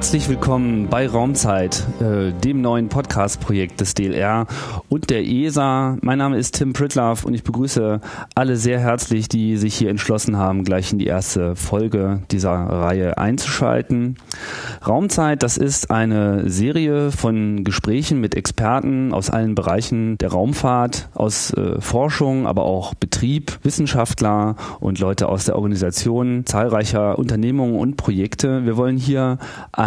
Herzlich 0.00 0.30
willkommen 0.30 0.88
bei 0.88 1.06
Raumzeit, 1.06 1.86
äh, 2.00 2.32
dem 2.32 2.62
neuen 2.62 2.88
Podcast-Projekt 2.88 3.82
des 3.82 3.92
DLR 3.92 4.46
und 4.88 5.10
der 5.10 5.26
ESA. 5.26 5.98
Mein 6.00 6.16
Name 6.16 6.38
ist 6.38 6.54
Tim 6.54 6.72
Pritlaff 6.72 7.26
und 7.26 7.34
ich 7.34 7.44
begrüße 7.44 8.00
alle 8.34 8.56
sehr 8.56 8.80
herzlich, 8.80 9.28
die 9.28 9.58
sich 9.58 9.74
hier 9.74 9.90
entschlossen 9.90 10.38
haben, 10.38 10.64
gleich 10.64 10.90
in 10.90 10.98
die 10.98 11.06
erste 11.06 11.54
Folge 11.54 12.22
dieser 12.30 12.50
Reihe 12.50 13.18
einzuschalten. 13.18 14.16
Raumzeit, 14.88 15.42
das 15.42 15.58
ist 15.58 15.90
eine 15.90 16.48
Serie 16.48 17.10
von 17.12 17.62
Gesprächen 17.62 18.22
mit 18.22 18.34
Experten 18.34 19.12
aus 19.12 19.28
allen 19.28 19.54
Bereichen 19.54 20.16
der 20.16 20.30
Raumfahrt, 20.30 21.10
aus 21.12 21.52
äh, 21.52 21.78
Forschung, 21.78 22.46
aber 22.46 22.62
auch 22.62 22.94
Betrieb, 22.94 23.58
Wissenschaftler 23.64 24.56
und 24.80 24.98
Leute 24.98 25.28
aus 25.28 25.44
der 25.44 25.56
Organisation 25.56 26.46
zahlreicher 26.46 27.18
Unternehmungen 27.18 27.78
und 27.78 27.98
Projekte. 27.98 28.64
Wir 28.64 28.78
wollen 28.78 28.96
hier 28.96 29.36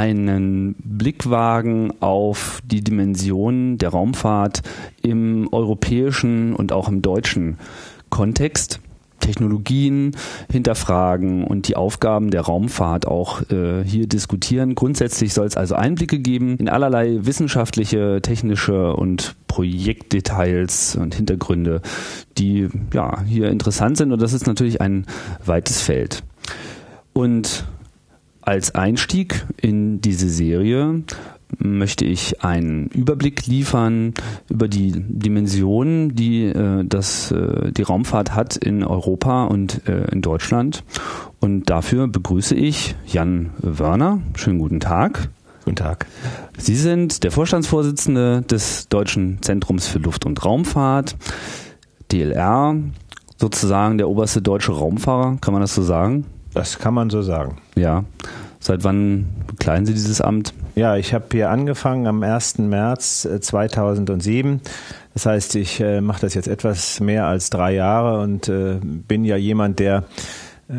einen 0.03 0.75
Blick 0.83 1.29
wagen 1.29 1.93
auf 2.01 2.61
die 2.65 2.83
Dimensionen 2.83 3.77
der 3.77 3.89
Raumfahrt 3.89 4.61
im 5.01 5.47
europäischen 5.53 6.53
und 6.53 6.73
auch 6.73 6.89
im 6.89 7.01
deutschen 7.01 7.57
Kontext. 8.09 8.81
Technologien 9.21 10.17
hinterfragen 10.51 11.45
und 11.45 11.69
die 11.69 11.77
Aufgaben 11.77 12.29
der 12.29 12.41
Raumfahrt 12.41 13.07
auch 13.07 13.49
äh, 13.49 13.81
hier 13.85 14.05
diskutieren. 14.05 14.75
Grundsätzlich 14.75 15.33
soll 15.33 15.47
es 15.47 15.55
also 15.55 15.75
Einblicke 15.75 16.19
geben 16.19 16.57
in 16.57 16.67
allerlei 16.67 17.19
wissenschaftliche, 17.21 18.19
technische 18.21 18.93
und 18.93 19.37
Projektdetails 19.47 20.97
und 20.97 21.15
Hintergründe, 21.15 21.81
die 22.37 22.67
ja 22.93 23.21
hier 23.23 23.49
interessant 23.49 23.95
sind. 23.95 24.11
Und 24.11 24.21
das 24.21 24.33
ist 24.33 24.45
natürlich 24.45 24.81
ein 24.81 25.05
weites 25.45 25.81
Feld. 25.81 26.23
Und 27.13 27.65
als 28.45 28.75
Einstieg 28.75 29.45
in 29.61 30.01
diese 30.01 30.29
Serie 30.29 31.03
möchte 31.57 32.05
ich 32.05 32.43
einen 32.43 32.87
Überblick 32.87 33.45
liefern 33.45 34.13
über 34.49 34.67
die 34.67 34.91
Dimensionen, 34.95 36.15
die 36.15 36.45
äh, 36.45 36.83
das, 36.83 37.31
äh, 37.31 37.71
die 37.71 37.83
Raumfahrt 37.83 38.35
hat 38.35 38.57
in 38.57 38.83
Europa 38.83 39.45
und 39.45 39.87
äh, 39.87 40.05
in 40.11 40.21
Deutschland. 40.21 40.83
Und 41.39 41.69
dafür 41.69 42.07
begrüße 42.07 42.55
ich 42.55 42.95
Jan 43.05 43.51
Wörner. 43.59 44.21
Schönen 44.35 44.59
guten 44.59 44.79
Tag. 44.79 45.29
Guten 45.63 45.75
Tag. 45.77 46.07
Sie 46.57 46.75
sind 46.75 47.23
der 47.23 47.31
Vorstandsvorsitzende 47.31 48.41
des 48.41 48.89
Deutschen 48.89 49.41
Zentrums 49.41 49.87
für 49.87 49.99
Luft- 49.99 50.25
und 50.25 50.43
Raumfahrt, 50.43 51.15
DLR, 52.11 52.75
sozusagen 53.37 53.97
der 53.97 54.09
oberste 54.09 54.41
deutsche 54.41 54.73
Raumfahrer, 54.73 55.37
kann 55.39 55.53
man 55.53 55.61
das 55.61 55.75
so 55.75 55.81
sagen? 55.81 56.25
Das 56.53 56.79
kann 56.79 56.93
man 56.93 57.09
so 57.09 57.21
sagen. 57.21 57.57
Ja. 57.75 58.03
Seit 58.59 58.83
wann 58.83 59.27
bekleiden 59.47 59.85
Sie 59.85 59.93
dieses 59.93 60.21
Amt? 60.21 60.53
Ja, 60.75 60.95
ich 60.95 61.13
habe 61.13 61.25
hier 61.31 61.49
angefangen 61.49 62.07
am 62.07 62.23
1. 62.23 62.59
März 62.59 63.27
2007. 63.41 64.55
Äh, 64.55 64.69
das 65.13 65.25
heißt, 65.25 65.55
ich 65.55 65.79
äh, 65.81 66.01
mache 66.01 66.21
das 66.21 66.33
jetzt 66.33 66.47
etwas 66.47 66.99
mehr 66.99 67.27
als 67.27 67.49
drei 67.49 67.73
Jahre 67.73 68.21
und 68.21 68.47
äh, 68.47 68.79
bin 68.81 69.25
ja 69.25 69.35
jemand, 69.35 69.79
der 69.79 70.05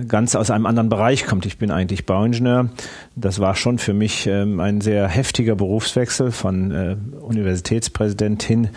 ganz 0.09 0.35
aus 0.35 0.51
einem 0.51 0.67
anderen 0.67 0.89
Bereich 0.89 1.27
kommt. 1.27 1.47
Ich 1.47 1.59
bin 1.59 1.71
eigentlich 1.71 2.07
Bauingenieur. 2.07 2.71
Das 3.17 3.39
war 3.39 3.55
schon 3.55 3.79
für 3.79 3.93
mich 3.93 4.27
ähm, 4.27 4.61
ein 4.61 4.81
sehr 4.81 5.07
heftiger 5.09 5.57
Berufswechsel 5.57 6.33
von 6.33 6.71
äh, 6.71 6.97
Universitätspräsident 7.21 8.43
hin 8.43 8.69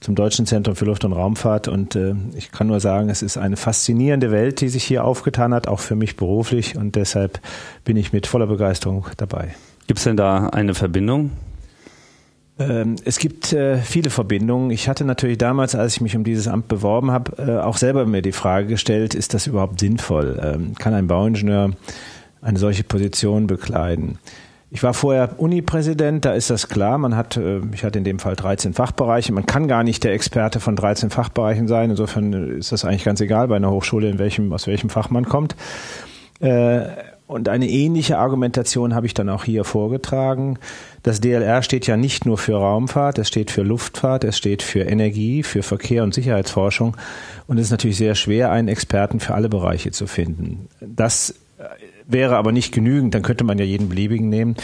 zum 0.00 0.14
Deutschen 0.14 0.44
Zentrum 0.46 0.76
für 0.76 0.84
Luft- 0.84 1.04
und 1.04 1.12
Raumfahrt. 1.12 1.68
Und 1.68 1.94
äh, 1.94 2.14
ich 2.34 2.50
kann 2.50 2.66
nur 2.66 2.80
sagen, 2.80 3.08
es 3.08 3.22
ist 3.22 3.38
eine 3.38 3.56
faszinierende 3.56 4.30
Welt, 4.30 4.60
die 4.60 4.68
sich 4.68 4.84
hier 4.84 5.04
aufgetan 5.04 5.54
hat, 5.54 5.68
auch 5.68 5.80
für 5.80 5.96
mich 5.96 6.16
beruflich. 6.16 6.76
Und 6.76 6.96
deshalb 6.96 7.40
bin 7.84 7.96
ich 7.96 8.12
mit 8.12 8.26
voller 8.26 8.46
Begeisterung 8.46 9.06
dabei. 9.16 9.54
Gibt 9.86 9.98
es 9.98 10.04
denn 10.04 10.16
da 10.16 10.48
eine 10.48 10.74
Verbindung? 10.74 11.30
Ähm, 12.58 12.96
es 13.04 13.18
gibt 13.18 13.52
äh, 13.52 13.78
viele 13.78 14.10
Verbindungen. 14.10 14.70
Ich 14.70 14.88
hatte 14.88 15.04
natürlich 15.04 15.38
damals, 15.38 15.74
als 15.74 15.94
ich 15.94 16.00
mich 16.00 16.16
um 16.16 16.24
dieses 16.24 16.48
Amt 16.48 16.68
beworben 16.68 17.10
habe, 17.10 17.32
äh, 17.42 17.58
auch 17.58 17.76
selber 17.76 18.06
mir 18.06 18.22
die 18.22 18.32
Frage 18.32 18.66
gestellt, 18.66 19.14
ist 19.14 19.34
das 19.34 19.46
überhaupt 19.46 19.80
sinnvoll? 19.80 20.40
Ähm, 20.42 20.74
kann 20.74 20.94
ein 20.94 21.06
Bauingenieur 21.06 21.72
eine 22.40 22.58
solche 22.58 22.84
Position 22.84 23.46
bekleiden? 23.46 24.18
Ich 24.70 24.82
war 24.82 24.94
vorher 24.94 25.38
Uni-Präsident, 25.38 26.24
da 26.24 26.32
ist 26.32 26.50
das 26.50 26.68
klar. 26.68 26.98
Man 26.98 27.14
hat, 27.14 27.36
äh, 27.36 27.60
ich 27.72 27.84
hatte 27.84 27.98
in 27.98 28.04
dem 28.04 28.18
Fall 28.18 28.36
13 28.36 28.72
Fachbereiche. 28.72 29.32
Man 29.32 29.46
kann 29.46 29.68
gar 29.68 29.84
nicht 29.84 30.02
der 30.02 30.12
Experte 30.12 30.58
von 30.58 30.76
13 30.76 31.10
Fachbereichen 31.10 31.68
sein. 31.68 31.90
Insofern 31.90 32.32
ist 32.58 32.72
das 32.72 32.84
eigentlich 32.86 33.04
ganz 33.04 33.20
egal 33.20 33.48
bei 33.48 33.56
einer 33.56 33.70
Hochschule, 33.70 34.08
in 34.08 34.18
welchem, 34.18 34.52
aus 34.52 34.66
welchem 34.66 34.88
Fach 34.88 35.10
man 35.10 35.26
kommt. 35.26 35.56
Äh, 37.28 37.32
und 37.32 37.48
eine 37.48 37.68
ähnliche 37.68 38.18
Argumentation 38.18 38.94
habe 38.94 39.06
ich 39.06 39.14
dann 39.14 39.28
auch 39.28 39.44
hier 39.44 39.64
vorgetragen. 39.64 40.58
Das 41.02 41.20
DLR 41.20 41.62
steht 41.62 41.86
ja 41.86 41.96
nicht 41.96 42.26
nur 42.26 42.38
für 42.38 42.56
Raumfahrt, 42.56 43.18
es 43.18 43.28
steht 43.28 43.50
für 43.50 43.62
Luftfahrt, 43.62 44.24
es 44.24 44.36
steht 44.36 44.62
für 44.62 44.80
Energie, 44.80 45.42
für 45.42 45.62
Verkehr 45.62 46.04
und 46.04 46.14
Sicherheitsforschung. 46.14 46.96
Und 47.46 47.58
es 47.58 47.66
ist 47.66 47.70
natürlich 47.70 47.96
sehr 47.96 48.14
schwer, 48.14 48.50
einen 48.50 48.68
Experten 48.68 49.20
für 49.20 49.34
alle 49.34 49.48
Bereiche 49.48 49.90
zu 49.90 50.06
finden. 50.06 50.68
Das 50.80 51.34
wäre 52.06 52.36
aber 52.36 52.52
nicht 52.52 52.72
genügend, 52.72 53.14
dann 53.14 53.22
könnte 53.22 53.44
man 53.44 53.58
ja 53.58 53.64
jeden 53.64 53.88
beliebigen 53.88 54.28
nehmen 54.28 54.56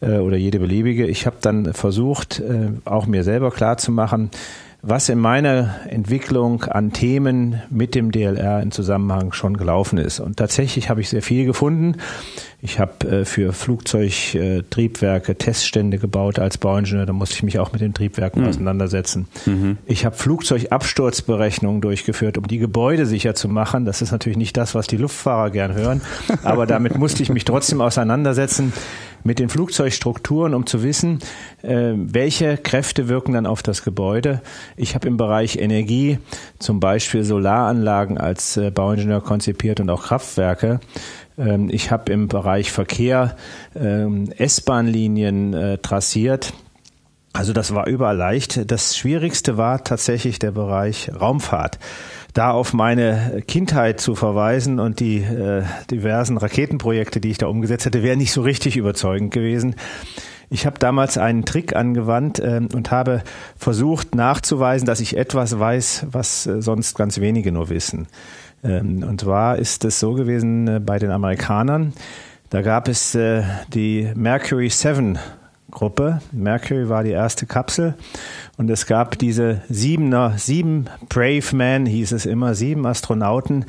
äh, 0.00 0.18
oder 0.18 0.36
jede 0.36 0.58
beliebige. 0.58 1.06
Ich 1.06 1.26
habe 1.26 1.36
dann 1.40 1.72
versucht, 1.72 2.40
äh, 2.40 2.70
auch 2.84 3.06
mir 3.06 3.24
selber 3.24 3.50
klarzumachen, 3.50 4.30
was 4.80 5.08
in 5.08 5.18
meiner 5.18 5.80
Entwicklung 5.88 6.62
an 6.64 6.92
Themen 6.92 7.60
mit 7.68 7.96
dem 7.96 8.12
DLR 8.12 8.62
in 8.62 8.70
Zusammenhang 8.70 9.32
schon 9.32 9.56
gelaufen 9.56 9.98
ist. 9.98 10.20
Und 10.20 10.36
tatsächlich 10.36 10.88
habe 10.88 11.00
ich 11.00 11.08
sehr 11.08 11.22
viel 11.22 11.46
gefunden. 11.46 11.96
Ich 12.62 12.78
habe 12.78 13.08
äh, 13.08 13.24
für 13.24 13.52
Flugzeugtriebwerke 13.52 15.36
Teststände 15.36 15.98
gebaut 15.98 16.38
als 16.38 16.58
Bauingenieur. 16.58 17.06
Da 17.06 17.12
musste 17.12 17.34
ich 17.34 17.42
mich 17.42 17.58
auch 17.58 17.72
mit 17.72 17.80
den 17.80 17.92
Triebwerken 17.92 18.42
mhm. 18.42 18.48
auseinandersetzen. 18.48 19.26
Mhm. 19.46 19.78
Ich 19.86 20.04
habe 20.04 20.16
Flugzeugabsturzberechnungen 20.16 21.80
durchgeführt, 21.80 22.38
um 22.38 22.46
die 22.46 22.58
Gebäude 22.58 23.06
sicher 23.06 23.34
zu 23.34 23.48
machen. 23.48 23.84
Das 23.84 24.00
ist 24.00 24.12
natürlich 24.12 24.38
nicht 24.38 24.56
das, 24.56 24.76
was 24.76 24.86
die 24.86 24.96
Luftfahrer 24.96 25.50
gern 25.50 25.74
hören. 25.74 26.02
Aber 26.44 26.66
damit 26.66 26.96
musste 26.96 27.22
ich 27.24 27.30
mich 27.30 27.44
trotzdem 27.44 27.80
auseinandersetzen 27.80 28.72
mit 29.24 29.38
den 29.38 29.48
Flugzeugstrukturen, 29.48 30.54
um 30.54 30.66
zu 30.66 30.82
wissen, 30.82 31.18
äh, 31.62 31.92
welche 31.94 32.56
Kräfte 32.56 33.08
wirken 33.08 33.32
dann 33.32 33.46
auf 33.46 33.62
das 33.62 33.82
Gebäude. 33.82 34.42
Ich 34.76 34.94
habe 34.94 35.08
im 35.08 35.16
Bereich 35.16 35.56
Energie 35.56 36.18
zum 36.58 36.80
Beispiel 36.80 37.24
Solaranlagen 37.24 38.18
als 38.18 38.56
äh, 38.56 38.70
Bauingenieur 38.70 39.22
konzipiert 39.22 39.80
und 39.80 39.90
auch 39.90 40.04
Kraftwerke. 40.04 40.80
Ähm, 41.38 41.68
ich 41.70 41.90
habe 41.90 42.12
im 42.12 42.28
Bereich 42.28 42.72
Verkehr 42.72 43.36
ähm, 43.74 44.30
S-Bahn-Linien 44.36 45.54
äh, 45.54 45.78
trassiert. 45.78 46.52
Also 47.32 47.52
das 47.52 47.74
war 47.74 47.86
überall 47.86 48.16
leicht. 48.16 48.70
Das 48.70 48.96
Schwierigste 48.96 49.56
war 49.56 49.84
tatsächlich 49.84 50.38
der 50.38 50.50
Bereich 50.50 51.10
Raumfahrt 51.20 51.78
da 52.34 52.50
auf 52.52 52.72
meine 52.72 53.42
Kindheit 53.46 54.00
zu 54.00 54.14
verweisen 54.14 54.80
und 54.80 55.00
die 55.00 55.18
äh, 55.18 55.64
diversen 55.90 56.36
Raketenprojekte, 56.36 57.20
die 57.20 57.30
ich 57.30 57.38
da 57.38 57.46
umgesetzt 57.46 57.86
hätte, 57.86 58.02
wäre 58.02 58.16
nicht 58.16 58.32
so 58.32 58.42
richtig 58.42 58.76
überzeugend 58.76 59.32
gewesen. 59.32 59.74
Ich 60.50 60.64
habe 60.64 60.78
damals 60.78 61.18
einen 61.18 61.44
Trick 61.44 61.76
angewandt 61.76 62.38
äh, 62.38 62.60
und 62.72 62.90
habe 62.90 63.22
versucht 63.56 64.14
nachzuweisen, 64.14 64.86
dass 64.86 65.00
ich 65.00 65.16
etwas 65.16 65.58
weiß, 65.58 66.06
was 66.10 66.46
äh, 66.46 66.62
sonst 66.62 66.96
ganz 66.96 67.20
wenige 67.20 67.52
nur 67.52 67.68
wissen. 67.68 68.06
Ähm, 68.64 69.04
und 69.06 69.20
zwar 69.20 69.56
ist 69.56 69.84
es 69.84 70.00
so 70.00 70.14
gewesen 70.14 70.68
äh, 70.68 70.80
bei 70.80 70.98
den 70.98 71.10
Amerikanern, 71.10 71.92
da 72.50 72.62
gab 72.62 72.88
es 72.88 73.14
äh, 73.14 73.42
die 73.74 74.10
Mercury 74.14 74.70
7 74.70 75.18
Gruppe. 75.70 76.20
Mercury 76.32 76.88
war 76.88 77.04
die 77.04 77.10
erste 77.10 77.46
Kapsel 77.46 77.94
und 78.56 78.70
es 78.70 78.86
gab 78.86 79.18
diese 79.18 79.62
siebener, 79.68 80.38
sieben 80.38 80.86
Brave 81.08 81.54
Men, 81.54 81.86
hieß 81.86 82.12
es 82.12 82.26
immer, 82.26 82.54
sieben 82.54 82.86
Astronauten, 82.86 83.66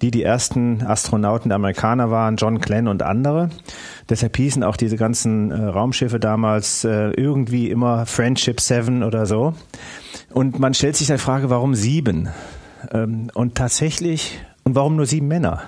die 0.00 0.10
die 0.10 0.22
ersten 0.22 0.82
Astronauten 0.82 1.48
der 1.48 1.56
Amerikaner 1.56 2.10
waren, 2.10 2.36
John 2.36 2.60
Glenn 2.60 2.88
und 2.88 3.02
andere. 3.02 3.50
Deshalb 4.08 4.36
hießen 4.36 4.62
auch 4.62 4.76
diese 4.76 4.96
ganzen 4.96 5.50
äh, 5.50 5.64
Raumschiffe 5.64 6.20
damals 6.20 6.84
äh, 6.84 7.10
irgendwie 7.10 7.70
immer 7.70 8.06
Friendship 8.06 8.60
Seven 8.60 9.02
oder 9.02 9.26
so. 9.26 9.54
Und 10.32 10.58
man 10.58 10.74
stellt 10.74 10.96
sich 10.96 11.06
die 11.06 11.18
Frage, 11.18 11.50
warum 11.50 11.74
sieben? 11.74 12.28
Ähm, 12.92 13.30
und 13.34 13.54
tatsächlich, 13.54 14.40
und 14.64 14.74
warum 14.74 14.96
nur 14.96 15.06
sieben 15.06 15.28
Männer? 15.28 15.62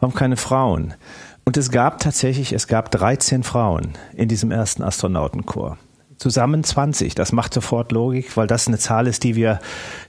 Warum 0.00 0.14
keine 0.14 0.36
Frauen? 0.36 0.94
Und 1.44 1.56
es 1.56 1.70
gab 1.70 1.98
tatsächlich, 1.98 2.52
es 2.52 2.66
gab 2.66 2.90
13 2.90 3.42
Frauen 3.42 3.92
in 4.14 4.28
diesem 4.28 4.50
ersten 4.50 4.82
Astronautenchor. 4.82 5.76
Zusammen 6.16 6.62
20. 6.62 7.16
Das 7.16 7.32
macht 7.32 7.52
sofort 7.52 7.90
Logik, 7.90 8.36
weil 8.36 8.46
das 8.46 8.68
eine 8.68 8.78
Zahl 8.78 9.08
ist, 9.08 9.24
die 9.24 9.34
wir, 9.34 9.58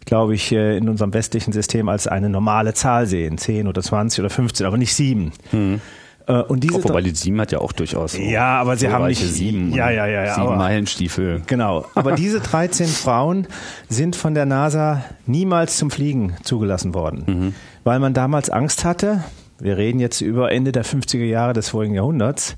glaube 0.05 0.35
ich, 0.35 0.51
äh, 0.51 0.77
in 0.77 0.87
unserem 0.87 1.11
westlichen 1.13 1.53
System 1.53 1.89
als 1.89 2.05
eine 2.07 2.29
normale 2.29 2.75
Zahl 2.75 3.07
sehen. 3.07 3.39
10 3.39 3.67
oder 3.67 3.81
20 3.81 4.19
oder 4.19 4.29
15, 4.29 4.67
aber 4.67 4.77
nicht 4.77 4.93
sieben. 4.93 5.31
Hm. 5.49 5.81
Und 6.25 6.63
diese 6.63 6.81
Wobei 6.81 7.01
die 7.01 7.09
sieben 7.09 7.41
hat 7.41 7.51
ja 7.51 7.59
auch 7.59 7.73
durchaus. 7.73 8.13
So 8.13 8.21
ja, 8.21 8.61
aber 8.61 8.77
sie 8.77 8.89
haben 8.89 9.07
nicht 9.07 9.21
sieben. 9.21 9.73
Ja, 9.73 9.89
ja, 9.89 10.05
ja, 10.05 10.23
ja. 10.23 10.35
Sieben 10.35 10.57
Meilenstiefel. 10.57 11.41
Genau. 11.47 11.85
Aber 11.95 12.11
diese 12.15 12.39
13 12.39 12.87
Frauen 12.87 13.45
sind 13.89 14.15
von 14.15 14.33
der 14.33 14.45
NASA 14.45 15.03
niemals 15.25 15.77
zum 15.77 15.91
Fliegen 15.91 16.35
zugelassen 16.43 16.93
worden, 16.93 17.23
mhm. 17.27 17.55
weil 17.83 17.99
man 17.99 18.13
damals 18.13 18.49
Angst 18.49 18.85
hatte, 18.85 19.23
wir 19.63 19.77
reden 19.77 19.99
jetzt 19.99 20.19
über 20.19 20.51
Ende 20.51 20.73
der 20.73 20.83
50er 20.83 21.23
Jahre 21.23 21.53
des 21.53 21.69
vorigen 21.69 21.95
Jahrhunderts, 21.95 22.55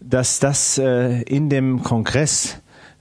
dass 0.00 0.40
das 0.40 0.78
äh, 0.78 1.20
in 1.22 1.50
dem 1.50 1.82
Kongress 1.82 2.56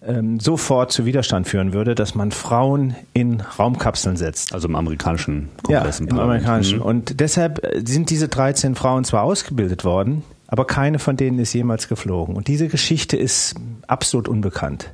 ähm, 0.06 0.40
sofort 0.40 0.92
zu 0.92 1.06
Widerstand 1.06 1.48
führen 1.48 1.72
würde, 1.72 1.96
dass 1.96 2.14
man 2.14 2.32
Frauen 2.32 2.96
in 3.14 3.42
Raumkapseln 3.42 4.18
setzt. 4.18 4.54
Also 4.54 4.68
im 4.68 4.76
amerikanischen 4.76 5.48
Kongress. 5.64 6.00
Ja, 6.00 6.06
im, 6.06 6.10
im 6.12 6.20
amerikanischen. 6.20 6.80
Mhm. 6.80 6.86
Und 6.86 7.20
deshalb 7.22 7.64
äh, 7.64 7.82
sind 7.86 8.10
diese 8.10 8.28
13 8.28 8.76
Frauen 8.76 9.06
zwar 9.06 9.24
ausgebildet 9.24 9.86
worden, 9.86 10.24
aber 10.48 10.66
keine 10.66 11.00
von 11.00 11.16
denen 11.16 11.40
ist 11.40 11.54
jemals 11.54 11.88
geflogen. 11.88 12.36
Und 12.36 12.50
diese 12.50 12.68
Geschichte 12.68 13.16
ist 13.16 13.56
absolut 13.88 14.28
unbekannt. 14.28 14.94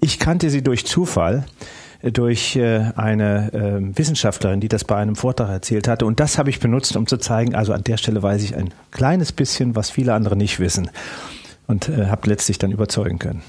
Ich 0.00 0.18
kannte 0.18 0.48
sie 0.48 0.62
durch 0.62 0.86
Zufall 0.86 1.44
durch 2.12 2.56
äh, 2.56 2.92
eine 2.96 3.50
ähm, 3.52 3.96
Wissenschaftlerin, 3.96 4.60
die 4.60 4.68
das 4.68 4.84
bei 4.84 4.96
einem 4.96 5.16
Vortrag 5.16 5.48
erzählt 5.48 5.88
hatte. 5.88 6.06
Und 6.06 6.20
das 6.20 6.38
habe 6.38 6.50
ich 6.50 6.60
benutzt, 6.60 6.96
um 6.96 7.06
zu 7.06 7.16
zeigen, 7.16 7.54
also 7.54 7.72
an 7.72 7.84
der 7.84 7.96
Stelle 7.96 8.22
weiß 8.22 8.42
ich 8.42 8.54
ein 8.56 8.70
kleines 8.90 9.32
bisschen, 9.32 9.74
was 9.74 9.90
viele 9.90 10.14
andere 10.14 10.36
nicht 10.36 10.60
wissen. 10.60 10.90
Und 11.66 11.88
habe 11.88 12.28
letztlich 12.28 12.58
dann 12.58 12.72
überzeugen 12.72 13.18
können. 13.18 13.42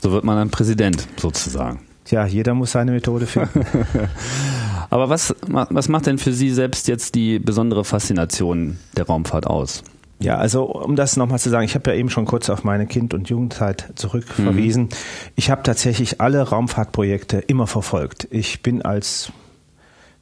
So 0.00 0.12
wird 0.12 0.22
man 0.22 0.38
ein 0.38 0.50
Präsident 0.50 1.08
sozusagen. 1.16 1.80
Tja, 2.04 2.24
jeder 2.24 2.54
muss 2.54 2.70
seine 2.70 2.92
Methode 2.92 3.26
finden. 3.26 3.66
Aber 4.90 5.08
was, 5.08 5.34
was 5.48 5.88
macht 5.88 6.06
denn 6.06 6.18
für 6.18 6.32
Sie 6.32 6.50
selbst 6.50 6.86
jetzt 6.86 7.16
die 7.16 7.40
besondere 7.40 7.84
Faszination 7.84 8.78
der 8.96 9.06
Raumfahrt 9.06 9.48
aus? 9.48 9.82
Ja, 10.18 10.36
also 10.36 10.64
um 10.64 10.96
das 10.96 11.16
nochmal 11.16 11.38
zu 11.38 11.50
sagen, 11.50 11.64
ich 11.64 11.74
habe 11.74 11.90
ja 11.90 11.96
eben 11.96 12.08
schon 12.08 12.24
kurz 12.24 12.48
auf 12.48 12.64
meine 12.64 12.86
Kind- 12.86 13.12
und 13.12 13.28
Jugendzeit 13.28 13.92
zurückverwiesen. 13.96 14.84
Mhm. 14.84 14.88
Ich 15.34 15.50
habe 15.50 15.62
tatsächlich 15.62 16.20
alle 16.20 16.40
Raumfahrtprojekte 16.40 17.38
immer 17.38 17.66
verfolgt. 17.66 18.26
Ich 18.30 18.62
bin 18.62 18.82
als 18.82 19.30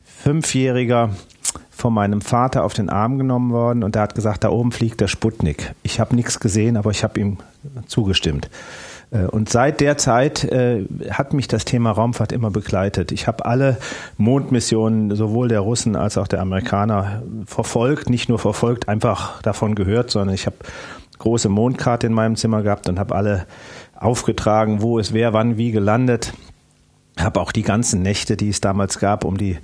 Fünfjähriger 0.05 1.11
von 1.71 1.93
meinem 1.93 2.23
Vater 2.23 2.65
auf 2.65 2.75
den 2.75 2.89
Arm 2.89 3.19
genommen 3.19 3.53
worden 3.53 3.85
und 3.85 3.95
er 3.95 4.03
hat 4.03 4.15
gesagt, 4.15 4.45
da 4.45 4.49
oben 4.49 4.73
fliegt 4.73 5.01
der 5.01 5.09
Sputnik. 5.09 5.75
Ich 5.83 6.01
habe 6.01 6.17
nichts 6.17 6.41
gesehen, 6.41 6.77
aber 6.77 6.91
ich 6.91 7.05
habe 7.05 7.21
ihm 7.21 7.39
zugestimmt. 7.87 8.49
Äh, 9.15 9.27
und 9.27 9.49
seit 9.49 9.81
der 9.81 9.97
Zeit 9.97 10.45
äh, 10.45 10.85
hat 11.11 11.33
mich 11.33 11.49
das 11.49 11.65
Thema 11.65 11.93
Raumfahrt 11.93 12.33
immer 12.33 12.51
begleitet. 12.51 13.13
Ich 13.13 13.27
habe 13.27 13.47
alle 13.47 13.79
Mondmissionen 14.19 15.15
sowohl 15.15 15.49
der 15.49 15.61
Russen 15.61 15.97
als 15.97 16.19
auch 16.19 16.29
der 16.29 16.41
Amerikaner 16.41 17.23
verfolgt, 17.47 18.11
nicht 18.11 18.29
nur 18.29 18.39
verfolgt, 18.39 18.89
einfach 18.89 19.41
davon 19.43 19.75
gehört, 19.75 20.11
sondern 20.11 20.35
ich 20.35 20.47
habe 20.47 20.57
große 21.19 21.49
Mondkarte 21.49 22.07
in 22.07 22.13
meinem 22.13 22.37
Zimmer 22.37 22.63
gehabt 22.63 22.89
und 22.89 22.99
habe 22.99 23.15
alle 23.15 23.47
aufgetragen, 23.95 24.83
wo 24.83 24.99
es 24.99 25.13
wer 25.13 25.33
wann 25.33 25.57
wie 25.57 25.71
gelandet. 25.71 26.35
Habe 27.19 27.41
auch 27.41 27.53
die 27.53 27.63
ganzen 27.63 28.03
Nächte, 28.03 28.37
die 28.37 28.49
es 28.49 28.61
damals 28.61 28.99
gab, 28.99 29.25
um 29.25 29.39
die 29.39 29.59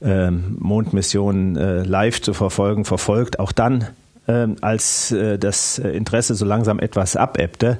äh, 0.00 0.30
Mondmissionen 0.30 1.56
äh, 1.56 1.82
live 1.82 2.22
zu 2.22 2.32
verfolgen, 2.32 2.86
verfolgt. 2.86 3.38
Auch 3.38 3.52
dann, 3.52 3.86
äh, 4.26 4.46
als 4.62 5.12
äh, 5.12 5.38
das 5.38 5.78
Interesse 5.78 6.34
so 6.34 6.46
langsam 6.46 6.78
etwas 6.78 7.14
abebbte, 7.16 7.78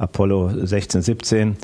Apollo 0.00 0.66
16, 0.66 1.02
17. 1.02 1.56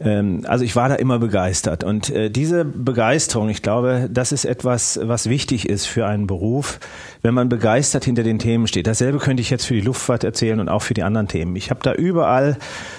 Ähm, 0.00 0.42
also 0.46 0.64
ich 0.64 0.76
war 0.76 0.88
da 0.88 0.94
immer 0.96 1.18
begeistert. 1.18 1.84
Und 1.84 2.10
äh, 2.10 2.30
diese 2.30 2.64
Begeisterung, 2.64 3.48
ich 3.48 3.62
glaube, 3.62 4.08
das 4.10 4.32
ist 4.32 4.44
etwas, 4.44 4.98
was 5.02 5.28
wichtig 5.28 5.68
ist 5.68 5.86
für 5.86 6.06
einen 6.06 6.26
Beruf, 6.26 6.80
wenn 7.22 7.34
man 7.34 7.48
begeistert 7.48 8.04
hinter 8.04 8.22
den 8.22 8.38
Themen 8.38 8.66
steht. 8.66 8.86
Dasselbe 8.86 9.18
könnte 9.18 9.40
ich 9.40 9.50
jetzt 9.50 9.64
für 9.64 9.74
die 9.74 9.80
Luftfahrt 9.80 10.24
erzählen 10.24 10.60
und 10.60 10.68
auch 10.68 10.82
für 10.82 10.94
die 10.94 11.02
anderen 11.02 11.28
Themen. 11.28 11.56
Ich 11.56 11.70
habe 11.70 11.80
da 11.82 11.92
überall 11.92 12.56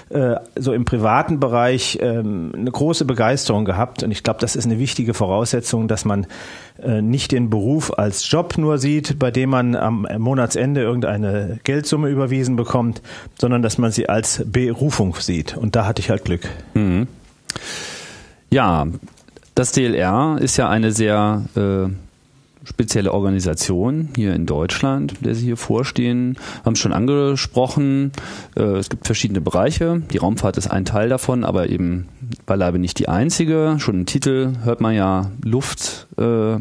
äh, 0.09 0.35
so 0.55 0.73
im 0.73 0.85
privaten 0.85 1.39
Bereich 1.39 1.99
ähm, 2.01 2.51
eine 2.55 2.71
große 2.71 3.05
Begeisterung 3.05 3.65
gehabt. 3.65 4.03
Und 4.03 4.11
ich 4.11 4.23
glaube, 4.23 4.39
das 4.39 4.55
ist 4.55 4.65
eine 4.65 4.79
wichtige 4.79 5.13
Voraussetzung, 5.13 5.87
dass 5.87 6.05
man 6.05 6.27
äh, 6.81 7.01
nicht 7.01 7.31
den 7.31 7.49
Beruf 7.49 7.97
als 7.97 8.29
Job 8.29 8.57
nur 8.57 8.77
sieht, 8.77 9.19
bei 9.19 9.31
dem 9.31 9.49
man 9.49 9.75
am 9.75 10.07
Monatsende 10.17 10.81
irgendeine 10.81 11.59
Geldsumme 11.63 12.09
überwiesen 12.09 12.55
bekommt, 12.55 13.01
sondern 13.39 13.61
dass 13.61 13.77
man 13.77 13.91
sie 13.91 14.09
als 14.09 14.43
Berufung 14.45 15.15
sieht. 15.15 15.57
Und 15.57 15.75
da 15.75 15.85
hatte 15.85 15.99
ich 15.99 16.09
halt 16.09 16.25
Glück. 16.25 16.49
Mhm. 16.99 17.07
Ja, 18.49 18.87
das 19.55 19.71
DLR 19.71 20.37
ist 20.39 20.57
ja 20.57 20.69
eine 20.69 20.91
sehr 20.91 21.43
äh, 21.55 21.89
spezielle 22.63 23.11
Organisation 23.11 24.09
hier 24.15 24.33
in 24.33 24.45
Deutschland, 24.45 25.13
der 25.25 25.35
Sie 25.35 25.45
hier 25.45 25.57
vorstehen. 25.57 26.37
Haben 26.65 26.75
schon 26.75 26.93
angesprochen. 26.93 28.11
Äh, 28.55 28.77
es 28.77 28.89
gibt 28.89 29.05
verschiedene 29.05 29.41
Bereiche. 29.41 30.01
Die 30.11 30.17
Raumfahrt 30.17 30.57
ist 30.57 30.67
ein 30.71 30.85
Teil 30.85 31.09
davon, 31.09 31.43
aber 31.43 31.69
eben 31.69 32.07
beileibe 32.45 32.79
nicht 32.79 32.99
die 32.99 33.09
einzige. 33.09 33.75
Schon 33.79 33.95
im 33.95 34.05
Titel 34.05 34.53
hört 34.63 34.81
man 34.81 34.95
ja 34.95 35.31
Luft. 35.43 36.07
Äh, 36.17 36.57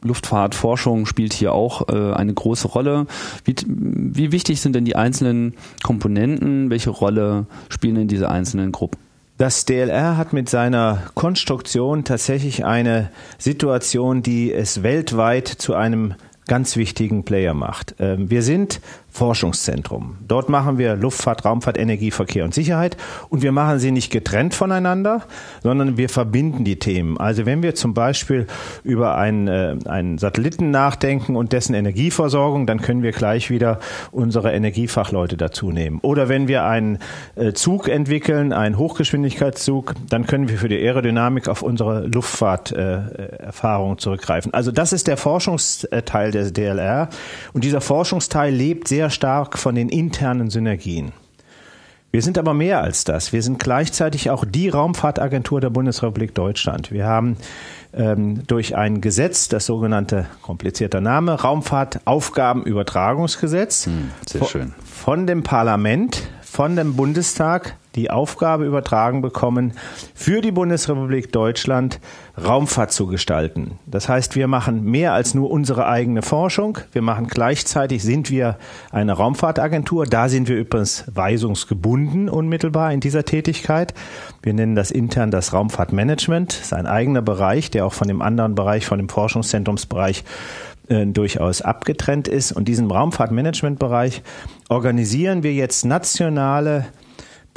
Luftfahrtforschung 0.00 1.06
spielt 1.06 1.32
hier 1.32 1.52
auch 1.52 1.88
äh, 1.88 2.12
eine 2.12 2.32
große 2.32 2.68
Rolle. 2.68 3.06
Wie, 3.44 3.56
wie 3.66 4.30
wichtig 4.30 4.60
sind 4.60 4.76
denn 4.76 4.84
die 4.84 4.94
einzelnen 4.94 5.54
Komponenten? 5.82 6.70
Welche 6.70 6.90
Rolle 6.90 7.46
spielen 7.68 7.96
denn 7.96 8.08
diese 8.08 8.30
einzelnen 8.30 8.70
Gruppen? 8.70 9.07
Das 9.38 9.64
DLR 9.64 10.16
hat 10.16 10.32
mit 10.32 10.48
seiner 10.48 11.04
Konstruktion 11.14 12.02
tatsächlich 12.02 12.64
eine 12.64 13.10
Situation, 13.38 14.20
die 14.20 14.52
es 14.52 14.82
weltweit 14.82 15.46
zu 15.46 15.74
einem 15.74 16.16
ganz 16.48 16.74
wichtigen 16.76 17.24
Player 17.24 17.54
macht. 17.54 17.94
Ähm, 18.00 18.30
wir 18.30 18.42
sind 18.42 18.80
Forschungszentrum. 19.18 20.16
Dort 20.28 20.48
machen 20.48 20.78
wir 20.78 20.94
Luftfahrt, 20.94 21.44
Raumfahrt, 21.44 21.76
Energie, 21.76 22.12
Verkehr 22.12 22.44
und 22.44 22.54
Sicherheit 22.54 22.96
und 23.30 23.42
wir 23.42 23.50
machen 23.50 23.80
sie 23.80 23.90
nicht 23.90 24.12
getrennt 24.12 24.54
voneinander, 24.54 25.22
sondern 25.64 25.96
wir 25.96 26.08
verbinden 26.08 26.62
die 26.62 26.78
Themen. 26.78 27.18
Also 27.18 27.44
wenn 27.44 27.60
wir 27.60 27.74
zum 27.74 27.94
Beispiel 27.94 28.46
über 28.84 29.16
einen, 29.16 29.48
äh, 29.48 29.76
einen 29.86 30.18
Satelliten 30.18 30.70
nachdenken 30.70 31.34
und 31.34 31.52
dessen 31.52 31.74
Energieversorgung, 31.74 32.64
dann 32.66 32.80
können 32.80 33.02
wir 33.02 33.10
gleich 33.10 33.50
wieder 33.50 33.80
unsere 34.12 34.52
Energiefachleute 34.52 35.36
dazu 35.36 35.72
nehmen. 35.72 35.98
Oder 36.02 36.28
wenn 36.28 36.46
wir 36.46 36.64
einen 36.64 36.98
äh, 37.34 37.52
Zug 37.54 37.88
entwickeln, 37.88 38.52
einen 38.52 38.78
Hochgeschwindigkeitszug, 38.78 39.94
dann 40.08 40.26
können 40.26 40.48
wir 40.48 40.58
für 40.58 40.68
die 40.68 40.78
Aerodynamik 40.78 41.48
auf 41.48 41.62
unsere 41.62 42.06
Luftfahrterfahrung 42.06 43.94
äh, 43.94 43.96
zurückgreifen. 43.96 44.54
Also 44.54 44.70
das 44.70 44.92
ist 44.92 45.08
der 45.08 45.16
Forschungsteil 45.16 46.30
des 46.30 46.52
DLR 46.52 47.08
und 47.52 47.64
dieser 47.64 47.80
Forschungsteil 47.80 48.54
lebt 48.54 48.86
sehr 48.86 49.07
sehr 49.08 49.14
stark 49.14 49.58
von 49.58 49.74
den 49.74 49.88
internen 49.88 50.50
Synergien. 50.50 51.12
Wir 52.10 52.22
sind 52.22 52.38
aber 52.38 52.54
mehr 52.54 52.80
als 52.82 53.04
das. 53.04 53.32
Wir 53.32 53.42
sind 53.42 53.58
gleichzeitig 53.58 54.30
auch 54.30 54.44
die 54.44 54.68
Raumfahrtagentur 54.68 55.62
der 55.62 55.70
Bundesrepublik 55.70 56.34
Deutschland. 56.34 56.92
Wir 56.92 57.06
haben 57.06 57.38
ähm, 57.94 58.46
durch 58.46 58.76
ein 58.76 59.00
Gesetz, 59.00 59.48
das 59.48 59.64
sogenannte 59.66 60.26
komplizierter 60.42 61.00
Name, 61.00 61.40
Raumfahrtaufgabenübertragungsgesetz, 61.40 63.86
hm, 63.86 64.10
sehr 64.26 64.44
schön. 64.44 64.74
von 64.84 65.26
dem 65.26 65.42
Parlament, 65.42 66.28
von 66.42 66.76
dem 66.76 66.94
Bundestag 66.94 67.76
die 67.98 68.10
Aufgabe 68.10 68.64
übertragen 68.64 69.20
bekommen, 69.22 69.72
für 70.14 70.40
die 70.40 70.52
Bundesrepublik 70.52 71.32
Deutschland 71.32 71.98
Raumfahrt 72.42 72.92
zu 72.92 73.08
gestalten. 73.08 73.78
Das 73.86 74.08
heißt, 74.08 74.36
wir 74.36 74.46
machen 74.46 74.84
mehr 74.84 75.12
als 75.12 75.34
nur 75.34 75.50
unsere 75.50 75.88
eigene 75.88 76.22
Forschung. 76.22 76.78
Wir 76.92 77.02
machen 77.02 77.26
gleichzeitig, 77.26 78.04
sind 78.04 78.30
wir 78.30 78.56
eine 78.92 79.14
Raumfahrtagentur. 79.14 80.06
Da 80.06 80.28
sind 80.28 80.48
wir 80.48 80.56
übrigens 80.56 81.04
weisungsgebunden 81.12 82.28
unmittelbar 82.28 82.92
in 82.92 83.00
dieser 83.00 83.24
Tätigkeit. 83.24 83.94
Wir 84.42 84.54
nennen 84.54 84.76
das 84.76 84.92
intern 84.92 85.32
das 85.32 85.52
Raumfahrtmanagement. 85.52 86.52
Das 86.52 86.66
ist 86.66 86.72
ein 86.72 86.86
eigener 86.86 87.22
Bereich, 87.22 87.70
der 87.70 87.84
auch 87.84 87.92
von 87.92 88.06
dem 88.06 88.22
anderen 88.22 88.54
Bereich, 88.54 88.86
von 88.86 88.98
dem 88.98 89.08
Forschungszentrumsbereich 89.08 90.22
äh, 90.88 91.06
durchaus 91.06 91.62
abgetrennt 91.62 92.28
ist. 92.28 92.52
Und 92.52 92.68
diesen 92.68 92.90
Raumfahrtmanagementbereich 92.90 94.22
organisieren 94.68 95.42
wir 95.42 95.52
jetzt 95.52 95.84
nationale 95.84 96.86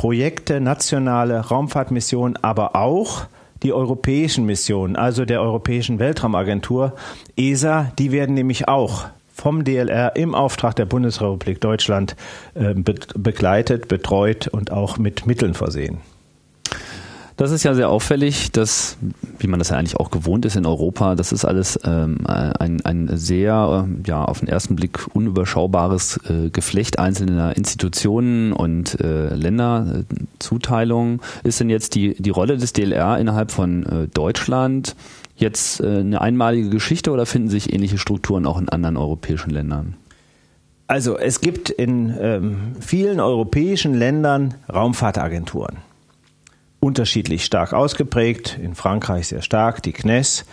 Projekte, 0.02 0.60
nationale 0.62 1.42
Raumfahrtmissionen, 1.42 2.36
aber 2.42 2.76
auch 2.76 3.26
die 3.62 3.72
europäischen 3.72 4.48
Missionen, 4.48 4.96
also 4.96 5.26
der 5.26 5.44
Europäischen 5.44 6.00
Weltraumagentur 6.00 6.94
ESA, 7.38 7.92
die 8.00 8.12
werden 8.12 8.34
nämlich 8.34 8.68
auch 8.68 9.06
vom 9.32 9.64
DLR 9.64 10.16
im 10.16 10.34
Auftrag 10.34 10.76
der 10.76 10.86
Bundesrepublik 10.86 11.62
Deutschland 11.62 12.16
äh, 12.56 12.74
begleitet, 12.74 13.90
betreut 13.90 14.48
und 14.48 14.72
auch 14.72 14.98
mit 14.98 15.28
Mitteln 15.28 15.54
versehen. 15.54 16.00
Das 17.42 17.50
ist 17.50 17.64
ja 17.64 17.74
sehr 17.74 17.90
auffällig, 17.90 18.52
dass, 18.52 18.98
wie 19.40 19.48
man 19.48 19.58
das 19.58 19.70
ja 19.70 19.78
eigentlich 19.78 19.96
auch 19.96 20.12
gewohnt 20.12 20.46
ist 20.46 20.56
in 20.56 20.68
Europa, 20.68 21.16
das 21.16 21.32
ist 21.32 21.44
alles 21.44 21.80
ähm, 21.84 22.20
ein, 22.28 22.86
ein 22.86 23.10
sehr, 23.18 23.88
äh, 23.90 24.08
ja, 24.08 24.24
auf 24.24 24.42
den 24.42 24.48
ersten 24.48 24.76
Blick 24.76 25.08
unüberschaubares 25.16 26.20
äh, 26.30 26.52
Geflecht 26.52 27.00
einzelner 27.00 27.58
Institutionen 27.58 28.54
und 28.54 29.02
äh, 29.02 29.34
Länderzuteilungen. 29.34 31.20
Ist 31.44 31.60
denn 31.60 31.72
jetzt 31.72 31.96
die, 31.96 32.14
die 32.22 32.30
Rolle 32.30 32.58
des 32.58 32.74
DLR 32.74 33.18
innerhalb 33.18 33.50
von 33.50 33.88
äh, 33.88 34.08
Deutschland 34.14 34.96
jetzt 35.36 35.82
äh, 35.82 36.02
eine 36.02 36.22
einmalige 36.22 36.70
Geschichte 36.70 37.10
oder 37.10 37.26
finden 37.26 37.50
sich 37.50 37.74
ähnliche 37.74 37.98
Strukturen 37.98 38.46
auch 38.46 38.62
in 38.62 38.70
anderen 38.70 38.98
europäischen 38.98 39.50
Ländern? 39.50 39.96
Also 40.86 41.18
es 41.18 41.42
gibt 41.42 41.72
in 41.72 42.16
ähm, 42.22 42.76
vielen 42.80 43.20
europäischen 43.20 43.96
Ländern 43.96 44.54
Raumfahrtagenturen 44.72 45.78
unterschiedlich 46.82 47.46
stark 47.46 47.72
ausgeprägt. 47.72 48.60
In 48.62 48.76
Frankreich 48.76 49.28
sehr 49.28 49.42
stark, 49.42 49.82
die 49.82 49.94
CNES, 49.94 50.46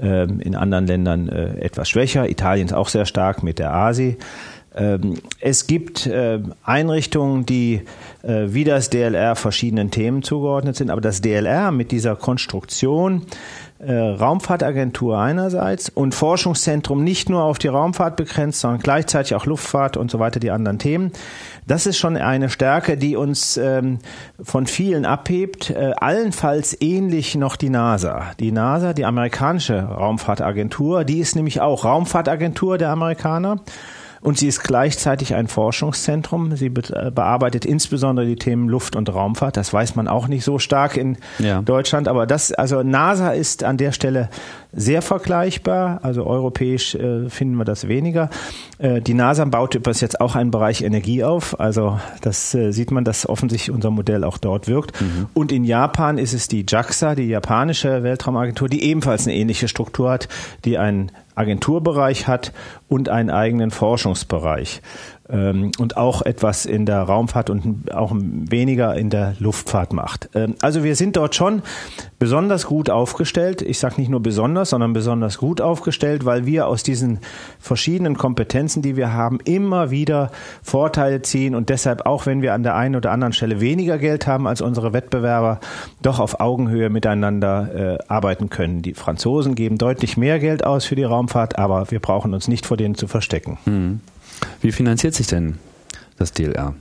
ähm, 0.00 0.40
in 0.40 0.54
anderen 0.54 0.86
Ländern 0.86 1.28
äh, 1.28 1.58
etwas 1.60 1.90
schwächer. 1.90 2.30
Italien 2.30 2.68
ist 2.68 2.72
auch 2.72 2.88
sehr 2.88 3.04
stark 3.04 3.42
mit 3.42 3.58
der 3.58 3.74
ASI. 3.74 4.16
Ähm, 4.74 5.18
es 5.40 5.66
gibt 5.66 6.06
äh, 6.06 6.40
Einrichtungen, 6.64 7.44
die 7.44 7.82
äh, 8.22 8.46
wie 8.46 8.64
das 8.64 8.88
DLR 8.88 9.36
verschiedenen 9.36 9.90
Themen 9.90 10.22
zugeordnet 10.22 10.76
sind, 10.76 10.90
aber 10.90 11.02
das 11.02 11.20
DLR 11.20 11.72
mit 11.72 11.92
dieser 11.92 12.16
Konstruktion 12.16 13.26
äh, 13.78 13.92
Raumfahrtagentur 13.92 15.18
einerseits 15.18 15.90
und 15.90 16.14
Forschungszentrum 16.14 17.04
nicht 17.04 17.28
nur 17.28 17.42
auf 17.42 17.58
die 17.58 17.68
Raumfahrt 17.68 18.16
begrenzt, 18.16 18.60
sondern 18.60 18.80
gleichzeitig 18.80 19.34
auch 19.34 19.44
Luftfahrt 19.44 19.96
und 19.96 20.10
so 20.10 20.18
weiter, 20.18 20.40
die 20.40 20.50
anderen 20.50 20.78
Themen. 20.78 21.12
Das 21.66 21.86
ist 21.86 21.96
schon 21.96 22.16
eine 22.16 22.50
Stärke, 22.50 22.96
die 22.96 23.16
uns 23.16 23.56
ähm, 23.56 23.98
von 24.42 24.66
vielen 24.66 25.04
abhebt. 25.04 25.70
Äh, 25.70 25.92
allenfalls 25.96 26.76
ähnlich 26.80 27.36
noch 27.36 27.56
die 27.56 27.70
NASA. 27.70 28.32
Die 28.40 28.52
NASA, 28.52 28.92
die 28.94 29.04
amerikanische 29.04 29.80
Raumfahrtagentur, 29.80 31.04
die 31.04 31.18
ist 31.18 31.36
nämlich 31.36 31.60
auch 31.60 31.84
Raumfahrtagentur 31.84 32.78
der 32.78 32.90
Amerikaner 32.90 33.60
und 34.22 34.38
sie 34.38 34.46
ist 34.46 34.62
gleichzeitig 34.62 35.34
ein 35.34 35.48
Forschungszentrum. 35.48 36.56
Sie 36.56 36.66
äh, 36.66 37.10
bearbeitet 37.10 37.64
insbesondere 37.64 38.24
die 38.24 38.36
Themen 38.36 38.68
Luft- 38.68 38.96
und 38.96 39.12
Raumfahrt. 39.12 39.56
Das 39.56 39.72
weiß 39.72 39.96
man 39.96 40.08
auch 40.08 40.28
nicht 40.28 40.44
so 40.44 40.58
stark 40.58 40.96
in 40.96 41.18
ja. 41.38 41.60
Deutschland, 41.60 42.08
aber 42.08 42.26
das, 42.26 42.52
also 42.52 42.82
NASA 42.82 43.30
ist 43.32 43.64
an 43.64 43.76
der 43.76 43.92
Stelle 43.92 44.30
sehr 44.72 45.02
vergleichbar. 45.02 46.00
Also 46.02 46.26
europäisch 46.26 46.94
äh, 46.94 47.28
finden 47.28 47.56
wir 47.56 47.64
das 47.64 47.88
weniger. 47.88 48.30
Äh, 48.78 49.00
die 49.00 49.14
NASA 49.14 49.44
baut 49.44 49.74
übrigens 49.74 50.00
jetzt 50.00 50.20
auch 50.20 50.34
einen 50.34 50.50
Bereich 50.50 50.82
Energie 50.82 51.24
auf. 51.24 51.58
Also 51.60 52.00
das 52.22 52.54
äh, 52.54 52.72
sieht 52.72 52.90
man, 52.90 53.04
dass 53.04 53.28
offensichtlich 53.28 53.74
unser 53.74 53.90
Modell 53.90 54.24
auch 54.24 54.38
dort 54.38 54.68
wirkt. 54.68 55.00
Mhm. 55.00 55.26
Und 55.34 55.52
in 55.52 55.64
Japan 55.64 56.18
ist 56.18 56.32
es 56.32 56.48
die 56.48 56.64
JAXA, 56.66 57.14
die 57.14 57.28
japanische 57.28 58.02
Weltraumagentur, 58.02 58.68
die 58.68 58.82
ebenfalls 58.84 59.26
eine 59.26 59.36
ähnliche 59.36 59.68
Struktur 59.68 60.10
hat, 60.10 60.28
die 60.64 60.78
einen 60.78 61.12
Agenturbereich 61.34 62.26
hat 62.26 62.52
und 62.88 63.08
einen 63.08 63.30
eigenen 63.30 63.70
Forschungsbereich 63.70 64.82
und 65.28 65.96
auch 65.96 66.22
etwas 66.22 66.66
in 66.66 66.84
der 66.84 67.02
Raumfahrt 67.02 67.48
und 67.48 67.94
auch 67.94 68.12
weniger 68.14 68.96
in 68.96 69.08
der 69.08 69.34
Luftfahrt 69.38 69.92
macht. 69.92 70.28
Ähm, 70.34 70.56
also 70.60 70.84
wir 70.84 70.96
sind 70.96 71.16
dort 71.16 71.34
schon 71.34 71.62
besonders 72.18 72.66
gut 72.66 72.90
aufgestellt. 72.90 73.62
Ich 73.62 73.78
sage 73.78 74.00
nicht 74.00 74.10
nur 74.10 74.20
besonders, 74.20 74.70
sondern 74.70 74.92
besonders 74.92 75.38
gut 75.38 75.60
aufgestellt, 75.60 76.24
weil 76.24 76.44
wir 76.44 76.66
aus 76.66 76.82
diesen 76.82 77.20
verschiedenen 77.60 78.16
Kompetenzen, 78.18 78.82
die 78.82 78.96
wir 78.96 79.12
haben, 79.12 79.38
immer 79.44 79.90
wieder 79.90 80.30
Vorteile 80.62 81.22
ziehen 81.22 81.54
und 81.54 81.68
deshalb 81.68 82.04
auch, 82.04 82.26
wenn 82.26 82.42
wir 82.42 82.52
an 82.52 82.62
der 82.62 82.74
einen 82.74 82.96
oder 82.96 83.12
anderen 83.12 83.32
Stelle 83.32 83.60
weniger 83.60 83.98
Geld 83.98 84.26
haben 84.26 84.46
als 84.46 84.60
unsere 84.60 84.92
Wettbewerber, 84.92 85.60
doch 86.02 86.18
auf 86.18 86.40
Augenhöhe 86.40 86.90
miteinander 86.90 87.70
äh, 87.74 87.98
arbeiten 88.08 88.50
können. 88.50 88.82
Die 88.82 88.94
Franzosen 88.94 89.54
geben 89.54 89.78
deutlich 89.78 90.16
mehr 90.16 90.38
Geld 90.40 90.64
aus 90.64 90.84
für 90.84 90.96
die 90.96 91.04
Raumfahrt, 91.04 91.58
aber 91.58 91.90
wir 91.90 92.00
brauchen 92.00 92.34
uns 92.34 92.48
nicht 92.48 92.66
vor 92.66 92.76
denen 92.76 92.96
zu 92.96 93.06
verstecken. 93.06 93.58
Mhm. 93.64 94.00
Wie 94.60 94.72
finanziert 94.72 95.14
sich 95.14 95.26
denn 95.26 95.58
das 96.18 96.32
DLR? 96.32 96.74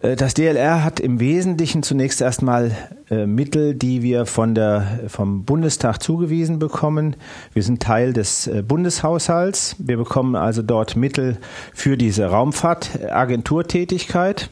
Äh, 0.00 0.16
das 0.16 0.34
DLR 0.34 0.84
hat 0.84 1.00
im 1.00 1.20
Wesentlichen 1.20 1.82
zunächst 1.82 2.20
erstmal 2.20 2.72
äh, 3.10 3.24
Mittel, 3.26 3.74
die 3.74 4.02
wir 4.02 4.26
von 4.26 4.54
der, 4.54 5.00
vom 5.08 5.44
Bundestag 5.44 6.02
zugewiesen 6.02 6.58
bekommen. 6.58 7.16
Wir 7.52 7.62
sind 7.62 7.82
Teil 7.82 8.12
des 8.12 8.46
äh, 8.46 8.62
Bundeshaushalts. 8.62 9.76
Wir 9.78 9.96
bekommen 9.96 10.36
also 10.36 10.60
dort 10.62 10.96
Mittel 10.96 11.38
für 11.74 11.96
diese 11.96 12.26
Raumfahrtagenturtätigkeit. 12.26 14.50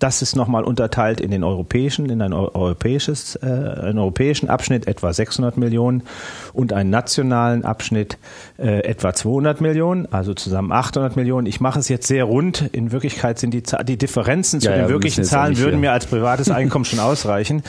Das 0.00 0.22
ist 0.22 0.34
nochmal 0.34 0.64
unterteilt 0.64 1.20
in 1.20 1.30
den 1.30 1.44
europäischen, 1.44 2.08
in 2.08 2.22
ein 2.22 2.32
europäisches, 2.32 3.36
äh, 3.36 3.46
einen 3.46 3.98
europäischen 3.98 4.48
Abschnitt 4.48 4.88
etwa 4.88 5.12
600 5.12 5.58
Millionen 5.58 6.04
und 6.54 6.72
einen 6.72 6.88
nationalen 6.88 7.66
Abschnitt 7.66 8.16
äh, 8.58 8.80
etwa 8.80 9.12
200 9.12 9.60
Millionen, 9.60 10.10
also 10.10 10.32
zusammen 10.32 10.72
800 10.72 11.16
Millionen. 11.16 11.46
Ich 11.46 11.60
mache 11.60 11.78
es 11.78 11.88
jetzt 11.88 12.06
sehr 12.06 12.24
rund. 12.24 12.62
In 12.72 12.92
Wirklichkeit 12.92 13.38
sind 13.38 13.52
die, 13.52 13.62
die 13.84 13.98
Differenzen 13.98 14.60
zu 14.60 14.70
ja, 14.70 14.76
den 14.76 14.84
ja, 14.84 14.88
wirklichen 14.88 15.22
Zahlen 15.22 15.58
würden 15.58 15.80
mir 15.80 15.92
als 15.92 16.06
privates 16.06 16.50
Einkommen 16.50 16.86
schon 16.86 16.98
ausreichen. 16.98 17.62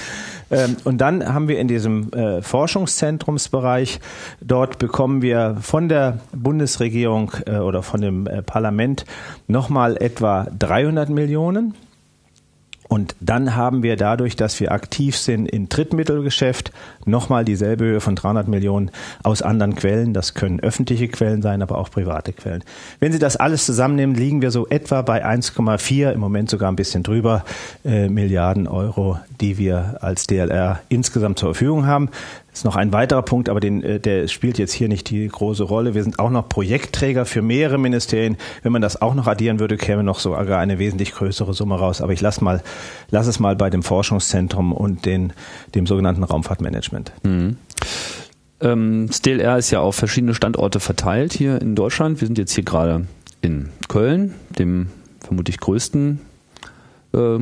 Ähm, 0.49 0.77
und 0.85 0.99
dann 0.99 1.33
haben 1.33 1.49
wir 1.49 1.59
in 1.59 1.67
diesem 1.67 2.13
äh, 2.13 2.41
Forschungszentrumsbereich, 2.41 3.99
dort 4.39 4.79
bekommen 4.79 5.21
wir 5.21 5.57
von 5.59 5.89
der 5.89 6.19
Bundesregierung 6.31 7.33
äh, 7.45 7.57
oder 7.57 7.83
von 7.83 7.99
dem 7.99 8.25
äh, 8.25 8.41
Parlament 8.41 9.03
nochmal 9.49 9.97
etwa 9.97 10.47
300 10.57 11.09
Millionen. 11.09 11.73
Und 12.91 13.15
dann 13.21 13.55
haben 13.55 13.83
wir 13.83 13.95
dadurch, 13.95 14.35
dass 14.35 14.59
wir 14.59 14.73
aktiv 14.73 15.15
sind 15.15 15.45
in 15.45 15.69
Drittmittelgeschäft, 15.69 16.73
nochmal 17.05 17.45
dieselbe 17.45 17.85
Höhe 17.85 18.01
von 18.01 18.15
300 18.15 18.47
Millionen 18.47 18.91
aus 19.23 19.41
anderen 19.41 19.75
Quellen. 19.75 20.13
Das 20.13 20.33
können 20.33 20.59
öffentliche 20.59 21.07
Quellen 21.07 21.41
sein, 21.41 21.61
aber 21.61 21.77
auch 21.77 21.89
private 21.89 22.33
Quellen. 22.33 22.63
Wenn 22.99 23.11
Sie 23.11 23.19
das 23.19 23.37
alles 23.37 23.65
zusammennehmen, 23.65 24.15
liegen 24.15 24.41
wir 24.41 24.51
so 24.51 24.67
etwa 24.67 25.01
bei 25.01 25.25
1,4, 25.25 26.11
im 26.11 26.19
Moment 26.19 26.49
sogar 26.49 26.71
ein 26.71 26.75
bisschen 26.75 27.03
drüber, 27.03 27.43
äh, 27.85 28.09
Milliarden 28.09 28.67
Euro, 28.67 29.19
die 29.39 29.57
wir 29.57 29.97
als 30.01 30.27
DLR 30.27 30.81
insgesamt 30.89 31.39
zur 31.39 31.53
Verfügung 31.53 31.85
haben. 31.85 32.09
Das 32.51 32.59
ist 32.59 32.65
noch 32.65 32.75
ein 32.75 32.91
weiterer 32.91 33.21
Punkt, 33.21 33.47
aber 33.47 33.61
den, 33.61 33.81
äh, 33.81 33.99
der 34.01 34.27
spielt 34.27 34.57
jetzt 34.57 34.73
hier 34.73 34.89
nicht 34.89 35.09
die 35.09 35.25
große 35.25 35.63
Rolle. 35.63 35.95
Wir 35.95 36.03
sind 36.03 36.19
auch 36.19 36.29
noch 36.29 36.49
Projektträger 36.49 37.25
für 37.25 37.41
mehrere 37.41 37.77
Ministerien. 37.77 38.35
Wenn 38.61 38.73
man 38.73 38.81
das 38.81 39.01
auch 39.01 39.13
noch 39.13 39.25
addieren 39.27 39.59
würde, 39.59 39.77
käme 39.77 40.03
noch 40.03 40.19
sogar 40.19 40.59
eine 40.59 40.77
wesentlich 40.77 41.13
größere 41.13 41.53
Summe 41.53 41.75
raus. 41.75 42.01
Aber 42.01 42.11
ich 42.11 42.19
lass 42.19 42.41
mal, 42.41 42.61
lass 43.09 43.27
es 43.27 43.39
mal 43.39 43.55
bei 43.55 43.69
dem 43.69 43.83
Forschungszentrum 43.83 44.73
und 44.73 45.05
den, 45.05 45.31
dem 45.75 45.87
sogenannten 45.87 46.23
Raumfahrtmanagement. 46.23 46.90
Mhm. 47.23 47.57
Ähm, 48.61 49.09
STLR 49.11 49.57
ist 49.57 49.71
ja 49.71 49.79
auf 49.79 49.95
verschiedene 49.95 50.33
Standorte 50.33 50.79
verteilt 50.79 51.33
hier 51.33 51.61
in 51.61 51.75
Deutschland. 51.75 52.21
Wir 52.21 52.27
sind 52.27 52.37
jetzt 52.37 52.53
hier 52.53 52.63
gerade 52.63 53.07
in 53.41 53.69
Köln, 53.87 54.35
dem 54.57 54.89
vermutlich 55.19 55.59
größten 55.59 56.21
äh, 57.13 57.39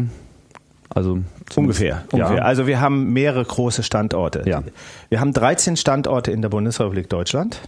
also 0.89 1.19
ungefähr, 1.55 2.03
ungefähr. 2.11 2.37
Ja. 2.37 2.43
Also 2.43 2.65
wir 2.65 2.81
haben 2.81 3.13
mehrere 3.13 3.45
große 3.45 3.83
Standorte. 3.83 4.43
Ja. 4.45 4.63
Wir 5.09 5.19
haben 5.19 5.33
13 5.33 5.77
Standorte 5.77 6.31
in 6.31 6.41
der 6.41 6.49
Bundesrepublik 6.49 7.09
Deutschland. 7.09 7.61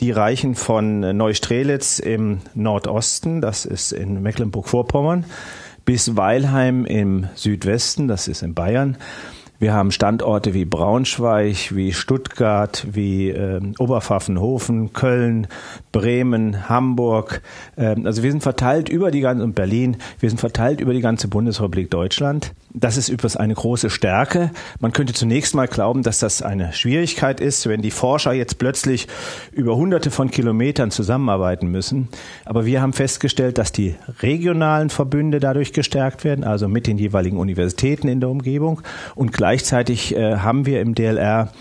Die 0.00 0.10
reichen 0.10 0.54
von 0.54 1.00
Neustrelitz 1.16 1.98
im 1.98 2.40
Nordosten, 2.54 3.40
das 3.40 3.64
ist 3.64 3.92
in 3.92 4.22
Mecklenburg-Vorpommern, 4.22 5.24
bis 5.86 6.16
Weilheim 6.16 6.84
im 6.84 7.28
Südwesten, 7.34 8.06
das 8.06 8.28
ist 8.28 8.42
in 8.42 8.54
Bayern. 8.54 8.98
Wir 9.58 9.72
haben 9.72 9.90
Standorte 9.90 10.52
wie 10.52 10.66
Braunschweig, 10.66 11.74
wie 11.74 11.94
Stuttgart, 11.94 12.86
wie 12.90 13.30
äh, 13.30 13.60
Oberpfaffenhofen, 13.78 14.92
Köln, 14.92 15.46
Bremen, 15.92 16.68
Hamburg. 16.68 17.40
Äh, 17.76 17.96
also 18.04 18.22
wir 18.22 18.30
sind 18.30 18.42
verteilt 18.42 18.90
über 18.90 19.10
die 19.10 19.20
ganze, 19.20 19.42
und 19.44 19.54
Berlin, 19.54 19.96
wir 20.20 20.28
sind 20.28 20.38
verteilt 20.38 20.80
über 20.80 20.92
die 20.92 21.00
ganze 21.00 21.28
Bundesrepublik 21.28 21.90
Deutschland. 21.90 22.52
Das 22.78 22.98
ist 22.98 23.08
übrigens 23.08 23.38
eine 23.38 23.54
große 23.54 23.88
Stärke. 23.88 24.50
Man 24.80 24.92
könnte 24.92 25.14
zunächst 25.14 25.54
mal 25.54 25.66
glauben, 25.66 26.02
dass 26.02 26.18
das 26.18 26.42
eine 26.42 26.74
Schwierigkeit 26.74 27.40
ist, 27.40 27.66
wenn 27.66 27.80
die 27.80 27.90
Forscher 27.90 28.34
jetzt 28.34 28.58
plötzlich 28.58 29.08
über 29.52 29.76
hunderte 29.76 30.10
von 30.10 30.30
Kilometern 30.30 30.90
zusammenarbeiten 30.90 31.68
müssen. 31.68 32.08
Aber 32.44 32.66
wir 32.66 32.82
haben 32.82 32.92
festgestellt, 32.92 33.56
dass 33.56 33.72
die 33.72 33.94
regionalen 34.20 34.90
Verbünde 34.90 35.40
dadurch 35.40 35.72
gestärkt 35.72 36.24
werden, 36.24 36.44
also 36.44 36.68
mit 36.68 36.86
den 36.86 36.98
jeweiligen 36.98 37.38
Universitäten 37.38 38.08
in 38.08 38.20
der 38.20 38.28
Umgebung. 38.28 38.82
Und 39.14 39.32
gleichzeitig 39.46 40.16
äh, 40.16 40.38
haben 40.38 40.66
wir 40.66 40.80
im 40.80 40.96
DLR 40.96 41.52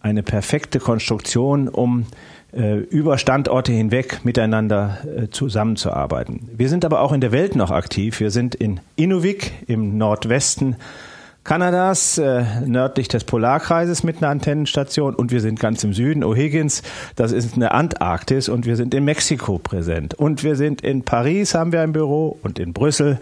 eine 0.00 0.24
perfekte 0.24 0.80
Konstruktion, 0.80 1.68
um 1.68 2.06
äh, 2.52 2.78
über 2.78 3.16
Standorte 3.16 3.70
hinweg 3.70 4.24
miteinander 4.24 4.98
äh, 5.06 5.28
zusammenzuarbeiten. 5.28 6.48
Wir 6.56 6.68
sind 6.68 6.84
aber 6.84 7.00
auch 7.00 7.12
in 7.12 7.20
der 7.20 7.30
Welt 7.30 7.54
noch 7.54 7.70
aktiv. 7.70 8.18
Wir 8.18 8.32
sind 8.32 8.56
in 8.56 8.80
Inuvik 8.96 9.52
im 9.68 9.96
Nordwesten 9.96 10.74
Kanadas, 11.48 12.18
äh, 12.18 12.44
nördlich 12.66 13.08
des 13.08 13.24
Polarkreises 13.24 14.02
mit 14.02 14.18
einer 14.18 14.28
Antennenstation 14.28 15.14
und 15.14 15.30
wir 15.30 15.40
sind 15.40 15.58
ganz 15.58 15.82
im 15.82 15.94
Süden, 15.94 16.22
O'Higgins, 16.22 16.82
das 17.16 17.32
ist 17.32 17.54
eine 17.54 17.70
Antarktis 17.70 18.50
und 18.50 18.66
wir 18.66 18.76
sind 18.76 18.92
in 18.92 19.04
Mexiko 19.04 19.58
präsent 19.58 20.12
und 20.12 20.42
wir 20.42 20.56
sind 20.56 20.82
in 20.82 21.04
Paris, 21.04 21.54
haben 21.54 21.72
wir 21.72 21.80
ein 21.80 21.92
Büro 21.92 22.36
und 22.42 22.58
in 22.58 22.74
Brüssel. 22.74 23.18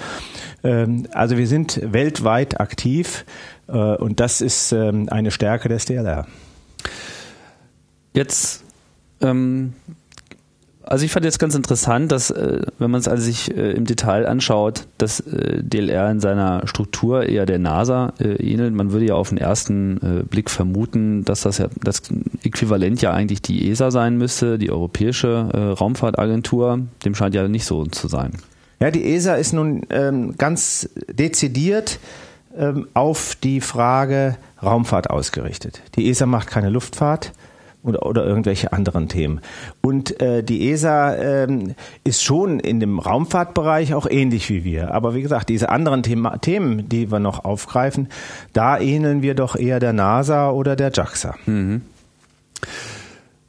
Ähm, 0.64 1.06
also 1.12 1.36
wir 1.36 1.46
sind 1.46 1.80
weltweit 1.84 2.58
aktiv 2.58 3.24
und 3.72 4.20
das 4.20 4.40
ist 4.40 4.72
ähm, 4.72 5.08
eine 5.10 5.30
Stärke 5.30 5.68
des 5.68 5.86
DLR. 5.86 6.26
Jetzt 8.12 8.64
ähm, 9.20 9.74
also 10.88 11.04
ich 11.04 11.10
fand 11.10 11.24
jetzt 11.24 11.40
ganz 11.40 11.56
interessant, 11.56 12.12
dass 12.12 12.30
äh, 12.30 12.60
wenn 12.78 12.92
man 12.92 13.00
es 13.00 13.08
also 13.08 13.24
sich 13.24 13.54
äh, 13.54 13.72
im 13.72 13.86
Detail 13.86 14.24
anschaut, 14.24 14.86
dass 14.98 15.18
äh, 15.18 15.60
DLR 15.60 16.10
in 16.12 16.20
seiner 16.20 16.66
Struktur 16.68 17.24
eher 17.24 17.44
der 17.44 17.58
NASA 17.58 18.12
äh, 18.20 18.34
ähnelt. 18.36 18.72
Man 18.72 18.92
würde 18.92 19.06
ja 19.06 19.14
auf 19.14 19.30
den 19.30 19.38
ersten 19.38 19.96
äh, 19.96 20.22
Blick 20.22 20.48
vermuten, 20.48 21.24
dass 21.24 21.40
das 21.40 21.58
ja 21.58 21.66
das 21.82 22.02
Äquivalent 22.44 23.02
ja 23.02 23.12
eigentlich 23.12 23.42
die 23.42 23.68
ESA 23.68 23.90
sein 23.90 24.16
müsste, 24.16 24.58
die 24.58 24.70
Europäische 24.70 25.48
äh, 25.52 25.58
Raumfahrtagentur. 25.58 26.82
Dem 27.04 27.16
scheint 27.16 27.34
ja 27.34 27.48
nicht 27.48 27.64
so 27.64 27.84
zu 27.86 28.06
sein. 28.06 28.34
Ja, 28.78 28.92
die 28.92 29.12
ESA 29.12 29.34
ist 29.34 29.54
nun 29.54 29.82
ähm, 29.90 30.36
ganz 30.38 30.88
dezidiert 31.10 31.98
ähm, 32.58 32.88
auf 32.94 33.36
die 33.36 33.60
Frage 33.60 34.36
Raumfahrt 34.62 35.10
ausgerichtet. 35.10 35.82
Die 35.96 36.08
ESA 36.08 36.26
macht 36.26 36.48
keine 36.48 36.70
Luftfahrt 36.70 37.32
oder, 37.86 38.04
oder 38.04 38.26
irgendwelche 38.26 38.72
anderen 38.72 39.08
Themen. 39.08 39.40
Und 39.80 40.20
äh, 40.20 40.42
die 40.42 40.70
ESA 40.70 41.14
ähm, 41.14 41.74
ist 42.04 42.22
schon 42.22 42.58
in 42.58 42.80
dem 42.80 42.98
Raumfahrtbereich 42.98 43.94
auch 43.94 44.06
ähnlich 44.10 44.50
wie 44.50 44.64
wir. 44.64 44.92
Aber 44.92 45.14
wie 45.14 45.22
gesagt, 45.22 45.48
diese 45.48 45.68
anderen 45.68 46.02
Thema, 46.02 46.38
Themen, 46.38 46.88
die 46.88 47.10
wir 47.10 47.20
noch 47.20 47.44
aufgreifen, 47.44 48.08
da 48.52 48.78
ähneln 48.78 49.22
wir 49.22 49.34
doch 49.34 49.56
eher 49.56 49.78
der 49.78 49.92
NASA 49.92 50.50
oder 50.50 50.76
der 50.76 50.90
JAXA. 50.92 51.34
Mhm. 51.46 51.82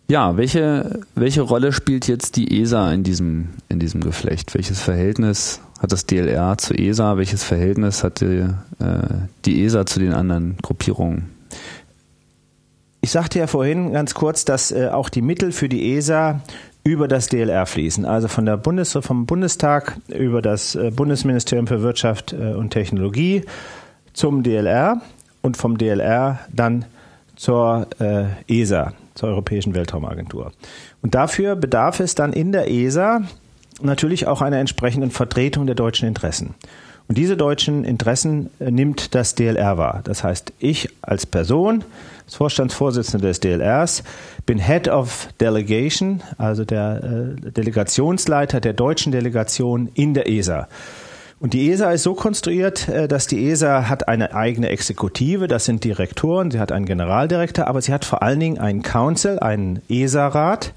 Ja, 0.09 0.37
welche, 0.37 1.01
welche 1.15 1.41
Rolle 1.41 1.73
spielt 1.73 2.07
jetzt 2.07 2.37
die 2.37 2.61
ESA 2.61 2.93
in 2.93 3.03
diesem, 3.03 3.49
in 3.67 3.79
diesem 3.79 3.99
Geflecht? 3.99 4.53
Welches 4.53 4.79
Verhältnis 4.79 5.59
hat 5.79 5.91
das 5.91 6.05
DLR 6.05 6.57
zur 6.57 6.79
ESA? 6.79 7.17
Welches 7.17 7.43
Verhältnis 7.43 8.03
hat 8.03 8.21
die, 8.21 8.47
äh, 8.79 8.99
die 9.45 9.63
ESA 9.63 9.85
zu 9.85 9.99
den 9.99 10.13
anderen 10.13 10.57
Gruppierungen? 10.61 11.29
Ich 13.01 13.11
sagte 13.11 13.39
ja 13.39 13.47
vorhin 13.47 13.93
ganz 13.93 14.13
kurz, 14.13 14.43
dass 14.43 14.71
äh, 14.71 14.89
auch 14.89 15.09
die 15.09 15.21
Mittel 15.21 15.51
für 15.51 15.69
die 15.69 15.95
ESA 15.95 16.41
über 16.83 17.07
das 17.07 17.27
DLR 17.27 17.65
fließen, 17.65 18.05
also 18.05 18.27
von 18.27 18.45
der 18.45 18.57
Bundes 18.57 18.97
vom 19.01 19.25
Bundestag 19.25 19.97
über 20.07 20.41
das 20.41 20.75
äh, 20.75 20.89
Bundesministerium 20.89 21.67
für 21.67 21.81
Wirtschaft 21.81 22.33
äh, 22.33 22.53
und 22.53 22.71
Technologie 22.71 23.43
zum 24.13 24.41
DLR 24.41 25.01
und 25.41 25.57
vom 25.57 25.77
DLR 25.77 26.39
dann 26.51 26.85
zur 27.35 27.87
äh, 27.99 28.25
ESA, 28.47 28.93
zur 29.15 29.29
Europäischen 29.29 29.75
Weltraumagentur. 29.75 30.51
Und 31.01 31.13
dafür 31.13 31.55
bedarf 31.55 31.99
es 31.99 32.15
dann 32.15 32.33
in 32.33 32.51
der 32.51 32.71
ESA 32.71 33.21
natürlich 33.81 34.27
auch 34.27 34.41
einer 34.41 34.57
entsprechenden 34.57 35.11
Vertretung 35.11 35.65
der 35.65 35.75
deutschen 35.75 36.07
Interessen. 36.07 36.55
Und 37.07 37.17
diese 37.17 37.37
deutschen 37.37 37.85
Interessen 37.85 38.49
äh, 38.59 38.69
nimmt 38.69 39.15
das 39.15 39.35
DLR 39.35 39.77
wahr. 39.77 40.01
Das 40.03 40.23
heißt, 40.23 40.51
ich 40.59 40.89
als 41.01 41.25
Person, 41.25 41.83
als 42.25 42.35
Vorstandsvorsitzender 42.35 43.27
des 43.27 43.39
DLRs, 43.39 44.03
bin 44.45 44.59
Head 44.59 44.89
of 44.89 45.29
Delegation, 45.39 46.21
also 46.37 46.65
der 46.65 47.35
äh, 47.45 47.51
Delegationsleiter 47.51 48.59
der 48.59 48.73
deutschen 48.73 49.11
Delegation 49.11 49.89
in 49.93 50.13
der 50.13 50.29
ESA. 50.29 50.67
Und 51.39 51.53
die 51.53 51.69
ESA 51.69 51.91
ist 51.91 52.03
so 52.03 52.15
konstruiert, 52.15 52.87
äh, 52.87 53.07
dass 53.07 53.27
die 53.27 53.47
ESA 53.47 53.89
hat 53.89 54.07
eine 54.07 54.33
eigene 54.33 54.69
Exekutive, 54.69 55.47
das 55.47 55.65
sind 55.65 55.83
Direktoren, 55.83 56.49
sie 56.49 56.59
hat 56.59 56.71
einen 56.71 56.85
Generaldirektor, 56.85 57.67
aber 57.67 57.81
sie 57.81 57.93
hat 57.93 58.05
vor 58.05 58.23
allen 58.23 58.39
Dingen 58.39 58.57
einen 58.57 58.81
Council, 58.81 59.37
einen 59.39 59.81
ESA-Rat. 59.87 60.73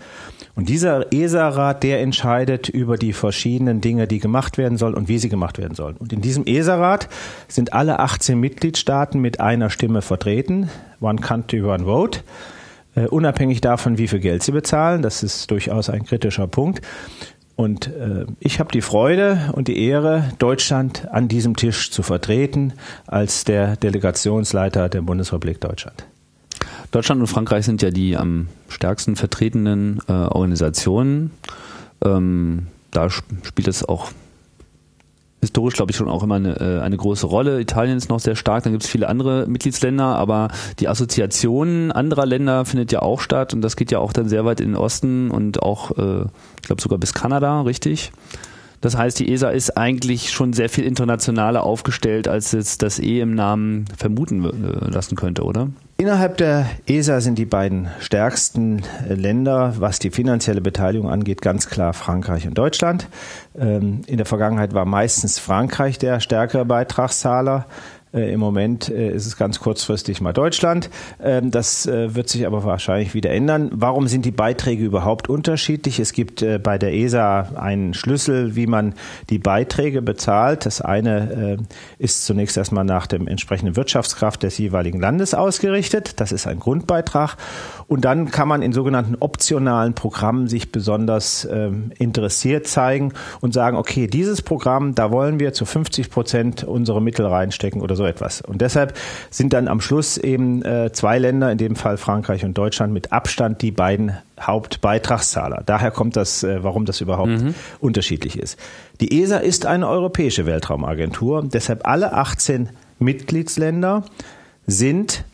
Und 0.57 0.69
dieser 0.69 1.11
ESA-Rat, 1.13 1.83
der 1.83 2.01
entscheidet 2.01 2.69
über 2.69 2.99
die 2.99 3.15
verschiedenen 3.15 3.81
Dinge, 3.81 4.07
die 4.07 4.19
gemacht 4.19 4.59
werden 4.59 4.77
sollen 4.77 4.95
und 4.95 5.09
wie 5.09 5.17
sie 5.17 5.31
gemacht 5.31 5.57
werden 5.59 5.75
sollen. 5.75 5.97
Und 5.97 6.13
in 6.13 6.21
diesem 6.21 6.45
ESA-Rat 6.45 7.09
sind 7.49 7.73
alle 7.73 7.99
18 7.99 8.39
Mitgliedstaaten 8.39 9.21
mit 9.21 9.41
einer 9.41 9.71
Stimme 9.71 10.03
vertreten. 10.03 10.69
One 11.01 11.21
country, 11.21 11.63
one 11.63 11.85
vote. 11.85 12.21
Uh, 12.97 13.07
unabhängig 13.09 13.61
davon, 13.61 13.99
wie 13.99 14.09
viel 14.09 14.19
Geld 14.19 14.43
sie 14.43 14.51
bezahlen. 14.51 15.01
Das 15.01 15.23
ist 15.23 15.51
durchaus 15.51 15.89
ein 15.89 16.05
kritischer 16.05 16.49
Punkt. 16.49 16.83
Und 17.61 17.89
äh, 17.89 18.25
ich 18.39 18.59
habe 18.59 18.73
die 18.73 18.81
Freude 18.81 19.51
und 19.53 19.69
die 19.69 19.85
Ehre, 19.85 20.25
Deutschland 20.39 21.07
an 21.13 21.29
diesem 21.29 21.57
Tisch 21.57 21.91
zu 21.91 22.03
vertreten 22.03 22.73
als 23.07 23.45
der 23.45 23.77
Delegationsleiter 23.77 24.89
der 24.89 25.03
Bundesrepublik 25.03 25.61
Deutschland. 25.61 26.07
Deutschland 26.91 27.21
und 27.21 27.27
Frankreich 27.27 27.67
sind 27.67 27.83
ja 27.83 27.91
die 27.91 28.17
am 28.17 28.49
stärksten 28.71 29.15
vertretenen 29.15 30.01
äh, 30.09 30.13
Organisationen. 30.13 31.33
Ähm, 32.03 32.69
da 32.93 33.11
spielt 33.11 33.69
es 33.69 33.87
auch 33.87 34.11
historisch, 35.41 35.75
glaube 35.75 35.91
ich, 35.91 35.97
schon 35.97 36.09
auch 36.09 36.23
immer 36.23 36.37
eine, 36.37 36.61
äh, 36.61 36.81
eine 36.81 36.97
große 36.97 37.27
Rolle. 37.27 37.61
Italien 37.61 37.97
ist 37.97 38.09
noch 38.09 38.21
sehr 38.21 38.37
stark, 38.37 38.65
dann 38.65 38.73
gibt 38.73 38.85
es 38.85 38.91
viele 38.91 39.09
andere 39.09 39.47
Mitgliedsländer, 39.47 40.05
aber 40.05 40.49
die 40.79 40.89
Assoziation 40.89 41.93
anderer 41.93 42.27
Länder 42.27 42.65
findet 42.65 42.93
ja 42.93 43.01
auch 43.03 43.21
statt 43.21 43.55
und 43.55 43.63
das 43.63 43.77
geht 43.77 43.91
ja 43.91 43.99
auch 43.99 44.13
dann 44.13 44.29
sehr 44.29 44.45
weit 44.45 44.61
in 44.61 44.69
den 44.69 44.77
Osten 44.77 45.31
und 45.31 45.63
auch, 45.63 45.97
äh, 45.97 46.23
ich 46.61 46.67
glaube, 46.67 46.83
sogar 46.83 46.99
bis 46.99 47.15
Kanada, 47.15 47.63
richtig? 47.63 48.13
Das 48.81 48.97
heißt, 48.97 49.19
die 49.19 49.31
ESA 49.31 49.51
ist 49.51 49.77
eigentlich 49.77 50.31
schon 50.31 50.53
sehr 50.53 50.71
viel 50.71 50.85
internationaler 50.85 51.65
aufgestellt, 51.65 52.29
als 52.29 52.53
jetzt 52.53 52.83
das 52.83 52.99
E 52.99 53.21
im 53.21 53.35
Namen 53.35 53.85
vermuten 53.97 54.45
äh, 54.45 54.91
lassen 54.91 55.17
könnte, 55.17 55.45
oder? 55.45 55.69
Innerhalb 56.01 56.39
der 56.39 56.65
ESA 56.87 57.21
sind 57.21 57.37
die 57.37 57.45
beiden 57.45 57.91
stärksten 58.01 58.83
äh, 59.07 59.13
Länder, 59.13 59.75
was 59.81 59.99
die 59.99 60.11
finanzielle 60.11 60.63
Beteiligung 60.63 61.11
angeht, 61.11 61.43
ganz 61.43 61.69
klar 61.69 61.93
Frankreich 61.93 62.47
und 62.47 62.57
Deutschland. 62.57 63.07
Ähm, 63.55 64.01
in 64.07 64.17
der 64.17 64.25
Vergangenheit 64.25 64.73
war 64.73 64.87
meistens 64.87 65.39
Frankreich 65.39 65.99
der 65.99 66.21
stärkere 66.21 66.65
Beitragszahler. 66.65 67.67
Äh, 68.13 68.33
Im 68.33 68.41
Moment 68.41 68.89
äh, 68.89 69.13
ist 69.13 69.27
es 69.27 69.37
ganz 69.37 69.61
kurzfristig 69.61 70.21
mal 70.21 70.33
Deutschland. 70.33 70.91
Ähm, 71.23 71.51
das 71.51 71.87
äh, 71.87 72.15
wird 72.15 72.29
sich 72.29 72.47
aber 72.47 72.65
wahrscheinlich 72.65 73.15
wieder 73.15 73.31
ändern. 73.31 73.71
Warum 73.73 74.09
sind 74.09 74.25
die 74.25 74.33
Beiträge 74.33 74.85
überhaupt 74.85 75.29
unterschiedlich? 75.29 76.01
Es 76.01 76.13
gibt 76.13 76.43
äh, 76.43 76.59
bei 76.59 76.77
der 76.79 76.93
ESA 76.93 77.53
einen 77.57 77.95
Schlüssel, 77.95 78.57
wie 78.57 78.67
man 78.67 78.95
die 79.29 79.39
Beiträge 79.39 80.03
bezahlt. 80.03 80.67
Das 80.67 80.81
eine 80.81 81.59
äh, 81.61 82.03
ist 82.03 82.27
zunächst 82.27 82.57
erstmal 82.57 82.85
nach 82.85 83.07
dem 83.07 83.29
entsprechenden 83.29 83.77
Wirtschaftskraft 83.77 84.43
des 84.43 84.59
jeweiligen 84.59 85.01
Landes 85.01 85.35
ausgerichtet. 85.35 86.21
Das 86.21 86.33
ist 86.33 86.49
ein 86.49 86.59
Grundbeitrag. 86.59 87.37
Und 87.91 88.05
dann 88.05 88.31
kann 88.31 88.47
man 88.47 88.63
in 88.63 88.73
sogenannten 88.73 89.17
optionalen 89.19 89.95
Programmen 89.95 90.47
sich 90.47 90.71
besonders 90.71 91.45
ähm, 91.51 91.91
interessiert 91.99 92.69
zeigen 92.69 93.15
und 93.41 93.53
sagen, 93.53 93.77
okay, 93.77 94.07
dieses 94.07 94.43
Programm, 94.43 94.95
da 94.95 95.11
wollen 95.11 95.41
wir 95.41 95.53
zu 95.55 95.65
50 95.65 96.09
Prozent 96.09 96.63
unsere 96.63 97.03
Mittel 97.03 97.27
reinstecken 97.27 97.83
oder 97.83 97.97
so 97.97 98.05
etwas. 98.07 98.43
Und 98.43 98.61
deshalb 98.61 98.97
sind 99.31 99.53
dann 99.53 99.67
am 99.67 99.81
Schluss 99.81 100.19
eben 100.19 100.63
äh, 100.63 100.93
zwei 100.93 101.19
Länder, 101.19 101.51
in 101.51 101.59
dem 101.59 101.75
Fall 101.75 101.97
Frankreich 101.97 102.45
und 102.45 102.57
Deutschland, 102.57 102.93
mit 102.93 103.11
Abstand 103.11 103.61
die 103.61 103.73
beiden 103.73 104.17
Hauptbeitragszahler. 104.41 105.65
Daher 105.67 105.91
kommt 105.91 106.15
das, 106.15 106.45
äh, 106.45 106.63
warum 106.63 106.85
das 106.85 107.01
überhaupt 107.01 107.43
mhm. 107.43 107.57
unterschiedlich 107.81 108.39
ist. 108.39 108.57
Die 109.01 109.21
ESA 109.21 109.39
ist 109.39 109.67
eine 109.67 109.89
europäische 109.89 110.47
Weltraumagentur, 110.47 111.43
deshalb 111.43 111.89
alle 111.89 112.13
18 112.13 112.69
Mitgliedsländer 113.01 114.05
sind 114.65 115.25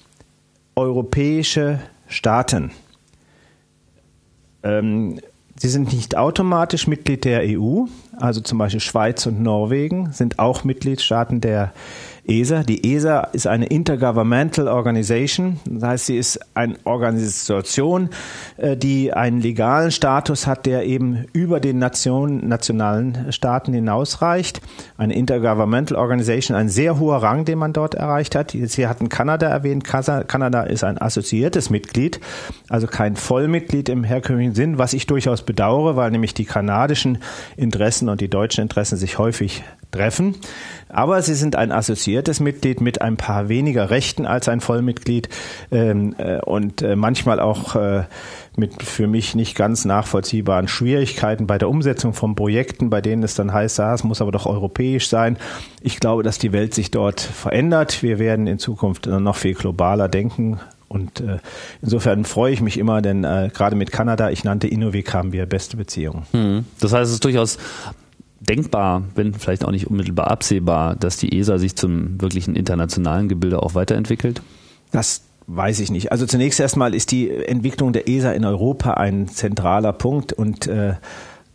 europäische 0.75 1.81
Staaten. 2.09 2.71
Ähm, 4.63 5.21
sie 5.59 5.69
sind 5.69 5.93
nicht 5.93 6.17
automatisch 6.17 6.87
Mitglied 6.87 7.25
der 7.25 7.43
EU, 7.45 7.85
also 8.17 8.41
zum 8.41 8.59
Beispiel 8.59 8.81
Schweiz 8.81 9.27
und 9.27 9.41
Norwegen 9.43 10.13
sind 10.13 10.39
auch 10.39 10.65
Mitgliedstaaten 10.65 11.41
der 11.41 11.73
ESA. 12.29 12.63
Die 12.63 12.95
ESA 12.95 13.21
ist 13.33 13.47
eine 13.47 13.67
Intergovernmental 13.67 14.69
Organization. 14.69 15.61
Das 15.65 15.83
heißt, 15.83 16.07
sie 16.07 16.19
ist 16.19 16.41
eine 16.55 16.77
Organisation, 16.85 18.11
äh, 18.57 18.77
die 18.77 19.13
einen 19.13 19.41
legalen 19.41 19.91
Status 19.91 20.47
hat, 20.47 20.67
der 20.67 20.87
eben 20.87 21.27
über 21.33 21.61
den 21.61 21.79
Nation, 21.79 22.47
nationalen 22.49 23.33
Staaten 23.33 23.73
hinausreicht. 23.73 24.61
Eine 24.97 25.15
Intergovernmental 25.15 25.97
Organization, 25.97 26.57
ein 26.57 26.69
sehr 26.69 26.99
hoher 26.99 27.23
Rang, 27.23 27.45
den 27.45 27.59
man 27.59 27.73
dort 27.73 27.95
erreicht 27.95 28.35
hat. 28.35 28.51
Sie 28.51 28.87
hatten 28.87 29.09
Kanada 29.09 29.49
erwähnt. 29.49 29.85
Kanada 29.85 30.63
ist 30.63 30.85
ein 30.85 31.01
assoziiertes 31.01 31.71
Mitglied, 31.71 32.21
also 32.69 32.87
kein 32.87 33.17
Vollmitglied 33.17 33.89
im 33.89 34.05
herkömmlichen 34.05 34.55
Sinn, 34.55 34.79
was 34.79 34.93
ich 34.93 35.07
durchaus 35.07 35.43
bedauere, 35.43 35.97
weil 35.97 36.11
nämlich 36.11 36.35
die 36.35 36.45
kanadischen 36.45 37.19
Interessen 37.57 38.09
und 38.09 38.21
die 38.21 38.29
deutschen 38.29 38.63
Interessen 38.63 38.97
sich 38.97 39.19
häufig 39.19 39.63
treffen. 39.91 40.35
Aber 40.89 41.21
sie 41.23 41.35
sind 41.35 41.57
ein 41.57 41.73
assoziiertes 41.73 42.41
Mitglied 42.41 42.81
mit 42.81 43.03
ein 43.03 43.17
paar 43.17 43.49
weniger 43.49 43.91
Rechten 43.91 44.25
als 44.25 44.49
ein 44.49 44.61
Vollmitglied 44.61 45.29
ähm, 45.73 46.15
äh, 46.19 46.41
und 46.41 46.83
äh, 46.83 46.97
manchmal 46.97 47.41
auch 47.41 47.75
äh, 47.75 48.05
mit 48.57 48.83
für 48.83 49.07
mich 49.07 49.35
nicht 49.35 49.57
ganz 49.57 49.85
nachvollziehbaren 49.85 50.69
Schwierigkeiten 50.69 51.47
bei 51.47 51.59
der 51.59 51.69
Umsetzung 51.69 52.15
von 52.15 52.35
Projekten, 52.35 52.89
bei 52.89 53.01
denen 53.01 53.23
es 53.23 53.35
dann 53.35 53.53
heißt, 53.53 53.81
ah, 53.81 53.95
es 53.95 54.05
muss 54.05 54.23
aber 54.23 54.33
doch 54.33 54.47
europäisch 54.47 55.09
sein. 55.09 55.37
Ich 55.81 56.01
glaube, 56.01 56.23
dass 56.23 56.39
die 56.39 56.53
Welt 56.53 56.73
sich 56.73 56.91
dort 56.91 57.21
verändert. 57.21 58.03
Wir 58.03 58.19
werden 58.19 58.47
in 58.47 58.59
Zukunft 58.59 59.07
noch 59.07 59.37
viel 59.37 59.55
globaler 59.55 60.09
denken. 60.09 60.61
Und 60.89 61.21
äh, 61.21 61.39
insofern 61.83 62.25
freue 62.25 62.53
ich 62.53 62.61
mich 62.61 62.79
immer, 62.79 63.03
denn 63.03 63.25
äh, 63.25 63.51
gerade 63.53 63.77
mit 63.77 63.91
Kanada, 63.91 64.31
ich 64.31 64.45
nannte 64.45 64.69
Inuvik, 64.69 65.13
haben 65.13 65.33
wir 65.33 65.45
beste 65.47 65.77
Beziehungen. 65.77 66.27
Hm. 66.31 66.65
Das 66.81 66.93
heißt, 66.93 67.09
es 67.09 67.15
ist 67.15 67.25
durchaus 67.25 67.59
denkbar, 68.49 69.05
wenn 69.15 69.35
vielleicht 69.35 69.65
auch 69.65 69.71
nicht 69.71 69.87
unmittelbar 69.89 70.31
absehbar, 70.31 70.97
dass 70.97 71.17
die 71.17 71.39
ESA 71.39 71.59
sich 71.59 71.77
zum 71.77 72.21
wirklichen 72.21 72.57
internationalen 72.57 73.29
Gebilde 73.29 73.63
auch 73.63 73.75
weiterentwickelt? 73.75 74.43
Das 74.93 75.23
weiß 75.47 75.81
ich 75.81 75.91
nicht. 75.91 76.13
Also 76.13 76.27
zunächst 76.27 76.59
erstmal 76.61 76.95
ist 76.95 77.11
die 77.13 77.31
Entwicklung 77.31 77.93
der 77.93 78.09
ESA 78.09 78.33
in 78.33 78.45
Europa 78.45 78.95
ein 78.95 79.29
zentraler 79.29 79.93
Punkt 79.93 80.33
und 80.33 80.67
äh, 80.67 80.95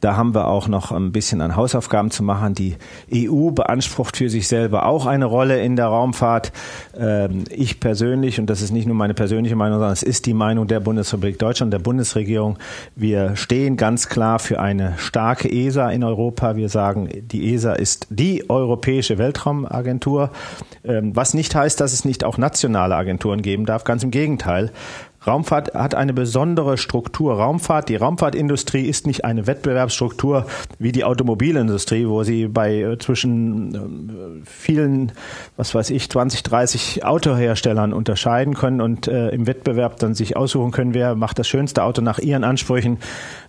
da 0.02 0.18
haben 0.18 0.34
wir 0.34 0.48
auch 0.48 0.68
noch 0.68 0.92
ein 0.92 1.12
bisschen 1.12 1.42
an 1.42 1.56
Hausaufgaben 1.56 2.12
zu 2.12 2.24
machen. 2.24 2.56
Die 2.56 2.76
EU 3.14 3.52
beansprucht 3.52 4.18
für 4.18 4.30
sich 4.30 4.48
selber 4.48 4.86
auch 4.86 5.06
eine 5.06 5.26
Rolle 5.26 5.62
in 5.62 5.76
der 5.76 5.86
Raumfahrt. 5.86 6.52
Ähm, 6.98 7.46
ich 7.50 7.80
persönlich, 7.80 8.40
und 8.40 8.48
das 8.48 8.62
ist 8.62 8.72
nicht 8.72 8.88
nur 8.88 8.96
meine 8.96 9.14
persönliche 9.14 9.56
Meinung, 9.56 9.78
sondern 9.78 9.94
es 9.94 10.04
ist 10.04 10.26
die 10.26 10.34
Meinung 10.34 10.68
der 10.68 10.80
Bundesrepublik 10.80 11.40
Deutschland, 11.40 11.72
der 11.72 11.80
Bundesregierung, 11.80 12.58
wir 12.96 13.36
stehen 13.36 13.78
ganz 13.78 14.10
klar 14.10 14.40
für 14.40 14.60
eine 14.60 14.94
starke 14.98 15.50
ESA 15.50 15.90
in 15.92 16.04
Europa. 16.04 16.56
Wir 16.56 16.70
sagen, 16.70 17.10
die 17.32 17.54
ESA 17.54 17.74
ist 17.74 18.08
die 18.10 18.50
europäische 18.50 19.18
Weltraumagentur, 19.18 20.32
ähm, 20.84 21.16
was 21.16 21.34
nicht 21.34 21.54
heißt, 21.54 21.80
dass 21.80 21.94
es 21.94 22.06
nicht 22.06 22.24
auch 22.24 22.38
nationale 22.38 22.96
Agenturen 22.96 23.42
geben 23.42 23.66
darf. 23.66 23.84
Ganz 23.84 24.04
im 24.04 24.12
Gegenteil. 24.12 24.72
Raumfahrt 25.26 25.76
hat 25.76 25.94
eine 25.94 26.14
besondere 26.14 26.78
Struktur. 26.78 27.36
Raumfahrt, 27.36 27.90
die 27.90 27.96
Raumfahrtindustrie 27.96 28.88
ist 28.88 29.06
nicht 29.06 29.24
eine 29.24 29.46
Wettbewerbsstruktur 29.46 30.48
wie 30.80 30.92
die 30.92 31.04
Automobilindustrie, 31.04 32.08
wo 32.08 32.24
sie 32.24 32.48
bei 32.48 32.82
äh, 32.82 32.98
zwischen 32.98 33.76
äh, 33.76 34.46
vielen, 34.46 35.12
was 35.58 35.76
weiß 35.76 35.92
ich, 35.92 36.10
20, 36.10 36.42
30 36.42 37.06
Autoherstellern 37.06 37.94
unterscheiden 37.94 38.56
können 38.56 38.82
und 38.82 39.08
äh, 39.08 39.30
im 39.30 39.46
Wettbewerb 39.46 39.98
dann 39.98 40.16
sich 40.16 40.36
aussuchen 40.36 40.72
können, 40.72 40.96
wer 40.96 41.14
macht 41.14 41.38
das 41.38 41.48
schönste 41.48 41.84
Auto 41.84 42.02
nach 42.02 42.18
ihren 42.18 42.44
Ansprüchen. 42.44 42.98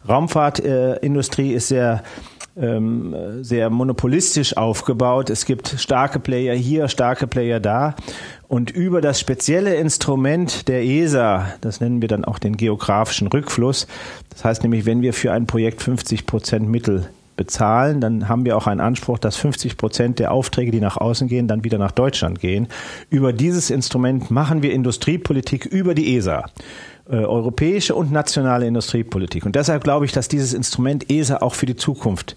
Raumfahrtindustrie 0.07 1.53
ist 1.53 1.69
sehr 1.69 2.03
ähm, 2.57 3.15
sehr 3.43 3.71
monopolistisch 3.71 4.57
aufgebaut. 4.57 5.31
Es 5.31 5.45
gibt 5.45 5.77
starke 5.79 6.19
Player 6.19 6.55
hier, 6.55 6.89
starke 6.89 7.27
Player 7.27 7.61
da. 7.61 7.95
Und 8.49 8.71
über 8.71 9.01
das 9.01 9.19
spezielle 9.19 9.77
Instrument 9.77 10.69
der 10.69 10.85
ESA, 10.85 11.47
das 11.63 11.81
nennen 11.81 12.03
wir 12.03 12.09
dann 12.09 12.25
auch 12.25 12.39
den 12.39 12.57
geografischen 12.57 13.29
Rückfluss, 13.29 13.87
das 14.31 14.45
heißt 14.45 14.63
nämlich, 14.63 14.85
wenn 14.85 15.03
wir 15.03 15.15
für 15.15 15.33
ein 15.33 15.47
Projekt 15.47 15.83
50 15.83 16.27
Prozent 16.27 16.69
Mittel 16.69 17.09
bezahlen, 17.37 18.01
dann 18.01 18.29
haben 18.29 18.45
wir 18.45 18.57
auch 18.57 18.67
einen 18.67 18.81
Anspruch, 18.81 19.19
dass 19.19 19.37
50 19.37 19.77
Prozent 19.77 20.19
der 20.19 20.33
Aufträge, 20.33 20.71
die 20.71 20.81
nach 20.81 20.97
außen 20.97 21.29
gehen, 21.29 21.49
dann 21.49 21.65
wieder 21.65 21.79
nach 21.79 21.93
Deutschland 21.93 22.41
gehen. 22.41 22.69
Über 23.09 23.33
dieses 23.33 23.71
Instrument 23.71 24.31
machen 24.31 24.63
wir 24.63 24.73
Industriepolitik 24.73 25.65
über 25.65 25.95
die 25.95 26.17
ESA. 26.17 26.45
Äh, 27.11 27.17
europäische 27.17 27.97
und 27.97 28.13
nationale 28.13 28.65
Industriepolitik. 28.65 29.45
Und 29.45 29.57
deshalb 29.57 29.83
glaube 29.83 30.05
ich, 30.05 30.13
dass 30.13 30.29
dieses 30.29 30.55
Instrument 30.55 31.11
ESA 31.11 31.39
auch 31.39 31.55
für 31.55 31.67
die 31.67 31.75
Zukunft 31.75 32.37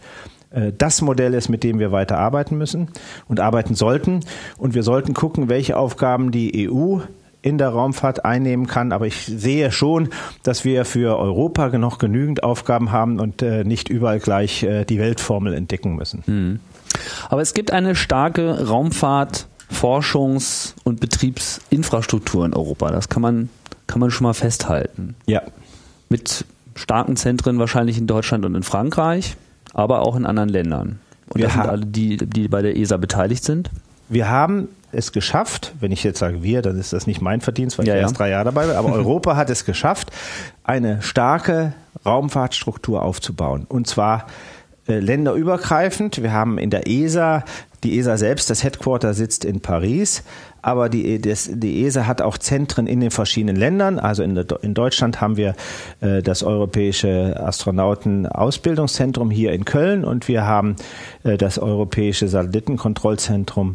äh, 0.50 0.72
das 0.76 1.04
Modell 1.04 1.36
ist, 1.36 1.50
mit 1.50 1.64
dem 1.64 1.78
wir 1.78 1.92
weiter 1.92 2.18
arbeiten 2.18 2.58
müssen 2.58 2.88
und 3.28 3.40
arbeiten 3.40 3.76
sollten. 3.76 4.22
Und 4.58 4.74
wir 4.74 4.82
sollten 4.82 5.14
gucken, 5.14 5.50
welche 5.50 5.78
Aufgaben 5.78 6.32
die 6.32 6.68
EU 6.68 6.98
in 7.44 7.60
der 7.60 7.70
Raumfahrt 7.70 8.26
einnehmen 8.26 8.66
kann. 8.66 8.92
Aber 8.92 9.06
ich 9.06 9.28
sehe 9.28 9.72
schon, 9.72 10.10
dass 10.42 10.66
wir 10.66 10.84
für 10.84 11.16
Europa 11.20 11.68
noch 11.78 12.00
genügend 12.00 12.44
Aufgaben 12.44 12.92
haben 12.92 13.20
und 13.20 13.44
äh, 13.44 13.64
nicht 13.64 13.90
überall 13.90 14.20
gleich 14.20 14.66
die 14.90 14.98
Weltformel 14.98 15.54
entdecken 15.54 15.96
müssen. 15.96 16.24
Hm. 16.26 16.60
Aber 17.30 17.44
es 17.44 17.54
gibt 17.54 17.70
eine 17.70 17.94
starke 17.94 18.68
Raumfahrt, 18.68 19.48
Forschungs- 19.72 20.74
und 20.84 21.00
Betriebsinfrastruktur 21.00 22.46
in 22.46 22.54
Europa. 22.56 22.92
Das 22.92 23.10
kann 23.10 23.22
man, 23.22 23.50
kann 23.88 24.00
man 24.00 24.12
schon 24.12 24.26
mal 24.26 24.34
festhalten. 24.34 25.16
Ja. 25.26 25.42
Mit 26.10 26.46
starken 26.76 27.16
Zentren 27.16 27.60
wahrscheinlich 27.60 27.98
in 27.98 28.08
Deutschland 28.08 28.46
und 28.46 28.56
in 28.56 28.64
Frankreich 28.64 29.38
aber 29.76 30.02
auch 30.02 30.16
in 30.16 30.26
anderen 30.26 30.50
Ländern. 30.50 31.00
Und 31.28 31.36
wir 31.36 31.46
das 31.46 31.54
sind 31.54 31.66
alle, 31.66 31.86
die, 31.86 32.18
die 32.18 32.48
bei 32.48 32.62
der 32.62 32.78
ESA 32.78 32.98
beteiligt 32.98 33.44
sind? 33.44 33.70
Wir 34.08 34.30
haben 34.30 34.70
es 34.92 35.12
geschafft, 35.12 35.74
wenn 35.82 35.92
ich 35.92 36.04
jetzt 36.04 36.20
sage 36.20 36.42
wir, 36.42 36.62
dann 36.62 36.80
ist 36.80 36.94
das 36.94 37.08
nicht 37.08 37.22
mein 37.22 37.42
Verdienst, 37.42 37.78
weil 37.78 37.86
ja, 37.86 37.96
ich 37.96 38.02
erst 38.02 38.18
drei 38.18 38.30
Jahre 38.30 38.46
dabei 38.46 38.68
bin, 38.68 38.76
aber 38.76 38.94
Europa 38.94 39.36
hat 39.36 39.50
es 39.50 39.66
geschafft, 39.66 40.12
eine 40.64 41.02
starke 41.02 41.74
Raumfahrtstruktur 42.06 43.02
aufzubauen. 43.02 43.66
Und 43.68 43.88
zwar 43.88 44.28
äh, 44.88 45.00
länderübergreifend. 45.00 46.22
Wir 46.24 46.32
haben 46.32 46.58
in 46.58 46.70
der 46.70 46.88
ESA, 46.88 47.44
die 47.84 48.00
ESA 48.00 48.18
selbst, 48.18 48.50
das 48.50 48.64
Headquarter 48.64 49.14
sitzt 49.14 49.44
in 49.44 49.60
Paris, 49.60 50.24
aber 50.66 50.90
die, 50.90 51.22
das, 51.22 51.48
die 51.54 51.86
ESA 51.86 52.08
hat 52.08 52.24
auch 52.24 52.40
Zentren 52.40 52.88
in 52.88 53.00
den 53.00 53.12
verschiedenen 53.12 53.56
Ländern. 53.56 54.00
Also 54.00 54.24
in, 54.24 54.36
in 54.36 54.74
Deutschland 54.74 55.22
haben 55.22 55.38
wir 55.38 55.54
äh, 56.02 56.24
das 56.24 56.42
Europäische 56.42 57.40
Astronautenausbildungszentrum 57.40 59.30
hier 59.30 59.54
in 59.54 59.66
Köln 59.66 60.04
und 60.04 60.28
wir 60.28 60.48
haben 60.48 60.76
äh, 61.24 61.38
das 61.38 61.60
Europäische 61.60 62.28
Satellitenkontrollzentrum 62.28 63.74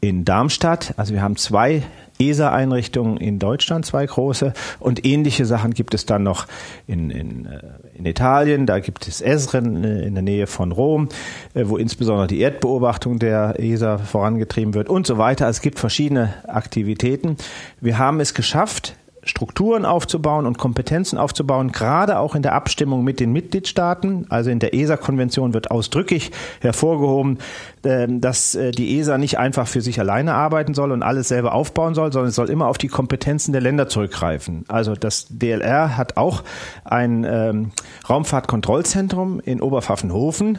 in 0.00 0.24
Darmstadt. 0.24 0.94
Also 0.96 1.14
wir 1.14 1.22
haben 1.22 1.36
zwei 1.36 1.84
ESA-Einrichtungen 2.28 3.16
in 3.16 3.38
Deutschland, 3.38 3.86
zwei 3.86 4.06
große. 4.06 4.52
Und 4.78 5.04
ähnliche 5.04 5.44
Sachen 5.44 5.74
gibt 5.74 5.94
es 5.94 6.06
dann 6.06 6.22
noch 6.22 6.46
in, 6.86 7.10
in, 7.10 7.46
äh, 7.46 7.60
in 7.94 8.06
Italien. 8.06 8.66
Da 8.66 8.78
gibt 8.80 9.08
es 9.08 9.20
Esren 9.20 9.84
äh, 9.84 10.02
in 10.02 10.14
der 10.14 10.22
Nähe 10.22 10.46
von 10.46 10.72
Rom, 10.72 11.08
äh, 11.54 11.64
wo 11.66 11.76
insbesondere 11.76 12.26
die 12.26 12.40
Erdbeobachtung 12.40 13.18
der 13.18 13.54
ESA 13.58 13.98
vorangetrieben 13.98 14.74
wird 14.74 14.88
und 14.88 15.06
so 15.06 15.18
weiter. 15.18 15.48
Es 15.48 15.60
gibt 15.60 15.78
verschiedene 15.78 16.34
Aktivitäten. 16.46 17.36
Wir 17.80 17.98
haben 17.98 18.20
es 18.20 18.34
geschafft, 18.34 18.96
Strukturen 19.24 19.84
aufzubauen 19.84 20.46
und 20.46 20.58
Kompetenzen 20.58 21.16
aufzubauen, 21.16 21.70
gerade 21.70 22.18
auch 22.18 22.34
in 22.34 22.42
der 22.42 22.54
Abstimmung 22.54 23.04
mit 23.04 23.20
den 23.20 23.32
Mitgliedstaaten. 23.32 24.26
Also 24.28 24.50
in 24.50 24.58
der 24.58 24.74
ESA-Konvention 24.74 25.54
wird 25.54 25.70
ausdrücklich 25.70 26.32
hervorgehoben, 26.60 27.38
ähm, 27.84 28.20
dass 28.20 28.54
äh, 28.54 28.72
die 28.72 28.98
ESA 28.98 29.18
nicht 29.18 29.38
einfach 29.38 29.68
für 29.68 29.80
sich 29.80 30.00
alleine 30.00 30.34
arbeiten 30.34 30.74
soll 30.74 30.90
und 30.90 31.04
alles 31.04 31.28
selber 31.28 31.54
aufbauen 31.54 31.94
soll, 31.94 32.12
sondern 32.12 32.30
es 32.30 32.34
soll 32.34 32.50
immer 32.50 32.66
auf 32.66 32.78
die 32.78 32.88
Kompetenzen 32.88 33.52
der 33.52 33.60
Länder 33.60 33.88
zurückgreifen. 33.88 34.64
Also 34.66 34.94
das 34.94 35.26
DLR 35.30 35.96
hat 35.96 36.16
auch 36.16 36.42
ein 36.84 37.24
ähm, 37.24 37.70
Raumfahrtkontrollzentrum 38.08 39.38
in 39.40 39.60
Oberpfaffenhofen 39.60 40.58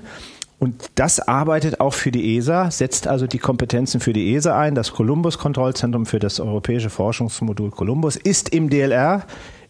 und 0.63 0.91
das 0.95 1.19
arbeitet 1.19 1.81
auch 1.81 1.93
für 1.93 2.09
die 2.09 2.37
ESA, 2.37 2.71
setzt 2.71 3.05
also 3.05 3.27
die 3.27 3.37
Kompetenzen 3.37 3.99
für 3.99 4.13
die 4.13 4.33
ESA 4.33 4.57
ein. 4.57 4.75
Das 4.75 4.93
Columbus-Kontrollzentrum 4.93 6.05
für 6.05 6.19
das 6.19 6.39
europäische 6.39 6.89
Forschungsmodul 6.89 7.69
Columbus 7.69 8.15
ist 8.15 8.47
im 8.47 8.69
DLR 8.69 9.23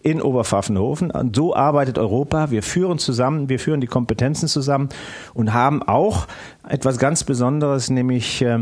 in 0.04 0.22
Oberpfaffenhofen. 0.22 1.10
Und 1.10 1.36
so 1.36 1.56
arbeitet 1.56 1.98
Europa. 1.98 2.52
Wir 2.52 2.62
führen 2.62 3.00
zusammen, 3.00 3.50
wir 3.50 3.58
führen 3.58 3.82
die 3.82 3.88
Kompetenzen 3.88 4.48
zusammen 4.48 4.90
und 5.34 5.52
haben 5.52 5.82
auch 5.82 6.28
etwas 6.70 7.00
ganz 7.00 7.24
Besonderes, 7.24 7.90
nämlich 7.90 8.44
äh, 8.44 8.60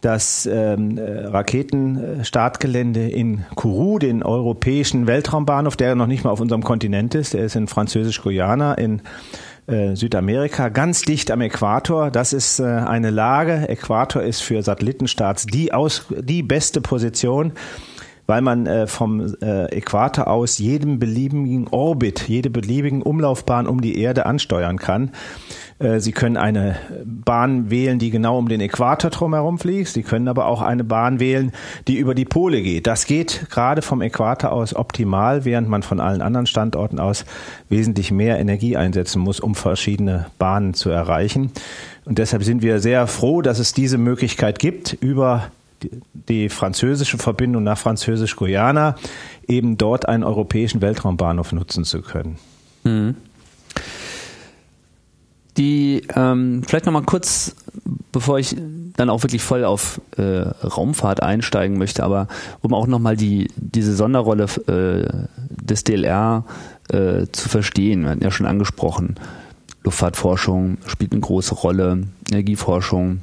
das 0.00 0.46
ähm, 0.46 0.98
Raketenstartgelände 0.98 3.08
in 3.08 3.44
Kourou, 3.54 4.00
den 4.00 4.24
europäischen 4.24 5.06
Weltraumbahnhof, 5.06 5.76
der 5.76 5.94
noch 5.94 6.08
nicht 6.08 6.24
mal 6.24 6.30
auf 6.30 6.40
unserem 6.40 6.64
Kontinent 6.64 7.14
ist. 7.14 7.32
Der 7.32 7.44
ist 7.44 7.54
in 7.54 7.68
Französisch-Guyana 7.68 8.74
in 8.74 9.02
äh, 9.66 9.94
Südamerika, 9.96 10.68
ganz 10.68 11.02
dicht 11.02 11.30
am 11.30 11.40
Äquator. 11.40 12.10
Das 12.10 12.32
ist 12.32 12.60
äh, 12.60 12.64
eine 12.64 13.10
Lage. 13.10 13.68
Äquator 13.68 14.22
ist 14.22 14.40
für 14.40 14.62
Satellitenstarts 14.62 15.46
die, 15.46 15.72
aus, 15.72 16.06
die 16.10 16.42
beste 16.42 16.80
Position 16.80 17.52
weil 18.26 18.40
man 18.40 18.66
äh, 18.66 18.86
vom 18.86 19.34
äh, 19.42 19.66
Äquator 19.66 20.28
aus 20.28 20.58
jedem 20.58 20.98
beliebigen 20.98 21.68
Orbit, 21.68 22.26
jede 22.28 22.50
beliebigen 22.50 23.02
Umlaufbahn 23.02 23.66
um 23.66 23.80
die 23.80 23.98
Erde 23.98 24.26
ansteuern 24.26 24.78
kann. 24.78 25.10
Äh, 25.78 26.00
Sie 26.00 26.12
können 26.12 26.36
eine 26.36 26.76
Bahn 27.04 27.70
wählen, 27.70 27.98
die 27.98 28.10
genau 28.10 28.38
um 28.38 28.48
den 28.48 28.60
Äquator 28.60 29.10
drumherum 29.10 29.58
fliegt. 29.58 29.88
Sie 29.88 30.02
können 30.02 30.28
aber 30.28 30.46
auch 30.46 30.62
eine 30.62 30.84
Bahn 30.84 31.20
wählen, 31.20 31.52
die 31.88 31.96
über 31.96 32.14
die 32.14 32.24
Pole 32.24 32.62
geht. 32.62 32.86
Das 32.86 33.06
geht 33.06 33.46
gerade 33.50 33.82
vom 33.82 34.00
Äquator 34.02 34.52
aus 34.52 34.74
optimal, 34.74 35.44
während 35.44 35.68
man 35.68 35.82
von 35.82 36.00
allen 36.00 36.22
anderen 36.22 36.46
Standorten 36.46 36.98
aus 36.98 37.24
wesentlich 37.68 38.10
mehr 38.10 38.38
Energie 38.38 38.76
einsetzen 38.76 39.20
muss, 39.20 39.40
um 39.40 39.54
verschiedene 39.54 40.26
Bahnen 40.38 40.74
zu 40.74 40.90
erreichen. 40.90 41.52
Und 42.04 42.18
deshalb 42.18 42.44
sind 42.44 42.62
wir 42.62 42.80
sehr 42.80 43.06
froh, 43.06 43.42
dass 43.42 43.58
es 43.58 43.72
diese 43.72 43.98
Möglichkeit 43.98 44.58
gibt, 44.58 44.92
über 44.92 45.50
die 46.28 46.48
französische 46.48 47.18
Verbindung 47.18 47.62
nach 47.62 47.78
Französisch-Guyana 47.78 48.96
eben 49.46 49.76
dort 49.76 50.08
einen 50.08 50.24
europäischen 50.24 50.80
Weltraumbahnhof 50.80 51.52
nutzen 51.52 51.84
zu 51.84 52.00
können. 52.00 52.38
Mhm. 52.84 53.16
Die 55.56 56.02
ähm, 56.14 56.62
vielleicht 56.66 56.86
noch 56.86 56.92
mal 56.92 57.02
kurz, 57.02 57.54
bevor 58.12 58.38
ich 58.38 58.56
dann 58.96 59.10
auch 59.10 59.22
wirklich 59.22 59.42
voll 59.42 59.64
auf 59.64 60.00
äh, 60.16 60.22
Raumfahrt 60.22 61.22
einsteigen 61.22 61.78
möchte, 61.78 62.04
aber 62.04 62.28
um 62.60 62.74
auch 62.74 62.86
noch 62.86 62.98
mal 62.98 63.16
die 63.16 63.50
diese 63.56 63.94
Sonderrolle 63.94 64.44
äh, 64.66 65.26
des 65.50 65.84
DLR 65.84 66.44
äh, 66.88 67.26
zu 67.32 67.48
verstehen. 67.48 68.02
Wir 68.02 68.10
hatten 68.10 68.24
ja 68.24 68.30
schon 68.30 68.46
angesprochen, 68.46 69.16
Luftfahrtforschung 69.82 70.78
spielt 70.86 71.12
eine 71.12 71.20
große 71.20 71.54
Rolle, 71.54 72.04
Energieforschung, 72.30 73.20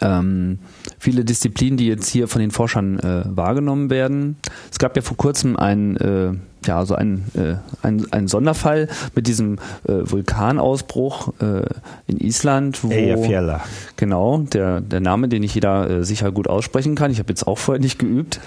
ähm, 0.00 0.58
viele 0.98 1.24
Disziplinen, 1.24 1.76
die 1.76 1.86
jetzt 1.86 2.08
hier 2.08 2.28
von 2.28 2.40
den 2.40 2.50
Forschern 2.50 2.98
äh, 3.00 3.24
wahrgenommen 3.26 3.90
werden. 3.90 4.36
Es 4.70 4.78
gab 4.78 4.96
ja 4.96 5.02
vor 5.02 5.16
kurzem 5.16 5.56
ein, 5.56 5.96
äh, 5.96 6.32
ja, 6.66 6.84
so 6.84 6.94
ein, 6.94 7.24
äh, 7.34 7.54
ein, 7.82 8.06
ein 8.12 8.28
Sonderfall 8.28 8.88
mit 9.14 9.26
diesem 9.26 9.58
äh, 9.86 10.02
Vulkanausbruch 10.04 11.32
äh, 11.40 11.62
in 12.06 12.18
Island. 12.18 12.82
Wo, 12.82 12.90
Eyjafjalla. 12.90 13.60
Genau, 13.96 14.38
der, 14.38 14.80
der 14.80 15.00
Name, 15.00 15.28
den 15.28 15.40
nicht 15.42 15.54
jeder 15.54 15.88
äh, 15.88 16.04
sicher 16.04 16.32
gut 16.32 16.48
aussprechen 16.48 16.94
kann. 16.94 17.10
Ich 17.10 17.18
habe 17.18 17.30
jetzt 17.30 17.46
auch 17.46 17.58
vorher 17.58 17.80
nicht 17.80 17.98
geübt. 17.98 18.40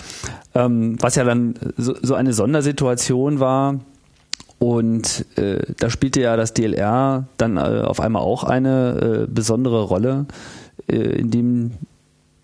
Ähm, 0.53 0.97
was 1.01 1.15
ja 1.15 1.23
dann 1.23 1.55
so, 1.77 1.95
so 2.01 2.15
eine 2.15 2.33
Sondersituation 2.33 3.39
war, 3.39 3.79
und 4.57 5.25
äh, 5.37 5.61
da 5.77 5.89
spielte 5.89 6.21
ja 6.21 6.37
das 6.37 6.53
DLR 6.53 7.27
dann 7.37 7.57
äh, 7.57 7.59
auf 7.59 7.99
einmal 7.99 8.21
auch 8.21 8.45
eine 8.45 9.25
äh, 9.25 9.31
besondere 9.31 9.83
Rolle 9.83 10.25
äh, 10.87 10.95
in 10.95 11.29
dem 11.29 11.71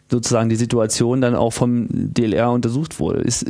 sozusagen 0.09 0.49
die 0.49 0.57
Situation 0.57 1.21
dann 1.21 1.35
auch 1.35 1.51
vom 1.51 1.87
DLR 1.89 2.51
untersucht 2.51 2.99
wurde. 2.99 3.21
Ist, 3.21 3.49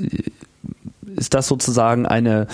ist 1.16 1.34
das 1.34 1.48
sozusagen 1.48 2.06
eine, 2.06 2.48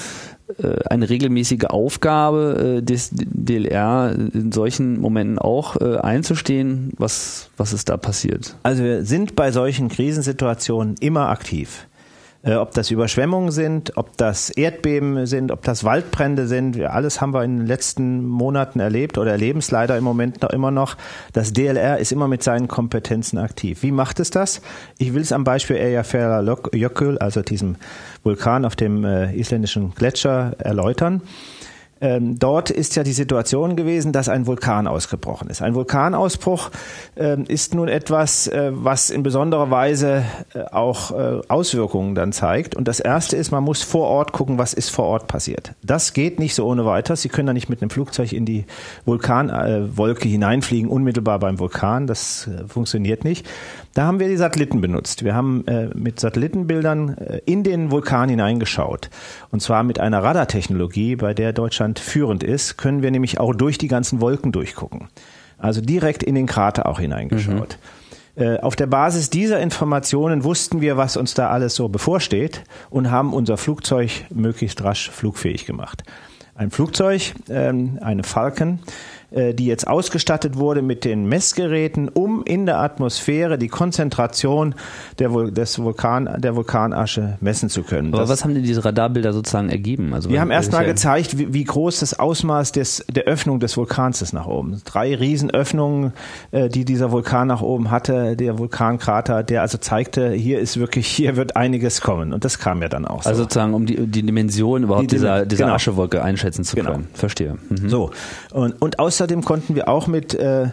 äh, 0.61 0.83
eine 0.89 1.09
regelmäßige 1.09 1.65
Aufgabe 1.65 2.77
äh, 2.77 2.81
des 2.83 3.09
DLR, 3.13 4.15
in 4.33 4.51
solchen 4.51 4.99
Momenten 4.99 5.39
auch 5.39 5.75
einzustehen? 5.77 6.93
Was, 6.97 7.49
was 7.57 7.73
ist 7.73 7.89
da 7.89 7.97
passiert? 7.97 8.55
Also 8.63 8.83
wir 8.83 9.05
sind 9.05 9.35
bei 9.35 9.51
solchen 9.51 9.89
Krisensituationen 9.89 10.95
immer 10.99 11.29
aktiv. 11.29 11.87
Äh, 12.43 12.55
ob 12.55 12.71
das 12.71 12.91
Überschwemmungen 12.91 13.51
sind, 13.51 13.97
ob 13.97 14.15
das 14.17 14.49
Erdbeben 14.49 15.25
sind, 15.25 15.51
ob 15.51 15.63
das 15.63 15.83
Waldbrände 15.83 16.47
sind. 16.47 16.79
Alles 16.81 17.19
haben 17.19 17.33
wir 17.33 17.43
in 17.43 17.59
den 17.59 17.67
letzten 17.67 18.25
Monaten 18.25 18.79
erlebt 18.79 19.17
oder 19.17 19.31
erleben 19.31 19.59
es 19.59 19.71
leider 19.71 19.97
im 19.97 20.03
Moment 20.03 20.41
noch 20.41 20.51
immer 20.51 20.71
noch. 20.71 20.97
Das 21.33 21.51
DLR 21.51 21.97
ist 21.97 22.11
immer 22.11 22.27
mit 22.27 22.43
seinen 22.43 22.67
Kompetenzen 22.67 23.37
aktiv. 23.39 23.81
Wie 23.81 23.91
macht 23.91 24.19
es 24.19 24.29
das? 24.29 24.61
Ich 24.97 25.13
will 25.13 25.21
es 25.21 25.31
am 25.31 25.43
Beispiel 25.43 25.77
Eyjafjallajökull, 25.77 27.17
also 27.17 27.41
diesem 27.41 27.75
Vulkan 28.23 28.65
auf 28.65 28.75
dem 28.75 29.03
äh, 29.03 29.33
isländischen 29.35 29.95
Gletscher, 29.95 30.55
erläutern. 30.59 31.21
Ähm, 32.01 32.37
dort 32.39 32.69
ist 32.69 32.95
ja 32.95 33.03
die 33.03 33.13
Situation 33.13 33.75
gewesen, 33.75 34.11
dass 34.11 34.29
ein 34.29 34.47
Vulkan 34.47 34.87
ausgebrochen 34.87 35.49
ist. 35.49 35.61
Ein 35.61 35.75
Vulkanausbruch 35.75 36.71
ähm, 37.15 37.45
ist 37.47 37.73
nun 37.73 37.87
etwas, 37.87 38.47
äh, 38.47 38.71
was 38.73 39.09
in 39.09 39.23
besonderer 39.23 39.71
Weise 39.71 40.23
äh, 40.53 40.61
auch 40.71 41.11
äh, 41.11 41.41
Auswirkungen 41.47 42.15
dann 42.15 42.31
zeigt. 42.31 42.75
Und 42.75 42.87
das 42.87 42.99
Erste 42.99 43.35
ist, 43.35 43.51
man 43.51 43.63
muss 43.63 43.83
vor 43.83 44.07
Ort 44.07 44.31
gucken, 44.31 44.57
was 44.57 44.73
ist 44.73 44.89
vor 44.89 45.05
Ort 45.05 45.27
passiert. 45.27 45.73
Das 45.83 46.13
geht 46.13 46.39
nicht 46.39 46.55
so 46.55 46.65
ohne 46.67 46.85
weiteres. 46.85 47.21
Sie 47.21 47.29
können 47.29 47.47
da 47.47 47.53
nicht 47.53 47.69
mit 47.69 47.81
einem 47.81 47.89
Flugzeug 47.89 48.33
in 48.33 48.45
die 48.45 48.65
Vulkanwolke 49.05 50.27
hineinfliegen, 50.27 50.89
unmittelbar 50.89 51.39
beim 51.39 51.59
Vulkan. 51.59 52.07
Das 52.07 52.47
äh, 52.47 52.67
funktioniert 52.67 53.23
nicht. 53.23 53.45
Da 53.97 54.05
haben 54.05 54.19
wir 54.19 54.27
die 54.27 54.37
Satelliten 54.37 54.79
benutzt. 54.79 55.23
Wir 55.23 55.33
haben 55.33 55.65
äh, 55.65 55.89
mit 55.95 56.19
Satellitenbildern 56.19 57.17
äh, 57.17 57.41
in 57.45 57.63
den 57.63 57.89
Vulkan 57.89 58.29
hineingeschaut. 58.29 59.09
Und 59.49 59.63
zwar 59.63 59.81
mit 59.81 59.99
einer 59.99 60.21
Radartechnologie, 60.21 61.15
bei 61.15 61.33
der 61.33 61.51
Deutschland 61.51 61.97
führend 61.97 62.43
ist, 62.43 62.77
können 62.77 63.01
wir 63.01 63.09
nämlich 63.09 63.39
auch 63.39 63.55
durch 63.55 63.79
die 63.79 63.87
ganzen 63.87 64.21
Wolken 64.21 64.51
durchgucken. 64.51 65.07
Also 65.57 65.81
direkt 65.81 66.21
in 66.21 66.35
den 66.35 66.45
Krater 66.45 66.85
auch 66.85 66.99
hineingeschaut. 66.99 67.79
Mhm. 68.35 68.43
Äh, 68.43 68.59
auf 68.59 68.75
der 68.75 68.85
Basis 68.85 69.31
dieser 69.31 69.59
Informationen 69.59 70.43
wussten 70.43 70.79
wir, 70.79 70.97
was 70.97 71.17
uns 71.17 71.33
da 71.33 71.49
alles 71.49 71.73
so 71.73 71.89
bevorsteht 71.89 72.65
und 72.91 73.09
haben 73.09 73.33
unser 73.33 73.57
Flugzeug 73.57 74.11
möglichst 74.29 74.83
rasch 74.83 75.09
flugfähig 75.09 75.65
gemacht. 75.65 76.03
Ein 76.53 76.69
Flugzeug, 76.69 77.33
ähm, 77.49 77.97
eine 78.01 78.23
Falcon, 78.23 78.77
die 79.31 79.65
jetzt 79.65 79.87
ausgestattet 79.87 80.57
wurde 80.57 80.81
mit 80.81 81.03
den 81.03 81.27
Messgeräten, 81.27 82.07
um 82.07 82.43
in 82.45 82.65
der 82.65 82.79
Atmosphäre 82.79 83.57
die 83.57 83.67
Konzentration 83.67 84.73
der, 85.19 85.29
des 85.51 85.79
Vulkan, 85.79 86.29
der 86.37 86.55
Vulkanasche 86.55 87.37
messen 87.41 87.69
zu 87.69 87.83
können. 87.83 88.13
Aber 88.13 88.23
das, 88.23 88.29
was 88.29 88.43
haben 88.43 88.53
denn 88.53 88.63
diese 88.63 88.85
Radarbilder 88.85 89.33
sozusagen 89.33 89.69
ergeben? 89.69 90.13
Also 90.13 90.29
wir 90.29 90.39
haben 90.39 90.51
erstmal 90.51 90.85
gezeigt, 90.85 91.37
wie, 91.37 91.53
wie, 91.53 91.63
groß 91.63 91.99
das 91.99 92.17
Ausmaß 92.17 92.71
des, 92.71 93.05
der 93.09 93.25
Öffnung 93.25 93.59
des 93.59 93.75
Vulkans 93.75 94.21
ist 94.21 94.33
nach 94.33 94.47
oben. 94.47 94.81
Drei 94.85 95.15
Riesenöffnungen, 95.15 96.13
äh, 96.51 96.69
die 96.69 96.85
dieser 96.85 97.11
Vulkan 97.11 97.47
nach 97.47 97.61
oben 97.61 97.91
hatte, 97.91 98.35
der 98.37 98.57
Vulkankrater, 98.57 99.43
der 99.43 99.61
also 99.61 99.77
zeigte, 99.77 100.31
hier 100.31 100.59
ist 100.59 100.79
wirklich, 100.79 101.07
hier 101.07 101.35
wird 101.35 101.55
einiges 101.55 102.01
kommen. 102.01 102.33
Und 102.33 102.45
das 102.45 102.59
kam 102.59 102.81
ja 102.81 102.89
dann 102.89 103.05
auch 103.05 103.23
so. 103.23 103.29
Also 103.29 103.43
sozusagen, 103.43 103.73
um 103.73 103.85
die, 103.85 104.07
die 104.07 104.23
Dimension 104.23 104.83
überhaupt 104.83 105.03
die, 105.03 105.15
dieser, 105.15 105.45
dieser 105.45 105.65
genau. 105.65 105.75
Aschewolke 105.75 106.23
einschätzen 106.23 106.63
zu 106.63 106.75
genau. 106.75 106.91
können. 106.91 107.07
Verstehe. 107.13 107.57
Mhm. 107.69 107.89
So. 107.89 108.11
Und, 108.53 108.81
und 108.81 108.99
aus 108.99 109.16
Außerdem 109.17 109.43
konnten 109.43 109.73
wir 109.73 109.89
auch 109.89 110.05
mit 110.05 110.35
äh, 110.35 110.65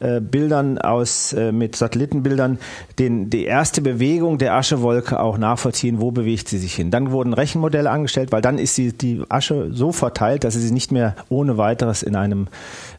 äh, 0.00 0.20
Bildern 0.20 0.78
aus, 0.78 1.32
äh, 1.34 1.52
mit 1.52 1.76
Satellitenbildern 1.76 2.58
den, 2.98 3.30
die 3.30 3.44
erste 3.44 3.80
Bewegung 3.80 4.38
der 4.38 4.54
Aschewolke 4.54 5.20
auch 5.20 5.38
nachvollziehen, 5.38 6.00
wo 6.00 6.10
bewegt 6.10 6.48
sie 6.48 6.58
sich 6.58 6.74
hin. 6.74 6.90
Dann 6.90 7.12
wurden 7.12 7.32
Rechenmodelle 7.32 7.88
angestellt, 7.88 8.32
weil 8.32 8.42
dann 8.42 8.58
ist 8.58 8.76
die, 8.76 8.92
die 8.92 9.22
Asche 9.28 9.70
so 9.72 9.92
verteilt, 9.92 10.42
dass 10.42 10.54
sie 10.54 10.60
sie 10.60 10.72
nicht 10.72 10.90
mehr 10.90 11.14
ohne 11.28 11.58
weiteres 11.58 12.02
in 12.02 12.16
einem 12.16 12.48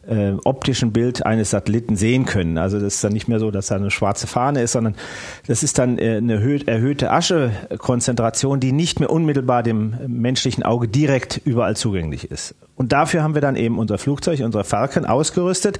äh, 0.08 0.32
optischen 0.44 0.92
Bild 0.92 1.24
eines 1.24 1.50
Satelliten 1.50 1.96
sehen 1.96 2.24
können. 2.24 2.58
Also 2.58 2.78
das 2.78 2.96
ist 2.96 3.04
dann 3.04 3.12
nicht 3.12 3.28
mehr 3.28 3.38
so, 3.38 3.50
dass 3.50 3.68
da 3.68 3.76
eine 3.76 3.90
schwarze 3.90 4.26
Fahne 4.26 4.62
ist, 4.62 4.72
sondern 4.72 4.94
das 5.46 5.62
ist 5.62 5.78
dann 5.78 5.98
äh, 5.98 6.16
eine 6.16 6.34
erhöhte 6.66 7.10
Aschekonzentration, 7.10 8.60
die 8.60 8.72
nicht 8.72 9.00
mehr 9.00 9.10
unmittelbar 9.10 9.62
dem 9.62 9.94
menschlichen 10.06 10.62
Auge 10.62 10.88
direkt 10.88 11.40
überall 11.44 11.76
zugänglich 11.76 12.30
ist. 12.30 12.54
Und 12.76 12.92
dafür 12.92 13.22
haben 13.22 13.34
wir 13.34 13.40
dann 13.40 13.56
eben 13.56 13.78
unser 13.78 13.98
Flugzeug, 13.98 14.40
unsere 14.40 14.64
Falcon 14.64 15.04
ausgerüstet. 15.04 15.78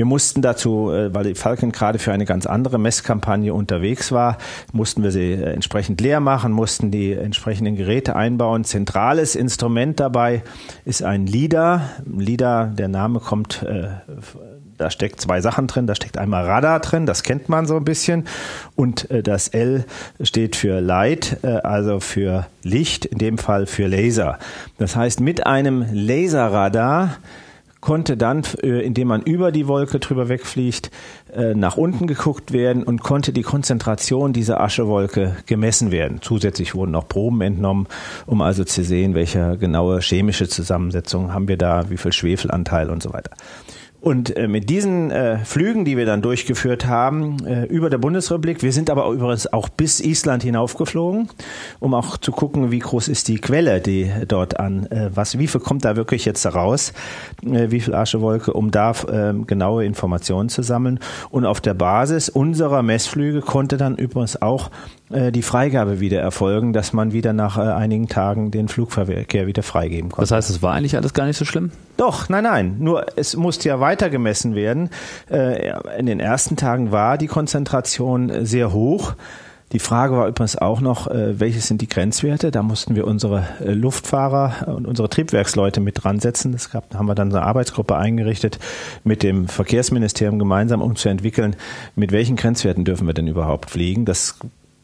Wir 0.00 0.06
mussten 0.06 0.40
dazu, 0.40 0.90
äh, 0.90 1.14
weil 1.14 1.24
die 1.24 1.34
Falcon 1.34 1.72
gerade 1.72 1.98
für 1.98 2.10
eine 2.10 2.24
ganz 2.24 2.46
andere 2.46 2.78
Messkampagne 2.78 3.52
unterwegs 3.52 4.12
war, 4.12 4.38
mussten 4.72 5.02
wir 5.02 5.10
sie 5.10 5.32
äh, 5.32 5.52
entsprechend 5.52 6.00
leer 6.00 6.20
machen, 6.20 6.52
mussten 6.52 6.90
die 6.90 7.12
entsprechenden 7.12 7.76
Geräte 7.76 8.16
einbauen. 8.16 8.64
Zentrales 8.64 9.36
Instrument 9.36 10.00
dabei 10.00 10.42
ist 10.86 11.02
ein 11.02 11.26
LIDAR. 11.26 11.90
LIDAR, 12.06 12.68
der 12.68 12.88
Name 12.88 13.20
kommt 13.20 13.62
äh, 13.62 13.88
da 14.78 14.88
steckt 14.88 15.20
zwei 15.20 15.42
Sachen 15.42 15.66
drin. 15.66 15.86
Da 15.86 15.94
steckt 15.94 16.16
einmal 16.16 16.46
Radar 16.46 16.80
drin, 16.80 17.04
das 17.04 17.22
kennt 17.22 17.50
man 17.50 17.66
so 17.66 17.76
ein 17.76 17.84
bisschen. 17.84 18.26
Und 18.76 19.06
das 19.10 19.48
L 19.48 19.84
steht 20.22 20.56
für 20.56 20.80
Light, 20.80 21.44
also 21.44 22.00
für 22.00 22.46
Licht, 22.62 23.04
in 23.04 23.18
dem 23.18 23.36
Fall 23.36 23.66
für 23.66 23.86
Laser. 23.88 24.38
Das 24.78 24.96
heißt, 24.96 25.20
mit 25.20 25.46
einem 25.46 25.84
Laserradar 25.92 27.18
konnte 27.80 28.16
dann, 28.16 28.42
äh, 28.62 28.80
indem 28.80 29.08
man 29.08 29.22
über 29.22 29.52
die 29.52 29.66
Wolke 29.66 29.98
drüber 29.98 30.28
wegfliegt, 30.28 30.90
äh, 31.32 31.54
nach 31.54 31.76
unten 31.76 32.06
geguckt 32.06 32.52
werden 32.52 32.82
und 32.82 33.02
konnte 33.02 33.32
die 33.32 33.42
Konzentration 33.42 34.32
dieser 34.32 34.60
Aschewolke 34.60 35.36
gemessen 35.46 35.90
werden. 35.90 36.18
Zusätzlich 36.20 36.74
wurden 36.74 36.94
auch 36.94 37.08
Proben 37.08 37.40
entnommen, 37.40 37.86
um 38.26 38.42
also 38.42 38.64
zu 38.64 38.84
sehen, 38.84 39.14
welche 39.14 39.56
genaue 39.58 40.00
chemische 40.00 40.48
Zusammensetzung 40.48 41.32
haben 41.32 41.48
wir 41.48 41.56
da, 41.56 41.90
wie 41.90 41.96
viel 41.96 42.12
Schwefelanteil 42.12 42.90
und 42.90 43.02
so 43.02 43.12
weiter. 43.12 43.30
Und 44.00 44.34
äh, 44.36 44.48
mit 44.48 44.70
diesen 44.70 45.10
äh, 45.10 45.38
Flügen, 45.38 45.84
die 45.84 45.96
wir 45.96 46.06
dann 46.06 46.22
durchgeführt 46.22 46.86
haben, 46.86 47.44
äh, 47.44 47.64
über 47.66 47.90
der 47.90 47.98
Bundesrepublik, 47.98 48.62
wir 48.62 48.72
sind 48.72 48.88
aber 48.88 49.06
übrigens 49.10 49.52
auch 49.52 49.68
bis 49.68 50.00
Island 50.00 50.42
hinaufgeflogen, 50.42 51.28
um 51.80 51.92
auch 51.92 52.16
zu 52.16 52.32
gucken, 52.32 52.70
wie 52.70 52.78
groß 52.78 53.08
ist 53.08 53.28
die 53.28 53.38
Quelle, 53.38 53.80
die 53.80 54.10
dort 54.26 54.58
an, 54.58 54.86
äh, 54.86 55.10
was, 55.14 55.38
wie 55.38 55.46
viel 55.46 55.60
kommt 55.60 55.84
da 55.84 55.96
wirklich 55.96 56.24
jetzt 56.24 56.46
raus, 56.46 56.94
äh, 57.44 57.70
wie 57.70 57.80
viel 57.80 57.94
Aschewolke, 57.94 58.54
um 58.54 58.70
da 58.70 58.92
äh, 58.92 59.34
genaue 59.46 59.84
Informationen 59.84 60.48
zu 60.48 60.62
sammeln. 60.62 60.98
Und 61.28 61.44
auf 61.44 61.60
der 61.60 61.74
Basis 61.74 62.30
unserer 62.30 62.82
Messflüge 62.82 63.42
konnte 63.42 63.76
dann 63.76 63.96
übrigens 63.96 64.40
auch 64.40 64.70
die 65.10 65.42
Freigabe 65.42 65.98
wieder 65.98 66.20
erfolgen, 66.20 66.72
dass 66.72 66.92
man 66.92 67.12
wieder 67.12 67.32
nach 67.32 67.58
äh, 67.58 67.62
einigen 67.62 68.08
Tagen 68.08 68.52
den 68.52 68.68
Flugverkehr 68.68 69.48
wieder 69.48 69.64
freigeben 69.64 70.10
konnte. 70.10 70.22
Das 70.22 70.30
heißt, 70.30 70.50
es 70.50 70.62
war 70.62 70.72
eigentlich 70.72 70.96
alles 70.96 71.14
gar 71.14 71.26
nicht 71.26 71.36
so 71.36 71.44
schlimm? 71.44 71.72
Doch, 71.96 72.28
nein, 72.28 72.44
nein. 72.44 72.76
Nur 72.78 73.06
es 73.16 73.36
musste 73.36 73.68
ja 73.68 73.80
weiter 73.80 74.08
gemessen 74.08 74.54
werden. 74.54 74.88
Äh, 75.28 75.72
in 75.98 76.06
den 76.06 76.20
ersten 76.20 76.56
Tagen 76.56 76.92
war 76.92 77.18
die 77.18 77.26
Konzentration 77.26 78.46
sehr 78.46 78.72
hoch. 78.72 79.14
Die 79.72 79.78
Frage 79.78 80.16
war 80.16 80.26
übrigens 80.26 80.56
auch 80.56 80.80
noch, 80.80 81.06
welche 81.08 81.60
sind 81.60 81.80
die 81.80 81.88
Grenzwerte? 81.88 82.50
Da 82.50 82.60
mussten 82.60 82.96
wir 82.96 83.06
unsere 83.06 83.46
Luftfahrer 83.60 84.66
und 84.74 84.84
unsere 84.84 85.08
Triebwerksleute 85.08 85.80
mit 85.80 86.02
dran 86.02 86.18
setzen. 86.18 86.50
Das 86.50 86.70
gab, 86.70 86.92
haben 86.92 87.06
wir 87.06 87.14
dann 87.14 87.32
eine 87.32 87.46
Arbeitsgruppe 87.46 87.94
eingerichtet 87.96 88.58
mit 89.04 89.22
dem 89.22 89.46
Verkehrsministerium 89.46 90.40
gemeinsam, 90.40 90.82
um 90.82 90.96
zu 90.96 91.08
entwickeln, 91.08 91.54
mit 91.94 92.10
welchen 92.10 92.34
Grenzwerten 92.34 92.84
dürfen 92.84 93.06
wir 93.06 93.14
denn 93.14 93.28
überhaupt 93.28 93.70
fliegen. 93.70 94.04
Das 94.04 94.40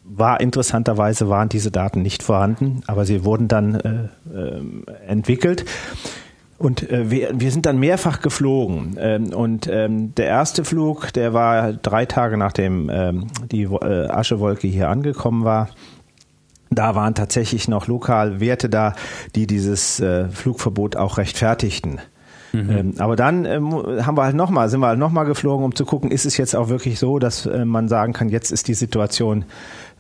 war 0.09 0.41
interessanterweise 0.41 1.29
waren 1.29 1.49
diese 1.49 1.71
Daten 1.71 2.03
nicht 2.03 2.23
vorhanden, 2.23 2.83
aber 2.87 3.05
sie 3.05 3.25
wurden 3.25 3.49
dann 3.49 3.75
äh, 3.75 4.39
äh, 4.39 4.63
entwickelt. 5.07 5.65
Und 6.59 6.91
äh, 6.91 7.11
wir, 7.11 7.31
wir 7.35 7.51
sind 7.51 7.67
dann 7.67 7.79
mehrfach 7.79 8.23
geflogen. 8.23 8.97
Ähm, 8.99 9.33
und 9.35 9.69
ähm, 9.69 10.15
der 10.15 10.27
erste 10.27 10.65
Flug, 10.65 11.13
der 11.13 11.35
war 11.35 11.73
drei 11.75 12.07
Tage 12.07 12.37
nachdem 12.37 12.91
ähm, 12.91 13.27
die 13.51 13.65
äh, 13.65 14.09
Aschewolke 14.09 14.67
hier 14.67 14.89
angekommen 14.89 15.45
war. 15.45 15.69
Da 16.71 16.95
waren 16.95 17.15
tatsächlich 17.15 17.69
noch 17.69 17.87
lokal 17.87 18.41
Werte 18.41 18.69
da, 18.69 18.95
die 19.35 19.47
dieses 19.47 20.01
äh, 20.01 20.29
Flugverbot 20.29 20.97
auch 20.97 21.19
rechtfertigten. 21.19 22.01
Mhm. 22.53 22.71
Ähm, 22.71 22.95
aber 22.99 23.17
dann 23.17 23.45
ähm, 23.45 23.73
haben 24.05 24.17
wir 24.17 24.25
halt 24.25 24.35
nochmal, 24.35 24.69
sind 24.69 24.81
wir 24.81 24.89
halt 24.89 24.99
nochmal 24.99 25.27
geflogen, 25.27 25.65
um 25.65 25.75
zu 25.75 25.85
gucken, 25.85 26.11
ist 26.11 26.27
es 26.27 26.37
jetzt 26.37 26.57
auch 26.57 26.69
wirklich 26.69 26.99
so, 26.99 27.19
dass 27.19 27.47
äh, 27.47 27.65
man 27.65 27.89
sagen 27.89 28.13
kann, 28.13 28.29
jetzt 28.29 28.51
ist 28.51 28.69
die 28.69 28.75
Situation 28.75 29.45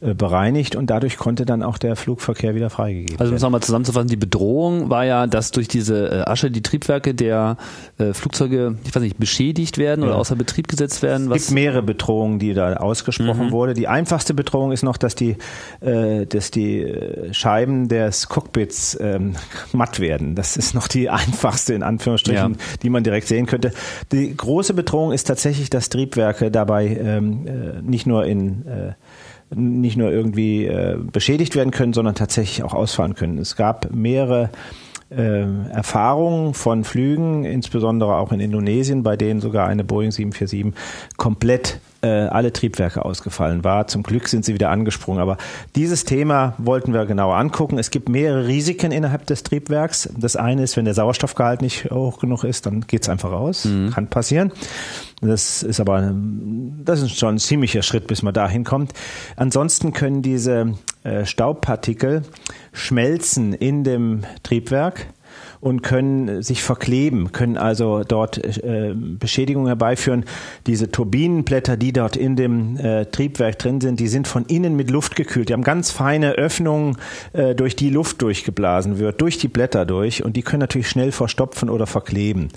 bereinigt 0.00 0.76
und 0.76 0.90
dadurch 0.90 1.16
konnte 1.16 1.46
dann 1.46 1.62
auch 1.62 1.78
der 1.78 1.96
Flugverkehr 1.96 2.54
wieder 2.54 2.68
freigegeben 2.68 3.12
werden. 3.12 3.20
Also 3.20 3.30
um 3.32 3.36
es 3.36 3.42
nochmal 3.42 3.62
zusammenzufassen, 3.62 4.08
die 4.08 4.16
Bedrohung 4.16 4.90
war 4.90 5.06
ja, 5.06 5.26
dass 5.26 5.52
durch 5.52 5.68
diese 5.68 6.10
äh, 6.10 6.30
Asche 6.30 6.50
die 6.50 6.60
Triebwerke 6.60 7.14
der 7.14 7.56
äh, 7.96 8.12
Flugzeuge, 8.12 8.76
ich 8.84 8.94
weiß 8.94 9.02
nicht, 9.02 9.18
beschädigt 9.18 9.78
werden 9.78 10.02
ja. 10.02 10.08
oder 10.08 10.18
außer 10.18 10.36
Betrieb 10.36 10.68
gesetzt 10.68 11.02
werden. 11.02 11.32
Es 11.32 11.46
gibt 11.46 11.54
mehrere 11.54 11.82
Bedrohungen, 11.82 12.38
die 12.38 12.52
da 12.52 12.74
ausgesprochen 12.74 13.46
mhm. 13.46 13.52
wurde. 13.52 13.72
Die 13.72 13.88
einfachste 13.88 14.34
Bedrohung 14.34 14.72
ist 14.72 14.82
noch, 14.82 14.98
dass 14.98 15.14
die, 15.14 15.36
äh, 15.80 16.26
dass 16.26 16.50
die 16.50 16.94
Scheiben 17.32 17.88
des 17.88 18.28
Cockpits 18.28 18.98
ähm, 19.00 19.34
matt 19.72 19.98
werden. 19.98 20.34
Das 20.34 20.58
ist 20.58 20.74
noch 20.74 20.88
die 20.88 21.08
einfachste 21.10 21.72
in 21.72 21.82
Anführungsstrichen, 21.82 22.52
ja. 22.52 22.58
die 22.82 22.90
man 22.90 23.02
direkt 23.02 23.28
sehen 23.28 23.46
könnte. 23.46 23.72
Die 24.12 24.36
große 24.36 24.74
Bedrohung 24.74 25.12
ist 25.12 25.24
tatsächlich, 25.24 25.70
dass 25.70 25.88
Triebwerke 25.88 26.50
dabei 26.50 26.86
ähm, 26.86 27.46
äh, 27.46 27.82
nicht 27.82 28.06
nur 28.06 28.26
in 28.26 28.66
äh, 28.66 28.92
nicht 29.54 29.96
nur 29.96 30.10
irgendwie 30.10 30.66
äh, 30.66 30.98
beschädigt 31.12 31.54
werden 31.54 31.70
können, 31.70 31.92
sondern 31.92 32.14
tatsächlich 32.14 32.62
auch 32.62 32.74
ausfahren 32.74 33.14
können. 33.14 33.38
Es 33.38 33.56
gab 33.56 33.92
mehrere 33.92 34.50
äh, 35.10 35.42
Erfahrungen 35.70 36.54
von 36.54 36.84
Flügen, 36.84 37.44
insbesondere 37.44 38.16
auch 38.16 38.32
in 38.32 38.40
Indonesien, 38.40 39.02
bei 39.02 39.16
denen 39.16 39.40
sogar 39.40 39.68
eine 39.68 39.84
Boeing 39.84 40.10
747 40.10 40.74
komplett 41.16 41.80
äh, 42.02 42.08
alle 42.08 42.52
Triebwerke 42.52 43.04
ausgefallen 43.04 43.64
war. 43.64 43.86
Zum 43.86 44.02
Glück 44.02 44.28
sind 44.28 44.44
sie 44.44 44.54
wieder 44.54 44.70
angesprungen. 44.70 45.20
Aber 45.20 45.36
dieses 45.74 46.04
Thema 46.04 46.54
wollten 46.58 46.92
wir 46.92 47.06
genauer 47.06 47.36
angucken. 47.36 47.78
Es 47.78 47.90
gibt 47.90 48.08
mehrere 48.08 48.46
Risiken 48.46 48.92
innerhalb 48.92 49.26
des 49.26 49.42
Triebwerks. 49.42 50.08
Das 50.16 50.36
eine 50.36 50.62
ist, 50.62 50.76
wenn 50.76 50.84
der 50.84 50.94
Sauerstoffgehalt 50.94 51.62
nicht 51.62 51.90
hoch 51.90 52.18
genug 52.18 52.44
ist, 52.44 52.66
dann 52.66 52.82
geht's 52.82 53.08
einfach 53.08 53.32
aus. 53.32 53.64
Mhm. 53.64 53.90
Kann 53.90 54.08
passieren. 54.08 54.52
Das 55.22 55.62
ist 55.62 55.80
aber 55.80 56.14
das 56.84 57.00
ist 57.00 57.18
schon 57.18 57.36
ein 57.36 57.38
ziemlicher 57.38 57.82
Schritt, 57.82 58.06
bis 58.06 58.22
man 58.22 58.34
dahin 58.34 58.64
kommt. 58.64 58.92
Ansonsten 59.36 59.92
können 59.92 60.20
diese 60.20 60.74
äh, 61.04 61.24
Staubpartikel 61.24 62.22
schmelzen 62.72 63.54
in 63.54 63.82
dem 63.82 64.24
Triebwerk 64.42 65.06
und 65.60 65.82
können 65.82 66.42
sich 66.42 66.62
verkleben, 66.62 67.32
können 67.32 67.56
also 67.56 68.02
dort 68.04 68.38
äh, 68.38 68.94
Beschädigungen 68.94 69.68
herbeiführen. 69.68 70.24
Diese 70.66 70.90
Turbinenblätter, 70.90 71.76
die 71.76 71.92
dort 71.92 72.16
in 72.16 72.36
dem 72.36 72.76
äh, 72.76 73.06
Triebwerk 73.06 73.58
drin 73.58 73.80
sind, 73.80 74.00
die 74.00 74.08
sind 74.08 74.28
von 74.28 74.44
innen 74.46 74.76
mit 74.76 74.90
Luft 74.90 75.16
gekühlt. 75.16 75.48
Die 75.48 75.52
haben 75.52 75.64
ganz 75.64 75.90
feine 75.90 76.32
Öffnungen, 76.32 76.96
äh, 77.32 77.54
durch 77.54 77.76
die 77.76 77.90
Luft 77.90 78.22
durchgeblasen 78.22 78.98
wird, 78.98 79.20
durch 79.20 79.38
die 79.38 79.48
Blätter 79.48 79.86
durch 79.86 80.24
und 80.24 80.36
die 80.36 80.42
können 80.42 80.60
natürlich 80.60 80.88
schnell 80.88 81.12
verstopfen 81.12 81.70
oder 81.70 81.86
verkleben. 81.86 82.48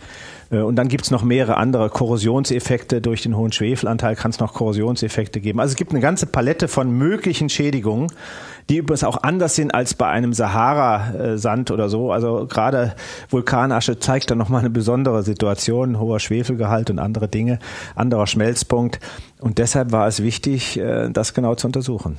Äh, 0.51 0.59
und 0.59 0.75
dann 0.75 0.87
gibt's 0.87 1.11
noch 1.11 1.23
mehrere 1.23 1.57
andere 1.57 1.89
Korrosionseffekte. 1.89 3.01
Durch 3.01 3.21
den 3.21 3.35
hohen 3.35 3.51
Schwefelanteil 3.51 4.15
kann 4.15 4.31
es 4.31 4.39
noch 4.39 4.53
Korrosionseffekte 4.53 5.39
geben. 5.39 5.59
Also 5.59 5.73
es 5.73 5.77
gibt 5.77 5.91
eine 5.91 6.01
ganze 6.01 6.25
Palette 6.25 6.67
von 6.67 6.91
möglichen 6.91 7.49
Schädigungen 7.49 8.11
die 8.69 8.77
übrigens 8.77 9.03
auch 9.03 9.23
anders 9.23 9.55
sind 9.55 9.73
als 9.73 9.95
bei 9.95 10.07
einem 10.07 10.33
Sahara-Sand 10.33 11.71
oder 11.71 11.89
so. 11.89 12.11
Also 12.11 12.45
gerade 12.47 12.93
Vulkanasche 13.29 13.99
zeigt 13.99 14.29
da 14.29 14.35
nochmal 14.35 14.61
eine 14.61 14.69
besondere 14.69 15.23
Situation, 15.23 15.99
hoher 15.99 16.19
Schwefelgehalt 16.19 16.91
und 16.91 16.99
andere 16.99 17.27
Dinge, 17.27 17.59
anderer 17.95 18.27
Schmelzpunkt. 18.27 18.99
Und 19.39 19.57
deshalb 19.57 19.91
war 19.91 20.07
es 20.07 20.21
wichtig, 20.21 20.77
äh, 20.77 21.09
das 21.09 21.33
genau 21.33 21.55
zu 21.55 21.67
untersuchen. 21.67 22.17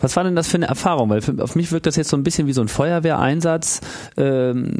Was 0.00 0.16
war 0.16 0.24
denn 0.24 0.36
das 0.36 0.48
für 0.48 0.58
eine 0.58 0.66
Erfahrung? 0.66 1.08
Weil 1.08 1.22
für, 1.22 1.42
auf 1.42 1.56
mich 1.56 1.72
wirkt 1.72 1.86
das 1.86 1.96
jetzt 1.96 2.10
so 2.10 2.16
ein 2.16 2.22
bisschen 2.22 2.46
wie 2.46 2.52
so 2.52 2.60
ein 2.60 2.68
Feuerwehreinsatz. 2.68 3.80
Ähm, 4.16 4.76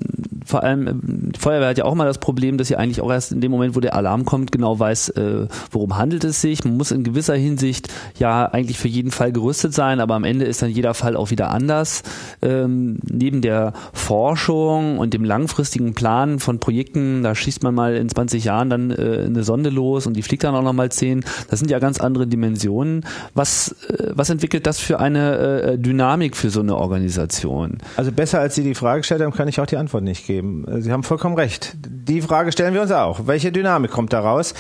vor 0.49 0.63
allem, 0.63 0.87
äh, 0.87 0.93
die 1.35 1.39
Feuerwehr 1.39 1.69
hat 1.69 1.79
ja 1.79 1.85
auch 1.85 1.95
mal 1.95 2.07
das 2.07 2.19
Problem, 2.19 2.57
dass 2.57 2.69
sie 2.69 2.77
eigentlich 2.77 3.03
auch 3.03 3.11
erst 3.11 3.33
in 3.33 3.41
dem 3.41 3.51
Moment, 3.51 3.77
wo 3.77 3.81
der 3.81 3.95
Alarm 3.95 4.25
kommt, 4.25 4.51
genau 4.51 4.79
weiß, 4.79 5.11
äh, 5.11 5.47
worum 5.71 5.99
handelt 5.99 6.25
es 6.25 6.41
sich. 6.41 6.65
Man 6.65 6.79
muss 6.79 6.91
in 6.91 7.05
gewisser 7.05 7.35
Hinsicht 7.35 7.89
ja 8.19 8.47
eigentlich 8.47 8.79
für 8.79 8.89
jeden 8.89 9.11
Fall 9.11 9.31
gerüstet 9.31 9.75
sein, 9.75 10.01
aber 10.01 10.15
am 10.15 10.25
Ende 10.25 10.47
ist 10.47 10.63
dann 10.63 10.71
jeder 10.71 10.95
Fall 10.95 11.17
auch 11.17 11.31
wieder 11.31 11.51
anders. 11.51 12.03
Ähm, 12.41 12.99
neben 13.05 13.43
der 13.43 13.75
Forschung 13.93 14.99
und 14.99 15.13
dem 15.13 15.25
langfristigen 15.25 15.93
Plan 15.93 16.39
von 16.39 16.61
Projekten, 16.61 17.23
da 17.23 17.35
schießt 17.35 17.63
man 17.63 17.75
mal 17.75 17.95
in 17.97 18.09
20 18.09 18.45
Jahren 18.45 18.71
dann 18.71 18.91
äh, 18.91 19.25
eine 19.27 19.43
Sonde 19.43 19.69
los 19.69 20.07
und 20.07 20.15
die 20.15 20.23
fliegt 20.23 20.45
dann 20.45 20.55
auch 20.55 20.63
nochmal 20.63 20.91
10. 20.91 21.25
Das 21.51 21.59
sind 21.59 21.71
ja 21.71 21.79
ganz 21.79 22.01
andere 22.01 22.27
Dimensionen. 22.27 23.05
Was, 23.35 23.77
äh, 23.91 24.13
was 24.15 24.31
entwickelt 24.31 24.67
das 24.67 24.81
für 24.81 24.99
eine 24.99 25.37
äh, 25.37 25.79
Dynamik 25.79 26.37
für 26.37 26.49
so 26.49 26.61
eine 26.61 26.77
Organisation? 26.77 27.79
Also 27.97 28.13
besser 28.13 28.41
als 28.41 28.55
Sie 28.55 28.63
die 28.63 28.75
Frage 28.75 29.01
gestellt 29.01 29.21
haben, 29.21 29.33
kann 29.33 29.49
ich 29.49 29.61
auch 29.61 29.67
die 29.67 29.77
Antwort 29.77 30.05
nicht 30.05 30.27
geben. 30.27 30.38
Sie 30.79 30.93
haben 30.93 31.03
vollkommen 31.03 31.37
recht. 31.37 31.77
Die 31.87 32.23
Frage 32.23 32.53
stellen 32.53 32.75
wir 32.75 32.83
uns 32.83 32.93
auch. 32.93 33.27
Welche 33.27 33.53
Dynamik 33.53 33.91
kommt 33.91 34.13
daraus? 34.13 34.55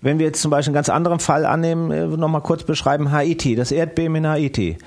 Wenn 0.00 0.18
wir 0.18 0.26
jetzt 0.26 0.42
zum 0.42 0.50
Beispiel 0.50 0.70
einen 0.70 0.74
ganz 0.74 0.88
anderen 0.88 1.20
Fall 1.20 1.46
annehmen, 1.46 1.90
äh, 1.90 2.06
nochmal 2.06 2.42
kurz 2.42 2.64
beschreiben, 2.64 3.12
Haiti, 3.12 3.54
das 3.54 3.72
Erdbeben 3.72 4.16
in 4.16 4.26
Haiti. 4.26 4.78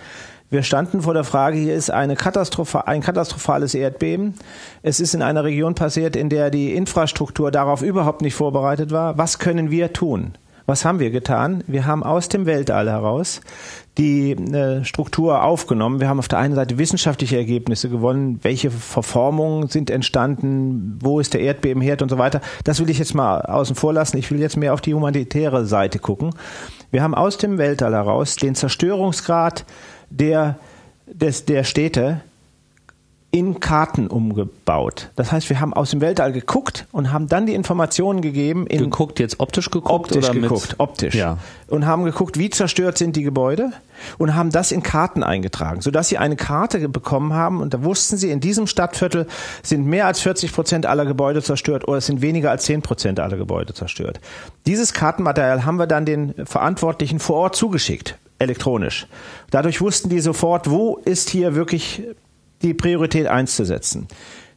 Wir 0.49 0.61
standen 0.61 1.01
vor 1.01 1.13
der 1.13 1.23
Frage, 1.23 1.57
hier 1.57 1.73
ist 1.73 1.89
eine 1.89 2.15
Katastrophe, 2.15 2.87
ein 2.87 3.01
katastrophales 3.01 3.73
Erdbeben. 3.73 4.35
Es 4.83 4.99
ist 4.99 5.15
in 5.15 5.21
einer 5.21 5.43
Region 5.43 5.73
passiert, 5.73 6.15
in 6.15 6.29
der 6.29 6.51
die 6.51 6.75
Infrastruktur 6.75 7.49
darauf 7.51 7.81
überhaupt 7.81 8.21
nicht 8.21 8.35
vorbereitet 8.35 8.91
war. 8.91 9.17
Was 9.17 9.39
können 9.39 9.71
wir 9.71 9.91
tun? 9.91 10.35
Was 10.67 10.85
haben 10.85 10.99
wir 10.99 11.11
getan? 11.11 11.63
Wir 11.67 11.85
haben 11.85 12.03
aus 12.03 12.29
dem 12.29 12.45
Weltall 12.45 12.89
heraus 12.89 13.41
die 13.97 14.31
äh, 14.31 14.83
Struktur 14.83 15.43
aufgenommen. 15.43 15.99
Wir 15.99 16.09
haben 16.09 16.19
auf 16.19 16.27
der 16.27 16.39
einen 16.39 16.55
Seite 16.55 16.77
wissenschaftliche 16.77 17.37
Ergebnisse 17.37 17.89
gewonnen, 17.89 18.39
welche 18.41 18.71
Verformungen 18.71 19.69
sind 19.69 19.89
entstanden, 19.89 20.99
wo 21.01 21.19
ist 21.19 21.33
der 21.33 21.41
Erdbebenherd 21.41 22.01
und 22.01 22.09
so 22.09 22.17
weiter. 22.17 22.41
Das 22.63 22.79
will 22.79 22.89
ich 22.89 22.99
jetzt 22.99 23.15
mal 23.15 23.41
außen 23.41 23.75
vor 23.75 23.93
lassen. 23.93 24.17
Ich 24.17 24.29
will 24.31 24.39
jetzt 24.39 24.57
mehr 24.57 24.73
auf 24.73 24.81
die 24.81 24.93
humanitäre 24.93 25.65
Seite 25.65 25.99
gucken. 25.99 26.31
Wir 26.91 27.03
haben 27.03 27.15
aus 27.15 27.37
dem 27.37 27.57
Weltall 27.57 27.93
heraus 27.93 28.35
den 28.35 28.55
Zerstörungsgrad 28.55 29.65
der, 30.09 30.59
des, 31.07 31.45
der 31.45 31.63
Städte 31.63 32.21
in 33.35 33.59
Karten 33.59 34.07
umgebaut. 34.07 35.09
Das 35.17 35.33
heißt, 35.33 35.49
wir 35.49 35.59
haben 35.59 35.73
aus 35.73 35.89
dem 35.89 35.99
Weltall 35.99 36.31
geguckt 36.31 36.85
und 36.93 37.11
haben 37.11 37.27
dann 37.27 37.45
die 37.45 37.53
Informationen 37.53 38.21
gegeben. 38.21 38.65
In 38.65 38.79
geguckt, 38.79 39.19
jetzt 39.19 39.41
optisch 39.41 39.69
geguckt? 39.69 39.91
Optisch 39.93 40.29
oder 40.29 40.39
geguckt, 40.39 40.69
mit? 40.69 40.79
optisch. 40.79 41.15
Ja. 41.15 41.37
Und 41.67 41.85
haben 41.85 42.05
geguckt, 42.05 42.39
wie 42.39 42.49
zerstört 42.49 42.97
sind 42.97 43.17
die 43.17 43.23
Gebäude 43.23 43.73
und 44.17 44.35
haben 44.35 44.51
das 44.51 44.71
in 44.71 44.83
Karten 44.83 45.21
eingetragen, 45.21 45.81
sodass 45.81 46.07
sie 46.07 46.17
eine 46.17 46.37
Karte 46.37 46.87
bekommen 46.87 47.33
haben 47.33 47.59
und 47.59 47.73
da 47.73 47.83
wussten 47.83 48.15
sie, 48.15 48.31
in 48.31 48.39
diesem 48.39 48.67
Stadtviertel 48.67 49.27
sind 49.63 49.85
mehr 49.85 50.07
als 50.07 50.21
40 50.21 50.53
Prozent 50.53 50.85
aller 50.85 51.05
Gebäude 51.05 51.43
zerstört 51.43 51.89
oder 51.89 51.97
es 51.97 52.05
sind 52.05 52.21
weniger 52.21 52.51
als 52.51 52.63
10 52.63 52.83
Prozent 52.83 53.19
aller 53.19 53.35
Gebäude 53.35 53.73
zerstört. 53.73 54.21
Dieses 54.65 54.93
Kartenmaterial 54.93 55.65
haben 55.65 55.75
wir 55.75 55.87
dann 55.87 56.05
den 56.05 56.33
Verantwortlichen 56.45 57.19
vor 57.19 57.35
Ort 57.35 57.57
zugeschickt 57.57 58.17
elektronisch. 58.37 59.07
Dadurch 59.49 59.79
wussten 59.79 60.09
die 60.09 60.19
sofort, 60.19 60.69
wo 60.69 60.97
ist 60.97 61.29
hier 61.29 61.55
wirklich 61.55 62.03
die 62.61 62.73
Priorität 62.73 63.27
eins 63.27 63.55
zu 63.55 63.65
setzen. 63.65 64.07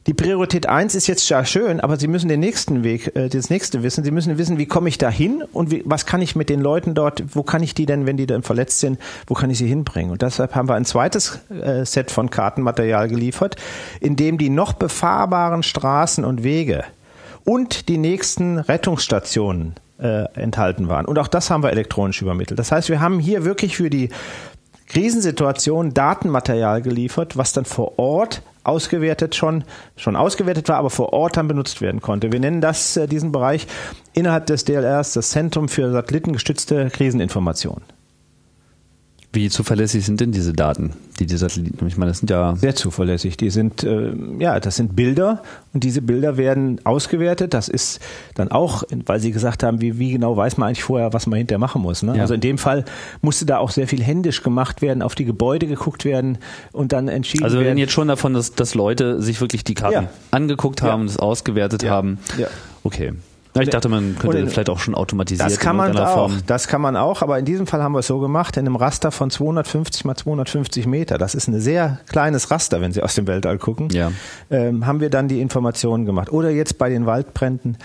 Die 0.08 0.14
Priorität 0.14 0.66
eins 0.66 0.94
ist 0.94 1.06
jetzt 1.06 1.28
ja 1.28 1.44
schön, 1.44 1.80
aber 1.80 1.98
Sie 1.98 2.08
müssen 2.08 2.28
den 2.28 2.40
nächsten 2.40 2.82
Weg, 2.82 3.14
äh, 3.14 3.28
das 3.28 3.50
nächste 3.50 3.82
wissen. 3.82 4.04
Sie 4.04 4.10
müssen 4.10 4.38
wissen, 4.38 4.56
wie 4.56 4.64
komme 4.64 4.88
ich 4.88 4.96
da 4.96 5.10
hin 5.10 5.44
und 5.52 5.70
wie, 5.70 5.82
was 5.84 6.06
kann 6.06 6.22
ich 6.22 6.34
mit 6.34 6.48
den 6.48 6.62
Leuten 6.62 6.94
dort, 6.94 7.22
wo 7.36 7.42
kann 7.42 7.62
ich 7.62 7.74
die 7.74 7.84
denn, 7.84 8.06
wenn 8.06 8.16
die 8.16 8.26
dann 8.26 8.42
verletzt 8.42 8.80
sind, 8.80 8.98
wo 9.26 9.34
kann 9.34 9.50
ich 9.50 9.58
sie 9.58 9.66
hinbringen? 9.66 10.10
Und 10.10 10.22
deshalb 10.22 10.54
haben 10.54 10.66
wir 10.66 10.76
ein 10.76 10.86
zweites 10.86 11.40
äh, 11.50 11.84
Set 11.84 12.10
von 12.10 12.30
Kartenmaterial 12.30 13.08
geliefert, 13.08 13.56
in 14.00 14.16
dem 14.16 14.38
die 14.38 14.48
noch 14.48 14.72
befahrbaren 14.72 15.62
Straßen 15.62 16.24
und 16.24 16.42
Wege 16.42 16.84
und 17.44 17.90
die 17.90 17.98
nächsten 17.98 18.58
Rettungsstationen 18.58 19.74
äh, 20.00 20.24
enthalten 20.34 20.88
waren. 20.88 21.04
Und 21.04 21.18
auch 21.18 21.28
das 21.28 21.50
haben 21.50 21.62
wir 21.62 21.70
elektronisch 21.70 22.22
übermittelt. 22.22 22.58
Das 22.58 22.72
heißt, 22.72 22.88
wir 22.88 23.00
haben 23.00 23.18
hier 23.18 23.44
wirklich 23.44 23.76
für 23.76 23.90
die 23.90 24.08
Krisensituation 24.88 25.94
Datenmaterial 25.94 26.82
geliefert, 26.82 27.36
was 27.36 27.52
dann 27.52 27.64
vor 27.64 27.98
Ort 27.98 28.42
ausgewertet 28.64 29.34
schon, 29.34 29.64
schon 29.96 30.16
ausgewertet 30.16 30.68
war, 30.68 30.76
aber 30.76 30.90
vor 30.90 31.12
Ort 31.12 31.36
dann 31.36 31.48
benutzt 31.48 31.80
werden 31.80 32.00
konnte. 32.00 32.32
Wir 32.32 32.40
nennen 32.40 32.60
das, 32.60 32.96
äh, 32.96 33.06
diesen 33.06 33.32
Bereich 33.32 33.66
innerhalb 34.12 34.46
des 34.46 34.64
DLRs 34.64 35.14
das 35.14 35.30
Zentrum 35.30 35.68
für 35.68 35.90
satellitengestützte 35.90 36.90
Kriseninformation. 36.90 37.82
Wie 39.38 39.50
zuverlässig 39.50 40.04
sind 40.04 40.20
denn 40.20 40.32
diese 40.32 40.52
Daten, 40.52 40.94
die 41.20 41.26
die 41.26 41.36
Satelliten? 41.36 41.86
Ich 41.86 41.96
meine, 41.96 42.10
das 42.10 42.18
sind 42.18 42.28
ja 42.28 42.56
sehr 42.56 42.74
zuverlässig. 42.74 43.36
Die 43.36 43.50
sind 43.50 43.84
äh, 43.84 44.12
ja, 44.40 44.58
das 44.58 44.74
sind 44.74 44.96
Bilder 44.96 45.44
und 45.72 45.84
diese 45.84 46.02
Bilder 46.02 46.36
werden 46.36 46.80
ausgewertet. 46.82 47.54
Das 47.54 47.68
ist 47.68 48.00
dann 48.34 48.50
auch, 48.50 48.82
weil 49.06 49.20
Sie 49.20 49.30
gesagt 49.30 49.62
haben, 49.62 49.80
wie, 49.80 50.00
wie 50.00 50.10
genau 50.10 50.36
weiß 50.36 50.56
man 50.56 50.66
eigentlich 50.66 50.82
vorher, 50.82 51.12
was 51.12 51.28
man 51.28 51.36
hinterher 51.36 51.60
machen 51.60 51.82
muss. 51.82 52.02
Ne? 52.02 52.16
Ja. 52.16 52.22
Also 52.22 52.34
in 52.34 52.40
dem 52.40 52.58
Fall 52.58 52.84
musste 53.20 53.46
da 53.46 53.58
auch 53.58 53.70
sehr 53.70 53.86
viel 53.86 54.02
händisch 54.02 54.42
gemacht 54.42 54.82
werden, 54.82 55.02
auf 55.02 55.14
die 55.14 55.24
Gebäude 55.24 55.68
geguckt 55.68 56.04
werden 56.04 56.38
und 56.72 56.92
dann 56.92 57.06
entschieden 57.06 57.44
also 57.44 57.58
werden. 57.58 57.60
Also 57.60 57.64
wir 57.64 57.70
reden 57.70 57.78
jetzt 57.78 57.92
schon 57.92 58.08
davon, 58.08 58.34
dass, 58.34 58.54
dass 58.54 58.74
Leute 58.74 59.22
sich 59.22 59.40
wirklich 59.40 59.62
die 59.62 59.74
Karten 59.74 60.06
ja. 60.06 60.10
angeguckt 60.32 60.82
haben, 60.82 61.02
ja. 61.02 61.06
das 61.06 61.16
ausgewertet 61.16 61.88
haben. 61.88 62.18
Ja. 62.38 62.48
Okay. 62.82 63.12
Ich 63.58 63.70
dachte, 63.70 63.88
man 63.88 64.16
könnte 64.18 64.38
in, 64.38 64.48
vielleicht 64.48 64.70
auch 64.70 64.78
schon 64.78 64.94
automatisiert. 64.94 65.50
Das 65.50 65.58
kann 65.58 65.76
man 65.76 65.96
auch. 65.98 66.14
Form. 66.14 66.40
Das 66.46 66.68
kann 66.68 66.80
man 66.80 66.96
auch. 66.96 67.22
Aber 67.22 67.38
in 67.38 67.44
diesem 67.44 67.66
Fall 67.66 67.82
haben 67.82 67.92
wir 67.92 68.00
es 68.00 68.06
so 68.06 68.18
gemacht 68.18 68.56
in 68.56 68.66
einem 68.66 68.76
Raster 68.76 69.10
von 69.10 69.30
250 69.30 70.04
mal 70.04 70.16
250 70.16 70.86
Meter. 70.86 71.18
Das 71.18 71.34
ist 71.34 71.48
ein 71.48 71.60
sehr 71.60 72.00
kleines 72.08 72.50
Raster, 72.50 72.80
wenn 72.80 72.92
Sie 72.92 73.02
aus 73.02 73.14
dem 73.14 73.26
Weltall 73.26 73.58
gucken. 73.58 73.88
Ja. 73.90 74.12
Ähm, 74.50 74.86
haben 74.86 75.00
wir 75.00 75.10
dann 75.10 75.28
die 75.28 75.40
Informationen 75.40 76.06
gemacht. 76.06 76.30
Oder 76.30 76.50
jetzt 76.50 76.78
bei 76.78 76.88
den 76.88 77.06
Waldbränden 77.06 77.78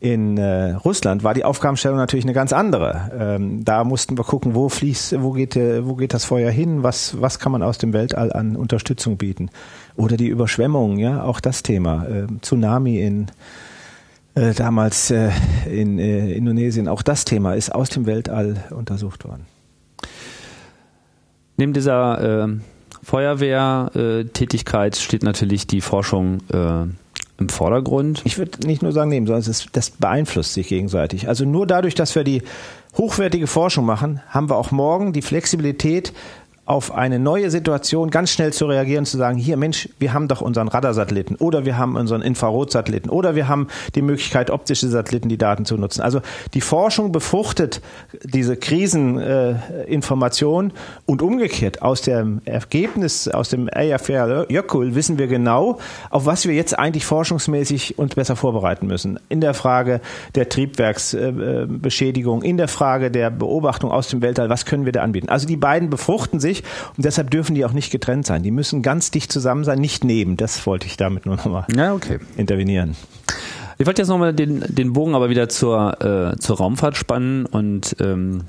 in 0.00 0.38
äh, 0.38 0.72
Russland 0.72 1.24
war 1.24 1.34
die 1.34 1.44
Aufgabenstellung 1.44 1.98
natürlich 1.98 2.24
eine 2.24 2.32
ganz 2.32 2.54
andere. 2.54 3.10
Ähm, 3.18 3.64
da 3.66 3.84
mussten 3.84 4.16
wir 4.16 4.24
gucken, 4.24 4.54
wo 4.54 4.70
fließt, 4.70 5.20
wo 5.20 5.32
geht, 5.32 5.56
äh, 5.56 5.86
wo 5.86 5.94
geht 5.94 6.14
das 6.14 6.24
Feuer 6.24 6.50
hin, 6.50 6.82
was, 6.82 7.20
was 7.20 7.38
kann 7.38 7.52
man 7.52 7.62
aus 7.62 7.76
dem 7.76 7.92
Weltall 7.92 8.32
an 8.32 8.56
Unterstützung 8.56 9.18
bieten. 9.18 9.50
Oder 9.96 10.16
die 10.16 10.28
Überschwemmungen, 10.28 10.98
ja, 10.98 11.22
auch 11.22 11.38
das 11.38 11.62
Thema. 11.62 12.06
Äh, 12.06 12.26
Tsunami 12.40 12.98
in 13.00 13.26
äh, 14.34 14.54
damals 14.54 15.10
äh, 15.10 15.30
in 15.70 15.98
äh, 15.98 16.32
Indonesien. 16.32 16.88
Auch 16.88 17.02
das 17.02 17.24
Thema 17.24 17.54
ist 17.54 17.74
aus 17.74 17.90
dem 17.90 18.06
Weltall 18.06 18.64
untersucht 18.70 19.24
worden. 19.24 19.46
Neben 21.56 21.72
dieser 21.72 22.44
äh, 22.44 22.48
Feuerwehrtätigkeit 23.02 24.96
steht 24.96 25.22
natürlich 25.22 25.66
die 25.66 25.80
Forschung 25.80 26.38
äh, 26.52 26.86
im 27.38 27.48
Vordergrund. 27.48 28.22
Ich 28.24 28.38
würde 28.38 28.66
nicht 28.66 28.82
nur 28.82 28.92
sagen 28.92 29.10
neben, 29.10 29.26
sondern 29.26 29.40
es 29.40 29.48
ist, 29.48 29.68
das 29.72 29.90
beeinflusst 29.90 30.54
sich 30.54 30.68
gegenseitig. 30.68 31.26
Also 31.26 31.44
nur 31.44 31.66
dadurch, 31.66 31.94
dass 31.94 32.14
wir 32.14 32.22
die 32.22 32.42
hochwertige 32.96 33.46
Forschung 33.46 33.86
machen, 33.86 34.20
haben 34.28 34.50
wir 34.50 34.56
auch 34.56 34.70
morgen 34.70 35.12
die 35.12 35.22
Flexibilität, 35.22 36.12
auf 36.70 36.94
eine 36.94 37.18
neue 37.18 37.50
Situation 37.50 38.10
ganz 38.10 38.30
schnell 38.30 38.52
zu 38.52 38.66
reagieren, 38.66 39.04
zu 39.04 39.16
sagen, 39.16 39.38
hier 39.38 39.56
Mensch, 39.56 39.88
wir 39.98 40.12
haben 40.12 40.28
doch 40.28 40.40
unseren 40.40 40.68
Radarsatelliten 40.68 41.34
oder 41.34 41.64
wir 41.64 41.76
haben 41.76 41.96
unseren 41.96 42.22
Infrarotsatelliten 42.22 43.10
oder 43.10 43.34
wir 43.34 43.48
haben 43.48 43.66
die 43.96 44.02
Möglichkeit, 44.02 44.50
optische 44.50 44.86
Satelliten 44.86 45.28
die 45.28 45.36
Daten 45.36 45.64
zu 45.64 45.76
nutzen. 45.76 46.00
Also 46.00 46.20
die 46.54 46.60
Forschung 46.60 47.10
befruchtet 47.10 47.80
diese 48.22 48.56
Kriseninformation 48.56 50.70
äh, 50.70 50.74
und 51.06 51.22
umgekehrt 51.22 51.82
aus 51.82 52.02
dem 52.02 52.40
Ergebnis, 52.44 53.26
aus 53.26 53.48
dem 53.48 53.68
AFR 53.68 54.46
Jökull 54.48 54.94
wissen 54.94 55.18
wir 55.18 55.26
genau, 55.26 55.80
auf 56.08 56.24
was 56.24 56.46
wir 56.46 56.54
jetzt 56.54 56.78
eigentlich 56.78 57.04
forschungsmäßig 57.04 57.98
uns 57.98 58.14
besser 58.14 58.36
vorbereiten 58.36 58.86
müssen. 58.86 59.18
In 59.28 59.40
der 59.40 59.54
Frage 59.54 60.00
der 60.36 60.48
Triebwerksbeschädigung, 60.48 62.42
in 62.42 62.58
der 62.58 62.68
Frage 62.68 63.10
der 63.10 63.30
Beobachtung 63.30 63.90
aus 63.90 64.06
dem 64.06 64.22
Weltall, 64.22 64.50
was 64.50 64.66
können 64.66 64.84
wir 64.84 64.92
da 64.92 65.02
anbieten? 65.02 65.28
Also 65.28 65.48
die 65.48 65.56
beiden 65.56 65.90
befruchten 65.90 66.38
sich 66.38 66.59
und 66.96 67.04
deshalb 67.04 67.30
dürfen 67.30 67.54
die 67.54 67.64
auch 67.64 67.72
nicht 67.72 67.90
getrennt 67.90 68.26
sein. 68.26 68.42
Die 68.42 68.50
müssen 68.50 68.82
ganz 68.82 69.10
dicht 69.10 69.32
zusammen 69.32 69.64
sein, 69.64 69.78
nicht 69.78 70.04
neben. 70.04 70.36
Das 70.36 70.66
wollte 70.66 70.86
ich 70.86 70.96
damit 70.96 71.26
nur 71.26 71.36
nochmal 71.36 71.66
ja, 71.74 71.94
okay. 71.94 72.18
intervenieren. 72.36 72.96
Ich 73.78 73.86
wollte 73.86 74.02
jetzt 74.02 74.08
nochmal 74.08 74.34
den, 74.34 74.62
den 74.68 74.92
Bogen 74.92 75.14
aber 75.14 75.30
wieder 75.30 75.48
zur, 75.48 76.00
äh, 76.02 76.36
zur 76.38 76.58
Raumfahrt 76.58 76.98
spannen 76.98 77.46
und 77.46 77.96
ähm, 77.98 78.42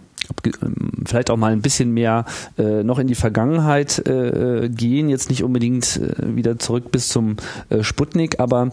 ähm, 0.61 1.03
vielleicht 1.05 1.29
auch 1.29 1.37
mal 1.37 1.51
ein 1.51 1.61
bisschen 1.61 1.93
mehr 1.93 2.25
äh, 2.57 2.83
noch 2.83 2.99
in 2.99 3.07
die 3.07 3.15
Vergangenheit 3.15 4.05
äh, 4.07 4.69
gehen, 4.69 5.09
jetzt 5.09 5.29
nicht 5.29 5.43
unbedingt 5.43 5.97
äh, 5.97 6.35
wieder 6.35 6.59
zurück 6.59 6.91
bis 6.91 7.07
zum 7.07 7.37
äh, 7.69 7.83
Sputnik, 7.83 8.39
aber 8.39 8.67
äh, 8.67 8.71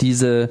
diese 0.00 0.50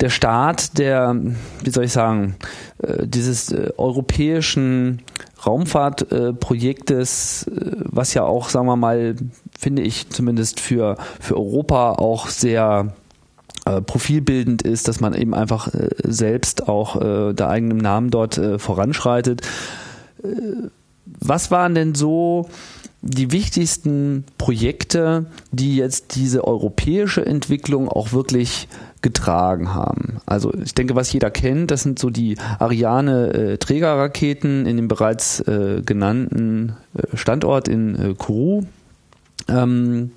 der 0.00 0.10
Start 0.10 0.78
der, 0.78 1.16
wie 1.62 1.70
soll 1.70 1.84
ich 1.84 1.92
sagen, 1.92 2.36
äh, 2.82 3.06
dieses 3.06 3.54
europäischen 3.76 5.02
Raumfahrtprojektes, 5.44 7.46
was 7.84 8.14
ja 8.14 8.24
auch, 8.24 8.48
sagen 8.48 8.66
wir 8.66 8.76
mal, 8.76 9.16
finde 9.58 9.82
ich 9.82 10.08
zumindest 10.10 10.60
für, 10.60 10.96
für 11.20 11.36
Europa 11.36 11.92
auch 11.92 12.28
sehr 12.28 12.94
äh, 13.68 13.80
profilbildend 13.80 14.62
ist, 14.62 14.88
dass 14.88 15.00
man 15.00 15.14
eben 15.14 15.34
einfach 15.34 15.72
äh, 15.74 15.88
selbst 16.04 16.68
auch 16.68 17.00
äh, 17.00 17.34
der 17.34 17.48
eigenen 17.48 17.78
Namen 17.78 18.10
dort 18.10 18.38
äh, 18.38 18.58
voranschreitet. 18.58 19.42
Äh, 20.22 20.68
was 21.04 21.50
waren 21.50 21.74
denn 21.74 21.94
so 21.94 22.48
die 23.00 23.30
wichtigsten 23.30 24.24
Projekte, 24.38 25.26
die 25.52 25.76
jetzt 25.76 26.16
diese 26.16 26.44
europäische 26.44 27.24
Entwicklung 27.24 27.88
auch 27.88 28.12
wirklich 28.12 28.68
getragen 29.02 29.72
haben. 29.72 30.20
Also 30.26 30.52
ich 30.52 30.74
denke, 30.74 30.96
was 30.96 31.12
jeder 31.12 31.30
kennt, 31.30 31.70
das 31.70 31.82
sind 31.82 32.00
so 32.00 32.10
die 32.10 32.36
Ariane 32.58 33.32
äh, 33.32 33.58
in 34.66 34.76
dem 34.76 34.88
bereits 34.88 35.40
äh, 35.40 35.82
genannten 35.84 36.74
äh, 36.94 37.16
Standort 37.16 37.68
in 37.68 37.94
äh, 37.94 38.14
Kourou. 38.14 38.64
Ähm, 39.46 40.10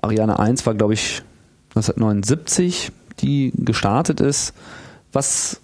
Ariane 0.00 0.38
1 0.38 0.64
war, 0.64 0.74
glaube 0.74 0.94
ich, 0.94 1.22
1979, 1.70 2.92
die 3.20 3.52
gestartet 3.54 4.20
ist. 4.20 4.54
Was, 5.12 5.60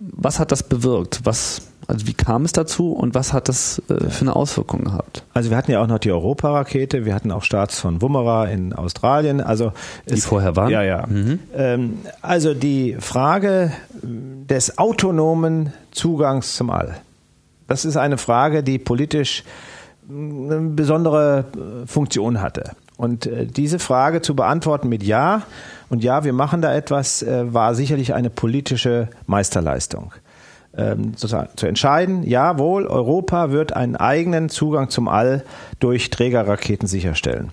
was 0.00 0.38
hat 0.40 0.50
das 0.50 0.62
bewirkt? 0.64 1.20
Was, 1.24 1.62
also 1.88 2.06
wie 2.06 2.12
kam 2.12 2.44
es 2.44 2.52
dazu 2.52 2.92
und 2.92 3.14
was 3.14 3.32
hat 3.32 3.48
das 3.48 3.82
äh, 3.88 4.10
für 4.10 4.20
eine 4.20 4.36
Auswirkung 4.36 4.84
gehabt? 4.84 5.24
Also 5.32 5.48
wir 5.48 5.56
hatten 5.56 5.70
ja 5.70 5.82
auch 5.82 5.86
noch 5.86 5.98
die 5.98 6.12
Europa-Rakete, 6.12 7.06
wir 7.06 7.14
hatten 7.14 7.32
auch 7.32 7.42
Starts 7.42 7.80
von 7.80 8.02
Woomera 8.02 8.44
in 8.44 8.74
Australien. 8.74 9.40
Also 9.40 9.72
die 10.06 10.14
es, 10.14 10.26
vorher 10.26 10.54
waren? 10.54 10.70
Ja, 10.70 10.82
ja. 10.82 11.06
Mhm. 11.06 11.40
Ähm, 11.56 11.98
also 12.20 12.52
die 12.52 12.96
Frage 13.00 13.72
des 14.02 14.76
autonomen 14.76 15.72
Zugangs 15.90 16.56
zum 16.56 16.68
All. 16.68 16.94
Das 17.68 17.86
ist 17.86 17.96
eine 17.96 18.18
Frage, 18.18 18.62
die 18.62 18.78
politisch 18.78 19.42
eine 20.10 20.60
besondere 20.60 21.46
Funktion 21.86 22.42
hatte. 22.42 22.72
Und 22.98 23.24
äh, 23.24 23.46
diese 23.46 23.78
Frage 23.78 24.20
zu 24.20 24.36
beantworten 24.36 24.90
mit 24.90 25.02
Ja 25.02 25.42
und 25.88 26.04
ja, 26.04 26.22
wir 26.22 26.34
machen 26.34 26.60
da 26.60 26.74
etwas, 26.74 27.22
äh, 27.22 27.54
war 27.54 27.74
sicherlich 27.74 28.12
eine 28.12 28.28
politische 28.28 29.08
Meisterleistung. 29.26 30.12
Ähm, 30.78 31.16
zu 31.16 31.66
entscheiden, 31.66 32.22
jawohl, 32.22 32.86
Europa 32.86 33.50
wird 33.50 33.72
einen 33.72 33.96
eigenen 33.96 34.48
Zugang 34.48 34.90
zum 34.90 35.08
All 35.08 35.44
durch 35.80 36.10
Trägerraketen 36.10 36.86
sicherstellen. 36.86 37.50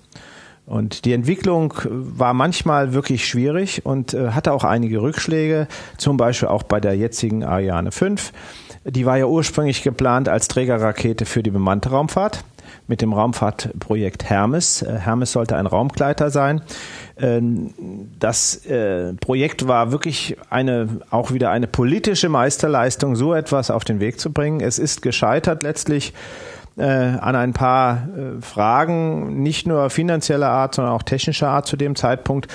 Und 0.68 1.06
die 1.06 1.14
Entwicklung 1.14 1.74
war 1.90 2.34
manchmal 2.34 2.94
wirklich 2.94 3.28
schwierig 3.28 3.86
und 3.86 4.14
äh, 4.14 4.30
hatte 4.30 4.54
auch 4.54 4.64
einige 4.64 5.02
Rückschläge, 5.02 5.68
zum 5.98 6.18
Beispiel 6.18 6.50
auch 6.50 6.64
bei 6.64 6.80
der 6.80 6.96
jetzigen 6.96 7.44
Ariane 7.44 7.92
5. 7.92 8.32
Die 8.84 9.06
war 9.08 9.18
ja 9.18 9.26
ursprünglich 9.26 9.82
geplant 9.82 10.30
als 10.30 10.48
Trägerrakete 10.48 11.26
für 11.26 11.42
die 11.42 11.52
bemannte 11.52 11.90
Raumfahrt 11.90 12.44
mit 12.88 13.02
dem 13.02 13.14
Raumfahrtprojekt 13.14 14.26
Hermes. 14.26 14.82
Äh, 14.82 14.98
Hermes 15.00 15.32
sollte 15.32 15.56
ein 15.56 15.66
Raumgleiter 15.66 16.30
sein. 16.30 16.62
Ähm, 17.18 17.74
das 18.20 18.66
äh, 18.66 19.14
Projekt 19.14 19.68
war 19.68 19.92
wirklich 19.92 20.38
eine, 20.50 21.02
auch 21.10 21.32
wieder 21.32 21.52
eine 21.52 21.68
politische 21.68 22.30
Meisterleistung, 22.30 23.16
so 23.16 23.34
etwas 23.34 23.72
auf 23.72 23.84
den 23.84 24.00
Weg 24.00 24.20
zu 24.20 24.32
bringen. 24.32 24.62
Es 24.62 24.80
ist 24.80 25.02
gescheitert 25.02 25.64
letztlich 25.64 26.14
äh, 26.78 26.84
an 26.84 27.36
ein 27.36 27.54
paar 27.54 28.10
Fragen, 28.42 29.42
nicht 29.42 29.66
nur 29.66 29.90
finanzieller 29.90 30.50
Art, 30.50 30.76
sondern 30.76 30.94
auch 30.94 31.04
technischer 31.04 31.48
Art 31.48 31.68
zu 31.68 31.78
dem 31.78 31.96
Zeitpunkt. 31.96 32.48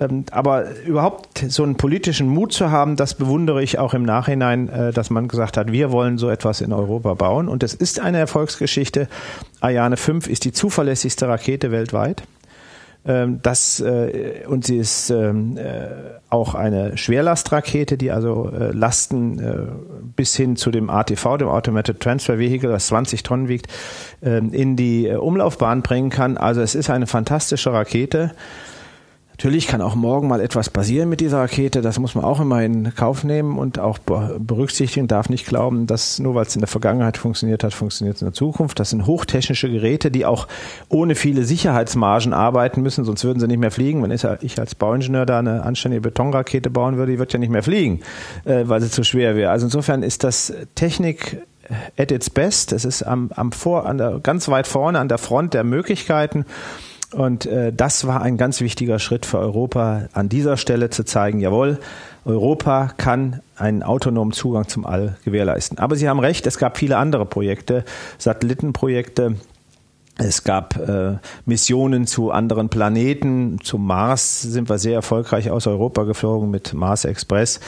Ähm, 0.00 0.24
aber 0.30 0.64
überhaupt 0.84 1.44
so 1.48 1.62
einen 1.62 1.76
politischen 1.76 2.28
Mut 2.28 2.52
zu 2.52 2.70
haben, 2.70 2.96
das 2.96 3.14
bewundere 3.14 3.62
ich 3.62 3.78
auch 3.78 3.94
im 3.94 4.02
Nachhinein, 4.02 4.68
äh, 4.68 4.92
dass 4.92 5.10
man 5.10 5.28
gesagt 5.28 5.56
hat, 5.56 5.70
wir 5.70 5.92
wollen 5.92 6.18
so 6.18 6.28
etwas 6.30 6.60
in 6.60 6.72
Europa 6.72 7.14
bauen. 7.14 7.48
Und 7.48 7.62
es 7.62 7.74
ist 7.74 8.00
eine 8.00 8.18
Erfolgsgeschichte. 8.18 9.08
Ariane 9.60 9.96
5 9.96 10.26
ist 10.26 10.44
die 10.44 10.52
zuverlässigste 10.52 11.28
Rakete 11.28 11.70
weltweit. 11.70 12.24
Ähm, 13.06 13.40
das, 13.42 13.80
äh, 13.80 14.44
und 14.48 14.64
sie 14.64 14.78
ist 14.78 15.10
ähm, 15.10 15.58
äh, 15.58 15.88
auch 16.30 16.54
eine 16.54 16.96
Schwerlastrakete, 16.96 17.96
die 17.96 18.10
also 18.10 18.50
Lasten 18.72 19.40
bis 20.16 20.34
hin 20.34 20.56
zu 20.56 20.72
dem 20.72 20.90
ATV, 20.90 21.36
dem 21.36 21.46
Automated 21.46 22.00
Transfer 22.00 22.40
Vehicle, 22.40 22.70
das 22.70 22.88
20 22.88 23.22
Tonnen 23.22 23.46
wiegt, 23.46 23.68
in 24.20 24.74
die 24.74 25.08
Umlaufbahn 25.10 25.82
bringen 25.82 26.10
kann. 26.10 26.36
Also 26.36 26.60
es 26.60 26.74
ist 26.74 26.90
eine 26.90 27.06
fantastische 27.06 27.72
Rakete. 27.72 28.32
Natürlich 29.36 29.66
kann 29.66 29.82
auch 29.82 29.96
morgen 29.96 30.28
mal 30.28 30.40
etwas 30.40 30.70
passieren 30.70 31.08
mit 31.08 31.20
dieser 31.20 31.38
Rakete. 31.38 31.82
Das 31.82 31.98
muss 31.98 32.14
man 32.14 32.24
auch 32.24 32.40
immer 32.40 32.62
in 32.62 32.94
Kauf 32.94 33.24
nehmen 33.24 33.58
und 33.58 33.80
auch 33.80 33.98
berücksichtigen. 33.98 35.08
Darf 35.08 35.28
nicht 35.28 35.46
glauben, 35.46 35.88
dass 35.88 36.20
nur 36.20 36.36
weil 36.36 36.46
es 36.46 36.54
in 36.54 36.60
der 36.60 36.68
Vergangenheit 36.68 37.16
funktioniert 37.16 37.64
hat, 37.64 37.74
funktioniert 37.74 38.16
es 38.16 38.22
in 38.22 38.26
der 38.26 38.34
Zukunft. 38.34 38.78
Das 38.78 38.90
sind 38.90 39.06
hochtechnische 39.06 39.68
Geräte, 39.68 40.12
die 40.12 40.24
auch 40.24 40.46
ohne 40.88 41.16
viele 41.16 41.42
Sicherheitsmargen 41.42 42.32
arbeiten 42.32 42.82
müssen, 42.82 43.04
sonst 43.04 43.24
würden 43.24 43.40
sie 43.40 43.48
nicht 43.48 43.58
mehr 43.58 43.72
fliegen. 43.72 44.02
Wenn 44.04 44.12
ich 44.12 44.58
als 44.60 44.74
Bauingenieur 44.76 45.26
da 45.26 45.40
eine 45.40 45.64
anständige 45.64 46.02
Betonrakete 46.02 46.70
bauen 46.70 46.96
würde, 46.96 47.12
die 47.12 47.18
wird 47.18 47.32
ja 47.32 47.40
nicht 47.40 47.50
mehr 47.50 47.64
fliegen, 47.64 48.00
äh, 48.44 48.62
weil 48.66 48.80
sie 48.80 48.90
zu 48.90 49.02
schwer 49.02 49.34
wäre. 49.34 49.50
Also 49.50 49.66
insofern 49.66 50.04
ist 50.04 50.22
das 50.22 50.52
Technik 50.76 51.38
at 51.96 52.12
its 52.12 52.30
best. 52.30 52.72
Es 52.72 52.84
ist 52.84 53.02
am, 53.02 53.30
am 53.34 53.52
vor, 53.52 53.86
an 53.86 53.98
der, 53.98 54.20
ganz 54.22 54.48
weit 54.48 54.66
vorne 54.66 54.98
an 54.98 55.08
der 55.08 55.18
Front 55.18 55.54
der 55.54 55.64
Möglichkeiten. 55.64 56.44
Und 57.14 57.46
äh, 57.46 57.72
das 57.72 58.06
war 58.06 58.22
ein 58.22 58.36
ganz 58.36 58.60
wichtiger 58.60 58.98
Schritt 58.98 59.24
für 59.24 59.38
Europa, 59.38 60.08
an 60.12 60.28
dieser 60.28 60.56
Stelle 60.56 60.90
zu 60.90 61.04
zeigen, 61.04 61.40
jawohl, 61.40 61.78
Europa 62.24 62.90
kann 62.96 63.40
einen 63.56 63.82
autonomen 63.82 64.32
Zugang 64.32 64.66
zum 64.66 64.84
All 64.86 65.16
gewährleisten. 65.24 65.78
Aber 65.78 65.96
Sie 65.96 66.08
haben 66.08 66.20
recht, 66.20 66.46
es 66.46 66.58
gab 66.58 66.76
viele 66.76 66.96
andere 66.96 67.26
Projekte, 67.26 67.84
Satellitenprojekte, 68.18 69.36
es 70.16 70.44
gab 70.44 70.76
äh, 70.76 71.16
Missionen 71.44 72.06
zu 72.06 72.30
anderen 72.30 72.68
Planeten. 72.68 73.58
Zum 73.64 73.84
Mars 73.84 74.42
sind 74.42 74.68
wir 74.68 74.78
sehr 74.78 74.94
erfolgreich 74.94 75.50
aus 75.50 75.66
Europa 75.66 76.04
geflogen 76.04 76.50
mit 76.50 76.72
Mars 76.72 77.04
Express 77.04 77.58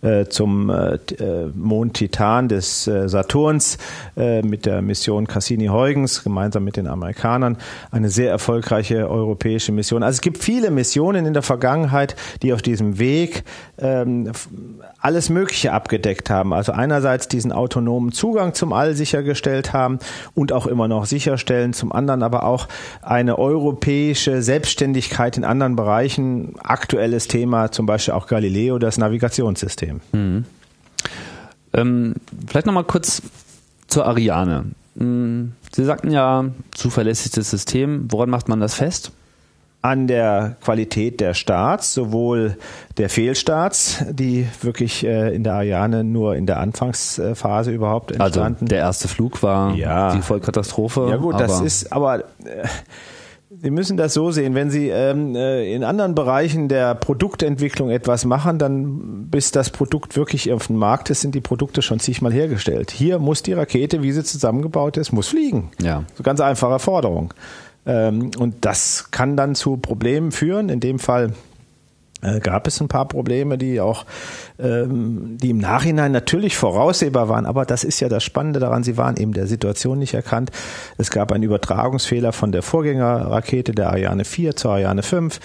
äh, 0.00 0.24
zum 0.24 0.70
äh, 0.70 0.94
äh 0.94 1.50
Mond 1.54 1.94
Titan 1.94 2.48
des 2.48 2.86
äh, 2.86 3.06
Saturns 3.06 3.76
äh, 4.16 4.40
mit 4.40 4.64
der 4.64 4.80
Mission 4.80 5.26
Cassini-Huygens 5.26 6.24
gemeinsam 6.24 6.64
mit 6.64 6.78
den 6.78 6.86
Amerikanern. 6.86 7.58
Eine 7.90 8.08
sehr 8.08 8.30
erfolgreiche 8.30 9.10
europäische 9.10 9.72
Mission. 9.72 10.02
Also 10.02 10.16
es 10.16 10.20
gibt 10.22 10.38
viele 10.38 10.70
Missionen 10.70 11.26
in 11.26 11.34
der 11.34 11.42
Vergangenheit, 11.42 12.16
die 12.42 12.54
auf 12.54 12.62
diesem 12.62 12.98
Weg 12.98 13.44
ähm, 13.76 14.32
alles 15.00 15.28
Mögliche 15.28 15.72
abgedeckt 15.72 16.30
haben. 16.30 16.54
Also 16.54 16.72
einerseits 16.72 17.28
diesen 17.28 17.52
autonomen 17.52 18.12
Zugang 18.12 18.54
zum 18.54 18.72
All 18.72 18.94
sichergestellt 18.94 19.74
haben 19.74 19.98
und 20.34 20.52
auch 20.52 20.66
immer 20.66 20.88
noch 20.88 21.04
sicherstellen 21.04 21.74
zum 21.74 21.89
anderen 21.92 22.22
aber 22.22 22.44
auch 22.44 22.68
eine 23.02 23.38
europäische 23.38 24.42
Selbstständigkeit 24.42 25.36
in 25.36 25.44
anderen 25.44 25.76
Bereichen. 25.76 26.54
Aktuelles 26.58 27.28
Thema 27.28 27.72
zum 27.72 27.86
Beispiel 27.86 28.14
auch 28.14 28.26
Galileo, 28.26 28.78
das 28.78 28.98
Navigationssystem. 28.98 30.00
Mhm. 30.12 30.44
Ähm, 31.72 32.14
vielleicht 32.46 32.66
nochmal 32.66 32.84
kurz 32.84 33.22
zur 33.86 34.06
Ariane. 34.06 34.66
Hm, 34.98 35.52
Sie 35.72 35.84
sagten 35.84 36.10
ja, 36.10 36.46
zuverlässigstes 36.72 37.50
System. 37.50 38.06
Woran 38.10 38.30
macht 38.30 38.48
man 38.48 38.60
das 38.60 38.74
fest? 38.74 39.12
An 39.82 40.06
der 40.06 40.56
Qualität 40.62 41.20
der 41.20 41.32
Starts, 41.32 41.94
sowohl 41.94 42.56
der 42.98 43.08
Fehlstarts, 43.08 44.04
die 44.10 44.46
wirklich 44.60 45.06
äh, 45.06 45.34
in 45.34 45.42
der 45.42 45.54
Ariane 45.54 46.04
nur 46.04 46.36
in 46.36 46.44
der 46.46 46.60
Anfangsphase 46.60 47.70
überhaupt 47.70 48.12
also 48.12 48.24
entstanden. 48.24 48.64
Also 48.64 48.66
der 48.66 48.78
erste 48.78 49.08
Flug 49.08 49.42
war 49.42 49.74
ja. 49.74 50.14
die 50.14 50.20
Vollkatastrophe. 50.22 51.06
Ja 51.08 51.16
gut, 51.16 51.40
das 51.40 51.60
ist 51.60 51.92
aber 51.92 52.20
äh, 52.44 52.66
Sie 53.62 53.70
müssen 53.70 53.96
das 53.96 54.14
so 54.14 54.30
sehen, 54.30 54.54
wenn 54.54 54.70
Sie 54.70 54.88
ähm, 54.88 55.34
äh, 55.34 55.74
in 55.74 55.82
anderen 55.82 56.14
Bereichen 56.14 56.68
der 56.68 56.94
Produktentwicklung 56.94 57.90
etwas 57.90 58.24
machen, 58.24 58.58
dann 58.58 59.28
bis 59.28 59.50
das 59.50 59.70
Produkt 59.70 60.16
wirklich 60.16 60.52
auf 60.52 60.68
dem 60.68 60.76
Markt 60.76 61.10
ist, 61.10 61.20
sind 61.20 61.34
die 61.34 61.40
Produkte 61.40 61.82
schon 61.82 61.98
zigmal 61.98 62.32
hergestellt. 62.32 62.92
Hier 62.92 63.18
muss 63.18 63.42
die 63.42 63.52
Rakete, 63.52 64.02
wie 64.02 64.12
sie 64.12 64.22
zusammengebaut 64.22 64.96
ist, 64.96 65.12
muss 65.12 65.28
fliegen. 65.28 65.72
Ja. 65.82 66.04
So 66.14 66.22
ganz 66.22 66.40
einfache 66.40 66.78
Forderung. 66.78 67.34
Ähm, 67.86 68.30
und 68.38 68.64
das 68.64 69.10
kann 69.10 69.36
dann 69.36 69.54
zu 69.54 69.76
Problemen 69.76 70.32
führen. 70.32 70.68
In 70.68 70.80
dem 70.80 70.98
Fall 70.98 71.32
äh, 72.22 72.40
gab 72.40 72.66
es 72.66 72.80
ein 72.80 72.88
paar 72.88 73.08
Probleme, 73.08 73.56
die 73.56 73.80
auch, 73.80 74.04
ähm, 74.58 75.38
die 75.40 75.50
im 75.50 75.58
Nachhinein 75.58 76.12
natürlich 76.12 76.56
voraussehbar 76.56 77.28
waren, 77.28 77.46
aber 77.46 77.64
das 77.64 77.82
ist 77.82 78.00
ja 78.00 78.08
das 78.08 78.24
Spannende 78.24 78.60
daran, 78.60 78.82
sie 78.82 78.98
waren 78.98 79.16
eben 79.16 79.32
der 79.32 79.46
Situation 79.46 79.98
nicht 79.98 80.12
erkannt. 80.12 80.50
Es 80.98 81.10
gab 81.10 81.32
einen 81.32 81.44
Übertragungsfehler 81.44 82.32
von 82.32 82.52
der 82.52 82.62
Vorgängerrakete, 82.62 83.72
der 83.72 83.88
Ariane 83.90 84.24
4 84.24 84.54
zur 84.54 84.72
Ariane 84.72 85.02
5. 85.02 85.40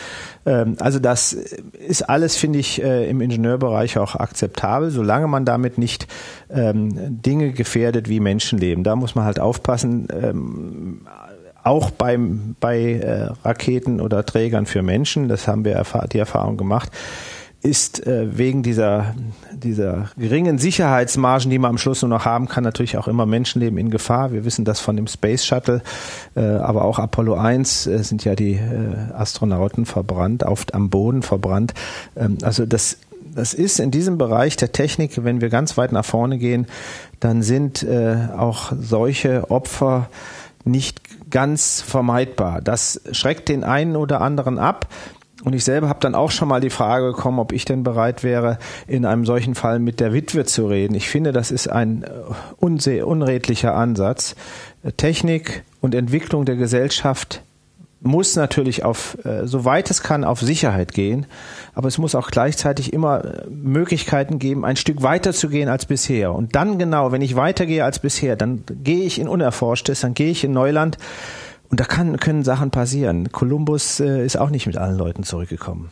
Ähm, 0.46 0.76
also 0.80 1.00
das 1.00 1.32
ist 1.32 2.10
alles, 2.10 2.36
finde 2.36 2.60
ich, 2.60 2.84
äh, 2.84 3.10
im 3.10 3.22
Ingenieurbereich 3.22 3.98
auch 3.98 4.16
akzeptabel, 4.16 4.92
solange 4.92 5.28
man 5.28 5.46
damit 5.46 5.78
nicht 5.78 6.08
Dinge 6.48 7.52
gefährdet 7.54 8.08
wie 8.08 8.20
Menschenleben. 8.20 8.84
Da 8.84 8.96
muss 8.96 9.16
man 9.16 9.26
halt 9.26 9.40
aufpassen. 9.40 10.08
Auch 11.66 11.90
beim, 11.90 12.56
bei 12.60 12.94
äh, 12.94 13.30
Raketen 13.44 14.00
oder 14.00 14.26
Trägern 14.26 14.66
für 14.66 14.82
Menschen, 14.82 15.28
das 15.28 15.48
haben 15.48 15.66
wir 15.66 15.84
die 16.12 16.20
Erfahrung 16.20 16.58
gemacht, 16.58 16.92
ist 17.66 18.06
äh, 18.06 18.38
wegen 18.38 18.62
dieser, 18.62 19.16
dieser 19.52 20.10
geringen 20.18 20.60
Sicherheitsmargen, 20.60 21.50
die 21.50 21.58
man 21.58 21.72
am 21.72 21.78
Schluss 21.80 22.04
nur 22.04 22.10
noch 22.10 22.24
haben 22.24 22.48
kann, 22.48 22.64
natürlich 22.64 22.98
auch 22.98 23.08
immer 23.08 23.26
Menschenleben 23.26 23.80
in 23.80 23.90
Gefahr. 23.90 24.32
Wir 24.32 24.46
wissen 24.46 24.66
das 24.66 24.80
von 24.80 24.96
dem 24.96 25.08
Space 25.08 25.44
Shuttle, 25.44 25.82
äh, 26.36 26.42
aber 26.42 26.86
auch 26.86 27.00
Apollo 27.00 27.34
1 27.34 27.88
äh, 27.88 28.04
sind 28.04 28.24
ja 28.24 28.36
die 28.36 28.54
äh, 28.54 29.14
Astronauten 29.16 29.88
verbrannt, 29.88 30.44
oft 30.44 30.76
am 30.76 30.92
Boden 30.92 31.24
verbrannt. 31.24 31.74
Ähm, 32.16 32.38
also 32.44 32.66
das 32.66 32.98
das 33.34 33.54
ist 33.54 33.82
in 33.82 33.92
diesem 33.92 34.18
Bereich 34.18 34.56
der 34.56 34.72
Technik, 34.72 35.26
wenn 35.26 35.42
wir 35.42 35.50
ganz 35.50 35.76
weit 35.78 35.92
nach 35.92 36.06
vorne 36.06 36.38
gehen, 36.38 36.68
dann 37.20 37.42
sind 37.42 37.84
äh, 37.84 38.30
auch 38.38 38.72
solche 38.80 39.52
Opfer 39.52 40.08
nicht 40.64 41.05
ganz 41.36 41.82
vermeidbar. 41.82 42.62
Das 42.62 43.02
schreckt 43.12 43.50
den 43.50 43.66
einen 43.66 43.98
oder 43.98 44.22
anderen 44.22 44.58
ab. 44.58 44.88
Und 45.44 45.52
ich 45.52 45.66
selber 45.66 45.90
habe 45.90 46.00
dann 46.00 46.16
auch 46.16 46.32
schon 46.32 46.48
mal 46.48 46.62
die 46.62 46.70
Frage 46.70 47.08
bekommen, 47.08 47.40
ob 47.40 47.52
ich 47.52 47.66
denn 47.66 47.84
bereit 47.84 48.24
wäre, 48.24 48.58
in 48.88 49.06
einem 49.06 49.26
solchen 49.26 49.54
Fall 49.54 49.80
mit 49.80 50.00
der 50.00 50.14
Witwe 50.14 50.46
zu 50.46 50.66
reden. 50.66 50.96
Ich 50.96 51.10
finde, 51.10 51.34
das 51.34 51.52
ist 51.52 51.68
ein 51.68 52.04
äh, 52.04 53.02
unredlicher 53.02 53.76
Ansatz. 53.76 54.38
Technik 54.96 55.64
und 55.82 55.94
Entwicklung 55.94 56.46
der 56.46 56.56
Gesellschaft 56.56 57.44
muss 58.06 58.36
natürlich 58.36 58.84
auf, 58.84 59.18
äh, 59.26 59.48
soweit 59.48 59.90
es 59.90 60.02
kann, 60.02 60.24
auf 60.24 60.40
Sicherheit 60.40 60.94
gehen, 60.94 61.26
aber 61.74 61.88
es 61.88 61.98
muss 61.98 62.16
auch 62.16 62.30
gleichzeitig 62.30 62.94
immer 62.94 63.26
äh, 63.26 63.50
Möglichkeiten 63.50 64.40
geben, 64.40 64.64
ein 64.64 64.76
Stück 64.76 65.02
weiter 65.02 65.34
zu 65.34 65.50
gehen 65.50 65.70
als 65.70 65.86
bisher. 65.86 66.34
Und 66.34 66.56
dann 66.56 66.78
genau, 66.78 67.12
wenn 67.12 67.22
ich 67.22 67.36
weitergehe 67.36 67.84
als 67.84 68.00
bisher, 68.00 68.36
dann 68.36 68.64
gehe 68.84 69.04
ich 69.04 69.20
in 69.20 69.28
Unerforschtes, 69.28 70.02
dann 70.02 70.14
gehe 70.14 70.32
ich 70.32 70.44
in 70.44 70.52
Neuland 70.52 70.98
und 71.70 71.80
da 71.80 71.86
kann, 71.86 72.20
können 72.20 72.44
Sachen 72.44 72.72
passieren. 72.72 73.32
Kolumbus 73.32 74.00
äh, 74.00 74.26
ist 74.26 74.38
auch 74.38 74.50
nicht 74.50 74.68
mit 74.68 74.78
allen 74.78 74.98
Leuten 74.98 75.24
zurückgekommen. 75.24 75.90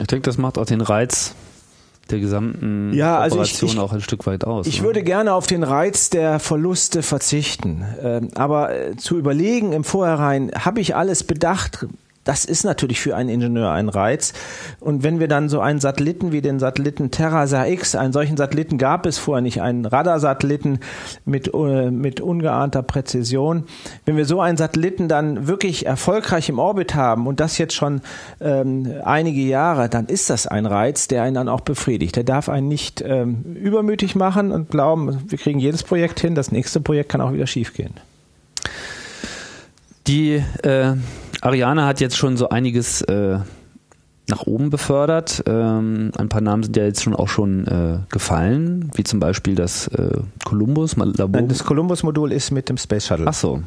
Ich 0.00 0.06
denke, 0.06 0.24
das 0.24 0.38
macht 0.38 0.58
auch 0.58 0.66
den 0.66 0.80
Reiz 0.80 1.34
der 2.10 2.20
gesamten 2.20 2.92
ja, 2.92 3.18
also 3.18 3.36
Operation 3.36 3.68
ich, 3.68 3.74
ich, 3.76 3.80
auch 3.80 3.92
ein 3.92 4.00
Stück 4.00 4.26
weit 4.26 4.44
aus. 4.44 4.66
Ich 4.66 4.80
ne? 4.80 4.86
würde 4.86 5.02
gerne 5.02 5.34
auf 5.34 5.46
den 5.46 5.62
Reiz 5.62 6.10
der 6.10 6.38
Verluste 6.38 7.02
verzichten. 7.02 7.84
Ähm, 8.02 8.28
aber 8.34 8.74
äh, 8.74 8.96
zu 8.96 9.18
überlegen 9.18 9.72
im 9.72 9.84
Vorhinein, 9.84 10.50
habe 10.58 10.80
ich 10.80 10.96
alles 10.96 11.24
bedacht? 11.24 11.86
Das 12.28 12.44
ist 12.44 12.62
natürlich 12.62 13.00
für 13.00 13.16
einen 13.16 13.30
Ingenieur 13.30 13.70
ein 13.70 13.88
Reiz. 13.88 14.34
Und 14.80 15.02
wenn 15.02 15.18
wir 15.18 15.28
dann 15.28 15.48
so 15.48 15.60
einen 15.60 15.80
Satelliten 15.80 16.30
wie 16.30 16.42
den 16.42 16.58
Satelliten 16.58 17.10
TerraSat 17.10 17.70
X, 17.70 17.94
einen 17.94 18.12
solchen 18.12 18.36
Satelliten 18.36 18.76
gab 18.76 19.06
es 19.06 19.16
vorher 19.16 19.40
nicht, 19.40 19.62
einen 19.62 19.86
Radarsatelliten 19.86 20.80
mit, 21.24 21.54
äh, 21.54 21.90
mit 21.90 22.20
ungeahnter 22.20 22.82
Präzision. 22.82 23.64
Wenn 24.04 24.18
wir 24.18 24.26
so 24.26 24.42
einen 24.42 24.58
Satelliten 24.58 25.08
dann 25.08 25.46
wirklich 25.46 25.86
erfolgreich 25.86 26.50
im 26.50 26.58
Orbit 26.58 26.94
haben 26.94 27.26
und 27.26 27.40
das 27.40 27.56
jetzt 27.56 27.72
schon 27.72 28.02
ähm, 28.42 28.92
einige 29.02 29.40
Jahre, 29.40 29.88
dann 29.88 30.04
ist 30.04 30.28
das 30.28 30.46
ein 30.46 30.66
Reiz, 30.66 31.08
der 31.08 31.22
einen 31.22 31.34
dann 31.34 31.48
auch 31.48 31.62
befriedigt. 31.62 32.14
Der 32.16 32.24
darf 32.24 32.50
einen 32.50 32.68
nicht 32.68 33.00
ähm, 33.00 33.56
übermütig 33.58 34.16
machen 34.16 34.52
und 34.52 34.70
glauben, 34.70 35.18
wir 35.28 35.38
kriegen 35.38 35.60
jedes 35.60 35.82
Projekt 35.82 36.20
hin, 36.20 36.34
das 36.34 36.52
nächste 36.52 36.82
Projekt 36.82 37.08
kann 37.08 37.22
auch 37.22 37.32
wieder 37.32 37.46
schiefgehen. 37.46 37.94
Die 40.08 40.42
äh 40.62 40.94
Ariane 41.40 41.84
hat 41.84 42.00
jetzt 42.00 42.16
schon 42.16 42.36
so 42.36 42.48
einiges 42.48 43.02
äh, 43.02 43.38
nach 44.28 44.46
oben 44.46 44.70
befördert. 44.70 45.44
Ähm, 45.46 46.10
ein 46.16 46.28
paar 46.28 46.40
Namen 46.40 46.62
sind 46.62 46.76
ja 46.76 46.84
jetzt 46.84 47.02
schon 47.02 47.14
auch 47.14 47.28
schon 47.28 47.66
äh, 47.66 47.98
gefallen, 48.10 48.90
wie 48.94 49.04
zum 49.04 49.20
Beispiel 49.20 49.54
das 49.54 49.86
äh, 49.88 50.18
Columbus-Labor. 50.44 51.28
Nein, 51.28 51.48
das 51.48 51.64
Columbus-Modul 51.64 52.32
ist 52.32 52.50
mit 52.50 52.68
dem 52.68 52.76
Space 52.76 53.06
Shuttle. 53.06 53.26
Ach 53.28 53.34
so. 53.34 53.62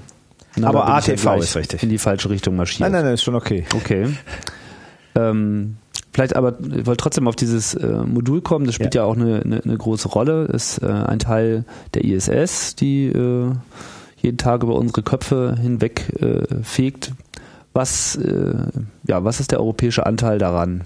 Na, 0.58 0.68
Aber 0.68 0.88
ATV 0.88 1.24
ja 1.24 1.36
ist 1.36 1.56
richtig. 1.56 1.82
In 1.82 1.90
die 1.90 1.98
falsche 1.98 2.30
Richtung 2.30 2.58
marschiert. 2.58 2.82
Nein, 2.82 2.92
nein, 2.92 3.06
nein, 3.06 3.14
ist 3.14 3.24
schon 3.24 3.36
okay. 3.36 3.66
Okay. 3.74 4.10
Ähm, 5.16 5.78
vielleicht 6.14 6.36
aber, 6.36 6.60
ich 6.60 6.86
wollte 6.86 6.98
trotzdem 6.98 7.28
auf 7.28 7.38
dieses 7.38 7.74
äh, 7.74 7.88
Modul 7.88 8.42
kommen. 8.42 8.66
Das 8.66 8.76
spielt 8.76 8.94
ja, 8.96 9.04
ja 9.04 9.08
auch 9.08 9.16
eine, 9.16 9.42
eine, 9.42 9.64
eine, 9.64 9.78
große 9.78 10.10
Rolle. 10.10 10.46
Ist 10.46 10.80
äh, 10.80 10.88
ein 10.88 11.20
Teil 11.20 11.64
der 11.94 12.04
ISS, 12.04 12.76
die 12.76 13.08
äh, 13.08 13.52
jeden 14.22 14.38
Tag 14.38 14.64
über 14.64 14.76
unsere 14.76 15.04
Köpfe 15.04 15.56
hinweg 15.62 16.10
äh, 16.22 16.64
fegt. 16.64 17.14
Was, 17.74 18.16
äh, 18.16 18.54
ja, 19.08 19.24
was 19.24 19.40
ist 19.40 19.52
der 19.52 19.60
europäische 19.60 20.06
Anteil 20.06 20.38
daran? 20.38 20.82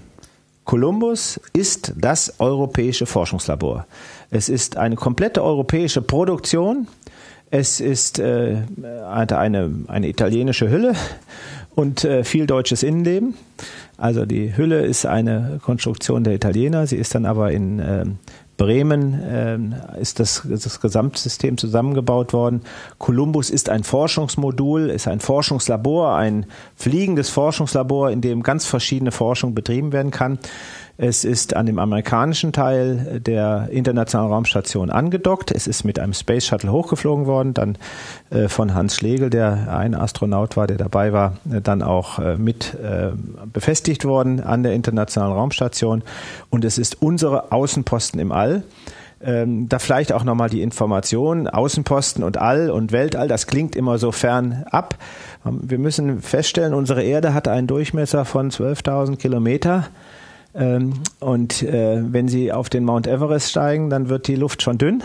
Columbus 0.64 1.40
ist 1.52 1.94
das 1.96 2.40
europäische 2.40 3.06
Forschungslabor. 3.06 3.86
Es 4.30 4.48
ist 4.48 4.76
eine 4.76 4.96
komplette 4.96 5.42
europäische 5.42 6.02
Produktion. 6.02 6.88
Es 7.50 7.80
ist 7.80 8.18
äh, 8.18 8.56
eine, 9.08 9.70
eine 9.86 10.08
italienische 10.08 10.68
Hülle 10.68 10.94
und 11.76 12.04
äh, 12.04 12.24
viel 12.24 12.46
deutsches 12.46 12.82
Innenleben. 12.82 13.34
Also 13.96 14.26
die 14.26 14.56
Hülle 14.56 14.84
ist 14.84 15.06
eine 15.06 15.60
Konstruktion 15.62 16.24
der 16.24 16.34
Italiener. 16.34 16.86
Sie 16.86 16.96
ist 16.96 17.14
dann 17.14 17.26
aber 17.26 17.52
in 17.52 17.78
äh, 17.78 18.04
Bremen 18.56 19.22
äh, 19.94 20.00
ist 20.00 20.18
das, 20.20 20.42
das 20.48 20.80
Gesamtsystem 20.80 21.58
zusammengebaut 21.58 22.32
worden. 22.32 22.62
Columbus 22.98 23.50
ist 23.50 23.68
ein 23.68 23.84
Forschungsmodul, 23.84 24.90
ist 24.90 25.08
ein 25.08 25.20
Forschungslabor, 25.20 26.16
ein 26.16 26.46
fliegendes 26.74 27.28
Forschungslabor, 27.28 28.10
in 28.10 28.20
dem 28.20 28.42
ganz 28.42 28.64
verschiedene 28.64 29.12
Forschung 29.12 29.54
betrieben 29.54 29.92
werden 29.92 30.10
kann. 30.10 30.38
Es 30.98 31.24
ist 31.24 31.54
an 31.54 31.66
dem 31.66 31.78
amerikanischen 31.78 32.52
Teil 32.52 33.20
der 33.20 33.68
Internationalen 33.70 34.32
Raumstation 34.32 34.88
angedockt. 34.88 35.50
Es 35.50 35.66
ist 35.66 35.84
mit 35.84 35.98
einem 35.98 36.14
Space 36.14 36.46
Shuttle 36.46 36.72
hochgeflogen 36.72 37.26
worden, 37.26 37.52
dann 37.52 37.76
äh, 38.30 38.48
von 38.48 38.72
Hans 38.72 38.96
Schlegel, 38.96 39.28
der 39.28 39.76
ein 39.76 39.94
Astronaut 39.94 40.56
war, 40.56 40.66
der 40.66 40.78
dabei 40.78 41.12
war, 41.12 41.36
äh, 41.52 41.60
dann 41.60 41.82
auch 41.82 42.18
äh, 42.18 42.38
mit 42.38 42.74
äh, 42.74 43.10
befestigt 43.52 44.06
worden 44.06 44.40
an 44.40 44.62
der 44.62 44.72
Internationalen 44.72 45.34
Raumstation. 45.34 46.02
Und 46.48 46.64
es 46.64 46.78
ist 46.78 47.02
unsere 47.02 47.52
Außenposten 47.52 48.18
im 48.18 48.32
All. 48.32 48.62
Ähm, 49.22 49.68
da 49.68 49.78
vielleicht 49.78 50.12
auch 50.12 50.24
nochmal 50.24 50.50
die 50.50 50.62
Information, 50.62 51.48
Außenposten 51.48 52.22
und 52.22 52.38
All 52.38 52.70
und 52.70 52.92
Weltall, 52.92 53.28
das 53.28 53.46
klingt 53.46 53.74
immer 53.74 53.98
so 53.98 54.12
fern 54.12 54.64
ab. 54.70 54.96
Ähm, 55.44 55.60
wir 55.62 55.78
müssen 55.78 56.20
feststellen, 56.20 56.72
unsere 56.72 57.02
Erde 57.02 57.34
hat 57.34 57.48
einen 57.48 57.66
Durchmesser 57.66 58.24
von 58.24 58.50
12.000 58.50 59.16
Kilometer. 59.16 59.88
Ähm, 60.56 60.94
und 61.20 61.62
äh, 61.62 62.02
wenn 62.02 62.28
Sie 62.28 62.52
auf 62.52 62.68
den 62.68 62.84
Mount 62.84 63.06
Everest 63.06 63.50
steigen, 63.50 63.90
dann 63.90 64.08
wird 64.08 64.26
die 64.26 64.36
Luft 64.36 64.62
schon 64.62 64.78
dünn. 64.78 65.02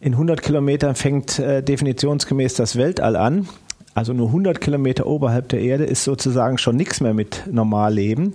In 0.00 0.12
100 0.12 0.42
Kilometern 0.42 0.94
fängt 0.94 1.38
äh, 1.38 1.62
definitionsgemäß 1.62 2.54
das 2.54 2.76
Weltall 2.76 3.16
an. 3.16 3.48
Also 3.94 4.12
nur 4.12 4.26
100 4.26 4.60
Kilometer 4.60 5.06
oberhalb 5.06 5.48
der 5.48 5.60
Erde 5.60 5.84
ist 5.84 6.04
sozusagen 6.04 6.58
schon 6.58 6.76
nichts 6.76 7.00
mehr 7.00 7.14
mit 7.14 7.44
Normalleben. 7.50 8.34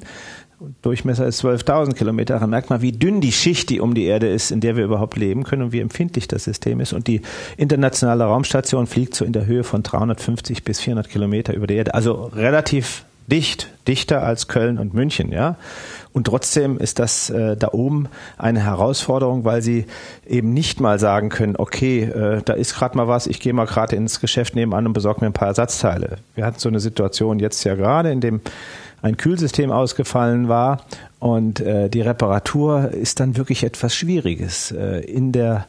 Durchmesser 0.81 1.25
ist 1.25 1.43
12.000 1.43 1.93
Kilometer. 1.93 2.39
Da 2.39 2.47
merkt 2.47 2.69
man, 2.69 2.81
wie 2.81 2.91
dünn 2.91 3.21
die 3.21 3.31
Schicht, 3.31 3.69
die 3.69 3.79
um 3.79 3.93
die 3.93 4.05
Erde 4.05 4.27
ist, 4.27 4.51
in 4.51 4.59
der 4.59 4.75
wir 4.75 4.83
überhaupt 4.83 5.15
leben 5.15 5.43
können 5.43 5.63
und 5.63 5.71
wie 5.71 5.79
empfindlich 5.79 6.27
das 6.27 6.45
System 6.45 6.79
ist. 6.79 6.91
Und 6.91 7.07
die 7.07 7.21
internationale 7.55 8.25
Raumstation 8.25 8.87
fliegt 8.87 9.15
so 9.15 9.23
in 9.23 9.31
der 9.31 9.45
Höhe 9.45 9.63
von 9.63 9.83
350 9.83 10.63
bis 10.63 10.81
400 10.81 11.09
Kilometer 11.09 11.53
über 11.53 11.67
die 11.67 11.75
Erde. 11.75 11.93
Also 11.93 12.13
relativ 12.23 13.05
dicht, 13.29 13.69
dichter 13.87 14.23
als 14.23 14.47
Köln 14.47 14.77
und 14.77 14.93
München, 14.93 15.31
ja. 15.31 15.55
Und 16.11 16.25
trotzdem 16.25 16.77
ist 16.79 16.99
das 16.99 17.29
äh, 17.29 17.55
da 17.55 17.69
oben 17.71 18.09
eine 18.37 18.63
Herausforderung, 18.63 19.45
weil 19.45 19.61
sie 19.61 19.85
eben 20.27 20.53
nicht 20.53 20.79
mal 20.79 20.99
sagen 20.99 21.29
können, 21.29 21.55
okay, 21.55 22.03
äh, 22.03 22.41
da 22.43 22.53
ist 22.53 22.75
gerade 22.75 22.97
mal 22.97 23.07
was, 23.07 23.27
ich 23.27 23.39
gehe 23.39 23.53
mal 23.53 23.67
gerade 23.67 23.95
ins 23.95 24.19
Geschäft 24.19 24.55
nebenan 24.55 24.87
und 24.87 24.93
besorge 24.93 25.21
mir 25.21 25.27
ein 25.27 25.33
paar 25.33 25.49
Ersatzteile. 25.49 26.17
Wir 26.35 26.45
hatten 26.45 26.59
so 26.59 26.69
eine 26.69 26.79
Situation 26.79 27.39
jetzt 27.39 27.63
ja 27.63 27.75
gerade 27.75 28.11
in 28.11 28.21
dem 28.21 28.41
ein 29.01 29.17
Kühlsystem 29.17 29.71
ausgefallen 29.71 30.49
war 30.49 30.81
und 31.19 31.61
äh, 31.61 31.89
die 31.89 32.01
Reparatur 32.01 32.89
ist 32.91 33.19
dann 33.19 33.37
wirklich 33.37 33.63
etwas 33.63 33.95
Schwieriges 33.95 34.71
äh, 34.71 34.99
in 35.01 35.31
der 35.31 35.67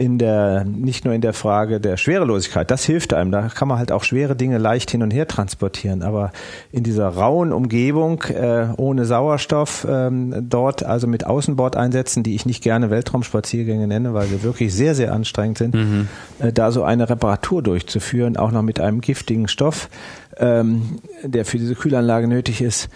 in 0.00 0.16
der, 0.16 0.64
nicht 0.64 1.04
nur 1.04 1.12
in 1.12 1.20
der 1.20 1.34
Frage 1.34 1.78
der 1.78 1.98
Schwerelosigkeit, 1.98 2.70
das 2.70 2.84
hilft 2.86 3.12
einem, 3.12 3.30
da 3.30 3.48
kann 3.48 3.68
man 3.68 3.76
halt 3.76 3.92
auch 3.92 4.02
schwere 4.02 4.34
Dinge 4.34 4.56
leicht 4.56 4.90
hin 4.90 5.02
und 5.02 5.10
her 5.10 5.28
transportieren, 5.28 6.00
aber 6.00 6.32
in 6.72 6.82
dieser 6.82 7.06
rauen 7.08 7.52
Umgebung, 7.52 8.22
äh, 8.22 8.68
ohne 8.78 9.04
Sauerstoff, 9.04 9.86
ähm, 9.86 10.34
dort 10.48 10.82
also 10.84 11.06
mit 11.06 11.26
Außenbordeinsätzen, 11.26 12.22
die 12.22 12.34
ich 12.34 12.46
nicht 12.46 12.62
gerne 12.62 12.88
Weltraumspaziergänge 12.88 13.86
nenne, 13.86 14.14
weil 14.14 14.26
sie 14.26 14.42
wirklich 14.42 14.72
sehr, 14.72 14.94
sehr 14.94 15.12
anstrengend 15.12 15.58
sind, 15.58 15.74
mhm. 15.74 16.08
äh, 16.38 16.50
da 16.50 16.72
so 16.72 16.82
eine 16.82 17.10
Reparatur 17.10 17.62
durchzuführen, 17.62 18.38
auch 18.38 18.52
noch 18.52 18.62
mit 18.62 18.80
einem 18.80 19.02
giftigen 19.02 19.48
Stoff, 19.48 19.90
ähm, 20.38 21.00
der 21.22 21.44
für 21.44 21.58
diese 21.58 21.74
Kühlanlage 21.74 22.26
nötig 22.26 22.62
ist, 22.62 22.88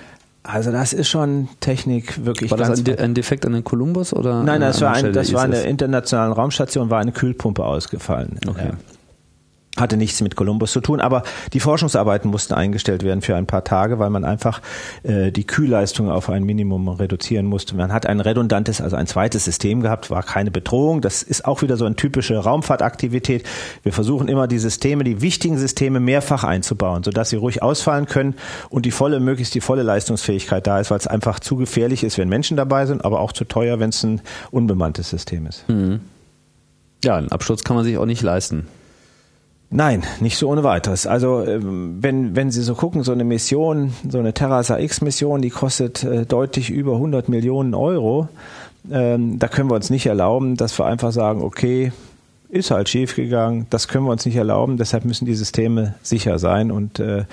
also 0.45 0.71
das 0.71 0.93
ist 0.93 1.09
schon 1.09 1.49
Technik 1.61 2.25
wirklich. 2.25 2.51
War 2.51 2.59
das 2.59 2.79
ein, 2.79 2.85
De 2.85 2.99
ein, 2.99 3.15
Defekt 3.15 3.45
an 3.47 3.53
den 3.53 3.65
Columbus 3.65 4.13
oder? 4.13 4.43
Nein, 4.43 4.61
das 4.61 4.81
war, 4.81 4.93
ein, 4.95 5.13
das 5.13 5.33
war 5.33 5.43
eine 5.43 5.63
internationale 5.63 6.35
Raumstation, 6.35 6.91
war 6.91 7.01
eine 7.01 7.13
Kühlpumpe 7.13 7.65
ausgefallen. 7.65 8.39
Okay. 8.47 8.69
Ja 8.69 8.75
hatte 9.77 9.97
nichts 9.97 10.21
mit 10.21 10.37
Kolumbus 10.37 10.73
zu 10.73 10.81
tun, 10.81 11.01
aber 11.01 11.25
die 11.53 11.61
Forschungsarbeiten 11.61 12.31
mussten 12.31 12.55
eingestellt 12.55 13.03
werden 13.03 13.23
für 13.23 13.35
ein 13.35 13.47
paar 13.47 13.65
Tage, 13.65 13.99
weil 13.99 14.11
man 14.11 14.25
einfach 14.25 14.61
äh, 15.03 15.33
die 15.33 15.47
Kühlleistung 15.47 16.11
auf 16.11 16.31
ein 16.31 16.45
Minimum 16.45 16.89
reduzieren 16.89 17.47
musste. 17.47 17.75
Man 17.77 17.93
hat 17.93 18.07
ein 18.07 18.21
redundantes, 18.21 18.81
also 18.81 18.97
ein 18.97 19.07
zweites 19.07 19.45
System 19.45 19.81
gehabt, 19.81 20.11
war 20.11 20.23
keine 20.23 20.51
Bedrohung. 20.51 21.01
Das 21.01 21.23
ist 21.23 21.45
auch 21.45 21.63
wieder 21.63 21.77
so 21.77 21.87
eine 21.87 21.97
typische 21.97 22.37
Raumfahrtaktivität. 22.37 23.45
Wir 23.83 23.93
versuchen 23.93 24.29
immer 24.29 24.47
die 24.47 24.59
Systeme, 24.59 25.03
die 25.03 25.21
wichtigen 25.21 25.59
Systeme 25.59 25.99
mehrfach 25.99 26.45
einzubauen, 26.45 27.03
sodass 27.03 27.31
sie 27.31 27.37
ruhig 27.37 27.63
ausfallen 27.63 28.07
können 28.07 28.35
und 28.71 28.87
die 28.87 28.93
volle, 28.93 29.19
möglichst 29.19 29.55
die 29.55 29.61
volle 29.61 29.83
Leistungsfähigkeit 29.83 30.67
da 30.67 30.79
ist, 30.79 30.91
weil 30.91 30.99
es 30.99 31.07
einfach 31.09 31.41
zu 31.41 31.57
gefährlich 31.57 32.05
ist, 32.05 32.17
wenn 32.17 32.29
Menschen 32.29 32.57
dabei 32.57 32.87
sind, 32.87 33.05
aber 33.05 33.21
auch 33.21 33.33
zu 33.33 33.45
teuer, 33.45 33.81
wenn 33.81 33.91
es 33.91 34.05
ein 34.05 34.21
unbemanntes 34.53 35.11
System 35.11 35.47
ist. 35.47 35.69
Mhm. 35.69 36.01
Ja, 37.05 37.17
einen 37.17 37.33
Absturz 37.33 37.65
kann 37.65 37.77
man 37.77 37.85
sich 37.85 37.99
auch 37.99 38.07
nicht 38.07 38.23
leisten. 38.23 38.67
Nein, 39.71 40.05
nicht 40.21 40.37
so 40.37 40.49
ohne 40.49 40.63
weiteres. 40.63 41.07
Also 41.07 41.43
ähm, 41.43 41.99
wenn, 42.01 42.37
wenn 42.37 42.51
Sie 42.51 42.63
so 42.63 42.75
gucken, 42.75 43.03
so 43.03 43.13
eine 43.13 43.25
Mission, 43.25 43.93
so 44.09 44.19
eine 44.19 44.33
Terrasa 44.33 44.79
X-Mission, 44.79 45.43
die 45.43 45.51
kostet 45.51 46.05
äh, 46.05 46.27
deutlich 46.27 46.71
über 46.71 46.95
100 46.95 47.29
Millionen 47.29 47.75
Euro. 47.75 48.29
Ähm, 48.91 49.39
da 49.39 49.49
können 49.49 49.71
wir 49.71 49.75
uns 49.75 49.91
nicht 49.91 50.07
erlauben, 50.07 50.57
dass 50.57 50.79
wir 50.79 50.87
einfach 50.87 51.11
sagen, 51.11 51.43
okay, 51.43 51.93
ist 52.55 52.71
halt 52.71 52.89
schiefgegangen, 52.89 53.67
das 53.71 53.89
können 53.89 54.05
wir 54.05 54.13
uns 54.13 54.27
nicht 54.27 54.37
erlauben, 54.37 54.77
deshalb 54.77 55.05
müssen 55.05 55.25
die 55.25 55.35
Systeme 55.35 55.95
sicher 56.03 56.39
sein 56.39 56.71
und 56.71 57.01
äh, 57.01 57.25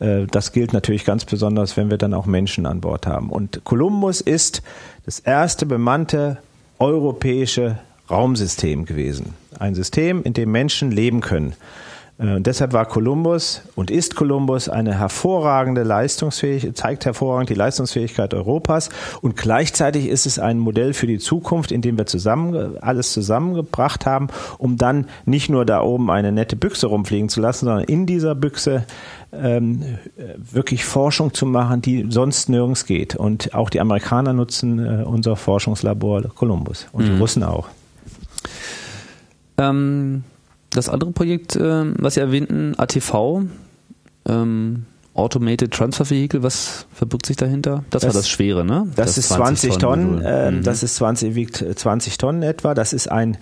äh, 0.00 0.26
das 0.30 0.52
gilt 0.52 0.74
natürlich 0.74 1.06
ganz 1.06 1.24
besonders, 1.24 1.78
wenn 1.78 1.88
wir 1.88 1.96
dann 1.96 2.12
auch 2.12 2.26
Menschen 2.26 2.66
an 2.66 2.82
Bord 2.82 3.06
haben. 3.06 3.30
Und 3.30 3.62
Columbus 3.64 4.20
ist 4.20 4.62
das 5.06 5.18
erste 5.20 5.64
bemannte 5.64 6.38
europäische 6.78 7.78
Raumsystem 8.10 8.84
gewesen. 8.84 9.34
Ein 9.58 9.74
System, 9.74 10.22
in 10.22 10.32
dem 10.32 10.52
Menschen 10.52 10.90
leben 10.90 11.20
können. 11.20 11.54
Äh, 12.18 12.34
und 12.34 12.46
deshalb 12.46 12.72
war 12.72 12.86
Kolumbus 12.86 13.62
und 13.74 13.90
ist 13.90 14.16
Kolumbus 14.16 14.68
eine 14.68 14.98
hervorragende 14.98 15.82
Leistungsfähigkeit, 15.82 16.76
zeigt 16.76 17.04
hervorragend 17.04 17.50
die 17.50 17.54
Leistungsfähigkeit 17.54 18.34
Europas 18.34 18.90
und 19.22 19.36
gleichzeitig 19.36 20.08
ist 20.08 20.26
es 20.26 20.38
ein 20.38 20.58
Modell 20.58 20.94
für 20.94 21.06
die 21.06 21.18
Zukunft, 21.18 21.72
in 21.72 21.82
dem 21.82 21.98
wir 21.98 22.06
zusammen 22.06 22.78
alles 22.80 23.12
zusammengebracht 23.12 24.06
haben, 24.06 24.28
um 24.58 24.76
dann 24.76 25.06
nicht 25.24 25.48
nur 25.48 25.64
da 25.64 25.82
oben 25.82 26.10
eine 26.10 26.32
nette 26.32 26.56
Büchse 26.56 26.86
rumfliegen 26.86 27.28
zu 27.28 27.40
lassen, 27.40 27.66
sondern 27.66 27.84
in 27.84 28.06
dieser 28.06 28.34
Büchse 28.34 28.84
ähm, 29.32 29.98
wirklich 30.36 30.84
Forschung 30.84 31.34
zu 31.34 31.46
machen, 31.46 31.82
die 31.82 32.06
sonst 32.08 32.48
nirgends 32.48 32.86
geht. 32.86 33.16
Und 33.16 33.54
auch 33.54 33.70
die 33.70 33.80
Amerikaner 33.80 34.32
nutzen 34.32 34.78
äh, 34.78 35.04
unser 35.04 35.36
Forschungslabor 35.36 36.22
Columbus 36.34 36.86
und 36.92 37.04
mhm. 37.04 37.12
die 37.12 37.18
Russen 37.18 37.42
auch. 37.42 37.68
Ähm 39.58 40.24
das 40.70 40.88
andere 40.88 41.10
Projekt, 41.12 41.56
äh, 41.56 41.84
was 41.98 42.14
Sie 42.14 42.20
erwähnten, 42.20 42.74
ATV, 42.76 43.42
ähm, 44.28 44.84
Automated 45.14 45.72
Transfer 45.72 46.10
Vehicle, 46.10 46.42
was 46.42 46.86
verbirgt 46.92 47.24
sich 47.24 47.36
dahinter? 47.36 47.84
Das, 47.88 48.02
das 48.02 48.14
war 48.14 48.20
das 48.20 48.28
Schwere, 48.28 48.64
ne? 48.64 48.86
Das, 48.94 49.14
das 49.14 49.18
ist 49.18 49.28
20, 49.30 49.70
20 49.70 49.78
Tonnen, 49.78 50.06
Tonnen 50.20 50.22
äh, 50.22 50.50
mhm. 50.50 50.62
das 50.62 50.82
ist 50.82 50.96
20, 50.96 51.34
wiegt 51.34 51.64
20 51.74 52.18
Tonnen 52.18 52.42
etwa. 52.42 52.74
Das 52.74 52.92
ist 52.92 53.10
ein 53.10 53.38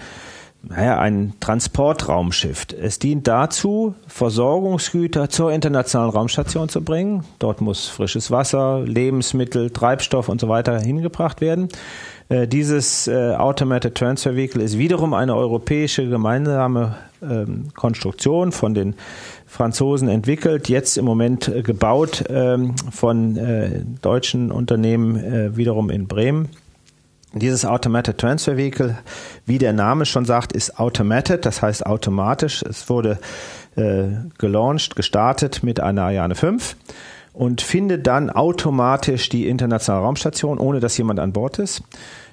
naja, 0.66 0.98
ein 0.98 1.34
Transportraumschiff. 1.40 2.68
Es 2.80 2.98
dient 2.98 3.26
dazu, 3.28 3.94
Versorgungsgüter 4.06 5.28
zur 5.28 5.52
internationalen 5.52 6.10
Raumstation 6.10 6.70
zu 6.70 6.82
bringen. 6.82 7.24
Dort 7.38 7.60
muss 7.60 7.88
frisches 7.88 8.30
Wasser, 8.30 8.80
Lebensmittel, 8.80 9.68
Treibstoff 9.68 10.30
und 10.30 10.40
so 10.40 10.48
weiter 10.48 10.80
hingebracht 10.80 11.42
werden. 11.42 11.68
Äh, 12.28 12.48
dieses 12.48 13.06
äh, 13.06 13.34
Automated 13.34 13.94
Transfer 13.94 14.36
Vehicle 14.36 14.62
ist 14.62 14.78
wiederum 14.78 15.14
eine 15.14 15.36
europäische 15.36 16.08
gemeinsame 16.08 16.96
ähm, 17.22 17.68
Konstruktion 17.74 18.52
von 18.52 18.74
den 18.74 18.94
Franzosen 19.46 20.08
entwickelt, 20.08 20.68
jetzt 20.68 20.96
im 20.96 21.04
Moment 21.04 21.48
äh, 21.48 21.62
gebaut 21.62 22.24
ähm, 22.28 22.74
von 22.90 23.38
deutschen 24.00 24.50
Unternehmen 24.50 25.56
wiederum 25.56 25.90
in 25.90 26.06
Bremen. 26.06 26.48
Dieses 27.32 27.64
Automated 27.64 28.18
Transfer 28.18 28.56
Vehicle, 28.56 28.96
wie 29.44 29.58
der 29.58 29.72
Name 29.72 30.06
schon 30.06 30.24
sagt, 30.24 30.52
ist 30.52 30.78
automated, 30.78 31.44
das 31.44 31.62
heißt 31.62 31.84
automatisch. 31.84 32.62
Es 32.62 32.88
wurde 32.88 33.18
äh, 33.74 34.04
gelauncht, 34.38 34.94
gestartet 34.94 35.64
mit 35.64 35.80
einer 35.80 36.02
Ariane 36.02 36.36
5 36.36 36.76
und 37.34 37.60
findet 37.60 38.06
dann 38.06 38.30
automatisch 38.30 39.28
die 39.28 39.48
internationale 39.48 40.04
Raumstation, 40.04 40.58
ohne 40.58 40.80
dass 40.80 40.96
jemand 40.96 41.20
an 41.20 41.32
Bord 41.32 41.58
ist. 41.58 41.82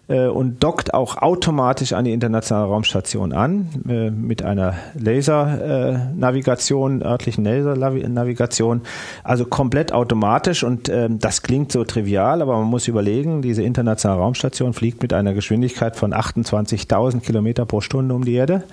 Äh, 0.08 0.28
und 0.28 0.64
dockt 0.64 0.93
auch 0.93 1.18
automatisch 1.18 1.93
an 1.93 2.06
die 2.06 2.12
internationale 2.12 2.68
Raumstation 2.68 3.34
an 3.34 3.70
äh, 3.88 4.12
mit 4.12 4.43
einer 4.43 4.76
Lasernavigation, 4.93 7.02
örtlichen 7.02 7.45
Lasernavigation, 7.45 8.82
also 9.24 9.45
komplett 9.45 9.93
automatisch 9.93 10.64
und 10.64 10.89
äh, 10.89 11.08
das 11.10 11.43
klingt 11.43 11.72
so 11.72 11.84
trivial, 11.84 12.41
aber 12.41 12.58
man 12.58 12.68
muss 12.68 12.88
überlegen, 12.88 13.41
diese 13.41 13.64
internationale 13.64 14.22
Raumstation 14.22 14.74
fliegt 14.74 15.02
mit 15.02 15.14
einer 15.14 15.34
Geschwindigkeit 15.34 15.95
von 15.95 16.14
28.000 16.14 17.22
Kilometer 17.22 17.66
pro 17.66 17.82
Stunde 17.82 18.14
um 18.14 18.26
die 18.26 18.34
Erde. 18.34 18.64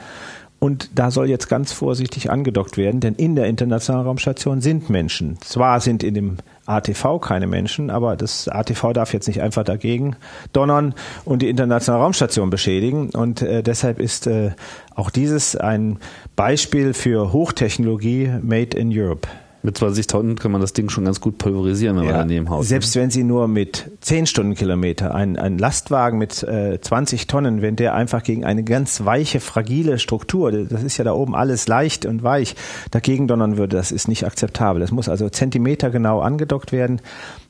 Und 0.61 0.91
da 0.99 1.13
soll 1.13 1.29
jetzt 1.29 1.49
ganz 1.49 1.73
vorsichtig 1.73 2.31
angedockt 2.31 2.77
werden, 2.77 3.01
denn 3.01 3.15
in 3.15 3.37
der 3.37 3.47
internationalen 3.47 4.07
Raumstation 4.07 4.61
sind 4.61 4.91
Menschen. 4.91 5.39
Zwar 5.41 5.81
sind 5.81 6.03
in 6.03 6.15
dem 6.15 6.37
ATV 6.67 7.21
keine 7.21 7.47
Menschen, 7.47 7.91
aber 7.91 8.17
das 8.17 8.49
ATV 8.49 8.93
darf 8.93 9.13
jetzt 9.13 9.29
nicht 9.29 9.41
einfach 9.41 9.63
dagegen 9.63 10.17
donnern 10.53 10.95
und 11.25 11.43
die 11.43 11.49
internationale 11.49 12.03
Raumstation 12.03 12.51
beschädigen. 12.51 13.11
Und 13.11 13.41
äh, 13.41 13.63
deshalb 13.63 14.01
ist 14.01 14.27
äh, 14.27 14.51
auch 14.97 15.11
dieses 15.11 15.55
ein 15.55 15.99
Beispiel 16.35 16.93
für 16.93 17.33
Hochtechnologie 17.33 18.33
made 18.43 18.77
in 18.77 18.91
Europe. 18.93 19.29
Mit 19.63 19.77
20 19.77 20.07
Tonnen 20.07 20.37
kann 20.37 20.53
man 20.53 20.61
das 20.61 20.73
Ding 20.73 20.89
schon 20.89 21.05
ganz 21.05 21.21
gut 21.21 21.39
pulverisieren, 21.39 21.97
wenn 21.97 22.05
ja, 22.05 22.11
man 22.11 22.21
daneben 22.21 22.49
haut. 22.49 22.65
Selbst 22.65 22.95
wenn 22.95 23.11
Sie 23.11 23.25
nur 23.25 23.49
mit 23.49 23.91
10 24.01 24.27
Stundenkilometer, 24.27 25.15
ein, 25.15 25.37
ein 25.37 25.59
Lastwagen 25.59 26.17
mit 26.17 26.45
äh, 26.45 26.81
20 26.81 27.27
Tonnen, 27.27 27.61
wenn 27.61 27.75
der 27.75 27.95
einfach 27.95 28.23
gegen 28.23 28.45
eine 28.45 28.63
ganz 28.63 29.05
weiche, 29.05 29.41
fragile 29.41 29.99
Struktur, 29.99 30.53
das 30.53 30.85
ist 30.85 30.97
ja 30.97 31.05
da 31.05 31.13
oben 31.13 31.35
alles 31.35 31.67
leicht 31.67 32.07
und 32.07 32.23
weich, 32.23 32.55
dagegen 32.93 33.27
donnern 33.27 33.57
würde, 33.57 33.77
das 33.77 33.91
ist 33.91 34.07
nicht 34.07 34.25
akzeptabel. 34.25 34.81
Das 34.81 34.93
muss 34.93 35.09
also 35.09 35.29
zentimetergenau 35.29 36.21
angedockt 36.21 36.71
werden. 36.71 37.01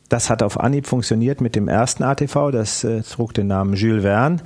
Das 0.08 0.30
hat 0.30 0.42
auf 0.42 0.58
Anhieb 0.58 0.86
funktioniert 0.86 1.42
mit 1.42 1.54
dem 1.54 1.68
ersten 1.68 2.02
ATV, 2.02 2.50
das 2.50 2.84
äh, 2.84 3.02
trug 3.02 3.34
den 3.34 3.48
Namen 3.48 3.74
Jules 3.74 4.02
Verne. 4.02 4.38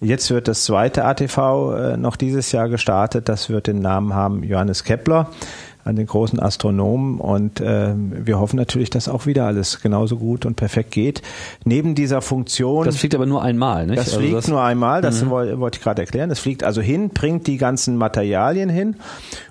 Jetzt 0.00 0.30
wird 0.30 0.48
das 0.48 0.64
zweite 0.64 1.04
ATV 1.04 1.38
äh, 1.38 1.96
noch 1.96 2.16
dieses 2.16 2.52
Jahr 2.52 2.68
gestartet, 2.68 3.28
das 3.28 3.50
wird 3.50 3.66
den 3.66 3.80
Namen 3.80 4.14
haben 4.14 4.42
Johannes 4.44 4.84
Kepler 4.84 5.28
an 5.84 5.96
den 5.96 6.06
großen 6.06 6.40
Astronomen 6.40 7.20
und 7.20 7.60
äh, 7.60 7.92
wir 7.94 8.38
hoffen 8.38 8.56
natürlich, 8.56 8.90
dass 8.90 9.08
auch 9.08 9.26
wieder 9.26 9.46
alles 9.46 9.80
genauso 9.80 10.16
gut 10.16 10.44
und 10.46 10.56
perfekt 10.56 10.90
geht. 10.90 11.22
Neben 11.64 11.94
dieser 11.94 12.20
Funktion. 12.22 12.84
Das 12.84 12.96
fliegt 12.96 13.14
aber 13.14 13.26
nur 13.26 13.42
einmal, 13.42 13.86
nicht? 13.86 13.98
Das 13.98 14.08
also 14.08 14.20
fliegt 14.20 14.34
das 14.34 14.48
nur 14.48 14.62
einmal, 14.62 15.02
das 15.02 15.24
mhm. 15.24 15.30
wollte 15.30 15.78
ich 15.78 15.82
gerade 15.82 16.02
erklären. 16.02 16.28
Das 16.28 16.38
fliegt 16.38 16.64
also 16.64 16.80
hin, 16.80 17.10
bringt 17.10 17.46
die 17.46 17.56
ganzen 17.56 17.96
Materialien 17.96 18.68
hin 18.68 18.96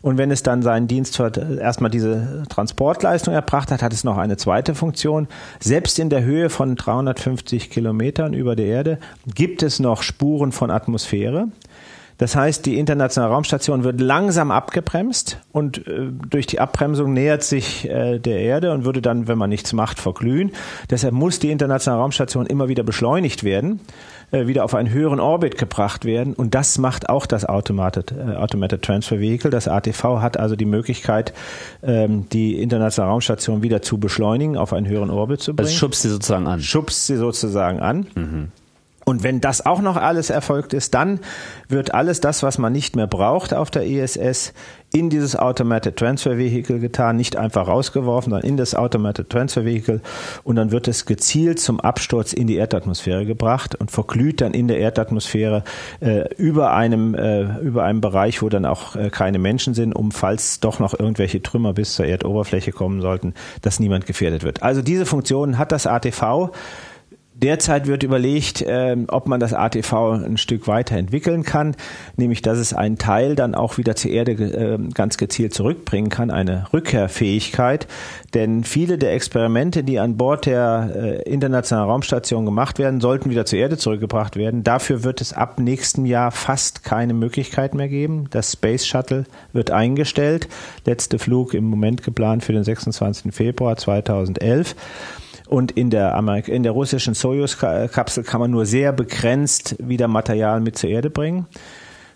und 0.02 0.18
wenn 0.18 0.32
es 0.32 0.44
dann 0.44 0.62
seinen 0.62 0.88
Dienst 0.88 1.18
für 1.18 1.32
erstmal 1.60 1.92
diese 1.92 2.44
Transportleistung 2.50 3.34
erbracht 3.34 3.72
hat, 3.72 3.82
hat 3.82 3.94
es 3.94 4.04
noch 4.04 4.18
eine 4.18 4.38
zweite 4.38 4.76
Funktion. 4.76 5.28
Selbst 5.60 6.00
in 6.00 6.10
der 6.10 6.24
Höhe 6.24 6.50
von 6.50 6.76
350 6.76 7.70
Kilometern 7.70 8.34
über 8.34 8.56
der 8.56 8.66
Erde 8.66 9.00
gibt 9.34 9.64
es 9.64 9.80
noch 9.80 10.04
Spuren 10.04 10.52
von 10.52 10.72
Atmosphäre. 10.72 11.48
Das 12.20 12.36
heißt, 12.36 12.66
die 12.66 12.78
internationale 12.78 13.34
Raumstation 13.34 13.86
wird 13.86 14.02
langsam 14.02 14.52
abgebremst 14.52 15.40
und 15.54 15.88
äh, 15.88 16.10
durch 16.30 16.46
die 16.48 16.60
Abbremsung 16.60 17.14
nähert 17.14 17.44
sich 17.44 17.90
äh, 17.90 18.20
der 18.20 18.42
Erde 18.42 18.74
und 18.74 18.84
würde 18.84 19.02
dann, 19.02 19.30
wenn 19.30 19.38
man 19.38 19.50
nichts 19.50 19.72
macht, 19.72 20.00
verglühen. 20.00 20.52
Deshalb 20.90 21.14
muss 21.14 21.40
die 21.40 21.50
internationale 21.50 22.02
Raumstation 22.02 22.46
immer 22.46 22.68
wieder 22.68 22.84
beschleunigt 22.84 23.46
werden, 23.46 23.80
äh, 24.32 24.48
wieder 24.48 24.66
auf 24.66 24.76
einen 24.76 24.90
höheren 24.90 25.22
Orbit 25.22 25.58
gebracht 25.58 26.04
werden 26.04 26.34
und 26.34 26.56
das 26.56 26.78
macht 26.78 27.08
auch 27.08 27.26
das 27.26 27.46
Automated, 27.46 28.12
äh, 28.12 28.36
Automated 28.36 28.82
Transfer 28.82 29.22
Vehicle. 29.22 29.50
Das 29.50 29.70
ATV 29.70 30.20
hat 30.20 30.38
also 30.38 30.58
die 30.58 30.66
Möglichkeit, 30.66 31.34
ähm, 31.82 32.28
die 32.34 32.62
internationale 32.62 33.14
Raumstation 33.14 33.64
wieder 33.64 33.82
zu 33.82 33.98
beschleunigen, 33.98 34.58
auf 34.58 34.74
einen 34.74 34.88
höheren 34.88 35.10
Orbit 35.10 35.40
zu 35.40 35.52
also 35.52 35.56
bringen. 35.56 35.68
Also 35.68 35.78
schubst 35.78 36.02
sie 36.02 36.10
sozusagen 36.10 36.48
an. 36.48 36.60
Schubst 36.60 37.08
sie 37.08 37.16
sozusagen 37.16 37.80
an. 37.80 38.08
Mhm. 38.16 38.52
Und 39.10 39.24
wenn 39.24 39.42
das 39.42 39.66
auch 39.66 39.82
noch 39.82 39.98
alles 39.98 40.30
erfolgt 40.30 40.72
ist, 40.72 40.94
dann 40.94 41.20
wird 41.68 41.96
alles 41.96 42.22
das, 42.22 42.44
was 42.44 42.60
man 42.60 42.72
nicht 42.72 42.96
mehr 42.96 43.08
braucht 43.08 43.56
auf 43.56 43.72
der 43.72 43.88
ISS, 43.88 44.54
in 44.92 45.10
dieses 45.10 45.36
Automated 45.36 45.98
Transfer 45.98 46.38
Vehicle 46.38 46.80
getan, 46.80 47.16
nicht 47.16 47.36
einfach 47.36 47.68
rausgeworfen, 47.68 48.32
sondern 48.32 48.48
in 48.48 48.58
das 48.58 48.76
Automated 48.76 49.30
Transfer 49.30 49.66
Vehicle 49.66 50.02
und 50.44 50.56
dann 50.58 50.72
wird 50.72 50.88
es 50.88 51.06
gezielt 51.06 51.60
zum 51.60 51.80
Absturz 51.80 52.34
in 52.34 52.46
die 52.46 52.56
Erdatmosphäre 52.56 53.26
gebracht 53.26 53.76
und 53.76 53.90
verglüht 53.90 54.42
dann 54.42 54.54
in 54.54 54.68
der 54.68 54.80
Erdatmosphäre 54.80 55.64
äh, 56.02 56.32
über 56.36 56.74
einem 56.74 57.14
äh, 57.16 57.60
über 57.60 57.84
einem 57.84 58.02
Bereich, 58.02 58.42
wo 58.42 58.50
dann 58.50 58.66
auch 58.66 58.96
äh, 58.96 59.10
keine 59.10 59.40
Menschen 59.40 59.74
sind, 59.74 59.94
um 59.94 60.12
falls 60.12 60.60
doch 60.60 60.80
noch 60.80 60.98
irgendwelche 60.98 61.42
Trümmer 61.42 61.74
bis 61.74 61.94
zur 61.94 62.06
Erdoberfläche 62.06 62.72
kommen 62.72 63.02
sollten, 63.02 63.34
dass 63.62 63.80
niemand 63.80 64.06
gefährdet 64.06 64.44
wird. 64.44 64.64
Also 64.64 64.82
diese 64.82 65.06
Funktion 65.06 65.58
hat 65.58 65.72
das 65.72 65.88
ATV 65.88 66.52
Derzeit 67.42 67.88
wird 67.88 68.04
überlegt, 68.04 68.62
äh, 68.62 68.98
ob 69.08 69.28
man 69.28 69.40
das 69.40 69.54
ATV 69.54 69.94
ein 70.26 70.38
Stück 70.38 70.68
weiterentwickeln 70.68 71.44
kann, 71.44 71.76
nämlich 72.18 72.42
dass 72.42 72.58
es 72.58 72.74
einen 72.74 72.98
Teil 72.98 73.36
dann 73.36 73.56
auch 73.56 73.78
wieder 73.78 73.96
zur 73.96 74.12
Erde 74.12 74.32
äh, 74.34 74.78
ganz 74.94 75.18
gezielt 75.18 75.54
zurückbringen 75.54 76.10
kann, 76.10 76.32
eine 76.32 76.68
Rückkehrfähigkeit. 76.74 77.88
Denn 78.34 78.66
viele 78.66 78.98
der 78.98 79.14
Experimente, 79.14 79.84
die 79.86 80.00
an 80.00 80.18
Bord 80.18 80.48
der 80.48 80.92
äh, 80.94 81.22
internationalen 81.30 81.90
Raumstation 81.90 82.46
gemacht 82.46 82.78
werden, 82.78 83.00
sollten 83.00 83.30
wieder 83.30 83.46
zur 83.46 83.60
Erde 83.60 83.78
zurückgebracht 83.78 84.36
werden. 84.36 84.64
Dafür 84.64 85.04
wird 85.06 85.22
es 85.22 85.32
ab 85.32 85.60
nächstem 85.60 86.06
Jahr 86.06 86.32
fast 86.32 86.84
keine 86.84 87.14
Möglichkeit 87.14 87.74
mehr 87.74 87.88
geben. 87.88 88.28
Das 88.32 88.52
Space 88.52 88.86
Shuttle 88.86 89.24
wird 89.54 89.72
eingestellt. 89.72 90.50
Letzte 90.86 91.20
Flug 91.20 91.54
im 91.54 91.64
Moment 91.64 92.04
geplant 92.04 92.44
für 92.44 92.52
den 92.52 92.66
26. 92.66 93.34
Februar 93.34 93.78
2011. 93.78 94.76
Und 95.50 95.72
in 95.72 95.90
der, 95.90 96.16
Amerik 96.16 96.48
in 96.48 96.64
der 96.64 96.74
russischen 96.74 97.16
Soyuz-Kapsel 97.16 98.24
kann 98.24 98.40
man 98.40 98.52
nur 98.52 98.66
sehr 98.68 98.94
begrenzt 98.94 99.76
wieder 99.80 100.08
Material 100.08 100.62
mit 100.62 100.78
zur 100.78 100.90
Erde 100.90 101.10
bringen 101.10 101.48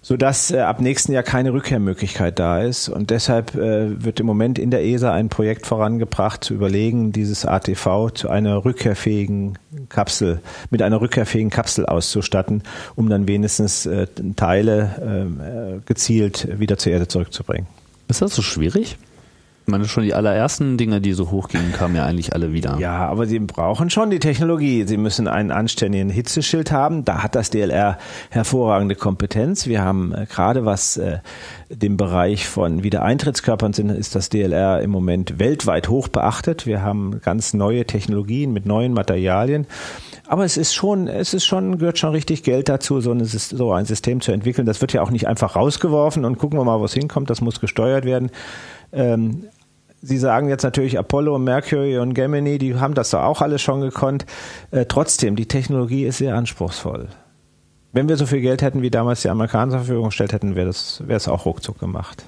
sodass 0.03 0.51
äh, 0.51 0.59
ab 0.59 0.81
nächsten 0.81 1.13
Jahr 1.13 1.23
keine 1.23 1.53
Rückkehrmöglichkeit 1.53 2.37
da 2.37 2.61
ist. 2.61 2.89
Und 2.89 3.09
deshalb 3.09 3.55
äh, 3.55 4.03
wird 4.03 4.19
im 4.19 4.25
Moment 4.25 4.59
in 4.59 4.69
der 4.69 4.83
ESA 4.83 5.13
ein 5.13 5.29
Projekt 5.29 5.65
vorangebracht, 5.65 6.43
zu 6.43 6.53
überlegen, 6.53 7.13
dieses 7.13 7.45
ATV 7.45 8.11
zu 8.13 8.29
einer 8.29 8.65
rückkehrfähigen 8.65 9.57
Kapsel, 9.87 10.41
mit 10.69 10.81
einer 10.81 10.99
rückkehrfähigen 10.99 11.49
Kapsel 11.49 11.85
auszustatten, 11.85 12.63
um 12.95 13.09
dann 13.09 13.27
wenigstens 13.29 13.85
äh, 13.85 14.07
Teile 14.35 14.95
ähm, 15.01 15.39
äh, 15.39 15.79
gezielt 15.85 16.59
wieder 16.59 16.77
zur 16.77 16.91
Erde 16.91 17.07
zurückzubringen. 17.07 17.67
Ist 18.09 18.21
das 18.21 18.35
so 18.35 18.41
schwierig? 18.41 18.97
Meine, 19.65 19.85
schon 19.85 20.03
die 20.03 20.13
allerersten 20.13 20.77
Dinge, 20.77 20.99
die 20.99 21.13
so 21.13 21.31
hochgingen, 21.31 21.71
kamen 21.71 21.95
ja 21.95 22.05
eigentlich 22.05 22.33
alle 22.33 22.51
wieder. 22.51 22.77
Ja, 22.79 23.07
aber 23.07 23.25
sie 23.27 23.39
brauchen 23.39 23.89
schon 23.89 24.09
die 24.09 24.19
Technologie. 24.19 24.85
Sie 24.85 24.97
müssen 24.97 25.27
einen 25.27 25.51
anständigen 25.51 26.09
Hitzeschild 26.09 26.71
haben. 26.71 27.05
Da 27.05 27.23
hat 27.23 27.35
das 27.35 27.49
DLR 27.49 27.97
hervorragende 28.29 28.95
Kompetenz. 28.95 29.67
Wir 29.67 29.81
haben 29.81 30.13
äh, 30.13 30.25
gerade 30.25 30.65
was 30.65 30.97
äh, 30.97 31.19
dem 31.69 31.95
Bereich 31.95 32.47
von 32.47 32.83
Wiedereintrittskörpern 32.83 33.73
sind, 33.73 33.89
ist 33.89 34.15
das 34.15 34.29
DLR 34.29 34.81
im 34.81 34.89
Moment 34.89 35.39
weltweit 35.39 35.87
hoch 35.87 36.09
beachtet. 36.09 36.65
Wir 36.65 36.81
haben 36.81 37.21
ganz 37.21 37.53
neue 37.53 37.85
Technologien 37.85 38.51
mit 38.51 38.65
neuen 38.65 38.93
Materialien. 38.93 39.65
Aber 40.27 40.45
es 40.45 40.57
ist 40.57 40.73
schon, 40.73 41.07
es 41.07 41.33
ist 41.33 41.45
schon, 41.45 41.77
gehört 41.77 41.99
schon 41.99 42.11
richtig 42.11 42.43
Geld 42.43 42.69
dazu, 42.69 43.01
so, 43.01 43.11
eine, 43.11 43.25
so 43.25 43.71
ein 43.71 43.85
System 43.85 44.21
zu 44.21 44.31
entwickeln. 44.31 44.65
Das 44.65 44.81
wird 44.81 44.93
ja 44.93 45.01
auch 45.01 45.11
nicht 45.11 45.27
einfach 45.27 45.55
rausgeworfen 45.55 46.25
und 46.25 46.37
gucken 46.37 46.59
wir 46.59 46.63
mal, 46.63 46.79
wo 46.79 46.85
es 46.85 46.93
hinkommt. 46.93 47.29
Das 47.29 47.41
muss 47.41 47.59
gesteuert 47.59 48.05
werden. 48.05 48.29
Ähm, 48.91 49.45
Sie 50.05 50.17
sagen 50.17 50.49
jetzt 50.49 50.63
natürlich 50.63 50.99
Apollo, 50.99 51.39
Mercury 51.39 51.97
und 51.97 52.13
Gemini, 52.13 52.57
die 52.57 52.75
haben 52.75 52.93
das 52.93 53.11
doch 53.11 53.21
auch 53.21 53.41
alles 53.41 53.61
schon 53.61 53.79
gekonnt. 53.79 54.25
Äh, 54.69 54.85
trotzdem, 54.85 55.37
die 55.37 55.47
Technologie 55.47 56.03
ist 56.03 56.17
sehr 56.17 56.35
anspruchsvoll. 56.35 57.07
Wenn 57.93 58.09
wir 58.09 58.17
so 58.17 58.25
viel 58.25 58.41
Geld 58.41 58.63
hätten, 58.63 58.81
wie 58.81 58.89
damals 58.89 59.21
die 59.21 59.29
Amerikaner 59.29 59.71
zur 59.71 59.79
Verfügung 59.81 60.05
gestellt 60.05 60.33
hätten, 60.33 60.55
wäre 60.55 60.69
es 60.69 61.27
auch 61.27 61.45
ruckzuck 61.45 61.79
gemacht. 61.79 62.25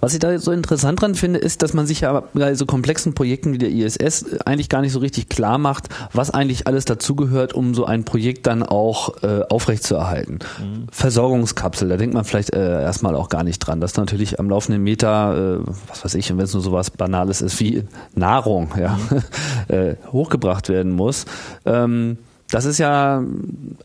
Was 0.00 0.12
ich 0.12 0.20
da 0.20 0.38
so 0.38 0.52
interessant 0.52 1.00
dran 1.02 1.16
finde, 1.16 1.40
ist, 1.40 1.62
dass 1.62 1.74
man 1.74 1.86
sich 1.86 2.02
ja 2.02 2.22
bei 2.32 2.54
so 2.54 2.66
komplexen 2.66 3.14
Projekten 3.14 3.52
wie 3.52 3.58
der 3.58 3.70
ISS 3.70 4.38
eigentlich 4.46 4.68
gar 4.68 4.80
nicht 4.80 4.92
so 4.92 5.00
richtig 5.00 5.28
klar 5.28 5.58
macht, 5.58 5.88
was 6.12 6.30
eigentlich 6.30 6.68
alles 6.68 6.84
dazugehört, 6.84 7.52
um 7.52 7.74
so 7.74 7.84
ein 7.84 8.04
Projekt 8.04 8.46
dann 8.46 8.62
auch 8.62 9.22
äh, 9.24 9.42
aufrechtzuerhalten. 9.48 10.38
Mhm. 10.60 10.86
Versorgungskapsel, 10.92 11.88
da 11.88 11.96
denkt 11.96 12.14
man 12.14 12.24
vielleicht 12.24 12.54
äh, 12.54 12.82
erstmal 12.82 13.16
auch 13.16 13.28
gar 13.28 13.42
nicht 13.42 13.58
dran, 13.58 13.80
dass 13.80 13.96
natürlich 13.96 14.38
am 14.38 14.48
laufenden 14.48 14.84
Meter, 14.84 15.60
äh, 15.66 15.70
was 15.88 16.04
weiß 16.04 16.14
ich, 16.14 16.30
wenn 16.30 16.38
es 16.38 16.54
nur 16.54 16.62
so 16.62 16.70
was 16.70 16.90
Banales 16.92 17.42
ist 17.42 17.58
wie 17.58 17.82
Nahrung, 18.14 18.70
ja, 18.78 18.96
mhm. 19.10 19.22
äh, 19.74 19.96
hochgebracht 20.12 20.68
werden 20.68 20.92
muss. 20.92 21.24
Ähm, 21.66 22.18
das 22.50 22.64
ist 22.64 22.78
ja 22.78 23.22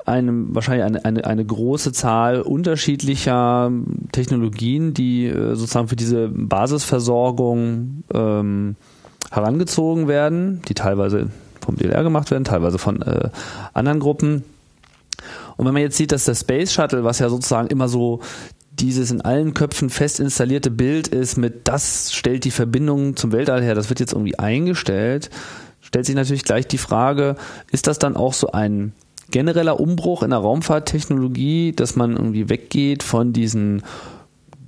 eine, 0.05 0.31
wahrscheinlich 0.55 0.85
eine, 0.85 1.03
eine, 1.03 1.25
eine 1.25 1.45
große 1.45 1.91
Zahl 1.91 2.41
unterschiedlicher 2.41 3.71
Technologien, 4.11 4.93
die 4.93 5.27
äh, 5.27 5.55
sozusagen 5.55 5.89
für 5.89 5.97
diese 5.97 6.29
Basisversorgung 6.29 8.03
ähm, 8.13 8.75
herangezogen 9.31 10.07
werden, 10.07 10.61
die 10.67 10.75
teilweise 10.75 11.29
vom 11.63 11.75
DLR 11.75 12.03
gemacht 12.03 12.31
werden, 12.31 12.45
teilweise 12.45 12.77
von 12.77 13.01
äh, 13.01 13.29
anderen 13.73 13.99
Gruppen. 13.99 14.43
Und 15.57 15.65
wenn 15.65 15.73
man 15.73 15.81
jetzt 15.81 15.97
sieht, 15.97 16.11
dass 16.11 16.25
der 16.25 16.35
Space 16.35 16.73
Shuttle, 16.73 17.03
was 17.03 17.19
ja 17.19 17.29
sozusagen 17.29 17.67
immer 17.67 17.87
so 17.89 18.21
dieses 18.71 19.11
in 19.11 19.21
allen 19.21 19.53
Köpfen 19.53 19.89
fest 19.89 20.19
installierte 20.19 20.71
Bild 20.71 21.07
ist 21.07 21.37
mit, 21.37 21.67
das 21.67 22.13
stellt 22.13 22.43
die 22.43 22.51
Verbindung 22.51 23.15
zum 23.15 23.31
Weltall 23.31 23.61
her, 23.61 23.75
das 23.75 23.89
wird 23.89 23.99
jetzt 23.99 24.13
irgendwie 24.13 24.39
eingestellt, 24.39 25.29
stellt 25.93 26.07
sich 26.07 26.15
natürlich 26.15 26.43
gleich 26.43 26.65
die 26.65 26.79
Frage, 26.79 27.35
ist 27.71 27.85
das 27.85 27.99
dann 27.99 28.15
auch 28.15 28.33
so 28.33 28.51
ein 28.51 28.93
genereller 29.29 29.79
Umbruch 29.79 30.23
in 30.23 30.31
der 30.31 30.39
Raumfahrttechnologie, 30.39 31.71
dass 31.71 31.95
man 31.95 32.13
irgendwie 32.13 32.49
weggeht 32.49 33.03
von 33.03 33.31
diesen 33.31 33.83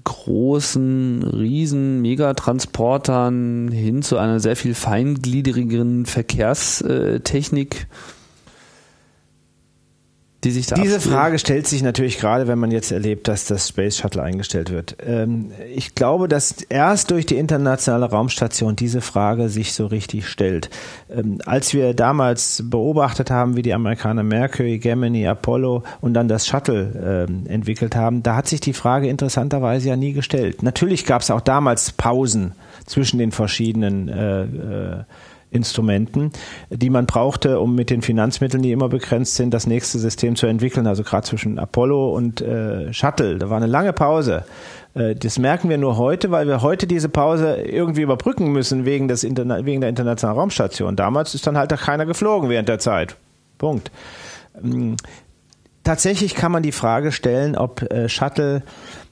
großen, 0.03 1.23
riesen 1.23 2.03
Megatransportern 2.03 3.69
hin 3.71 4.03
zu 4.03 4.19
einer 4.19 4.39
sehr 4.39 4.55
viel 4.55 4.75
feingliedrigeren 4.75 6.05
Verkehrstechnik? 6.05 7.87
Die 10.45 10.51
sich 10.51 10.67
da 10.67 10.75
Diese 10.75 10.95
abspielen? 10.95 11.17
Frage 11.17 11.39
stellt 11.39 11.67
sich 11.67 11.83
natürlich 11.83 12.19
gerade, 12.19 12.47
wenn 12.47 12.59
man 12.59 12.71
jetzt 12.71 12.91
erlebt, 12.91 13.27
dass 13.27 13.45
das 13.45 13.67
Space 13.67 13.97
Shuttle 13.97 14.21
eingestellt 14.21 14.71
wird. 14.71 14.95
Ähm, 15.05 15.51
ich 15.73 15.95
glaube, 15.95 16.27
dass 16.27 16.61
erst 16.69 17.11
durch 17.11 17.25
die 17.25 17.37
internationale 17.37 18.05
Raumstation 18.05 18.75
diese 18.75 19.01
Frage 19.01 19.49
sich 19.49 19.73
so 19.73 19.87
richtig 19.87 20.27
stellt. 20.27 20.69
Ähm, 21.09 21.39
als 21.45 21.73
wir 21.73 21.93
damals 21.93 22.63
beobachtet 22.65 23.31
haben, 23.31 23.57
wie 23.57 23.63
die 23.63 23.73
Amerikaner 23.73 24.23
Mercury, 24.23 24.77
Gemini, 24.77 25.27
Apollo 25.27 25.83
und 25.99 26.13
dann 26.13 26.27
das 26.27 26.47
Shuttle 26.47 27.25
ähm, 27.27 27.47
entwickelt 27.47 27.95
haben, 27.95 28.23
da 28.23 28.35
hat 28.35 28.47
sich 28.47 28.61
die 28.61 28.73
Frage 28.73 29.09
interessanterweise 29.09 29.89
ja 29.89 29.95
nie 29.95 30.13
gestellt. 30.13 30.63
Natürlich 30.63 31.05
gab 31.05 31.21
es 31.21 31.31
auch 31.31 31.41
damals 31.41 31.91
Pausen 31.91 32.53
zwischen 32.85 33.17
den 33.17 33.31
verschiedenen 33.31 34.09
äh, 34.09 34.43
äh, 34.43 35.03
Instrumenten, 35.51 36.31
die 36.69 36.89
man 36.89 37.05
brauchte, 37.05 37.59
um 37.59 37.75
mit 37.75 37.89
den 37.89 38.01
Finanzmitteln, 38.01 38.61
die 38.61 38.71
immer 38.71 38.89
begrenzt 38.89 39.35
sind, 39.35 39.53
das 39.53 39.67
nächste 39.67 39.99
System 39.99 40.35
zu 40.35 40.47
entwickeln. 40.47 40.87
Also 40.87 41.03
gerade 41.03 41.25
zwischen 41.25 41.59
Apollo 41.59 42.13
und 42.13 42.41
äh, 42.41 42.91
Shuttle, 42.93 43.37
da 43.37 43.49
war 43.49 43.57
eine 43.57 43.67
lange 43.67 43.93
Pause. 43.93 44.43
Äh, 44.95 45.15
das 45.15 45.37
merken 45.37 45.69
wir 45.69 45.77
nur 45.77 45.97
heute, 45.97 46.31
weil 46.31 46.47
wir 46.47 46.61
heute 46.61 46.87
diese 46.87 47.09
Pause 47.09 47.55
irgendwie 47.55 48.01
überbrücken 48.01 48.51
müssen 48.51 48.85
wegen, 48.85 49.07
des 49.07 49.23
Interna 49.23 49.65
wegen 49.65 49.81
der 49.81 49.89
internationalen 49.89 50.39
Raumstation. 50.39 50.95
Damals 50.95 51.35
ist 51.35 51.45
dann 51.47 51.57
halt 51.57 51.71
auch 51.73 51.81
keiner 51.81 52.05
geflogen 52.05 52.49
während 52.49 52.69
der 52.69 52.79
Zeit. 52.79 53.15
Punkt. 53.57 53.91
Ähm, 54.63 54.95
tatsächlich 55.83 56.35
kann 56.35 56.51
man 56.51 56.63
die 56.63 56.71
Frage 56.71 57.11
stellen, 57.11 57.55
ob 57.55 57.81
äh, 57.83 58.09
Shuttle 58.09 58.63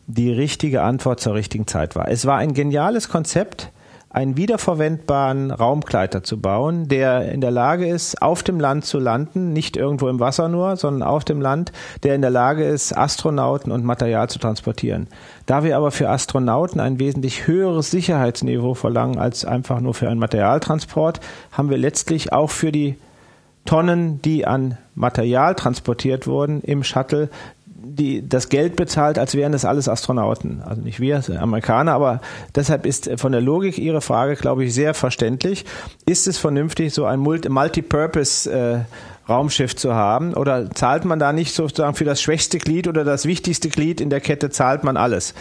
die 0.07 0.31
richtige 0.31 0.81
Antwort 0.81 1.19
zur 1.19 1.33
richtigen 1.33 1.67
Zeit 1.67 1.95
war. 1.95 2.09
Es 2.09 2.25
war 2.25 2.37
ein 2.37 2.53
geniales 2.53 3.07
Konzept, 3.07 3.71
einen 4.13 4.37
wiederverwendbaren 4.37 5.49
Raumgleiter 5.49 6.23
zu 6.23 6.39
bauen, 6.39 6.87
der 6.87 7.31
in 7.31 7.41
der 7.41 7.49
Lage 7.49 7.87
ist, 7.87 8.21
auf 8.21 8.43
dem 8.43 8.59
Land 8.59 8.85
zu 8.85 8.99
landen, 8.99 9.53
nicht 9.53 9.75
irgendwo 9.75 10.07
im 10.07 10.19
Wasser 10.19 10.49
nur, 10.49 10.77
sondern 10.77 11.07
auf 11.07 11.25
dem 11.25 11.41
Land, 11.41 11.71
der 12.03 12.13
in 12.13 12.21
der 12.21 12.29
Lage 12.29 12.63
ist, 12.63 12.95
Astronauten 12.95 13.71
und 13.71 13.83
Material 13.83 14.29
zu 14.29 14.37
transportieren. 14.37 15.07
Da 15.47 15.63
wir 15.63 15.75
aber 15.75 15.89
für 15.89 16.09
Astronauten 16.09 16.79
ein 16.79 16.99
wesentlich 16.99 17.47
höheres 17.47 17.89
Sicherheitsniveau 17.89 18.75
verlangen 18.75 19.17
als 19.17 19.45
einfach 19.45 19.79
nur 19.79 19.95
für 19.95 20.07
einen 20.07 20.19
Materialtransport, 20.19 21.19
haben 21.51 21.71
wir 21.71 21.77
letztlich 21.79 22.31
auch 22.31 22.51
für 22.51 22.71
die 22.71 22.97
Tonnen, 23.65 24.21
die 24.21 24.45
an 24.45 24.77
Material 24.93 25.55
transportiert 25.55 26.27
wurden 26.27 26.61
im 26.61 26.83
Shuttle, 26.83 27.29
die 27.85 28.27
das 28.27 28.49
Geld 28.49 28.75
bezahlt, 28.75 29.19
als 29.19 29.35
wären 29.35 29.51
das 29.51 29.65
alles 29.65 29.89
Astronauten. 29.89 30.61
Also 30.65 30.81
nicht 30.81 30.99
wir, 30.99 31.21
Amerikaner, 31.39 31.93
aber 31.93 32.21
deshalb 32.55 32.85
ist 32.85 33.09
von 33.17 33.31
der 33.31 33.41
Logik 33.41 33.77
Ihre 33.77 34.01
Frage, 34.01 34.35
glaube 34.35 34.63
ich, 34.63 34.73
sehr 34.73 34.93
verständlich. 34.93 35.65
Ist 36.05 36.27
es 36.27 36.37
vernünftig, 36.37 36.93
so 36.93 37.05
ein 37.05 37.19
Multipurpose 37.19 38.51
äh, 38.51 38.79
Raumschiff 39.29 39.75
zu 39.75 39.93
haben? 39.93 40.33
Oder 40.33 40.71
zahlt 40.71 41.05
man 41.05 41.19
da 41.19 41.33
nicht 41.33 41.53
sozusagen 41.53 41.95
für 41.95 42.05
das 42.05 42.21
schwächste 42.21 42.57
Glied 42.57 42.87
oder 42.87 43.03
das 43.03 43.25
wichtigste 43.25 43.69
Glied 43.69 44.01
in 44.01 44.09
der 44.09 44.21
Kette 44.21 44.49
zahlt 44.49 44.83
man 44.83 44.97
alles? 44.97 45.33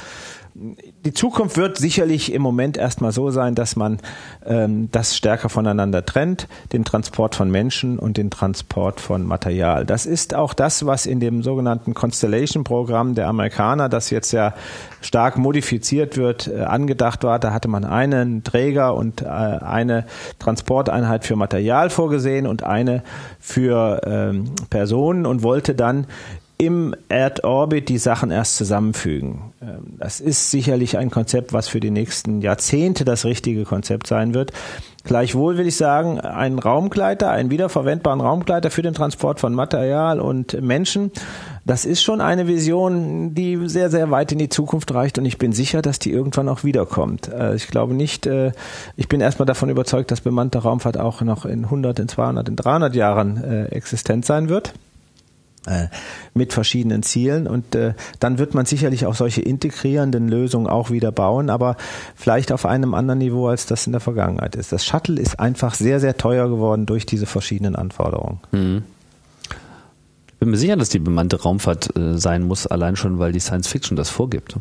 Die 0.55 1.15
Zukunft 1.15 1.57
wird 1.57 1.79
sicherlich 1.79 2.33
im 2.33 2.43
Moment 2.43 2.77
erstmal 2.77 3.13
so 3.13 3.31
sein, 3.31 3.55
dass 3.55 3.75
man 3.75 3.99
ähm, 4.45 4.89
das 4.93 5.17
stärker 5.17 5.49
voneinander 5.49 6.05
trennt, 6.05 6.47
den 6.73 6.85
Transport 6.85 7.35
von 7.35 7.51
Menschen 7.51 7.99
und 7.99 8.19
den 8.19 8.31
Transport 8.31 9.01
von 9.01 9.25
Material. 9.25 9.87
Das 9.87 10.05
ist 10.05 10.35
auch 10.35 10.53
das, 10.53 10.85
was 10.85 11.07
in 11.07 11.21
dem 11.21 11.43
sogenannten 11.43 11.95
Constellation-Programm 11.95 13.15
der 13.15 13.29
Amerikaner, 13.29 13.89
das 13.89 14.11
jetzt 14.11 14.33
ja 14.33 14.55
stark 15.01 15.39
modifiziert 15.39 16.19
wird, 16.19 16.49
äh, 16.49 16.61
angedacht 16.61 17.25
war. 17.25 17.39
Da 17.39 17.53
hatte 17.53 17.69
man 17.69 17.85
einen 17.85 18.45
Träger 18.45 18.95
und 18.95 19.23
äh, 19.23 19.27
eine 19.27 20.05
Transporteinheit 20.39 21.25
für 21.25 21.37
Material 21.37 21.89
vorgesehen 21.89 22.47
und 22.47 22.63
eine 22.63 23.03
für 23.41 24.03
ähm, 24.05 24.51
Personen 24.69 25.25
und 25.25 25.43
wollte 25.43 25.75
dann 25.75 26.07
im 26.63 26.95
Erdorbit 27.09 27.89
die 27.89 27.99
Sachen 27.99 28.31
erst 28.31 28.57
zusammenfügen. 28.57 29.53
Ähm, 29.61 29.95
das 29.99 30.21
ist 30.21 30.53
sicherlich 30.53 30.97
ein 30.97 31.11
Konzept, 31.11 31.53
was 31.53 31.67
für 31.67 31.81
die 31.81 31.91
nächsten 31.91 32.41
Jahrzehnte 32.41 33.05
das 33.05 33.25
richtige 33.25 33.65
Konzept 33.65 34.07
sein 34.07 34.33
wird. 34.33 34.53
Gleichwohl 35.03 35.59
will 35.59 35.67
ich 35.67 35.75
sagen, 35.75 36.21
ein 36.21 36.61
Raumgleiter, 36.61 37.33
einen 37.33 37.51
wiederverwendbaren 37.51 38.21
Raumgleiter 38.21 38.71
für 38.71 38.83
den 38.83 38.95
Transport 38.95 39.41
von 39.41 39.53
Material 39.55 40.21
und 40.21 40.63
Menschen, 40.63 41.11
das 41.65 41.85
ist 41.85 42.01
schon 42.01 42.21
eine 42.21 42.47
Vision, 42.47 43.35
die 43.35 43.59
sehr, 43.69 43.91
sehr 43.91 44.13
weit 44.13 44.31
in 44.31 44.39
die 44.39 44.49
Zukunft 44.49 44.95
reicht 44.95 45.19
und 45.19 45.25
ich 45.25 45.39
bin 45.39 45.53
sicher, 45.53 45.83
dass 45.83 45.99
die 45.99 46.13
irgendwann 46.13 46.49
auch 46.49 46.63
wiederkommt. 46.63 47.27
Äh, 47.27 47.57
ich 47.57 47.67
glaube 47.67 47.95
nicht, 47.95 48.27
äh, 48.27 48.53
ich 48.97 49.09
bin 49.09 49.21
erstmal 49.21 49.47
davon 49.47 49.69
überzeugt, 49.69 50.13
dass 50.13 50.21
bemannte 50.21 50.59
Raumfahrt 50.59 50.97
auch 50.97 51.23
noch 51.23 51.45
in 51.45 51.65
100, 51.65 51.99
in 51.99 52.07
200, 52.07 52.49
in 52.49 52.55
300 52.55 52.95
Jahren 52.95 53.43
äh, 53.43 53.65
existent 53.65 54.25
sein 54.25 54.49
wird. 54.49 54.75
Äh, 55.67 55.87
mit 56.35 56.53
verschiedenen 56.53 57.05
Zielen 57.05 57.47
und 57.47 57.77
äh, 57.77 57.95
dann 58.19 58.39
wird 58.39 58.53
man 58.53 58.67
sicherlich 58.67 59.07
auch 59.07 59.15
solche 59.15 59.43
integrierenden 59.43 60.27
Lösungen 60.27 60.67
auch 60.67 60.91
wieder 60.91 61.13
bauen, 61.13 61.51
aber 61.51 61.77
vielleicht 62.17 62.51
auf 62.51 62.67
einem 62.67 62.95
anderen 62.95 63.19
Niveau, 63.21 63.47
als 63.47 63.67
das 63.67 63.87
in 63.87 63.93
der 63.93 64.01
Vergangenheit 64.01 64.57
ist. 64.57 64.73
Das 64.73 64.85
Shuttle 64.85 65.21
ist 65.21 65.39
einfach 65.39 65.75
sehr, 65.75 66.01
sehr 66.01 66.17
teuer 66.17 66.49
geworden 66.49 66.85
durch 66.85 67.07
diese 67.07 67.27
verschiedenen 67.27 67.77
Anforderungen. 67.77 68.41
Mhm. 68.51 68.83
Ich 70.27 70.35
bin 70.41 70.51
mir 70.51 70.57
sicher, 70.57 70.75
dass 70.75 70.89
die 70.89 70.99
bemannte 70.99 71.41
Raumfahrt 71.41 71.97
äh, 71.97 72.19
sein 72.19 72.43
muss, 72.43 72.67
allein 72.67 72.97
schon, 72.97 73.21
weil 73.21 73.31
die 73.31 73.39
Science 73.39 73.69
Fiction 73.69 73.97
das 73.97 74.11
vorgibt 74.11 74.57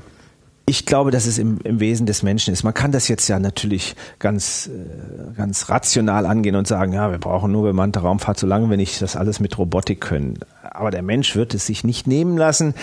ich 0.72 0.86
glaube, 0.86 1.12
dass 1.12 1.26
es 1.26 1.38
im, 1.38 1.60
im 1.66 1.82
Wesen 1.82 2.06
des 2.06 2.24
Menschen 2.24 2.54
ist. 2.54 2.64
Man 2.64 2.74
kann 2.74 2.94
das 2.94 3.10
jetzt 3.10 3.28
ja 3.28 3.40
natürlich 3.40 3.94
ganz, 4.20 4.70
äh, 4.74 5.34
ganz 5.36 5.68
rational 5.68 6.26
angehen 6.26 6.56
und 6.56 6.66
sagen, 6.66 6.94
ja, 6.94 7.12
wir 7.12 7.18
brauchen 7.18 7.52
nur 7.52 7.64
bemannte 7.64 8.00
Raumfahrt, 8.00 8.40
solange 8.40 8.70
wir 8.70 8.78
nicht 8.78 9.02
das 9.02 9.18
alles 9.18 9.42
mit 9.42 9.58
Robotik 9.58 10.00
können. 10.00 10.40
Aber 10.64 10.90
der 10.90 11.02
Mensch 11.02 11.36
wird 11.36 11.54
es 11.54 11.66
sich 11.66 11.84
nicht 11.84 12.08
nehmen 12.08 12.38
lassen, 12.38 12.74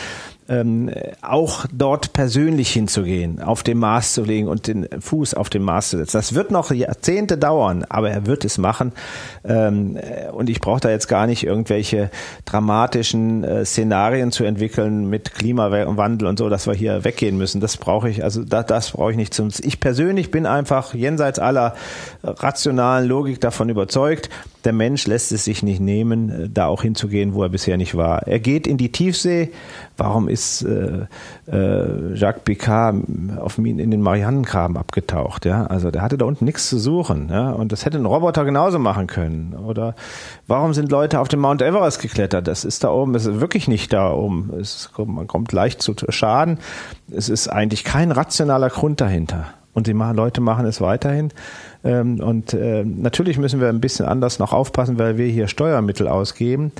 ähm, 0.48 0.90
auch 1.20 1.66
dort 1.72 2.12
persönlich 2.12 2.70
hinzugehen, 2.70 3.40
auf 3.40 3.62
dem 3.62 3.78
Mars 3.78 4.14
zu 4.14 4.22
legen 4.22 4.48
und 4.48 4.66
den 4.66 4.88
Fuß 4.98 5.34
auf 5.34 5.50
dem 5.50 5.62
Mars 5.62 5.90
zu 5.90 5.98
setzen. 5.98 6.16
Das 6.16 6.34
wird 6.34 6.50
noch 6.50 6.70
Jahrzehnte 6.70 7.36
dauern, 7.36 7.84
aber 7.88 8.10
er 8.10 8.26
wird 8.26 8.44
es 8.44 8.58
machen. 8.58 8.92
Ähm, 9.44 9.98
und 10.32 10.48
ich 10.48 10.60
brauche 10.60 10.80
da 10.80 10.90
jetzt 10.90 11.08
gar 11.08 11.26
nicht 11.26 11.44
irgendwelche 11.44 12.10
dramatischen 12.44 13.44
äh, 13.44 13.64
Szenarien 13.64 14.32
zu 14.32 14.44
entwickeln 14.44 15.08
mit 15.10 15.34
Klimawandel 15.34 16.26
und 16.26 16.38
so, 16.38 16.48
dass 16.48 16.66
wir 16.66 16.74
hier 16.74 17.04
weggehen 17.04 17.36
müssen. 17.36 17.60
Das 17.60 17.76
brauche 17.76 18.08
ich, 18.08 18.24
also 18.24 18.42
da, 18.44 18.62
das 18.62 18.92
brauche 18.92 19.10
ich 19.10 19.16
nicht 19.16 19.34
zum. 19.34 19.48
Ich 19.60 19.80
persönlich 19.80 20.30
bin 20.30 20.46
einfach 20.46 20.94
jenseits 20.94 21.38
aller 21.38 21.74
rationalen 22.22 23.06
Logik 23.06 23.40
davon 23.40 23.68
überzeugt, 23.68 24.30
der 24.64 24.72
Mensch 24.72 25.06
lässt 25.06 25.32
es 25.32 25.44
sich 25.44 25.62
nicht 25.62 25.80
nehmen, 25.80 26.30
äh, 26.30 26.48
da 26.48 26.66
auch 26.66 26.82
hinzugehen, 26.82 27.34
wo 27.34 27.42
er 27.42 27.48
bisher 27.48 27.76
nicht 27.76 27.96
war. 27.96 28.26
Er 28.26 28.38
geht 28.38 28.66
in 28.66 28.76
die 28.76 28.92
Tiefsee. 28.92 29.50
Warum 29.98 30.28
ist 30.28 30.62
äh, 30.62 31.06
äh, 31.50 32.14
Jacques 32.14 32.44
Picard 32.44 32.94
auf, 33.40 33.58
in 33.58 33.90
den 33.90 34.00
Marianengraben 34.00 34.76
abgetaucht? 34.76 35.44
Ja, 35.44 35.66
also 35.66 35.90
der 35.90 36.02
hatte 36.02 36.16
da 36.16 36.24
unten 36.24 36.44
nichts 36.44 36.68
zu 36.68 36.78
suchen. 36.78 37.28
Ja, 37.30 37.50
und 37.50 37.72
das 37.72 37.84
hätte 37.84 37.98
ein 37.98 38.06
Roboter 38.06 38.44
genauso 38.44 38.78
machen 38.78 39.08
können. 39.08 39.54
Oder 39.54 39.96
warum 40.46 40.72
sind 40.72 40.92
Leute 40.92 41.18
auf 41.18 41.26
den 41.26 41.40
Mount 41.40 41.62
Everest 41.62 42.00
geklettert? 42.00 42.46
Das 42.46 42.64
ist 42.64 42.84
da 42.84 42.90
oben, 42.90 43.12
das 43.12 43.26
ist 43.26 43.40
wirklich 43.40 43.66
nicht 43.66 43.92
da 43.92 44.12
oben. 44.12 44.52
Es, 44.60 44.88
man 45.04 45.26
kommt 45.26 45.50
leicht 45.50 45.82
zu 45.82 45.94
Schaden. 46.08 46.58
Es 47.10 47.28
ist 47.28 47.48
eigentlich 47.48 47.82
kein 47.82 48.12
rationaler 48.12 48.70
Grund 48.70 49.00
dahinter. 49.00 49.46
Und 49.74 49.86
die 49.86 49.92
Leute 49.92 50.40
machen 50.40 50.66
es 50.66 50.80
weiterhin. 50.80 51.32
Ähm, 51.84 52.20
und 52.20 52.54
äh, 52.54 52.84
natürlich 52.84 53.38
müssen 53.38 53.60
wir 53.60 53.68
ein 53.68 53.80
bisschen 53.80 54.06
anders 54.06 54.38
noch 54.38 54.52
aufpassen, 54.52 54.98
weil 54.98 55.18
wir 55.18 55.26
hier 55.26 55.48
Steuermittel 55.48 56.08
ausgeben. 56.08 56.72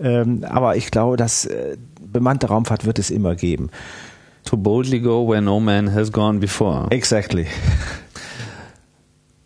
Ähm, 0.00 0.44
aber 0.48 0.76
ich 0.76 0.90
glaube, 0.90 1.16
dass 1.16 1.44
äh, 1.44 1.76
bemannte 2.12 2.48
Raumfahrt 2.48 2.84
wird 2.84 2.98
es 2.98 3.10
immer 3.10 3.34
geben. 3.34 3.70
To 4.44 4.56
boldly 4.56 5.00
go 5.00 5.28
where 5.28 5.42
no 5.42 5.60
man 5.60 5.92
has 5.94 6.10
gone 6.12 6.38
before. 6.38 6.86
Exactly. 6.90 7.46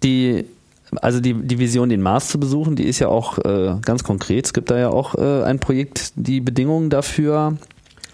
Die 0.02 0.44
also 1.02 1.20
die, 1.20 1.34
die 1.34 1.58
Vision, 1.58 1.88
den 1.88 2.02
Mars 2.02 2.28
zu 2.28 2.38
besuchen, 2.38 2.76
die 2.76 2.84
ist 2.84 2.98
ja 2.98 3.08
auch 3.08 3.38
äh, 3.38 3.76
ganz 3.82 4.04
konkret. 4.04 4.46
Es 4.46 4.52
gibt 4.52 4.70
da 4.70 4.78
ja 4.78 4.90
auch 4.90 5.14
äh, 5.16 5.42
ein 5.42 5.58
Projekt, 5.58 6.12
die 6.14 6.40
Bedingungen 6.40 6.90
dafür 6.90 7.56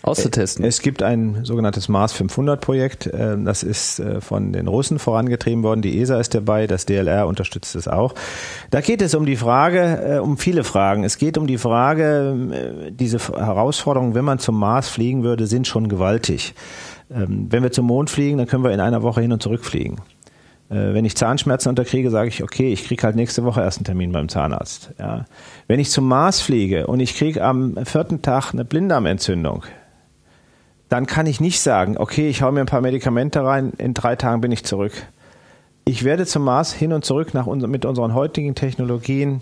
auszutesten. 0.02 0.64
Es 0.64 0.80
gibt 0.80 1.02
ein 1.02 1.44
sogenanntes 1.44 1.88
Mars 1.88 2.12
500 2.12 2.60
Projekt. 2.60 3.06
Äh, 3.06 3.36
das 3.44 3.62
ist 3.62 3.98
äh, 3.98 4.20
von 4.20 4.52
den 4.52 4.66
Russen 4.66 4.98
vorangetrieben 4.98 5.62
worden. 5.62 5.82
Die 5.82 6.00
ESA 6.00 6.18
ist 6.18 6.34
dabei. 6.34 6.66
Das 6.66 6.86
DLR 6.86 7.26
unterstützt 7.26 7.74
es 7.74 7.86
auch. 7.86 8.14
Da 8.70 8.80
geht 8.80 9.02
es 9.02 9.14
um 9.14 9.26
die 9.26 9.36
Frage, 9.36 10.16
äh, 10.16 10.18
um 10.18 10.38
viele 10.38 10.64
Fragen. 10.64 11.04
Es 11.04 11.18
geht 11.18 11.36
um 11.36 11.46
die 11.46 11.58
Frage, 11.58 12.90
diese 12.90 13.18
Herausforderungen, 13.18 14.14
wenn 14.14 14.24
man 14.24 14.38
zum 14.38 14.58
Mars 14.58 14.88
fliegen 14.88 15.22
würde, 15.22 15.46
sind 15.46 15.66
schon 15.66 15.88
gewaltig. 15.88 16.54
Ähm, 17.10 17.46
wenn 17.50 17.62
wir 17.62 17.72
zum 17.72 17.86
Mond 17.86 18.10
fliegen, 18.10 18.38
dann 18.38 18.46
können 18.46 18.64
wir 18.64 18.72
in 18.72 18.80
einer 18.80 19.02
Woche 19.02 19.20
hin 19.20 19.32
und 19.32 19.42
zurück 19.42 19.64
fliegen. 19.64 19.96
Wenn 20.72 21.04
ich 21.04 21.16
Zahnschmerzen 21.16 21.70
unterkriege, 21.70 22.10
sage 22.10 22.28
ich, 22.28 22.44
okay, 22.44 22.72
ich 22.72 22.84
kriege 22.84 23.02
halt 23.02 23.16
nächste 23.16 23.42
Woche 23.42 23.60
erst 23.60 23.78
einen 23.78 23.86
Termin 23.86 24.12
beim 24.12 24.28
Zahnarzt. 24.28 24.92
Ja. 25.00 25.24
Wenn 25.66 25.80
ich 25.80 25.90
zum 25.90 26.06
Mars 26.06 26.40
fliege 26.40 26.86
und 26.86 27.00
ich 27.00 27.16
kriege 27.16 27.42
am 27.42 27.76
vierten 27.84 28.22
Tag 28.22 28.52
eine 28.52 28.64
Blinddarmentzündung, 28.64 29.64
dann 30.90 31.06
kann 31.06 31.26
ich 31.26 31.40
nicht 31.40 31.60
sagen, 31.60 31.96
okay, 31.96 32.28
ich 32.28 32.42
hau 32.42 32.50
mir 32.50 32.60
ein 32.60 32.66
paar 32.66 32.80
Medikamente 32.80 33.42
rein, 33.42 33.72
in 33.78 33.94
drei 33.94 34.16
Tagen 34.16 34.40
bin 34.40 34.52
ich 34.52 34.64
zurück. 34.64 34.92
Ich 35.84 36.04
werde 36.04 36.26
zum 36.26 36.42
Mars 36.42 36.72
hin 36.72 36.92
und 36.92 37.04
zurück 37.04 37.32
nach 37.32 37.46
mit 37.46 37.84
unseren 37.84 38.12
heutigen 38.12 38.54
Technologien 38.56 39.40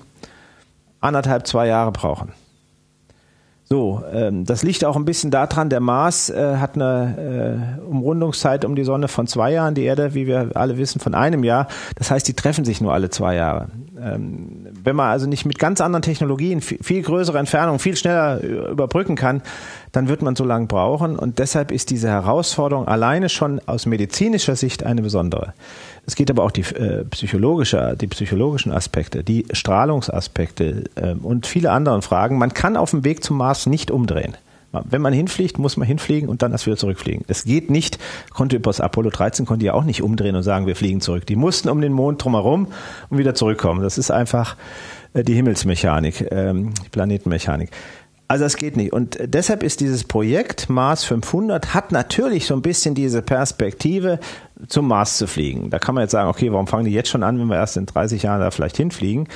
anderthalb, 1.00 1.46
zwei 1.46 1.66
Jahre 1.66 1.90
brauchen. 1.90 2.32
So, 3.70 4.02
ähm, 4.10 4.46
das 4.46 4.62
liegt 4.62 4.82
auch 4.86 4.96
ein 4.96 5.04
bisschen 5.04 5.30
daran, 5.30 5.68
der 5.68 5.80
Mars 5.80 6.30
äh, 6.30 6.56
hat 6.56 6.74
eine 6.74 7.76
äh, 7.78 7.82
Umrundungszeit 7.82 8.64
um 8.64 8.74
die 8.74 8.84
Sonne 8.84 9.08
von 9.08 9.26
zwei 9.26 9.52
Jahren, 9.52 9.74
die 9.74 9.84
Erde, 9.84 10.14
wie 10.14 10.26
wir 10.26 10.52
alle 10.54 10.78
wissen, 10.78 11.00
von 11.00 11.14
einem 11.14 11.44
Jahr. 11.44 11.68
Das 11.96 12.10
heißt, 12.10 12.26
die 12.26 12.32
treffen 12.32 12.64
sich 12.64 12.80
nur 12.80 12.94
alle 12.94 13.10
zwei 13.10 13.34
Jahre. 13.34 13.68
Ähm, 14.00 14.68
wenn 14.82 14.96
man 14.96 15.10
also 15.10 15.26
nicht 15.26 15.44
mit 15.44 15.58
ganz 15.58 15.82
anderen 15.82 16.00
Technologien 16.00 16.62
viel, 16.62 16.78
viel 16.82 17.02
größere 17.02 17.38
Entfernungen 17.38 17.78
viel 17.78 17.94
schneller 17.94 18.40
überbrücken 18.42 19.16
kann, 19.16 19.42
dann 19.92 20.08
wird 20.08 20.22
man 20.22 20.34
so 20.34 20.44
lange 20.44 20.66
brauchen. 20.66 21.18
Und 21.18 21.38
deshalb 21.38 21.70
ist 21.70 21.90
diese 21.90 22.08
Herausforderung 22.08 22.88
alleine 22.88 23.28
schon 23.28 23.60
aus 23.66 23.84
medizinischer 23.84 24.56
Sicht 24.56 24.82
eine 24.84 25.02
besondere. 25.02 25.52
Es 26.08 26.14
geht 26.14 26.30
aber 26.30 26.42
auch 26.42 26.50
die 26.50 26.62
äh, 26.62 27.04
psychologische, 27.04 27.94
die 28.00 28.06
psychologischen 28.06 28.72
Aspekte, 28.72 29.22
die 29.22 29.44
Strahlungsaspekte 29.52 30.84
äh, 30.94 31.12
und 31.12 31.46
viele 31.46 31.70
andere 31.70 32.00
Fragen. 32.00 32.38
Man 32.38 32.54
kann 32.54 32.78
auf 32.78 32.92
dem 32.92 33.04
Weg 33.04 33.22
zum 33.22 33.36
Mars 33.36 33.66
nicht 33.66 33.90
umdrehen. 33.90 34.34
Wenn 34.72 35.02
man 35.02 35.12
hinfliegt, 35.12 35.58
muss 35.58 35.76
man 35.76 35.86
hinfliegen 35.86 36.30
und 36.30 36.40
dann 36.40 36.52
erst 36.52 36.64
wieder 36.64 36.78
zurückfliegen. 36.78 37.26
Es 37.28 37.44
geht 37.44 37.68
nicht, 37.68 37.98
konnte 38.32 38.56
übers 38.56 38.80
Apollo 38.80 39.10
13 39.10 39.44
konnte 39.44 39.66
ja 39.66 39.74
auch 39.74 39.84
nicht 39.84 40.02
umdrehen 40.02 40.34
und 40.34 40.42
sagen, 40.42 40.66
wir 40.66 40.76
fliegen 40.76 41.02
zurück. 41.02 41.26
Die 41.26 41.36
mussten 41.36 41.68
um 41.68 41.82
den 41.82 41.92
Mond 41.92 42.24
drumherum 42.24 42.68
und 43.10 43.18
wieder 43.18 43.34
zurückkommen. 43.34 43.82
Das 43.82 43.98
ist 43.98 44.10
einfach 44.10 44.56
äh, 45.12 45.24
die 45.24 45.34
Himmelsmechanik, 45.34 46.26
ähm, 46.30 46.72
die 46.84 46.88
Planetenmechanik. 46.88 47.70
Also 48.28 48.44
das 48.44 48.56
geht 48.56 48.76
nicht. 48.76 48.92
Und 48.92 49.18
deshalb 49.22 49.62
ist 49.62 49.80
dieses 49.80 50.04
Projekt 50.04 50.68
Mars 50.68 51.04
500 51.04 51.72
hat 51.72 51.92
natürlich 51.92 52.44
so 52.44 52.54
ein 52.54 52.60
bisschen 52.60 52.94
diese 52.94 53.22
Perspektive, 53.22 54.20
zum 54.66 54.88
Mars 54.88 55.16
zu 55.16 55.26
fliegen. 55.26 55.70
Da 55.70 55.78
kann 55.78 55.94
man 55.94 56.02
jetzt 56.02 56.10
sagen, 56.10 56.28
okay, 56.28 56.52
warum 56.52 56.66
fangen 56.66 56.84
die 56.84 56.92
jetzt 56.92 57.08
schon 57.08 57.22
an, 57.22 57.38
wenn 57.38 57.46
wir 57.46 57.56
erst 57.56 57.76
in 57.76 57.86
30 57.86 58.24
Jahren 58.24 58.40
da 58.40 58.50
vielleicht 58.50 58.76
hinfliegen? 58.76 59.28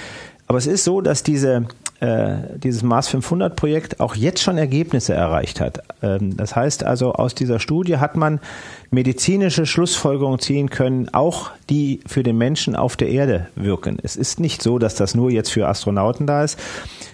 Aber 0.47 0.59
es 0.59 0.67
ist 0.67 0.85
so, 0.85 1.01
dass 1.01 1.23
diese, 1.23 1.67
äh, 2.01 2.35
dieses 2.57 2.83
Mars 2.83 3.09
500 3.09 3.57
Projekt 3.57 4.01
auch 4.01 4.15
jetzt 4.15 4.43
schon 4.43 4.59
Ergebnisse 4.59 5.15
erreicht 5.15 5.61
hat. 5.61 5.83
Ähm, 6.03 6.37
das 6.37 6.55
heißt 6.55 6.85
also, 6.85 7.13
aus 7.13 7.35
dieser 7.35 7.61
Studie 7.61 7.99
hat 7.99 8.17
man 8.17 8.41
medizinische 8.91 9.65
Schlussfolgerungen 9.65 10.41
ziehen 10.41 10.69
können, 10.69 11.09
auch 11.15 11.53
die 11.71 12.01
für 12.07 12.23
den 12.23 12.37
Menschen 12.37 12.77
auf 12.77 12.97
der 12.97 13.09
Erde 13.09 13.47
wirken. 13.55 13.97
Es 14.03 14.17
ist 14.17 14.41
nicht 14.41 14.61
so, 14.61 14.79
dass 14.79 14.97
das 14.97 15.15
nur 15.15 15.31
jetzt 15.31 15.51
für 15.53 15.69
Astronauten 15.69 16.27
da 16.27 16.45
ist. 16.45 16.59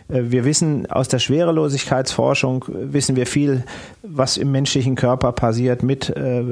Äh, 0.08 0.22
wir 0.30 0.44
wissen 0.44 0.90
aus 0.90 1.08
der 1.08 1.18
Schwerelosigkeitsforschung, 1.18 2.64
wissen 2.68 3.16
wir 3.16 3.26
viel, 3.26 3.64
was 4.02 4.36
im 4.36 4.50
menschlichen 4.50 4.94
Körper 4.94 5.32
passiert 5.32 5.82
mit 5.82 6.10
äh, 6.10 6.44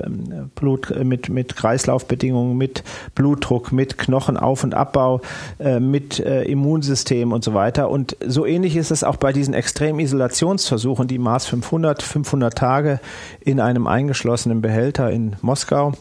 Blut, 0.54 0.94
mit, 1.02 1.28
mit 1.28 1.57
Kreislaufbedingungen, 1.57 2.57
mit 2.57 2.84
Blutdruck, 3.14 3.72
mit 3.72 3.98
Knochenauf- 3.98 4.64
und 4.64 4.74
Abbau, 4.74 5.20
mit 5.59 6.18
Immunsystem 6.18 7.32
und 7.32 7.44
so 7.44 7.54
weiter. 7.54 7.90
Und 7.90 8.16
so 8.26 8.46
ähnlich 8.46 8.76
ist 8.76 8.90
es 8.90 9.04
auch 9.04 9.16
bei 9.16 9.32
diesen 9.32 9.54
Extremisolationsversuchen, 9.54 11.09
die 11.09 11.18
Mars 11.18 11.46
500, 11.46 12.02
500 12.02 12.57
Tage 12.57 13.00
in 13.40 13.61
einem 13.61 13.86
eingeschlossenen 13.86 14.61
Behälter 14.61 15.11
in 15.11 15.36
Moskau 15.40 15.92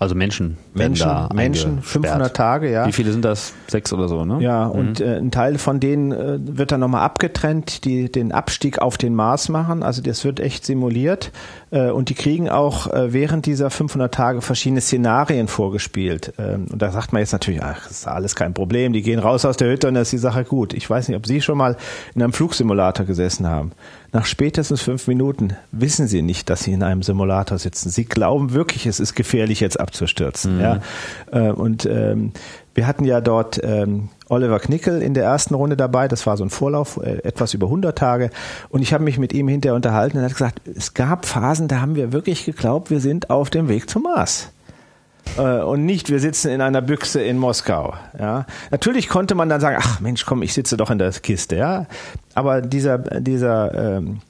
also 0.00 0.16
Menschen. 0.16 0.58
Menschen, 0.74 1.28
Menschen 1.34 1.80
500 1.80 2.34
Tage, 2.34 2.70
ja. 2.70 2.86
Wie 2.86 2.92
viele 2.92 3.12
sind 3.12 3.24
das? 3.24 3.54
Sechs 3.68 3.92
oder 3.92 4.08
so, 4.08 4.24
ne? 4.24 4.42
Ja, 4.42 4.66
mhm. 4.66 4.72
und 4.72 5.00
äh, 5.00 5.16
ein 5.16 5.30
Teil 5.30 5.56
von 5.56 5.78
denen 5.78 6.10
äh, 6.10 6.38
wird 6.40 6.72
dann 6.72 6.80
nochmal 6.80 7.02
abgetrennt, 7.02 7.84
die 7.84 8.10
den 8.10 8.32
Abstieg 8.32 8.80
auf 8.80 8.98
den 8.98 9.14
Mars 9.14 9.48
machen. 9.48 9.82
Also 9.82 10.02
das 10.02 10.24
wird 10.24 10.40
echt 10.40 10.66
simuliert. 10.66 11.30
Äh, 11.70 11.90
und 11.90 12.08
die 12.08 12.14
kriegen 12.14 12.48
auch 12.48 12.92
äh, 12.92 13.12
während 13.12 13.46
dieser 13.46 13.70
500 13.70 14.12
Tage 14.12 14.40
verschiedene 14.40 14.80
Szenarien 14.80 15.46
vorgespielt. 15.46 16.34
Ähm, 16.38 16.66
und 16.72 16.82
da 16.82 16.90
sagt 16.90 17.12
man 17.12 17.20
jetzt 17.20 17.32
natürlich, 17.32 17.62
ach, 17.62 17.86
das 17.86 17.98
ist 17.98 18.08
alles 18.08 18.34
kein 18.34 18.52
Problem. 18.52 18.92
Die 18.92 19.02
gehen 19.02 19.20
raus 19.20 19.44
aus 19.44 19.56
der 19.56 19.70
Hütte 19.70 19.88
und 19.88 19.94
dann 19.94 20.02
ist 20.02 20.12
die 20.12 20.18
Sache 20.18 20.44
gut. 20.44 20.74
Ich 20.74 20.90
weiß 20.90 21.08
nicht, 21.08 21.16
ob 21.16 21.26
Sie 21.26 21.40
schon 21.40 21.56
mal 21.56 21.76
in 22.14 22.22
einem 22.22 22.32
Flugsimulator 22.32 23.06
gesessen 23.06 23.46
haben. 23.46 23.72
Nach 24.14 24.26
spätestens 24.26 24.80
fünf 24.80 25.08
Minuten 25.08 25.56
wissen 25.72 26.06
Sie 26.06 26.22
nicht, 26.22 26.48
dass 26.48 26.62
Sie 26.62 26.72
in 26.72 26.84
einem 26.84 27.02
Simulator 27.02 27.58
sitzen. 27.58 27.90
Sie 27.90 28.04
glauben 28.04 28.52
wirklich, 28.52 28.86
es 28.86 29.00
ist 29.00 29.16
gefährlich, 29.16 29.58
jetzt 29.58 29.80
abzustürzen. 29.80 30.54
Mhm. 30.54 30.60
Ja? 30.60 30.80
Äh, 31.32 31.50
und 31.50 31.84
ähm, 31.84 32.30
wir 32.76 32.86
hatten 32.86 33.04
ja 33.04 33.20
dort 33.20 33.60
ähm, 33.64 34.10
Oliver 34.28 34.60
Knickel 34.60 35.02
in 35.02 35.14
der 35.14 35.24
ersten 35.24 35.54
Runde 35.54 35.76
dabei. 35.76 36.06
Das 36.06 36.28
war 36.28 36.36
so 36.36 36.44
ein 36.44 36.50
Vorlauf, 36.50 37.00
äh, 37.02 37.24
etwas 37.24 37.54
über 37.54 37.66
100 37.66 37.98
Tage. 37.98 38.30
Und 38.68 38.82
ich 38.82 38.94
habe 38.94 39.02
mich 39.02 39.18
mit 39.18 39.32
ihm 39.32 39.48
hinterher 39.48 39.74
unterhalten 39.74 40.18
und 40.18 40.22
er 40.22 40.26
hat 40.28 40.36
gesagt, 40.36 40.60
es 40.72 40.94
gab 40.94 41.26
Phasen, 41.26 41.66
da 41.66 41.80
haben 41.80 41.96
wir 41.96 42.12
wirklich 42.12 42.44
geglaubt, 42.44 42.90
wir 42.90 43.00
sind 43.00 43.30
auf 43.30 43.50
dem 43.50 43.66
Weg 43.66 43.90
zum 43.90 44.04
Mars. 44.04 44.52
Äh, 45.36 45.60
und 45.60 45.84
nicht, 45.84 46.10
wir 46.10 46.20
sitzen 46.20 46.50
in 46.50 46.60
einer 46.60 46.82
Büchse 46.82 47.22
in 47.22 47.38
Moskau. 47.38 47.94
Ja. 48.18 48.46
Natürlich 48.70 49.08
konnte 49.08 49.34
man 49.34 49.48
dann 49.48 49.60
sagen, 49.60 49.78
ach 49.80 50.00
Mensch, 50.00 50.24
komm, 50.26 50.42
ich 50.42 50.54
sitze 50.54 50.76
doch 50.76 50.90
in 50.90 50.98
der 50.98 51.10
Kiste. 51.12 51.56
Ja. 51.56 51.86
Aber 52.34 52.60
dieser, 52.60 52.98
dieser 52.98 53.96
ähm, 53.96 54.20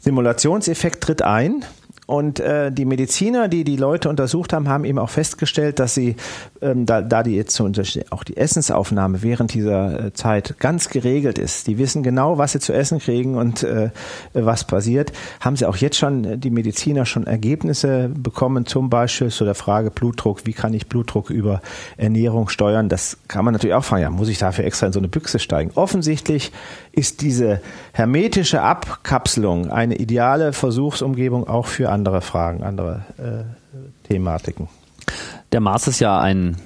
Simulationseffekt 0.00 1.02
tritt 1.02 1.22
ein 1.22 1.64
und 2.06 2.40
äh, 2.40 2.72
die 2.72 2.84
Mediziner, 2.84 3.46
die 3.46 3.62
die 3.62 3.76
Leute 3.76 4.08
untersucht 4.08 4.52
haben, 4.52 4.68
haben 4.68 4.84
eben 4.84 4.98
auch 4.98 5.08
festgestellt, 5.08 5.78
dass 5.78 5.94
sie, 5.94 6.16
ähm, 6.60 6.84
da, 6.84 7.00
da 7.00 7.22
die 7.22 7.36
jetzt 7.36 7.54
zum 7.54 7.70
Beispiel 7.70 8.04
auch 8.10 8.24
die 8.24 8.36
Essensaufnahme 8.36 9.22
während 9.22 9.54
dieser 9.54 10.06
äh, 10.06 10.12
Zeit 10.12 10.56
ganz 10.58 10.88
geregelt 10.88 11.38
ist, 11.38 11.68
die 11.68 11.78
wissen 11.78 12.02
genau, 12.02 12.38
was 12.38 12.52
sie 12.52 12.58
zu 12.58 12.72
essen 12.72 12.98
kriegen 12.98 13.36
und 13.36 13.62
äh, 13.62 13.90
was 14.32 14.64
passiert, 14.64 15.12
haben 15.40 15.54
sie 15.54 15.64
auch 15.64 15.76
jetzt 15.76 15.96
schon, 15.96 16.24
äh, 16.24 16.38
die 16.38 16.50
Mediziner 16.50 17.06
schon 17.06 17.26
Ergebnisse 17.26 18.10
bekommen, 18.12 18.66
zum 18.66 18.90
Beispiel 18.90 19.28
zu 19.28 19.44
der 19.44 19.54
Frage 19.54 19.92
Blutdruck, 19.92 20.44
wie 20.44 20.54
kann 20.54 20.74
ich 20.74 20.88
Blutdruck 20.88 21.30
über 21.30 21.62
Ernährung 21.96 22.48
steuern? 22.48 22.88
Das 22.88 23.16
kann 23.28 23.44
man 23.44 23.52
natürlich 23.52 23.74
auch 23.74 23.84
fragen, 23.84 24.02
ja, 24.02 24.10
muss 24.10 24.28
ich 24.28 24.38
dafür 24.38 24.64
extra 24.64 24.88
in 24.88 24.92
so 24.92 24.98
eine 24.98 25.08
Büchse 25.08 25.38
steigen? 25.38 25.70
Offensichtlich 25.76 26.50
ist 26.90 27.22
diese 27.22 27.60
hermetische 27.92 28.62
Abkapselung 28.62 29.70
eine 29.70 29.96
ideale 29.96 30.52
Versuchsumgebung 30.52 31.46
auch 31.46 31.66
für 31.66 31.90
andere 31.90 32.22
Fragen, 32.22 32.62
andere 32.62 33.04
äh, 33.18 34.08
Thematiken. 34.08 34.68
Der 35.52 35.60
Mars 35.60 35.86
ist 35.88 36.00
ja 36.00 36.18
ein, 36.18 36.56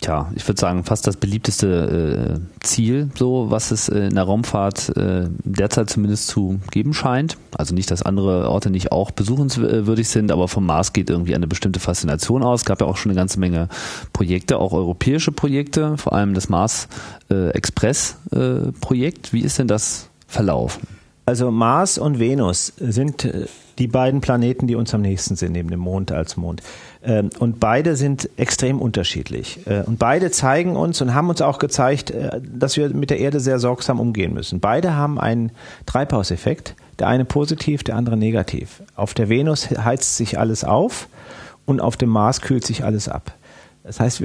tja, 0.00 0.30
ich 0.36 0.46
würde 0.46 0.60
sagen, 0.60 0.84
fast 0.84 1.08
das 1.08 1.16
beliebteste 1.16 2.38
äh, 2.38 2.64
Ziel, 2.64 3.10
so 3.16 3.50
was 3.50 3.72
es 3.72 3.88
in 3.88 4.14
der 4.14 4.22
Raumfahrt 4.22 4.96
äh, 4.96 5.28
derzeit 5.42 5.90
zumindest 5.90 6.28
zu 6.28 6.60
geben 6.70 6.94
scheint. 6.94 7.36
Also 7.58 7.74
nicht, 7.74 7.90
dass 7.90 8.02
andere 8.02 8.48
Orte 8.48 8.70
nicht 8.70 8.92
auch 8.92 9.10
besuchenswürdig 9.10 10.08
sind, 10.08 10.30
aber 10.30 10.46
vom 10.46 10.66
Mars 10.66 10.92
geht 10.92 11.10
irgendwie 11.10 11.34
eine 11.34 11.48
bestimmte 11.48 11.80
Faszination 11.80 12.44
aus. 12.44 12.60
Es 12.60 12.64
gab 12.64 12.80
ja 12.80 12.86
auch 12.86 12.96
schon 12.96 13.10
eine 13.10 13.18
ganze 13.18 13.40
Menge 13.40 13.68
Projekte, 14.12 14.58
auch 14.58 14.72
europäische 14.72 15.32
Projekte, 15.32 15.96
vor 15.96 16.12
allem 16.12 16.34
das 16.34 16.48
Mars 16.48 16.86
äh, 17.28 17.48
Express 17.50 18.16
äh, 18.30 18.70
Projekt. 18.80 19.32
Wie 19.32 19.40
ist 19.40 19.58
denn 19.58 19.66
das 19.66 20.09
verlaufen? 20.30 20.86
Also 21.26 21.50
Mars 21.50 21.98
und 21.98 22.18
Venus 22.18 22.72
sind 22.78 23.24
äh, 23.24 23.46
die 23.78 23.86
beiden 23.86 24.20
Planeten, 24.20 24.66
die 24.66 24.74
uns 24.74 24.92
am 24.94 25.00
nächsten 25.00 25.36
sind, 25.36 25.52
neben 25.52 25.70
dem 25.70 25.80
Mond 25.80 26.12
als 26.12 26.36
Mond. 26.36 26.62
Ähm, 27.02 27.30
und 27.38 27.60
beide 27.60 27.96
sind 27.96 28.28
extrem 28.36 28.80
unterschiedlich. 28.80 29.60
Äh, 29.66 29.82
und 29.86 29.98
beide 29.98 30.30
zeigen 30.30 30.76
uns 30.76 31.00
und 31.00 31.14
haben 31.14 31.28
uns 31.30 31.40
auch 31.40 31.58
gezeigt, 31.58 32.10
äh, 32.10 32.40
dass 32.42 32.76
wir 32.76 32.90
mit 32.90 33.10
der 33.10 33.20
Erde 33.20 33.40
sehr 33.40 33.58
sorgsam 33.58 34.00
umgehen 34.00 34.34
müssen. 34.34 34.60
Beide 34.60 34.94
haben 34.94 35.20
einen 35.20 35.52
Treibhauseffekt, 35.86 36.74
der 36.98 37.08
eine 37.08 37.24
positiv, 37.24 37.82
der 37.84 37.96
andere 37.96 38.16
negativ. 38.16 38.82
Auf 38.96 39.14
der 39.14 39.28
Venus 39.28 39.70
heizt 39.70 40.16
sich 40.16 40.38
alles 40.38 40.64
auf 40.64 41.08
und 41.64 41.80
auf 41.80 41.96
dem 41.96 42.10
Mars 42.10 42.40
kühlt 42.40 42.66
sich 42.66 42.84
alles 42.84 43.08
ab. 43.08 43.32
Das 43.82 43.98
heißt, 43.98 44.22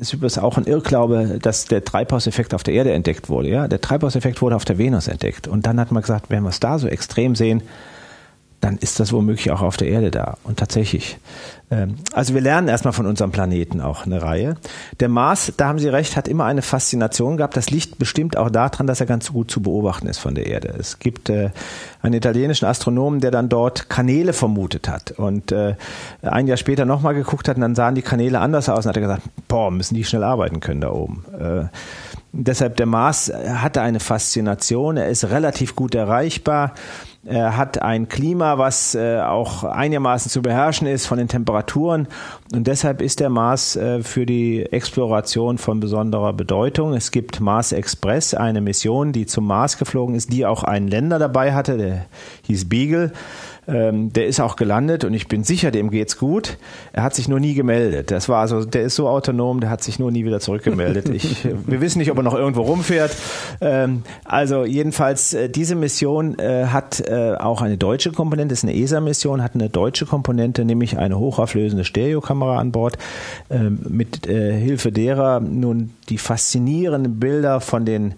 es 0.00 0.12
ist 0.12 0.38
auch 0.38 0.58
ein 0.58 0.64
Irrglaube, 0.64 1.38
dass 1.40 1.64
der 1.64 1.84
Treibhauseffekt 1.84 2.52
auf 2.54 2.62
der 2.62 2.74
Erde 2.74 2.92
entdeckt 2.92 3.28
wurde. 3.28 3.48
Ja? 3.48 3.68
Der 3.68 3.80
Treibhauseffekt 3.80 4.42
wurde 4.42 4.56
auf 4.56 4.64
der 4.64 4.78
Venus 4.78 5.08
entdeckt. 5.08 5.48
Und 5.48 5.66
dann 5.66 5.80
hat 5.80 5.90
man 5.90 6.02
gesagt, 6.02 6.30
wenn 6.30 6.42
wir 6.42 6.50
es 6.50 6.60
da 6.60 6.78
so 6.78 6.86
extrem 6.86 7.34
sehen, 7.34 7.62
dann 8.60 8.76
ist 8.76 9.00
das 9.00 9.12
womöglich 9.12 9.50
auch 9.50 9.62
auf 9.62 9.76
der 9.76 9.88
Erde 9.88 10.10
da. 10.10 10.36
Und 10.44 10.58
tatsächlich. 10.58 11.18
Ähm, 11.70 11.96
also 12.12 12.34
wir 12.34 12.40
lernen 12.40 12.68
erstmal 12.68 12.92
von 12.92 13.06
unserem 13.06 13.30
Planeten 13.30 13.80
auch 13.80 14.06
eine 14.06 14.22
Reihe. 14.22 14.56
Der 15.00 15.08
Mars, 15.08 15.52
da 15.56 15.68
haben 15.68 15.78
Sie 15.78 15.88
recht, 15.88 16.16
hat 16.16 16.28
immer 16.28 16.44
eine 16.44 16.62
Faszination 16.62 17.36
gehabt. 17.36 17.56
Das 17.56 17.70
liegt 17.70 17.98
bestimmt 17.98 18.36
auch 18.36 18.50
daran, 18.50 18.86
dass 18.86 19.00
er 19.00 19.06
ganz 19.06 19.32
gut 19.32 19.50
zu 19.50 19.60
beobachten 19.60 20.06
ist 20.06 20.18
von 20.18 20.34
der 20.34 20.46
Erde. 20.46 20.74
Es 20.78 20.98
gibt 20.98 21.28
äh, 21.28 21.50
einen 22.02 22.14
italienischen 22.14 22.66
Astronomen, 22.66 23.20
der 23.20 23.30
dann 23.30 23.48
dort 23.48 23.88
Kanäle 23.88 24.32
vermutet 24.32 24.88
hat. 24.88 25.12
Und 25.12 25.52
äh, 25.52 25.74
ein 26.22 26.46
Jahr 26.46 26.56
später 26.56 26.84
nochmal 26.84 27.14
geguckt 27.14 27.48
hat 27.48 27.56
und 27.56 27.62
dann 27.62 27.74
sahen 27.74 27.94
die 27.94 28.02
Kanäle 28.02 28.40
anders 28.40 28.68
aus 28.68 28.86
und 28.86 28.90
hat 28.90 28.96
er 28.96 29.02
gesagt, 29.02 29.22
boah, 29.46 29.70
müssen 29.70 29.94
die 29.94 30.04
schnell 30.04 30.24
arbeiten 30.24 30.60
können 30.60 30.80
da 30.80 30.90
oben. 30.90 31.24
Äh, 31.38 31.64
deshalb 32.32 32.76
der 32.76 32.86
Mars 32.86 33.32
hatte 33.32 33.82
eine 33.82 34.00
Faszination. 34.00 34.96
Er 34.96 35.08
ist 35.08 35.24
relativ 35.30 35.76
gut 35.76 35.94
erreichbar. 35.94 36.74
Er 37.24 37.56
hat 37.56 37.82
ein 37.82 38.08
Klima, 38.08 38.58
was 38.58 38.94
äh, 38.94 39.20
auch 39.20 39.64
einigermaßen 39.64 40.30
zu 40.30 40.40
beherrschen 40.40 40.86
ist 40.86 41.06
von 41.06 41.18
den 41.18 41.26
Temperaturen. 41.26 42.06
Und 42.54 42.66
deshalb 42.68 43.02
ist 43.02 43.18
der 43.20 43.28
Mars 43.28 43.74
äh, 43.74 44.02
für 44.02 44.24
die 44.24 44.64
Exploration 44.64 45.58
von 45.58 45.80
besonderer 45.80 46.32
Bedeutung. 46.32 46.94
Es 46.94 47.10
gibt 47.10 47.40
Mars 47.40 47.72
Express, 47.72 48.34
eine 48.34 48.60
Mission, 48.60 49.12
die 49.12 49.26
zum 49.26 49.46
Mars 49.46 49.78
geflogen 49.78 50.14
ist, 50.14 50.32
die 50.32 50.46
auch 50.46 50.62
einen 50.62 50.86
Länder 50.88 51.18
dabei 51.18 51.52
hatte, 51.54 51.76
der 51.76 52.06
hieß 52.44 52.68
Beagle. 52.68 53.12
Ähm, 53.68 54.12
der 54.14 54.26
ist 54.26 54.40
auch 54.40 54.56
gelandet 54.56 55.04
und 55.04 55.12
ich 55.12 55.28
bin 55.28 55.44
sicher, 55.44 55.70
dem 55.70 55.90
geht's 55.90 56.16
gut. 56.16 56.56
Er 56.94 57.02
hat 57.02 57.14
sich 57.14 57.28
nur 57.28 57.38
nie 57.38 57.52
gemeldet. 57.52 58.10
Das 58.10 58.28
war 58.30 58.40
also, 58.40 58.64
der 58.64 58.82
ist 58.82 58.94
so 58.94 59.08
autonom, 59.08 59.60
der 59.60 59.68
hat 59.68 59.82
sich 59.82 59.98
nur 59.98 60.10
nie 60.10 60.24
wieder 60.24 60.40
zurückgemeldet. 60.40 61.10
Ich, 61.10 61.46
wir 61.66 61.80
wissen 61.82 61.98
nicht, 61.98 62.10
ob 62.10 62.16
er 62.16 62.22
noch 62.22 62.34
irgendwo 62.34 62.62
rumfährt. 62.62 63.14
Ähm, 63.60 64.04
also 64.24 64.64
jedenfalls, 64.64 65.34
äh, 65.34 65.50
diese 65.50 65.74
Mission 65.74 66.38
äh, 66.38 66.66
hat 66.66 67.00
äh, 67.00 67.34
auch 67.38 67.60
eine 67.60 67.76
deutsche 67.76 68.10
Komponente, 68.10 68.54
ist 68.54 68.64
eine 68.64 68.74
ESA-Mission, 68.74 69.42
hat 69.42 69.54
eine 69.54 69.68
deutsche 69.68 70.06
Komponente, 70.06 70.64
nämlich 70.64 70.96
eine 70.96 71.18
hochauflösende 71.18 71.84
Stereokamera 71.84 72.58
an 72.58 72.72
Bord, 72.72 72.96
ähm, 73.50 73.80
mit 73.86 74.26
äh, 74.26 74.58
Hilfe 74.58 74.92
derer 74.92 75.40
nun 75.40 75.90
die 76.08 76.16
faszinierenden 76.16 77.20
Bilder 77.20 77.60
von 77.60 77.84
den 77.84 78.14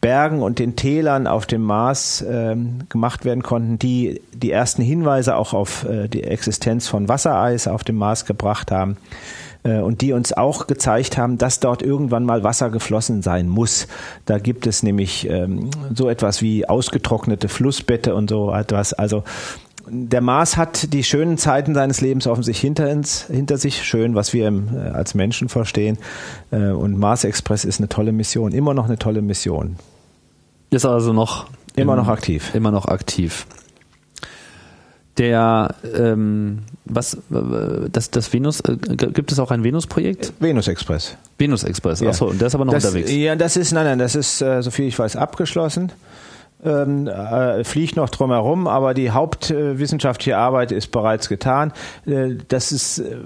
Bergen 0.00 0.42
und 0.42 0.58
den 0.58 0.76
Tälern 0.76 1.26
auf 1.26 1.46
dem 1.46 1.62
Mars 1.62 2.24
ähm, 2.26 2.80
gemacht 2.88 3.24
werden 3.24 3.42
konnten, 3.42 3.78
die 3.78 4.22
die 4.32 4.50
ersten 4.50 4.82
Hinweise 4.82 5.36
auch 5.36 5.52
auf 5.52 5.84
äh, 5.84 6.08
die 6.08 6.24
Existenz 6.24 6.88
von 6.88 7.08
Wassereis 7.08 7.68
auf 7.68 7.84
dem 7.84 7.96
Mars 7.96 8.24
gebracht 8.24 8.70
haben 8.70 8.96
äh, 9.62 9.78
und 9.80 10.00
die 10.00 10.12
uns 10.12 10.32
auch 10.32 10.66
gezeigt 10.66 11.18
haben, 11.18 11.36
dass 11.36 11.60
dort 11.60 11.82
irgendwann 11.82 12.24
mal 12.24 12.42
Wasser 12.44 12.70
geflossen 12.70 13.20
sein 13.22 13.48
muss. 13.48 13.88
Da 14.24 14.38
gibt 14.38 14.66
es 14.66 14.82
nämlich 14.82 15.28
ähm, 15.28 15.70
so 15.94 16.08
etwas 16.08 16.40
wie 16.40 16.66
ausgetrocknete 16.66 17.48
Flussbette 17.48 18.14
und 18.14 18.30
so 18.30 18.52
etwas. 18.52 18.94
Also 18.94 19.24
der 19.92 20.20
Mars 20.20 20.56
hat 20.56 20.92
die 20.92 21.02
schönen 21.02 21.36
Zeiten 21.36 21.74
seines 21.74 22.00
Lebens 22.00 22.26
offensichtlich 22.26 22.60
hinter, 22.60 22.90
uns, 22.90 23.26
hinter 23.26 23.58
sich, 23.58 23.82
schön, 23.82 24.14
was 24.14 24.32
wir 24.32 24.48
im, 24.48 24.68
äh, 24.74 24.90
als 24.90 25.14
Menschen 25.14 25.48
verstehen. 25.48 25.98
Äh, 26.50 26.70
und 26.70 26.98
Mars 26.98 27.24
Express 27.24 27.64
ist 27.64 27.80
eine 27.80 27.88
tolle 27.88 28.12
Mission, 28.12 28.52
immer 28.52 28.74
noch 28.74 28.86
eine 28.86 28.98
tolle 28.98 29.22
Mission. 29.22 29.76
Ist 30.70 30.86
also 30.86 31.12
noch 31.12 31.46
immer 31.76 31.94
im, 31.94 31.98
noch 31.98 32.08
aktiv. 32.08 32.54
Immer 32.54 32.70
noch 32.70 32.86
aktiv. 32.86 33.46
Der 35.18 35.74
ähm, 35.94 36.60
was 36.84 37.18
das 37.28 38.10
das 38.10 38.32
Venus 38.32 38.60
äh, 38.60 38.76
gibt 38.76 39.32
es 39.32 39.38
auch 39.38 39.50
ein 39.50 39.64
Venus 39.64 39.86
Projekt? 39.86 40.32
Venus 40.40 40.68
Express. 40.68 41.16
Venus 41.38 41.64
Express. 41.64 42.02
Achso, 42.02 42.26
und 42.26 42.40
der 42.40 42.46
ist 42.46 42.54
aber 42.54 42.64
noch 42.64 42.72
das, 42.72 42.84
unterwegs. 42.86 43.12
Ja, 43.12 43.36
das 43.36 43.56
ist 43.56 43.72
nein, 43.72 43.84
nein, 43.84 43.98
das 43.98 44.14
ist 44.14 44.40
äh, 44.40 44.62
so 44.62 44.70
viel 44.70 44.86
ich 44.86 44.98
weiß 44.98 45.16
abgeschlossen. 45.16 45.92
Ähm, 46.62 47.06
äh, 47.08 47.64
fliegt 47.64 47.96
noch 47.96 48.10
drumherum, 48.10 48.66
aber 48.66 48.92
die 48.92 49.10
hauptwissenschaftliche 49.10 50.36
Arbeit 50.36 50.72
ist 50.72 50.88
bereits 50.88 51.30
getan. 51.30 51.72
Äh, 52.06 52.36
das 52.48 52.70
ist 52.70 52.98
äh, 52.98 53.16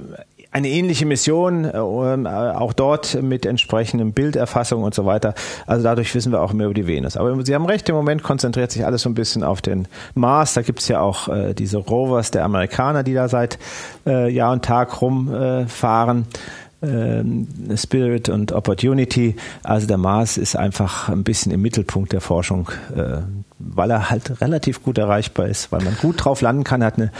eine 0.54 0.68
ähnliche 0.68 1.04
Mission, 1.04 1.64
äh, 1.64 1.76
auch 1.76 2.72
dort 2.72 3.20
mit 3.20 3.44
entsprechendem 3.44 4.12
Bilderfassung 4.12 4.84
und 4.84 4.94
so 4.94 5.04
weiter. 5.04 5.34
Also 5.66 5.82
dadurch 5.82 6.14
wissen 6.14 6.30
wir 6.30 6.40
auch 6.40 6.52
mehr 6.52 6.66
über 6.66 6.74
die 6.74 6.86
Venus. 6.86 7.16
Aber 7.16 7.44
Sie 7.44 7.54
haben 7.54 7.66
recht, 7.66 7.88
im 7.88 7.96
Moment 7.96 8.22
konzentriert 8.22 8.70
sich 8.70 8.86
alles 8.86 9.02
so 9.02 9.10
ein 9.10 9.14
bisschen 9.14 9.42
auf 9.42 9.60
den 9.60 9.88
Mars. 10.14 10.54
Da 10.54 10.62
gibt's 10.62 10.86
ja 10.86 11.00
auch 11.00 11.26
äh, 11.28 11.54
diese 11.54 11.78
Rovers 11.78 12.30
der 12.30 12.44
Amerikaner, 12.44 13.02
die 13.02 13.14
da 13.14 13.28
seit 13.28 13.58
äh, 14.06 14.30
Jahr 14.32 14.52
und 14.52 14.64
Tag 14.64 15.02
rumfahren. 15.02 16.18
Ähm, 16.18 16.26
Spirit 17.76 18.28
und 18.28 18.52
Opportunity. 18.52 19.36
Also 19.62 19.86
der 19.86 19.98
Mars 19.98 20.36
ist 20.36 20.56
einfach 20.56 21.08
ein 21.08 21.24
bisschen 21.24 21.52
im 21.52 21.62
Mittelpunkt 21.62 22.12
der 22.12 22.20
Forschung, 22.20 22.70
äh, 22.96 23.18
weil 23.58 23.90
er 23.90 24.10
halt 24.10 24.40
relativ 24.40 24.82
gut 24.82 24.98
erreichbar 24.98 25.46
ist, 25.46 25.72
weil 25.72 25.82
man 25.82 25.96
gut 26.00 26.24
drauf 26.24 26.40
landen 26.40 26.64
kann. 26.64 26.82
Er 26.82 26.86
hat 26.86 26.98
eine, 26.98 27.12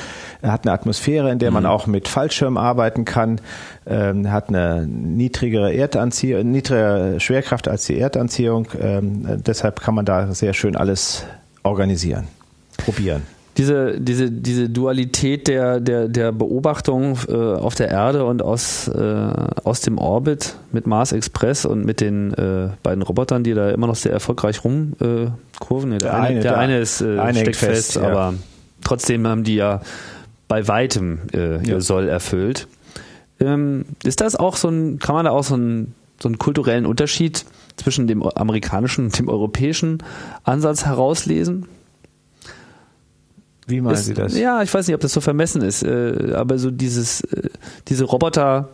er 0.42 0.52
hat 0.52 0.64
eine 0.64 0.72
Atmosphäre, 0.72 1.30
in 1.30 1.38
der 1.38 1.50
man 1.50 1.64
mhm. 1.64 1.68
auch 1.68 1.86
mit 1.86 2.08
Fallschirm 2.08 2.56
arbeiten 2.56 3.04
kann. 3.04 3.40
Ähm, 3.86 4.30
hat 4.30 4.48
eine 4.48 4.86
niedrigere 4.86 5.74
Erdanziehung, 5.74 6.50
niedrigere 6.50 7.20
Schwerkraft 7.20 7.68
als 7.68 7.86
die 7.86 7.98
Erdanziehung. 7.98 8.68
Ähm, 8.80 9.42
deshalb 9.46 9.80
kann 9.80 9.94
man 9.94 10.04
da 10.04 10.32
sehr 10.32 10.54
schön 10.54 10.76
alles 10.76 11.24
organisieren, 11.62 12.28
probieren 12.76 13.33
diese, 13.56 14.00
diese, 14.00 14.30
diese 14.30 14.68
Dualität 14.68 15.46
der, 15.46 15.80
der, 15.80 16.08
der 16.08 16.32
Beobachtung 16.32 17.18
äh, 17.28 17.32
auf 17.34 17.74
der 17.74 17.88
Erde 17.88 18.24
und 18.24 18.42
aus, 18.42 18.88
äh, 18.88 19.30
aus 19.64 19.80
dem 19.80 19.98
Orbit 19.98 20.56
mit 20.72 20.86
Mars 20.86 21.12
Express 21.12 21.64
und 21.64 21.84
mit 21.84 22.00
den 22.00 22.34
äh, 22.34 22.70
beiden 22.82 23.02
Robotern, 23.02 23.44
die 23.44 23.54
da 23.54 23.70
immer 23.70 23.86
noch 23.86 23.94
sehr 23.94 24.12
erfolgreich 24.12 24.64
rumkurven. 24.64 25.92
Äh, 25.92 25.98
der, 25.98 26.10
der, 26.10 26.14
eine, 26.14 26.40
der 26.40 26.58
eine 26.58 26.78
ist 26.80 27.00
äh, 27.00 27.18
eine 27.18 27.40
steckt 27.40 27.56
fest, 27.56 27.92
fest 27.92 27.96
ja. 27.96 28.10
aber 28.10 28.34
trotzdem 28.82 29.26
haben 29.26 29.44
die 29.44 29.56
ja 29.56 29.80
bei 30.48 30.66
weitem 30.66 31.20
äh, 31.32 31.56
ihr 31.58 31.74
ja. 31.74 31.80
Soll 31.80 32.08
erfüllt. 32.08 32.66
Ähm, 33.40 33.84
ist 34.04 34.20
das 34.20 34.36
auch 34.36 34.56
so 34.56 34.68
ein, 34.68 34.98
kann 34.98 35.14
man 35.14 35.24
da 35.26 35.30
auch 35.30 35.44
so, 35.44 35.56
ein, 35.56 35.94
so 36.20 36.28
einen 36.28 36.38
kulturellen 36.38 36.86
Unterschied 36.86 37.44
zwischen 37.76 38.06
dem 38.06 38.22
amerikanischen 38.22 39.06
und 39.06 39.18
dem 39.18 39.28
europäischen 39.28 40.02
Ansatz 40.42 40.86
herauslesen? 40.86 41.66
Wie 43.66 43.80
meinen 43.80 43.96
Sie 43.96 44.14
das? 44.14 44.36
Ja, 44.36 44.62
ich 44.62 44.72
weiß 44.72 44.86
nicht, 44.86 44.94
ob 44.94 45.00
das 45.00 45.12
so 45.12 45.20
vermessen 45.20 45.62
ist, 45.62 45.82
äh, 45.82 46.32
aber 46.34 46.58
so 46.58 46.70
dieses, 46.70 47.22
äh, 47.22 47.48
diese 47.88 48.04
Roboter 48.04 48.68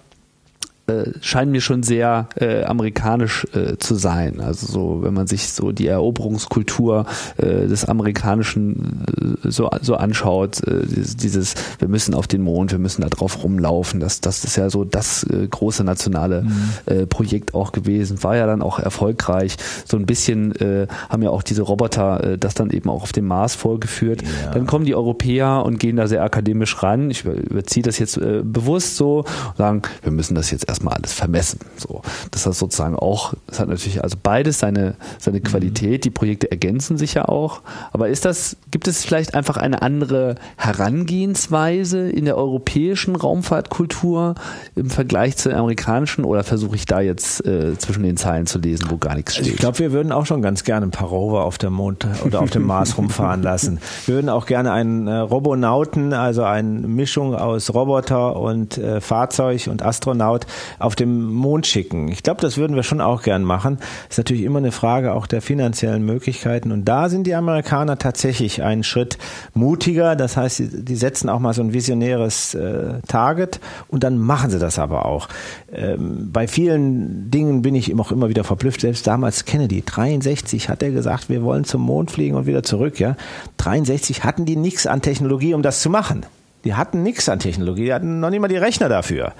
äh, 0.90 1.12
scheinen 1.20 1.52
mir 1.52 1.60
schon 1.60 1.82
sehr 1.82 2.28
äh, 2.36 2.64
amerikanisch 2.64 3.46
äh, 3.54 3.76
zu 3.78 3.94
sein. 3.94 4.40
Also 4.40 4.66
so, 4.66 5.02
wenn 5.02 5.14
man 5.14 5.26
sich 5.26 5.48
so 5.48 5.72
die 5.72 5.86
Eroberungskultur 5.86 7.06
äh, 7.36 7.66
des 7.66 7.84
amerikanischen 7.84 9.04
äh, 9.44 9.50
so, 9.50 9.70
so 9.80 9.96
anschaut, 9.96 10.66
äh, 10.66 10.86
dieses, 10.86 11.16
dieses, 11.16 11.54
wir 11.78 11.88
müssen 11.88 12.14
auf 12.14 12.26
den 12.26 12.42
Mond, 12.42 12.72
wir 12.72 12.78
müssen 12.78 13.02
da 13.02 13.08
drauf 13.08 13.42
rumlaufen, 13.44 14.00
das, 14.00 14.20
das 14.20 14.44
ist 14.44 14.56
ja 14.56 14.70
so 14.70 14.84
das 14.84 15.24
äh, 15.24 15.46
große 15.48 15.84
nationale 15.84 16.42
mhm. 16.42 16.70
äh, 16.86 17.06
Projekt 17.06 17.54
auch 17.54 17.72
gewesen, 17.72 18.22
war 18.22 18.36
ja 18.36 18.46
dann 18.46 18.62
auch 18.62 18.78
erfolgreich. 18.78 19.56
So 19.84 19.96
ein 19.96 20.06
bisschen 20.06 20.54
äh, 20.56 20.86
haben 21.08 21.22
ja 21.22 21.30
auch 21.30 21.42
diese 21.42 21.62
Roboter 21.62 22.24
äh, 22.24 22.38
das 22.38 22.54
dann 22.54 22.70
eben 22.70 22.90
auch 22.90 23.02
auf 23.02 23.12
dem 23.12 23.26
Mars 23.26 23.54
vorgeführt. 23.54 24.22
Ja. 24.22 24.52
Dann 24.52 24.66
kommen 24.66 24.84
die 24.84 24.94
Europäer 24.94 25.64
und 25.64 25.78
gehen 25.78 25.96
da 25.96 26.06
sehr 26.06 26.22
akademisch 26.22 26.82
ran. 26.82 27.10
Ich 27.10 27.24
überziehe 27.24 27.82
das 27.82 27.98
jetzt 27.98 28.16
äh, 28.16 28.42
bewusst 28.44 28.96
so 28.96 29.18
und 29.20 29.56
sagen, 29.56 29.82
wir 30.02 30.12
müssen 30.12 30.34
das 30.34 30.50
jetzt 30.50 30.68
erst 30.68 30.79
erstmal 30.80 30.94
alles 30.94 31.12
vermessen. 31.12 31.60
So, 31.76 32.02
das 32.30 32.46
hat 32.46 32.54
sozusagen 32.54 32.96
auch, 32.96 33.34
das 33.46 33.60
hat 33.60 33.68
natürlich 33.68 34.02
also 34.02 34.16
beides 34.20 34.58
seine, 34.58 34.94
seine 35.18 35.38
mhm. 35.38 35.44
Qualität. 35.44 36.04
Die 36.04 36.10
Projekte 36.10 36.50
ergänzen 36.50 36.96
sich 36.96 37.14
ja 37.14 37.26
auch. 37.26 37.60
Aber 37.92 38.08
ist 38.08 38.24
das, 38.24 38.56
gibt 38.70 38.88
es 38.88 39.04
vielleicht 39.04 39.34
einfach 39.34 39.56
eine 39.56 39.82
andere 39.82 40.36
Herangehensweise 40.56 42.08
in 42.08 42.24
der 42.24 42.36
europäischen 42.36 43.14
Raumfahrtkultur 43.16 44.34
im 44.74 44.90
Vergleich 44.90 45.36
zur 45.36 45.54
amerikanischen 45.54 46.24
oder 46.24 46.44
versuche 46.44 46.76
ich 46.76 46.86
da 46.86 47.00
jetzt 47.00 47.44
äh, 47.44 47.76
zwischen 47.78 48.02
den 48.02 48.16
Zeilen 48.16 48.46
zu 48.46 48.58
lesen, 48.58 48.86
wo 48.90 48.96
gar 48.96 49.14
nichts 49.14 49.34
steht? 49.34 49.48
Ich 49.48 49.56
glaube, 49.56 49.78
wir 49.78 49.92
würden 49.92 50.12
auch 50.12 50.26
schon 50.26 50.42
ganz 50.42 50.64
gerne 50.64 50.86
ein 50.86 50.90
paar 50.90 51.08
Rover 51.08 51.44
auf 51.44 51.58
dem 51.58 51.74
Mond 51.74 52.06
oder 52.24 52.40
auf 52.40 52.50
dem 52.50 52.66
Mars 52.66 52.96
rumfahren 52.96 53.42
lassen. 53.42 53.80
Wir 54.06 54.16
würden 54.16 54.30
auch 54.30 54.46
gerne 54.46 54.72
einen 54.72 55.06
äh, 55.06 55.16
Robonauten, 55.16 56.12
also 56.12 56.42
eine 56.42 56.86
Mischung 56.86 57.34
aus 57.34 57.72
Roboter 57.74 58.36
und 58.36 58.78
äh, 58.78 59.00
Fahrzeug 59.00 59.68
und 59.68 59.82
Astronaut 59.82 60.46
auf 60.78 60.94
dem 60.94 61.32
Mond 61.32 61.66
schicken. 61.66 62.08
Ich 62.08 62.22
glaube, 62.22 62.40
das 62.40 62.56
würden 62.56 62.76
wir 62.76 62.82
schon 62.82 63.00
auch 63.00 63.22
gern 63.22 63.44
machen. 63.44 63.78
Ist 64.08 64.18
natürlich 64.18 64.42
immer 64.42 64.58
eine 64.58 64.72
Frage 64.72 65.14
auch 65.14 65.26
der 65.26 65.42
finanziellen 65.42 66.04
Möglichkeiten. 66.04 66.72
Und 66.72 66.84
da 66.84 67.08
sind 67.08 67.26
die 67.26 67.34
Amerikaner 67.34 67.98
tatsächlich 67.98 68.62
einen 68.62 68.84
Schritt 68.84 69.18
mutiger. 69.54 70.16
Das 70.16 70.36
heißt, 70.36 70.62
die, 70.72 70.96
setzen 70.96 71.28
auch 71.28 71.40
mal 71.40 71.54
so 71.54 71.62
ein 71.62 71.72
visionäres 71.72 72.54
äh, 72.54 73.00
Target 73.08 73.60
und 73.88 74.04
dann 74.04 74.18
machen 74.18 74.50
sie 74.50 74.58
das 74.58 74.78
aber 74.78 75.06
auch. 75.06 75.28
Ähm, 75.72 76.30
bei 76.32 76.46
vielen 76.46 77.30
Dingen 77.30 77.62
bin 77.62 77.74
ich 77.74 77.98
auch 77.98 78.12
immer 78.12 78.28
wieder 78.28 78.44
verblüfft. 78.44 78.82
Selbst 78.82 79.06
damals 79.06 79.44
Kennedy, 79.44 79.82
63 79.84 80.68
hat 80.68 80.82
er 80.82 80.90
gesagt, 80.90 81.28
wir 81.28 81.42
wollen 81.42 81.64
zum 81.64 81.82
Mond 81.82 82.10
fliegen 82.10 82.36
und 82.36 82.46
wieder 82.46 82.62
zurück. 82.62 82.98
Ja, 83.00 83.16
63 83.58 84.24
hatten 84.24 84.44
die 84.44 84.56
nichts 84.56 84.86
an 84.86 85.02
Technologie, 85.02 85.54
um 85.54 85.62
das 85.62 85.80
zu 85.80 85.90
machen. 85.90 86.26
Die 86.64 86.74
hatten 86.74 87.02
nichts 87.02 87.28
an 87.28 87.38
Technologie, 87.38 87.84
die 87.84 87.94
hatten 87.94 88.20
noch 88.20 88.30
nicht 88.30 88.40
mal 88.40 88.48
die 88.48 88.56
Rechner 88.56 88.88
dafür. 88.88 89.32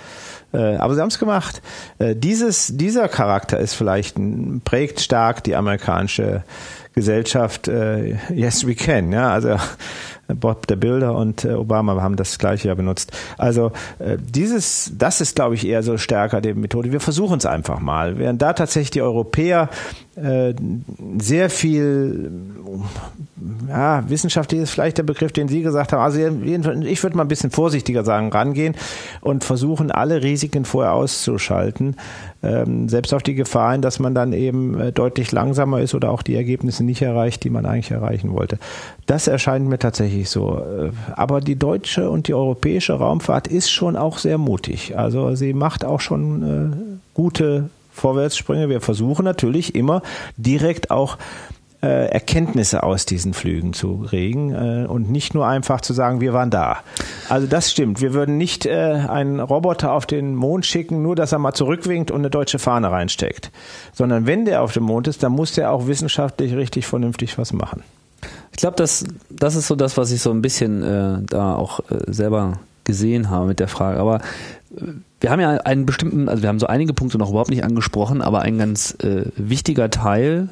Äh, 0.53 0.77
aber 0.77 0.95
sie 0.95 1.01
haben 1.01 1.09
es 1.09 1.19
gemacht. 1.19 1.63
Äh, 1.99 2.17
dieses, 2.17 2.77
dieser 2.77 3.09
Charakter 3.09 3.59
ist 3.59 3.75
vielleicht 3.75 4.17
prägt 4.65 5.01
stark 5.01 5.45
die 5.45 5.57
amerikanische 5.57 6.43
Gesellschaft. 6.95 7.69
Äh, 7.69 8.17
yes, 8.33 8.67
we 8.67 8.75
can. 8.75 9.13
Ja, 9.13 9.31
also 9.31 9.57
Bob 10.35 10.67
der 10.67 10.77
Bilder 10.77 11.15
und 11.15 11.45
Obama 11.45 12.01
haben 12.01 12.17
das 12.17 12.39
gleiche 12.39 12.69
ja 12.69 12.75
benutzt. 12.75 13.13
Also 13.39 13.73
dieses, 14.19 14.93
das 14.97 15.21
ist, 15.21 15.37
glaube 15.37 15.55
ich, 15.55 15.67
eher 15.67 15.83
so 15.83 15.99
stärker 15.99 16.41
die 16.41 16.55
Methode. 16.55 16.93
Wir 16.93 17.01
versuchen 17.01 17.39
es 17.39 17.47
einfach 17.47 17.81
mal. 17.81 18.19
Während 18.19 18.43
da 18.43 18.53
tatsächlich 18.53 18.91
die 18.91 19.03
Europäer 19.03 19.69
äh, 20.17 20.55
sehr 21.19 21.49
viel, 21.49 22.31
ja, 23.69 24.09
wissenschaftlich 24.09 24.61
ist 24.61 24.71
vielleicht 24.71 24.99
der 24.99 25.03
Begriff, 25.03 25.33
den 25.33 25.49
Sie 25.49 25.63
gesagt 25.63 25.93
haben. 25.93 26.03
Also 26.03 26.19
ich 26.19 27.03
würde 27.03 27.17
mal 27.17 27.23
ein 27.23 27.29
bisschen 27.29 27.51
vorsichtiger 27.51 28.05
sagen, 28.05 28.31
rangehen 28.31 28.75
und 29.21 29.45
versuchen, 29.45 29.91
alle 29.91 30.23
Risiken 30.23 30.65
vorher 30.65 30.93
auszuschalten, 30.93 31.97
ähm, 32.43 32.89
selbst 32.89 33.15
auf 33.15 33.23
die 33.23 33.35
Gefahren, 33.35 33.83
dass 33.83 33.99
man 33.99 34.15
dann 34.15 34.33
eben 34.33 34.79
äh, 34.79 34.93
deutlich 34.93 35.33
langsamer 35.33 35.81
ist 35.81 35.95
oder 35.95 36.11
auch 36.11 36.23
die 36.23 36.35
Ergebnisse 36.35 36.85
nicht 36.85 37.01
erreicht, 37.01 37.45
die 37.45 37.51
man 37.51 37.65
eigentlich 37.65 37.91
erreichen 37.91 38.33
wollte. 38.33 38.59
Das 39.07 39.27
erscheint 39.27 39.69
mir 39.69 39.79
tatsächlich 39.79 40.20
so. 40.29 40.59
Äh, 40.59 40.91
aber 41.17 41.41
die 41.41 41.57
deutsche 41.57 42.11
und 42.11 42.29
die 42.29 42.35
europäische 42.35 42.95
Raumfahrt 42.95 43.49
ist 43.49 43.71
schon 43.71 43.97
auch 43.97 44.19
sehr 44.19 44.39
mutig. 44.39 44.99
Also 44.99 45.35
sie 45.35 45.55
macht 45.55 45.85
auch 45.85 46.01
schon 46.01 47.01
gute 47.15 47.71
Vorwärtssprünge. 47.93 48.69
Wir 48.69 48.81
versuchen 48.81 49.25
natürlich 49.25 49.75
immer 49.75 50.03
direkt 50.37 50.91
auch 50.91 51.17
äh, 51.83 52.11
Erkenntnisse 52.11 52.83
aus 52.83 53.07
diesen 53.07 53.33
Flügen 53.33 53.73
zu 53.73 54.07
regen 54.13 54.53
äh, 54.53 54.87
und 54.87 55.11
nicht 55.11 55.35
nur 55.35 55.47
einfach 55.47 55.81
zu 55.81 55.93
sagen, 55.93 56.21
wir 56.21 56.33
waren 56.33 56.51
da. 56.51 56.79
Also 57.29 57.47
das 57.47 57.71
stimmt. 57.71 58.01
Wir 58.01 58.13
würden 58.13 58.37
nicht 58.37 58.67
äh, 58.67 59.05
einen 59.09 59.41
Roboter 59.41 59.93
auf 59.93 60.07
den 60.07 60.35
Mond 60.35 60.67
schicken, 60.67 61.03
nur 61.03 61.17
dass 61.17 61.33
er 61.33 61.39
mal 61.39 61.55
zurückwinkt 61.55 62.11
und 62.11 62.19
eine 62.19 62.31
deutsche 62.31 62.59
Fahne 62.59 62.91
reinsteckt, 62.91 63.51
sondern 63.93 64.27
wenn 64.27 64.45
der 64.45 64.63
auf 64.63 64.73
dem 64.73 64.85
Mond 64.85 65.09
ist, 65.09 65.23
dann 65.23 65.33
muss 65.33 65.53
der 65.53 65.73
auch 65.73 65.87
wissenschaftlich 65.87 66.55
richtig 66.55 66.87
vernünftig 66.87 67.39
was 67.39 67.53
machen. 67.53 67.83
Ich 68.53 68.59
glaube, 68.59 68.77
das, 68.77 69.05
das 69.31 69.55
ist 69.57 69.67
so 69.67 69.77
das, 69.77 69.97
was 69.97 70.11
ich 70.11 70.21
so 70.21 70.31
ein 70.31 70.43
bisschen 70.43 70.83
äh, 70.83 71.19
da 71.25 71.55
auch 71.55 71.81
äh, 71.91 72.13
selber 72.13 72.61
gesehen 72.85 73.31
habe 73.31 73.47
mit 73.47 73.61
der 73.61 73.69
Frage. 73.69 73.99
Aber 73.99 74.17
äh, 74.77 74.83
wir 75.21 75.31
haben 75.31 75.41
ja 75.41 75.51
einen 75.51 75.87
bestimmten, 75.87 76.29
also 76.29 76.43
wir 76.43 76.49
haben 76.49 76.59
so 76.59 76.67
einige 76.67 76.93
Punkte 76.93 77.19
noch 77.19 77.31
überhaupt 77.31 77.51
nicht 77.51 77.65
angesprochen, 77.65 78.23
aber 78.23 78.43
ein 78.43 78.59
ganz 78.59 78.97
äh, 79.03 79.25
wichtiger 79.37 79.91
Teil 79.91 80.49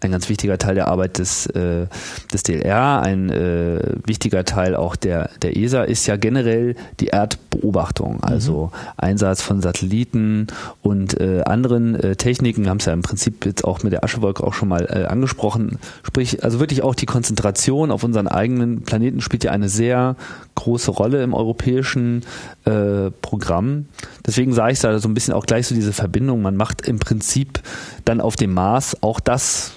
ein 0.00 0.12
ganz 0.12 0.28
wichtiger 0.28 0.58
Teil 0.58 0.76
der 0.76 0.88
Arbeit 0.88 1.18
des, 1.18 1.46
äh, 1.46 1.86
des 2.32 2.42
DLR, 2.44 3.02
ein 3.02 3.30
äh, 3.30 3.80
wichtiger 4.06 4.44
Teil 4.44 4.76
auch 4.76 4.94
der, 4.96 5.30
der 5.42 5.56
ESA 5.56 5.82
ist 5.82 6.06
ja 6.06 6.16
generell 6.16 6.76
die 7.00 7.08
Erdbeobachtung, 7.08 8.22
also 8.22 8.66
mhm. 8.66 8.88
Einsatz 8.96 9.42
von 9.42 9.60
Satelliten 9.60 10.46
und 10.82 11.20
äh, 11.20 11.42
anderen 11.44 11.96
äh, 11.96 12.16
Techniken. 12.16 12.62
Wir 12.64 12.70
haben 12.70 12.78
es 12.78 12.84
ja 12.84 12.92
im 12.92 13.02
Prinzip 13.02 13.44
jetzt 13.44 13.64
auch 13.64 13.82
mit 13.82 13.92
der 13.92 14.04
Aschewolke 14.04 14.44
auch 14.44 14.54
schon 14.54 14.68
mal 14.68 14.86
äh, 14.88 15.06
angesprochen. 15.06 15.78
Sprich, 16.04 16.44
also 16.44 16.60
wirklich 16.60 16.82
auch 16.82 16.94
die 16.94 17.06
Konzentration 17.06 17.90
auf 17.90 18.04
unseren 18.04 18.28
eigenen 18.28 18.82
Planeten 18.82 19.20
spielt 19.20 19.44
ja 19.44 19.50
eine 19.50 19.68
sehr 19.68 20.16
große 20.58 20.90
Rolle 20.90 21.22
im 21.22 21.34
europäischen 21.34 22.24
äh, 22.64 23.10
Programm. 23.22 23.86
Deswegen 24.26 24.52
sage 24.52 24.72
ich 24.72 24.80
da 24.80 24.98
so 24.98 25.08
ein 25.08 25.14
bisschen 25.14 25.34
auch 25.34 25.46
gleich 25.46 25.66
so 25.66 25.74
diese 25.74 25.92
Verbindung. 25.92 26.42
Man 26.42 26.56
macht 26.56 26.86
im 26.86 26.98
Prinzip 26.98 27.60
dann 28.04 28.20
auf 28.20 28.36
dem 28.36 28.52
Mars 28.52 29.02
auch 29.02 29.20
das, 29.20 29.72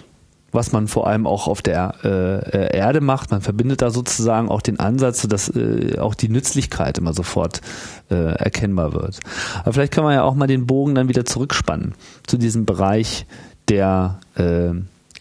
was 0.52 0.72
man 0.72 0.88
vor 0.88 1.08
allem 1.08 1.28
auch 1.28 1.48
auf 1.48 1.62
der 1.62 1.94
äh, 2.04 2.78
Erde 2.78 3.00
macht. 3.00 3.32
Man 3.32 3.42
verbindet 3.42 3.82
da 3.82 3.90
sozusagen 3.90 4.50
auch 4.50 4.62
den 4.62 4.80
Ansatz, 4.80 5.22
sodass 5.22 5.50
äh, 5.50 5.98
auch 6.00 6.16
die 6.16 6.30
Nützlichkeit 6.30 6.98
immer 6.98 7.14
sofort 7.14 7.62
äh, 8.10 8.16
erkennbar 8.16 8.94
wird. 8.94 9.20
Aber 9.62 9.74
vielleicht 9.74 9.94
kann 9.94 10.04
man 10.04 10.14
ja 10.14 10.24
auch 10.24 10.36
mal 10.36 10.48
den 10.48 10.68
Bogen 10.68 10.96
dann 10.96 11.08
wieder 11.08 11.26
zurückspannen 11.26 11.94
zu 12.28 12.38
diesem 12.38 12.66
Bereich 12.66 13.26
der 13.70 14.20
äh, 14.36 14.72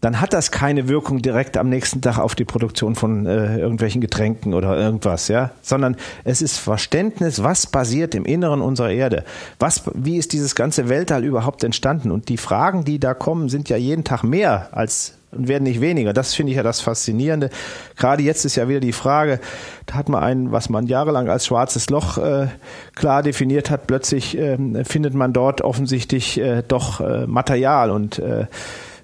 dann 0.04 0.20
hat 0.20 0.34
das 0.34 0.52
keine 0.52 0.90
Wirkung 0.90 1.22
direkt 1.22 1.56
am 1.56 1.70
nächsten 1.70 2.02
Tag 2.02 2.20
auf 2.20 2.36
die 2.36 2.44
Produktion 2.44 2.96
von 2.96 3.26
äh, 3.26 3.58
irgendwelchen 3.58 4.02
Getränken 4.02 4.54
oder 4.54 4.78
irgendwas, 4.78 5.30
ja, 5.30 5.52
sondern 5.62 5.96
es 6.26 6.42
ist 6.42 6.58
Verständnis, 6.58 7.42
was 7.42 7.68
passiert 7.68 8.14
im 8.14 8.26
Inneren 8.26 8.60
unserer 8.60 8.92
Erde, 8.92 9.24
was, 9.60 9.84
wie 9.94 10.18
ist 10.18 10.34
dieses 10.34 10.56
ganze 10.56 10.90
Weltall 10.90 11.24
überhaupt 11.24 11.64
entstanden 11.64 12.12
und 12.12 12.28
die 12.28 12.36
Fragen, 12.36 12.84
die 12.84 13.00
da 13.00 13.14
kommen, 13.14 13.48
sind 13.48 13.70
ja 13.70 13.78
jeden 13.78 14.04
Tag 14.04 14.24
mehr 14.24 14.68
als 14.74 15.14
und 15.32 15.48
werden 15.48 15.64
nicht 15.64 15.82
weniger. 15.82 16.14
Das 16.14 16.36
finde 16.36 16.52
ich 16.52 16.58
ja 16.58 16.64
das 16.64 16.82
Faszinierende. 16.82 17.50
Gerade 17.98 18.22
jetzt 18.22 18.46
ist 18.46 18.56
ja 18.56 18.68
wieder 18.68 18.82
die 18.82 18.92
Frage, 18.92 19.40
da 19.86 19.96
hat 19.96 20.10
man 20.10 20.22
ein, 20.22 20.52
was 20.52 20.70
man 20.70 20.86
jahrelang 20.86 21.28
als 21.30 21.48
schwarzes 21.48 21.90
Loch 21.90 22.18
äh, 22.18 22.48
klar 22.94 23.24
definiert 23.24 23.72
hat, 23.72 23.88
plötzlich 23.88 24.38
äh, 24.38 24.58
findet 24.84 25.16
man 25.16 25.34
dort 25.34 25.62
offensichtlich 25.62 26.40
äh, 26.40 26.62
doch 26.68 27.00
äh, 27.00 27.26
Material 27.26 27.90
und 27.90 28.20
äh, 28.20 28.46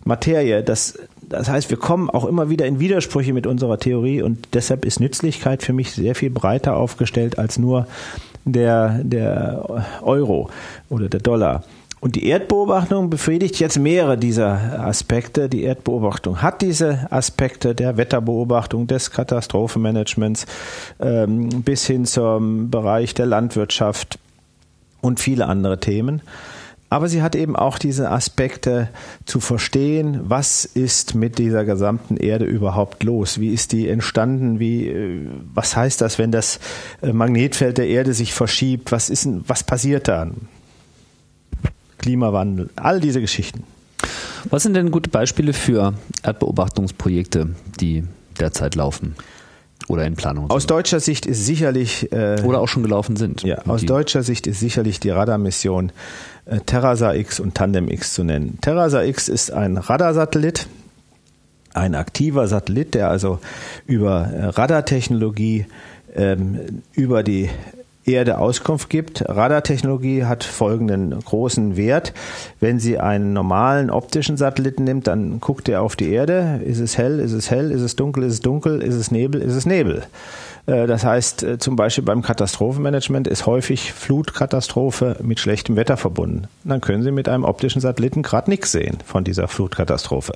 Materie. 0.04 0.64
Das, 0.64 0.98
das 1.22 1.50
heißt, 1.50 1.70
wir 1.70 1.78
kommen 1.78 2.10
auch 2.10 2.26
immer 2.26 2.50
wieder 2.50 2.66
in 2.66 2.80
Widersprüche 2.80 3.34
mit 3.34 3.48
unserer 3.48 3.78
Theorie 3.78 4.22
und 4.22 4.50
deshalb 4.54 4.86
ist 4.86 5.00
Nützlichkeit 5.00 5.64
für 5.64 5.74
mich 5.74 5.92
sehr 5.92 6.16
viel 6.16 6.30
breiter 6.30 6.76
aufgestellt 6.78 7.38
als 7.38 7.58
nur 7.58 7.88
der, 8.46 9.02
der 9.04 9.84
Euro 10.02 10.50
oder 10.90 11.10
der 11.10 11.20
Dollar. 11.20 11.64
Und 12.02 12.16
die 12.16 12.28
Erdbeobachtung 12.28 13.10
befriedigt 13.10 13.60
jetzt 13.60 13.78
mehrere 13.78 14.18
dieser 14.18 14.80
Aspekte. 14.80 15.50
Die 15.50 15.64
Erdbeobachtung 15.64 16.42
hat 16.42 16.62
diese 16.62 17.08
Aspekte 17.12 17.76
der 17.76 17.98
Wetterbeobachtung, 17.98 18.88
des 18.88 19.12
Katastrophenmanagements 19.12 20.46
ähm, 21.02 21.50
bis 21.64 21.86
hin 21.86 22.06
zum 22.06 22.70
Bereich 22.70 23.14
der 23.16 23.26
Landwirtschaft 23.26 24.18
und 25.02 25.20
viele 25.20 25.48
andere 25.48 25.80
Themen. 25.80 26.22
Aber 26.92 27.08
sie 27.08 27.22
hat 27.22 27.36
eben 27.36 27.56
auch 27.56 27.78
diese 27.78 28.10
Aspekte 28.10 28.90
zu 29.26 29.40
verstehen, 29.40 30.22
was 30.24 30.66
ist 30.66 31.14
mit 31.14 31.38
dieser 31.38 31.64
gesamten 31.64 32.18
Erde 32.18 32.46
überhaupt 32.46 33.04
los? 33.04 33.40
Wie 33.40 33.54
ist 33.54 33.72
die 33.74 33.88
entstanden? 33.88 34.60
Wie, 34.60 34.88
äh, 34.88 35.28
was 35.54 35.76
heißt 35.76 36.02
das, 36.02 36.18
wenn 36.18 36.32
das 36.32 36.60
äh, 37.02 37.14
Magnetfeld 37.14 37.78
der 37.78 37.88
Erde 37.88 38.14
sich 38.14 38.34
verschiebt? 38.34 38.92
Was 38.92 39.12
ist, 39.12 39.28
was 39.48 39.64
passiert 39.64 40.08
dann? 40.08 40.48
Klimawandel, 42.00 42.70
all 42.76 43.00
diese 43.00 43.22
Geschichten. 43.22 43.64
Was 44.50 44.64
sind 44.64 44.74
denn 44.74 44.90
gute 44.90 45.10
Beispiele 45.10 45.54
für 45.54 45.94
Erdbeobachtungsprojekte, 46.24 47.56
die 47.80 48.04
derzeit 48.40 48.76
laufen? 48.76 49.16
oder 49.88 50.06
in 50.06 50.16
Planung 50.16 50.46
sind. 50.46 50.52
Aus 50.52 50.68
deutscher 50.68 51.00
Sicht 51.00 51.26
ist 51.26 51.46
sicherlich 51.46 52.12
äh, 52.12 52.42
oder 52.44 52.60
auch 52.62 52.68
schon 52.68 52.84
gelaufen 52.84 53.16
sind. 53.16 53.42
Ja, 53.44 53.66
aus 53.66 53.82
deutscher 53.82 54.24
Sicht 54.24 54.46
ist 54.46 54.60
sicherlich 54.60 55.00
die 55.00 55.10
Radarmission 55.10 55.92
äh, 56.50 56.60
Terrasa 56.66 57.14
X 57.14 57.40
und 57.40 57.56
Tandem 57.56 57.90
X 57.90 58.14
zu 58.14 58.24
nennen. 58.24 58.58
Terrasa 58.62 59.04
X 59.04 59.30
ist 59.30 59.52
ein 59.52 59.78
Radarsatellit, 59.78 60.68
ein 61.74 61.96
aktiver 61.96 62.48
Satellit, 62.48 62.96
der 62.96 63.10
also 63.10 63.40
über 63.86 64.28
äh, 64.28 64.46
Radartechnologie 64.46 65.66
ähm, 66.16 66.82
über 66.94 67.24
die 67.24 67.50
Erde 68.06 68.40
Auskunft 68.40 68.90
gibt. 68.90 69.24
Radartechnologie 69.28 70.26
hat 70.26 70.44
folgenden 70.44 71.18
großen 71.20 71.78
Wert. 71.78 72.14
Wenn 72.60 72.80
sie 72.80 72.98
einen 72.98 73.34
normalen 73.34 73.92
optischen 73.92 74.36
Satelliten 74.36 74.84
nimmt, 74.84 75.08
dann 75.08 75.40
guckt 75.40 75.70
er 75.70 75.84
auf 75.84 75.96
die 75.96 76.12
Erde. 76.12 76.62
Ist 76.66 76.80
es 76.80 76.98
hell? 76.98 77.20
Ist 77.20 77.34
es 77.34 77.52
hell? 77.52 77.72
Ist 77.72 77.82
es 77.82 77.96
dunkel? 77.96 78.24
Ist 78.24 78.34
es 78.34 78.42
dunkel? 78.42 78.82
Ist 78.82 78.96
es 78.96 79.12
Nebel? 79.12 79.42
Ist 79.42 79.54
es 79.54 79.66
Nebel? 79.66 80.04
Das 80.70 81.04
heißt, 81.04 81.44
äh, 81.44 81.58
zum 81.58 81.76
Beispiel 81.76 82.04
beim 82.04 82.22
Katastrophenmanagement 82.22 83.28
ist 83.28 83.46
häufig 83.46 83.94
Flutkatastrophe 83.94 85.18
mit 85.22 85.40
schlechtem 85.40 85.76
Wetter 85.76 85.98
verbunden. 85.98 86.48
Dann 86.64 86.82
können 86.82 87.02
Sie 87.02 87.12
mit 87.12 87.28
einem 87.28 87.44
optischen 87.44 87.82
Satelliten 87.82 88.22
gerade 88.22 88.50
nichts 88.50 88.72
sehen 88.72 89.00
von 89.06 89.24
dieser 89.24 89.48
Flutkatastrophe. 89.48 90.34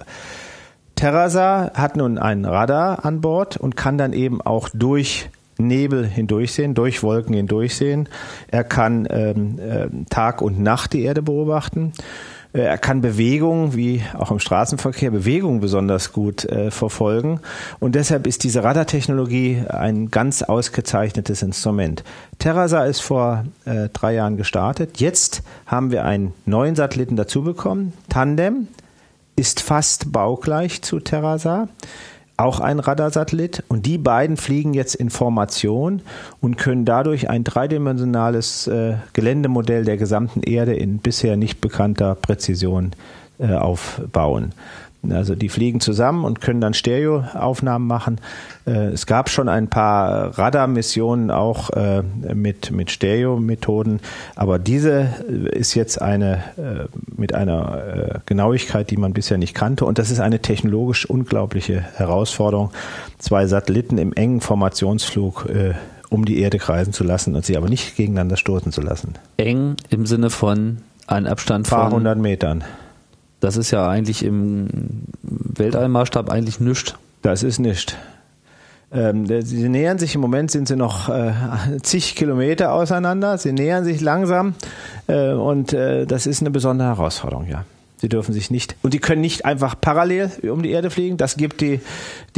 Terrasa 0.96 1.72
hat 1.74 1.98
nun 1.98 2.18
ein 2.18 2.46
Radar 2.46 3.06
an 3.06 3.22
Bord 3.22 3.58
und 3.58 3.76
kann 3.76 3.98
dann 3.98 4.14
eben 4.14 4.42
auch 4.42 4.70
durch 4.74 5.30
Nebel 5.58 6.06
hindurchsehen, 6.06 6.74
durch 6.74 7.04
Wolken 7.04 7.36
hindurchsehen. 7.36 8.10
Er 8.48 8.64
kann 8.64 9.08
ähm, 9.10 9.60
äh, 9.60 9.88
Tag 10.10 10.42
und 10.42 10.60
Nacht 10.60 10.94
die 10.94 11.04
Erde 11.04 11.22
beobachten. 11.22 11.94
Äh, 12.54 12.62
er 12.62 12.78
kann 12.78 13.02
Bewegung, 13.02 13.76
wie 13.76 14.02
auch 14.18 14.32
im 14.32 14.40
Straßenverkehr, 14.40 15.12
Bewegung 15.12 15.60
besonders 15.60 16.14
gut 16.14 16.46
äh, 16.46 16.72
verfolgen. 16.72 17.40
Und 17.80 17.96
deshalb 17.96 18.28
ist 18.28 18.44
diese 18.44 18.64
Radartechnologie 18.64 19.64
ein 19.68 20.10
ganz 20.10 20.44
ausgezeichnetes 20.44 21.42
Instrument. 21.42 22.04
Terrasa 22.40 22.86
ist 22.86 23.02
vor 23.02 23.46
äh, 23.66 23.90
drei 23.92 24.14
Jahren 24.14 24.38
gestartet. 24.38 25.00
Jetzt 25.00 25.44
haben 25.66 25.92
wir 25.92 26.06
einen 26.06 26.34
neuen 26.46 26.76
Satelliten 26.76 27.16
dazu 27.16 27.44
bekommen. 27.44 27.94
Tandem 28.10 28.68
ist 29.36 29.62
fast 29.62 30.12
baugleich 30.12 30.84
zu 30.84 31.00
Terrasa 31.00 31.68
auch 32.38 32.60
ein 32.60 32.80
Radarsatellit 32.80 33.64
und 33.68 33.86
die 33.86 33.98
beiden 33.98 34.38
fliegen 34.38 34.74
jetzt 34.74 34.96
in 34.96 35.10
Formation 35.10 36.02
und 36.42 36.58
können 36.58 36.84
dadurch 36.86 37.30
ein 37.30 37.44
dreidimensionales 37.44 38.68
äh, 38.68 38.96
Geländemodell 39.14 39.86
der 39.86 39.98
gesamten 39.98 40.42
Erde 40.42 40.74
in 40.74 40.98
bisher 40.98 41.38
nicht 41.38 41.62
bekannter 41.62 42.16
Präzision 42.16 42.92
äh, 43.40 43.54
aufbauen. 43.54 44.54
Also 45.12 45.36
die 45.36 45.50
fliegen 45.50 45.80
zusammen 45.80 46.24
und 46.24 46.40
können 46.40 46.62
dann 46.62 46.74
Stereoaufnahmen 46.74 47.88
machen. 47.88 48.22
Äh, 48.66 48.88
es 48.88 49.06
gab 49.06 49.30
schon 49.30 49.50
ein 49.50 49.68
paar 49.68 50.38
Radarmissionen 50.38 51.30
auch 51.30 51.70
äh, 51.72 52.04
mit, 52.34 52.72
mit 52.72 52.92
Stereo-Methoden, 52.92 54.00
aber 54.36 54.60
diese 54.60 55.10
ist 55.52 55.74
jetzt 55.74 56.02
eine 56.02 56.44
mit 57.16 57.34
einer 57.36 58.22
Genauigkeit, 58.26 58.90
die 58.90 58.98
man 58.98 59.14
bisher 59.14 59.38
nicht 59.38 59.54
kannte 59.54 59.86
und 59.86 60.00
das 60.00 60.12
ist 60.12 60.20
eine 60.20 60.40
technologisch 60.40 61.06
unglaubliche 61.06 61.82
Herausforderung, 61.96 62.72
zwei 63.18 63.46
Satelliten 63.48 63.98
im 63.98 64.14
engen 64.14 64.42
Formationsflug 64.42 65.48
um 66.14 66.26
die 66.26 66.40
Erde 66.40 66.60
kreisen 66.60 66.94
zu 66.94 67.04
lassen 67.04 67.36
und 67.36 67.46
sie 67.46 67.58
aber 67.58 67.68
nicht 67.68 67.96
gegeneinander 67.96 68.38
stoßen 68.38 68.72
zu 68.72 68.82
lassen. 68.82 69.14
Eng 69.38 69.76
im 69.90 70.06
Sinne 70.06 70.30
von 70.30 70.78
einem 71.08 71.28
Abstand 71.28 71.68
von 71.68 71.78
paar 71.78 71.92
hundert 71.92 72.20
Metern. 72.20 72.64
Das 73.44 73.58
ist 73.58 73.72
ja 73.72 73.90
eigentlich 73.90 74.24
im 74.24 74.70
Weltallmaßstab 75.22 76.30
eigentlich 76.30 76.62
nichts. 76.62 76.96
Das 77.24 77.44
ist 77.44 77.60
nichts. 77.60 77.94
Ähm, 78.90 79.26
sie 79.42 79.68
nähern 79.68 80.00
sich 80.00 80.16
im 80.16 80.22
Moment, 80.22 80.50
sind 80.50 80.70
sie 80.70 80.78
noch 80.78 81.10
äh, 81.10 81.34
zig 81.84 82.16
Kilometer 82.16 82.72
auseinander. 82.72 83.38
Sie 83.38 83.52
nähern 83.52 83.84
sich 83.84 84.00
langsam 84.00 84.54
äh, 85.08 85.34
und 85.34 85.74
äh, 85.74 86.06
das 86.06 86.26
ist 86.26 86.40
eine 86.40 86.52
besondere 86.52 86.88
Herausforderung, 86.88 87.46
ja. 87.50 87.66
Sie 87.98 88.08
dürfen 88.08 88.34
sich 88.34 88.50
nicht 88.50 88.78
und 88.82 88.94
die 88.94 89.00
können 89.00 89.22
nicht 89.22 89.44
einfach 89.44 89.76
parallel 89.80 90.30
um 90.50 90.62
die 90.62 90.72
Erde 90.72 90.90
fliegen. 90.90 91.18
Das 91.18 91.36
gibt 91.36 91.60
die 91.60 91.82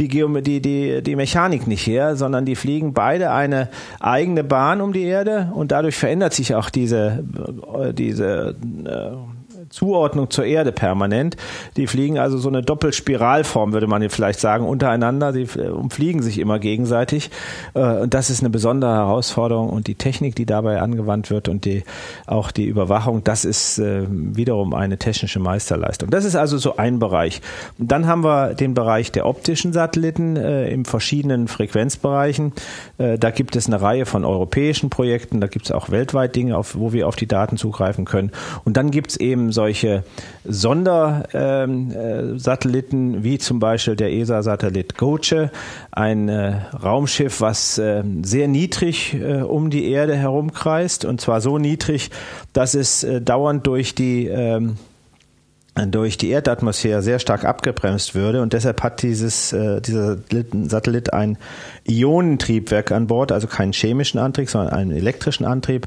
die 0.00 0.08
die 0.08 0.60
die, 0.60 1.02
die 1.02 1.16
Mechanik 1.16 1.68
nicht 1.68 1.86
her, 1.86 2.16
sondern 2.16 2.44
die 2.44 2.56
fliegen 2.56 2.94
beide 2.94 3.30
eine 3.30 3.68
eigene 4.00 4.42
Bahn 4.42 4.80
um 4.80 4.92
die 4.92 5.04
Erde 5.04 5.52
und 5.54 5.70
dadurch 5.70 5.96
verändert 5.96 6.34
sich 6.34 6.56
auch 6.56 6.68
diese 6.68 7.24
äh, 7.78 7.92
diese 7.92 8.56
äh, 8.84 9.35
Zuordnung 9.70 10.30
zur 10.30 10.44
Erde 10.44 10.72
permanent. 10.72 11.36
Die 11.76 11.86
fliegen 11.86 12.18
also 12.18 12.38
so 12.38 12.48
eine 12.48 12.62
Doppelspiralform, 12.62 13.72
würde 13.72 13.86
man 13.86 14.08
vielleicht 14.10 14.40
sagen, 14.40 14.66
untereinander. 14.66 15.32
Die 15.32 15.42
äh, 15.58 15.68
umfliegen 15.68 16.22
sich 16.22 16.38
immer 16.38 16.58
gegenseitig. 16.58 17.30
Äh, 17.74 17.80
und 18.00 18.14
das 18.14 18.30
ist 18.30 18.40
eine 18.40 18.50
besondere 18.50 18.94
Herausforderung. 18.94 19.70
Und 19.70 19.86
die 19.86 19.94
Technik, 19.94 20.34
die 20.36 20.46
dabei 20.46 20.80
angewandt 20.80 21.30
wird 21.30 21.48
und 21.48 21.64
die, 21.64 21.84
auch 22.26 22.50
die 22.50 22.66
Überwachung, 22.66 23.24
das 23.24 23.44
ist 23.44 23.78
äh, 23.78 24.06
wiederum 24.08 24.74
eine 24.74 24.98
technische 24.98 25.40
Meisterleistung. 25.40 26.10
Das 26.10 26.24
ist 26.24 26.36
also 26.36 26.58
so 26.58 26.76
ein 26.76 26.98
Bereich. 26.98 27.40
Und 27.78 27.90
dann 27.90 28.06
haben 28.06 28.24
wir 28.24 28.54
den 28.54 28.74
Bereich 28.74 29.12
der 29.12 29.26
optischen 29.26 29.72
Satelliten 29.72 30.36
in 30.36 30.84
verschiedenen 30.84 31.48
Frequenzbereichen. 31.48 32.52
Da 32.98 33.30
gibt 33.30 33.56
es 33.56 33.66
eine 33.66 33.80
Reihe 33.80 34.06
von 34.06 34.24
europäischen 34.24 34.90
Projekten. 34.90 35.40
Da 35.40 35.46
gibt 35.46 35.66
es 35.66 35.72
auch 35.72 35.90
weltweit 35.90 36.36
Dinge, 36.36 36.56
auf, 36.56 36.76
wo 36.76 36.92
wir 36.92 37.08
auf 37.08 37.16
die 37.16 37.26
Daten 37.26 37.56
zugreifen 37.56 38.04
können. 38.04 38.30
Und 38.64 38.76
dann 38.76 38.90
gibt 38.90 39.10
es 39.10 39.16
eben 39.16 39.52
solche 39.56 40.04
Sondersatelliten 40.44 43.14
ähm, 43.14 43.20
äh, 43.20 43.24
wie 43.24 43.38
zum 43.38 43.58
Beispiel 43.58 43.96
der 43.96 44.12
ESA-Satellit 44.12 44.96
Goce, 44.96 45.48
ein 45.90 46.28
äh, 46.28 46.60
Raumschiff, 46.80 47.40
was 47.40 47.78
äh, 47.78 48.04
sehr 48.22 48.46
niedrig 48.46 49.14
äh, 49.14 49.42
um 49.42 49.70
die 49.70 49.90
Erde 49.90 50.14
herumkreist 50.14 51.04
und 51.04 51.20
zwar 51.20 51.40
so 51.40 51.58
niedrig, 51.58 52.10
dass 52.52 52.74
es 52.74 53.04
dauernd 53.22 53.66
durch 53.66 53.96
die 53.96 54.26
ähm, 54.26 54.76
durch 55.84 56.16
die 56.16 56.30
Erdatmosphäre 56.30 57.02
sehr 57.02 57.18
stark 57.18 57.44
abgebremst 57.44 58.14
würde 58.14 58.40
und 58.40 58.54
deshalb 58.54 58.82
hat 58.82 59.02
dieses 59.02 59.52
äh, 59.52 59.80
dieser 59.82 60.16
Satellit 60.64 61.12
ein 61.12 61.36
Ionentriebwerk 61.86 62.92
an 62.92 63.06
Bord, 63.06 63.30
also 63.30 63.46
keinen 63.46 63.72
chemischen 63.72 64.18
Antrieb, 64.18 64.48
sondern 64.48 64.72
einen 64.72 64.90
elektrischen 64.90 65.44
Antrieb, 65.44 65.86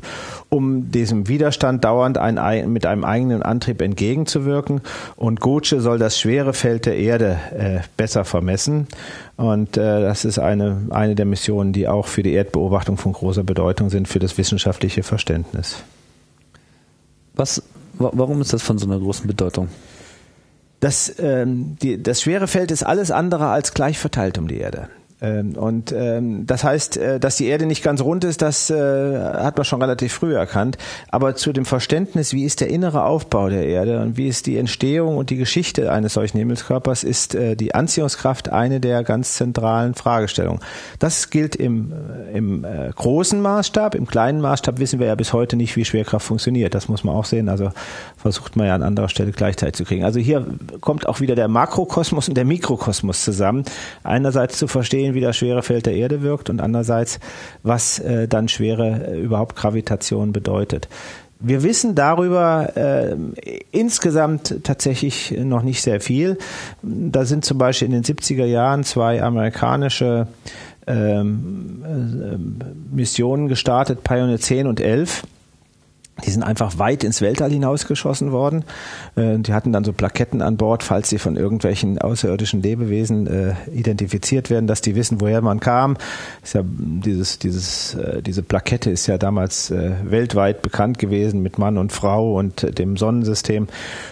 um 0.50 0.92
diesem 0.92 1.28
Widerstand 1.28 1.84
dauernd 1.84 2.18
ein, 2.18 2.72
mit 2.72 2.86
einem 2.86 3.04
eigenen 3.04 3.42
Antrieb 3.42 3.82
entgegenzuwirken. 3.82 4.82
Und 5.16 5.42
Goce 5.42 5.76
soll 5.78 5.98
das 5.98 6.20
schwere 6.20 6.54
Feld 6.54 6.86
der 6.86 6.98
Erde 6.98 7.40
äh, 7.58 7.80
besser 7.98 8.26
vermessen. 8.26 8.88
Und 9.38 9.78
äh, 9.78 10.02
das 10.02 10.24
ist 10.24 10.40
eine, 10.40 10.88
eine 10.92 11.16
der 11.16 11.26
Missionen, 11.26 11.74
die 11.74 11.88
auch 11.88 12.08
für 12.08 12.24
die 12.24 12.34
Erdbeobachtung 12.34 12.98
von 12.98 13.14
großer 13.14 13.44
Bedeutung 13.44 13.90
sind, 13.90 14.08
für 14.08 14.20
das 14.20 14.38
wissenschaftliche 14.38 15.04
Verständnis. 15.04 15.84
Was 17.34 17.64
Warum 18.00 18.42
ist 18.42 18.54
das 18.54 18.64
von 18.64 18.78
so 18.78 18.88
einer 18.88 19.00
großen 19.00 19.28
Bedeutung? 19.28 19.68
Das, 20.80 21.14
ähm, 21.20 21.76
die, 21.82 22.02
das 22.02 22.22
schwere 22.22 22.48
Feld 22.48 22.72
ist 22.72 22.84
alles 22.84 23.12
andere 23.12 23.48
als 23.50 23.74
gleich 23.74 24.00
verteilt 24.00 24.38
um 24.38 24.48
die 24.48 24.58
Erde. 24.58 24.90
Ähm, 25.22 25.58
und 25.58 25.92
ähm, 25.92 26.46
das 26.46 26.64
heißt, 26.64 26.98
äh, 26.98 27.20
dass 27.20 27.36
die 27.36 27.48
Erde 27.48 27.66
nicht 27.66 27.84
ganz 27.84 28.02
rund 28.02 28.24
ist, 28.24 28.42
das 28.42 28.70
äh, 28.70 29.20
hat 29.20 29.58
man 29.58 29.66
schon 29.66 29.82
relativ 29.82 30.14
früh 30.14 30.36
erkannt. 30.36 30.78
Aber 31.10 31.36
zu 31.36 31.52
dem 31.52 31.66
Verständnis, 31.66 32.34
wie 32.34 32.46
ist 32.46 32.62
der 32.62 32.70
innere 32.70 33.04
Aufbau 33.04 33.50
der 33.50 33.66
Erde 33.66 34.02
und 34.02 34.18
wie 34.18 34.28
ist 34.28 34.48
die 34.48 34.58
Entstehung 34.58 35.18
und 35.18 35.30
die 35.30 35.36
Geschichte 35.36 35.92
eines 35.92 36.14
solchen 36.14 36.38
Himmelskörpers, 36.38 37.04
ist 37.04 37.36
äh, 37.36 37.56
die 37.56 37.76
Anziehungskraft 37.76 38.50
eine 38.50 38.80
der 38.80 39.04
ganz 39.04 39.34
zentralen 39.34 39.94
Fragestellungen. 39.94 40.62
Das 41.00 41.30
gilt 41.30 41.56
im, 41.56 41.92
im 42.34 42.66
großen 42.96 43.42
Maßstab. 43.42 43.96
Im 43.96 44.08
kleinen 44.08 44.42
Maßstab 44.42 44.80
wissen 44.80 45.00
wir 45.00 45.08
ja 45.08 45.16
bis 45.16 45.34
heute 45.34 45.56
nicht, 45.56 45.76
wie 45.76 45.86
Schwerkraft 45.86 46.26
funktioniert. 46.26 46.74
Das 46.74 46.88
muss 46.88 47.04
man 47.04 47.16
auch 47.16 47.26
sehen. 47.26 47.50
Also 47.50 47.72
versucht 48.18 48.56
man 48.56 48.68
ja 48.68 48.76
an 48.76 48.84
anderer 48.84 49.10
Stelle 49.10 49.32
gleichzeitig 49.32 49.76
zu 49.76 49.86
kriegen. 49.86 50.04
Also 50.04 50.20
hier 50.20 50.46
kommt 50.82 51.08
auch 51.08 51.20
wieder 51.20 51.36
der 51.36 51.48
Makrokosmos 51.48 52.30
und 52.30 52.36
der 52.36 52.46
Mikrokosmos 52.46 53.24
zusammen. 53.24 53.64
Einerseits 54.04 54.58
zu 54.58 54.68
verstehen, 54.68 55.09
sehen, 55.10 55.16
wie 55.16 55.22
das 55.22 55.38
schwere 55.38 55.64
Feld 55.64 55.86
der 55.86 55.96
Erde 55.96 56.22
wirkt 56.22 56.50
und 56.50 56.62
andererseits, 56.62 57.20
was 57.64 58.00
äh, 58.00 58.28
dann 58.28 58.48
schwere 58.48 59.08
äh, 59.12 59.20
überhaupt 59.20 59.56
Gravitation 59.56 60.32
bedeutet. 60.32 60.88
Wir 61.42 61.64
wissen 61.64 61.96
darüber 61.96 62.76
äh, 62.76 63.16
insgesamt 63.72 64.64
tatsächlich 64.64 65.32
noch 65.32 65.64
nicht 65.64 65.82
sehr 65.82 66.02
viel. 66.02 66.38
Da 66.82 67.24
sind 67.24 67.46
zum 67.46 67.58
Beispiel 67.58 67.88
in 67.88 67.94
den 67.94 68.04
70er 68.04 68.44
Jahren 68.44 68.84
zwei 68.84 69.24
amerikanische 69.24 70.28
ähm, 70.86 71.82
äh, 71.86 72.96
Missionen 72.96 73.48
gestartet, 73.48 74.04
Pioneer 74.04 74.40
10 74.40 74.68
und 74.68 74.82
11 74.82 75.24
die 76.26 76.32
sind 76.32 76.44
einfach 76.44 76.78
weit 76.78 77.04
ins 77.04 77.22
Weltall 77.22 77.52
hinausgeschossen 77.52 78.32
worden. 78.32 78.64
Äh, 79.16 79.40
die 79.40 79.54
hatten 79.54 79.72
dann 79.72 79.84
so 79.84 79.94
Plaketten 79.94 80.42
an 80.42 80.58
Bord, 80.58 80.84
falls 80.84 81.10
sie 81.10 81.20
von 81.20 81.36
irgendwelchen 81.36 82.00
außerirdischen 82.00 82.62
Lebewesen 82.62 83.28
äh, 83.28 83.54
identifiziert 83.72 84.50
werden, 84.50 84.68
dass 84.68 84.82
die 84.82 84.96
wissen, 84.96 85.22
woher 85.22 85.42
man 85.42 85.60
kam. 85.60 85.98
Ist 86.44 86.54
ja 86.54 86.62
dieses, 86.66 87.40
dieses, 87.40 87.96
äh, 87.96 88.22
diese 88.22 88.44
Plakette 88.44 88.90
ist 88.92 89.08
ja 89.08 89.18
damals 89.18 89.72
weltweit 89.72 90.62
bekannt 90.62 91.00
gewesen 91.00 91.42
mit 91.42 91.58
Mann 91.58 91.78
und 91.78 91.92
Frau 91.92 92.36
und 92.36 92.78
dem 92.78 92.98
Sonnensystem. 92.98 93.68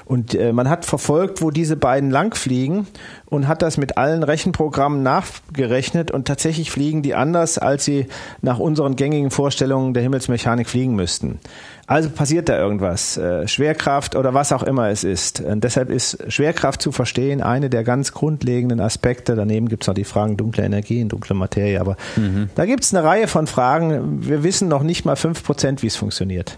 Und 0.05 0.38
man 0.53 0.69
hat 0.69 0.85
verfolgt, 0.85 1.41
wo 1.41 1.51
diese 1.51 1.75
beiden 1.75 2.09
langfliegen 2.11 2.88
und 3.29 3.47
hat 3.47 3.61
das 3.61 3.77
mit 3.77 3.97
allen 3.97 4.23
Rechenprogrammen 4.23 5.03
nachgerechnet 5.03 6.11
und 6.11 6.27
tatsächlich 6.27 6.71
fliegen 6.71 7.01
die 7.01 7.13
anders, 7.13 7.57
als 7.57 7.83
sie 7.83 8.07
nach 8.41 8.59
unseren 8.59 8.95
gängigen 8.95 9.31
Vorstellungen 9.31 9.93
der 9.93 10.03
Himmelsmechanik 10.03 10.67
fliegen 10.67 10.95
müssten. 10.95 11.39
Also 11.87 12.09
passiert 12.09 12.49
da 12.49 12.57
irgendwas, 12.57 13.17
äh, 13.17 13.47
Schwerkraft 13.47 14.15
oder 14.15 14.33
was 14.33 14.51
auch 14.51 14.63
immer 14.63 14.89
es 14.89 15.03
ist. 15.03 15.41
Und 15.41 15.63
deshalb 15.63 15.89
ist 15.89 16.31
Schwerkraft 16.31 16.81
zu 16.81 16.91
verstehen 16.91 17.41
eine 17.41 17.69
der 17.69 17.83
ganz 17.83 18.11
grundlegenden 18.11 18.81
Aspekte. 18.81 19.35
Daneben 19.35 19.69
gibt 19.69 19.83
es 19.83 19.87
noch 19.87 19.95
die 19.95 20.03
Fragen 20.03 20.35
dunkle 20.35 20.63
Energie 20.63 21.01
und 21.01 21.09
dunkle 21.09 21.35
Materie. 21.35 21.79
Aber 21.79 21.95
mhm. 22.17 22.49
da 22.55 22.65
gibt 22.65 22.83
es 22.83 22.93
eine 22.93 23.05
Reihe 23.05 23.27
von 23.27 23.47
Fragen. 23.47 24.27
Wir 24.27 24.43
wissen 24.43 24.67
noch 24.67 24.83
nicht 24.83 25.05
mal 25.05 25.15
fünf 25.15 25.43
Prozent, 25.43 25.81
wie 25.81 25.87
es 25.87 25.95
funktioniert. 25.95 26.57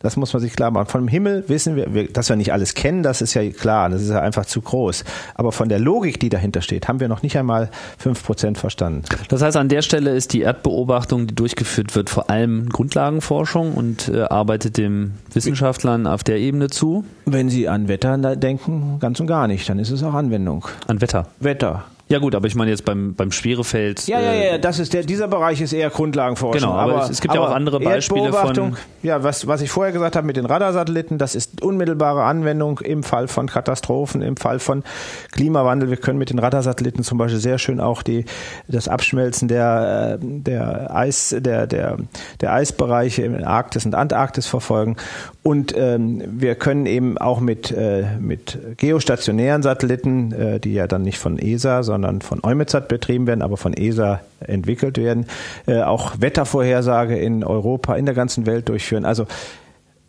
Das 0.00 0.16
muss 0.16 0.32
man 0.32 0.40
sich 0.40 0.54
klar 0.54 0.70
machen. 0.70 0.86
Vom 0.86 1.08
Himmel 1.08 1.44
wissen 1.48 1.76
wir, 1.76 2.08
dass 2.08 2.28
wir 2.28 2.36
nicht 2.36 2.52
alles 2.52 2.74
kennen, 2.74 3.02
das 3.02 3.22
ist 3.22 3.34
ja 3.34 3.48
klar, 3.50 3.88
das 3.90 4.02
ist 4.02 4.10
ja 4.10 4.20
einfach 4.20 4.46
zu 4.46 4.60
groß. 4.60 5.04
Aber 5.34 5.52
von 5.52 5.68
der 5.68 5.78
Logik, 5.78 6.18
die 6.18 6.28
dahinter 6.28 6.62
steht, 6.62 6.88
haben 6.88 7.00
wir 7.00 7.08
noch 7.08 7.22
nicht 7.22 7.36
einmal 7.36 7.70
fünf 7.98 8.24
Prozent 8.24 8.58
verstanden. 8.58 9.02
Das 9.28 9.42
heißt, 9.42 9.56
an 9.56 9.68
der 9.68 9.82
Stelle 9.82 10.10
ist 10.10 10.32
die 10.32 10.40
Erdbeobachtung, 10.40 11.26
die 11.26 11.34
durchgeführt 11.34 11.94
wird, 11.94 12.10
vor 12.10 12.30
allem 12.30 12.68
Grundlagenforschung 12.68 13.74
und 13.74 14.08
äh, 14.08 14.22
arbeitet 14.22 14.78
dem 14.78 15.12
Wissenschaftlern 15.32 16.06
auf 16.06 16.24
der 16.24 16.38
Ebene 16.38 16.68
zu? 16.68 17.04
Wenn 17.26 17.50
Sie 17.50 17.68
an 17.68 17.88
Wetter 17.88 18.16
denken, 18.36 18.98
ganz 19.00 19.20
und 19.20 19.26
gar 19.26 19.46
nicht, 19.46 19.68
dann 19.68 19.78
ist 19.78 19.90
es 19.90 20.02
auch 20.02 20.14
Anwendung. 20.14 20.66
An 20.86 21.00
Wetter? 21.00 21.26
Wetter. 21.40 21.84
Ja 22.10 22.18
gut, 22.18 22.34
aber 22.34 22.48
ich 22.48 22.56
meine 22.56 22.72
jetzt 22.72 22.84
beim, 22.84 23.14
beim 23.14 23.30
Schwerefeld. 23.30 24.08
Ja, 24.08 24.20
ja, 24.20 24.32
ja, 24.32 24.58
das 24.58 24.80
ist 24.80 24.92
der, 24.92 25.04
dieser 25.04 25.28
Bereich 25.28 25.60
ist 25.60 25.72
eher 25.72 25.90
Grundlagenforschung. 25.90 26.60
Genau, 26.60 26.72
aber, 26.72 27.02
aber 27.02 27.10
es, 27.10 27.20
gibt 27.20 27.34
ja 27.34 27.40
auch 27.40 27.52
andere 27.52 27.78
Beispiele 27.78 28.32
von. 28.32 28.76
Ja, 29.04 29.22
was, 29.22 29.46
was 29.46 29.62
ich 29.62 29.70
vorher 29.70 29.92
gesagt 29.92 30.16
habe 30.16 30.26
mit 30.26 30.36
den 30.36 30.44
Radarsatelliten, 30.44 31.18
das 31.18 31.36
ist 31.36 31.62
unmittelbare 31.62 32.24
Anwendung 32.24 32.80
im 32.80 33.04
Fall 33.04 33.28
von 33.28 33.46
Katastrophen, 33.46 34.22
im 34.22 34.36
Fall 34.36 34.58
von 34.58 34.82
Klimawandel. 35.30 35.88
Wir 35.88 35.98
können 35.98 36.18
mit 36.18 36.30
den 36.30 36.40
Radarsatelliten 36.40 37.04
zum 37.04 37.16
Beispiel 37.16 37.38
sehr 37.38 37.58
schön 37.58 37.78
auch 37.78 38.02
die, 38.02 38.24
das 38.66 38.88
Abschmelzen 38.88 39.46
der, 39.46 40.18
äh, 40.20 40.24
der 40.24 40.92
Eis, 40.92 41.32
der, 41.38 41.68
der, 41.68 41.96
der 42.40 42.52
Eisbereiche 42.52 43.22
in 43.22 43.44
Arktis 43.44 43.86
und 43.86 43.94
Antarktis 43.94 44.48
verfolgen. 44.48 44.96
Und 45.42 45.74
ähm, 45.74 46.22
wir 46.26 46.54
können 46.54 46.84
eben 46.84 47.16
auch 47.16 47.40
mit, 47.40 47.70
äh, 47.70 48.04
mit 48.20 48.58
geostationären 48.76 49.62
Satelliten, 49.62 50.32
äh, 50.32 50.60
die 50.60 50.74
ja 50.74 50.86
dann 50.86 51.02
nicht 51.02 51.18
von 51.18 51.38
ESA, 51.38 51.82
sondern 51.82 52.20
von 52.20 52.40
EUMETSAT 52.44 52.88
betrieben 52.88 53.26
werden, 53.26 53.40
aber 53.40 53.56
von 53.56 53.72
ESA 53.72 54.20
entwickelt 54.40 54.98
werden, 54.98 55.26
äh, 55.66 55.80
auch 55.80 56.20
Wettervorhersage 56.20 57.16
in 57.18 57.42
Europa, 57.42 57.96
in 57.96 58.04
der 58.04 58.14
ganzen 58.14 58.44
Welt 58.44 58.68
durchführen. 58.68 59.06
Also 59.06 59.26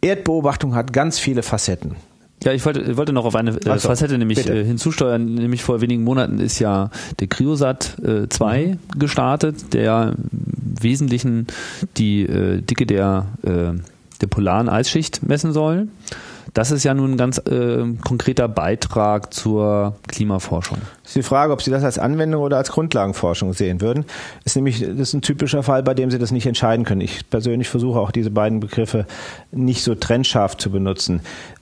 Erdbeobachtung 0.01 0.75
hat 0.75 0.91
ganz 0.91 1.17
viele 1.17 1.43
Facetten. 1.43 1.95
Ja, 2.43 2.51
ich 2.53 2.65
wollte, 2.65 2.97
wollte 2.97 3.13
noch 3.13 3.25
auf 3.25 3.35
eine 3.35 3.51
äh, 3.51 3.77
Facette 3.77 4.17
nämlich 4.17 4.39
bitte. 4.39 4.59
Äh, 4.59 4.65
hinzusteuern. 4.65 5.35
Nämlich 5.35 5.63
vor 5.63 5.79
wenigen 5.79 6.03
Monaten 6.03 6.39
ist 6.39 6.59
ja 6.59 6.89
der 7.19 7.27
Cryosat 7.27 7.97
2 8.29 8.65
mhm. 8.65 8.99
gestartet, 8.99 9.73
der 9.73 10.13
im 10.31 10.83
Wesentlichen 10.83 11.47
die 11.97 12.23
äh, 12.23 12.61
Dicke 12.61 12.85
der, 12.85 13.27
äh, 13.43 13.73
der 14.21 14.27
polaren 14.27 14.69
Eisschicht 14.69 15.23
messen 15.23 15.51
soll. 15.51 15.87
Das 16.53 16.71
ist 16.71 16.83
ja 16.83 16.93
nun 16.93 17.13
ein 17.13 17.17
ganz 17.17 17.37
äh, 17.37 17.85
konkreter 18.03 18.49
Beitrag 18.49 19.33
zur 19.33 19.95
Klimaforschung. 20.07 20.79
ist 21.05 21.15
die 21.15 21.23
Frage, 21.23 21.53
ob 21.53 21.61
Sie 21.61 21.71
das 21.71 21.83
als 21.83 21.97
Anwendung 21.97 22.41
oder 22.41 22.57
als 22.57 22.71
Grundlagenforschung 22.71 23.53
sehen 23.53 23.79
würden. 23.79 24.05
Ist 24.43 24.57
nämlich, 24.57 24.81
das 24.81 24.99
ist 24.99 25.13
ein 25.13 25.21
typischer 25.21 25.63
Fall, 25.63 25.81
bei 25.83 25.93
dem 25.93 26.11
Sie 26.11 26.19
das 26.19 26.31
nicht 26.31 26.45
entscheiden 26.45 26.83
können. 26.83 27.01
Ich 27.01 27.29
persönlich 27.29 27.69
versuche 27.69 27.99
auch 27.99 28.11
diese 28.11 28.31
beiden 28.31 28.59
Begriffe 28.59 29.05
nicht 29.51 29.83
so 29.83 29.95
trennscharf 29.95 30.57
zu 30.57 30.71
benutzen. 30.71 31.21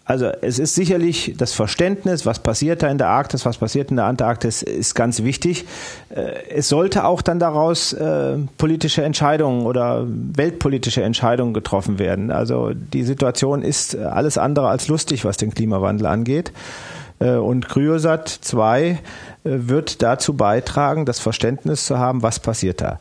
Also 0.09 0.31
es 0.41 0.57
ist 0.57 0.73
sicherlich 0.73 1.35
das 1.37 1.53
Verständnis, 1.53 2.25
was 2.25 2.39
passiert 2.39 2.81
da 2.81 2.87
in 2.87 2.97
der 2.97 3.09
Arktis, 3.09 3.45
was 3.45 3.59
passiert 3.59 3.91
in 3.91 3.97
der 3.97 4.05
Antarktis, 4.05 4.63
ist 4.63 4.95
ganz 4.95 5.21
wichtig. 5.21 5.65
Äh, 6.09 6.31
es 6.49 6.67
sollte 6.67 7.05
auch 7.05 7.21
dann 7.21 7.37
daraus 7.37 7.93
äh, 7.93 8.39
politische 8.57 9.03
Entscheidungen 9.03 9.67
oder 9.67 10.07
weltpolitische 10.07 11.03
Entscheidungen 11.03 11.53
getroffen 11.53 11.99
werden. 11.99 12.31
Also 12.31 12.71
die 12.73 13.03
Situation 13.03 13.61
ist 13.61 13.95
alles 13.95 14.39
andere 14.39 14.69
als 14.69 14.87
lustig, 14.87 15.25
was 15.25 15.37
den 15.37 15.53
Klimawandel 15.53 16.07
angeht. 16.07 16.53
Äh, 17.19 17.33
und 17.33 17.69
Kryosat 17.69 18.29
2 18.29 18.81
äh, 18.87 18.97
wird 19.43 20.01
dazu 20.01 20.35
beitragen, 20.35 21.05
das 21.05 21.19
Verständnis 21.19 21.85
zu 21.85 21.99
haben, 21.99 22.23
was 22.23 22.39
passiert 22.39 22.81
da. 22.81 22.97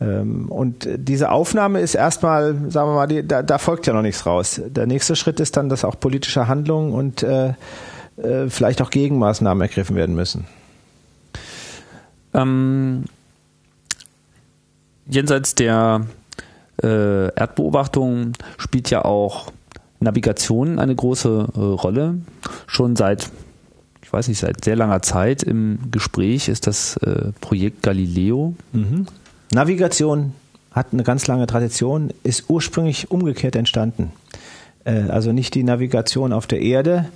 Ähm, 0.00 0.50
und 0.50 0.88
diese 0.96 1.30
Aufnahme 1.30 1.80
ist 1.80 1.94
erstmal, 1.94 2.54
sagen 2.70 2.90
wir 2.90 2.94
mal, 2.94 3.06
die, 3.06 3.26
da, 3.26 3.42
da, 3.42 3.58
folgt 3.58 3.86
ja 3.86 3.92
noch 3.92 4.02
nichts 4.02 4.24
raus. 4.24 4.60
Der 4.64 4.86
nächste 4.86 5.14
Schritt 5.14 5.40
ist 5.40 5.56
dann, 5.56 5.68
dass 5.68 5.84
auch 5.84 5.98
politische 6.00 6.48
Handlungen 6.48 6.92
und 6.92 7.22
äh, 7.22 7.54
äh, 8.16 8.48
vielleicht 8.48 8.80
auch 8.82 8.90
Gegenmaßnahmen 8.90 9.60
ergriffen 9.60 9.96
werden 9.96 10.14
müssen. 10.14 10.46
Ähm, 12.32 13.04
jenseits 15.06 15.54
der 15.54 16.06
äh, 16.82 17.34
Erdbeobachtung 17.34 18.32
spielt 18.56 18.90
ja 18.90 19.04
auch 19.04 19.52
Navigation 20.00 20.78
eine 20.78 20.94
große 20.94 21.48
äh, 21.54 21.58
Rolle. 21.58 22.18
Schon 22.66 22.96
seit, 22.96 23.30
ich 24.02 24.12
weiß 24.12 24.28
nicht, 24.28 24.38
seit 24.38 24.64
sehr 24.64 24.76
langer 24.76 25.02
Zeit 25.02 25.42
im 25.42 25.90
Gespräch 25.90 26.48
ist 26.48 26.66
das 26.66 26.96
äh, 26.98 27.32
Projekt 27.40 27.82
Galileo. 27.82 28.54
Mhm. 28.72 29.06
Navigation 29.52 30.32
hat 30.70 30.88
eine 30.92 31.02
ganz 31.02 31.26
lange 31.26 31.46
Tradition, 31.46 32.12
ist 32.22 32.44
ursprünglich 32.48 33.10
umgekehrt 33.10 33.56
entstanden. 33.56 34.12
Äh, 34.84 35.02
also 35.08 35.32
nicht 35.32 35.54
die 35.54 35.64
Navigation 35.64 36.32
auf 36.32 36.46
der 36.46 36.60
Erde 36.60 37.06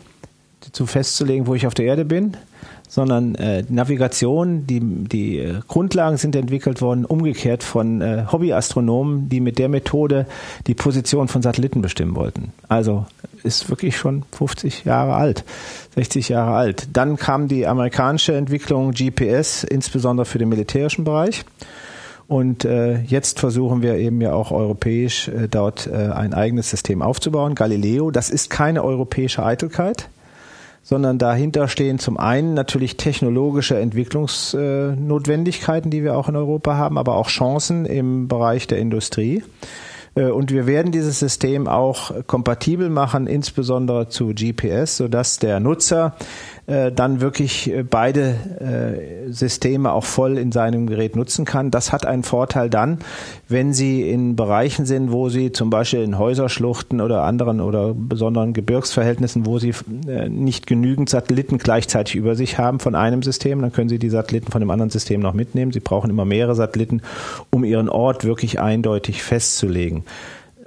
zu 0.72 0.86
festzulegen, 0.86 1.46
wo 1.46 1.54
ich 1.54 1.66
auf 1.66 1.74
der 1.74 1.84
Erde 1.84 2.04
bin, 2.04 2.36
sondern 2.88 3.34
äh, 3.34 3.64
Navigation, 3.68 4.66
die, 4.66 4.80
die 4.80 5.38
äh, 5.38 5.60
Grundlagen 5.66 6.16
sind 6.16 6.36
entwickelt 6.36 6.80
worden, 6.80 7.04
umgekehrt 7.04 7.62
von 7.62 8.00
äh, 8.00 8.24
Hobbyastronomen, 8.30 9.28
die 9.28 9.40
mit 9.40 9.58
der 9.58 9.68
Methode 9.68 10.26
die 10.66 10.74
Position 10.74 11.28
von 11.28 11.42
Satelliten 11.42 11.82
bestimmen 11.82 12.14
wollten. 12.14 12.52
Also 12.68 13.06
ist 13.42 13.68
wirklich 13.68 13.96
schon 13.96 14.22
50 14.32 14.84
Jahre 14.84 15.14
alt, 15.14 15.44
60 15.96 16.28
Jahre 16.30 16.54
alt. 16.54 16.88
Dann 16.92 17.16
kam 17.16 17.48
die 17.48 17.66
amerikanische 17.66 18.34
Entwicklung 18.34 18.92
GPS, 18.92 19.64
insbesondere 19.64 20.24
für 20.24 20.38
den 20.38 20.48
militärischen 20.48 21.04
Bereich. 21.04 21.44
Und 22.26 22.64
äh, 22.64 23.02
jetzt 23.02 23.38
versuchen 23.40 23.82
wir 23.82 23.96
eben 23.96 24.18
ja 24.20 24.32
auch 24.32 24.50
europäisch 24.50 25.28
äh, 25.28 25.46
dort 25.48 25.86
äh, 25.86 25.92
ein 25.92 26.32
eigenes 26.32 26.70
System 26.70 27.02
aufzubauen. 27.02 27.54
Galileo, 27.54 28.10
das 28.10 28.30
ist 28.30 28.48
keine 28.48 28.82
europäische 28.82 29.44
Eitelkeit, 29.44 30.08
sondern 30.82 31.18
dahinter 31.18 31.68
stehen 31.68 31.98
zum 31.98 32.16
einen 32.16 32.54
natürlich 32.54 32.96
technologische 32.96 33.78
Entwicklungsnotwendigkeiten, 33.78 35.90
die 35.90 36.02
wir 36.02 36.16
auch 36.16 36.30
in 36.30 36.36
Europa 36.36 36.76
haben, 36.76 36.96
aber 36.96 37.16
auch 37.16 37.28
Chancen 37.28 37.84
im 37.84 38.26
Bereich 38.26 38.66
der 38.66 38.78
Industrie. 38.78 39.42
Äh, 40.14 40.30
und 40.30 40.50
wir 40.50 40.66
werden 40.66 40.92
dieses 40.92 41.18
System 41.18 41.68
auch 41.68 42.12
kompatibel 42.26 42.88
machen, 42.88 43.26
insbesondere 43.26 44.08
zu 44.08 44.28
GPS, 44.28 44.96
sodass 44.96 45.38
der 45.38 45.60
Nutzer 45.60 46.16
äh, 46.66 46.92
dann 46.92 47.20
wirklich 47.20 47.70
äh, 47.70 47.82
beide 47.82 48.34
Systeme 49.28 49.92
auch 49.92 50.04
voll 50.04 50.38
in 50.38 50.52
seinem 50.52 50.86
Gerät 50.86 51.16
nutzen 51.16 51.44
kann. 51.44 51.70
Das 51.70 51.92
hat 51.92 52.06
einen 52.06 52.22
Vorteil 52.22 52.70
dann, 52.70 52.98
wenn 53.48 53.72
Sie 53.72 54.08
in 54.08 54.36
Bereichen 54.36 54.86
sind, 54.86 55.12
wo 55.12 55.28
Sie 55.28 55.52
zum 55.52 55.70
Beispiel 55.70 56.02
in 56.02 56.18
Häuserschluchten 56.18 57.00
oder 57.00 57.22
anderen 57.22 57.60
oder 57.60 57.94
besonderen 57.94 58.52
Gebirgsverhältnissen, 58.52 59.46
wo 59.46 59.58
Sie 59.58 59.72
nicht 60.28 60.66
genügend 60.66 61.08
Satelliten 61.08 61.58
gleichzeitig 61.58 62.14
über 62.16 62.36
sich 62.36 62.58
haben 62.58 62.80
von 62.80 62.94
einem 62.94 63.22
System, 63.22 63.60
dann 63.60 63.72
können 63.72 63.88
Sie 63.88 63.98
die 63.98 64.10
Satelliten 64.10 64.52
von 64.52 64.60
dem 64.60 64.70
anderen 64.70 64.90
System 64.90 65.20
noch 65.20 65.34
mitnehmen. 65.34 65.72
Sie 65.72 65.80
brauchen 65.80 66.10
immer 66.10 66.24
mehrere 66.24 66.54
Satelliten, 66.54 67.02
um 67.50 67.64
Ihren 67.64 67.88
Ort 67.88 68.24
wirklich 68.24 68.60
eindeutig 68.60 69.22
festzulegen 69.22 70.04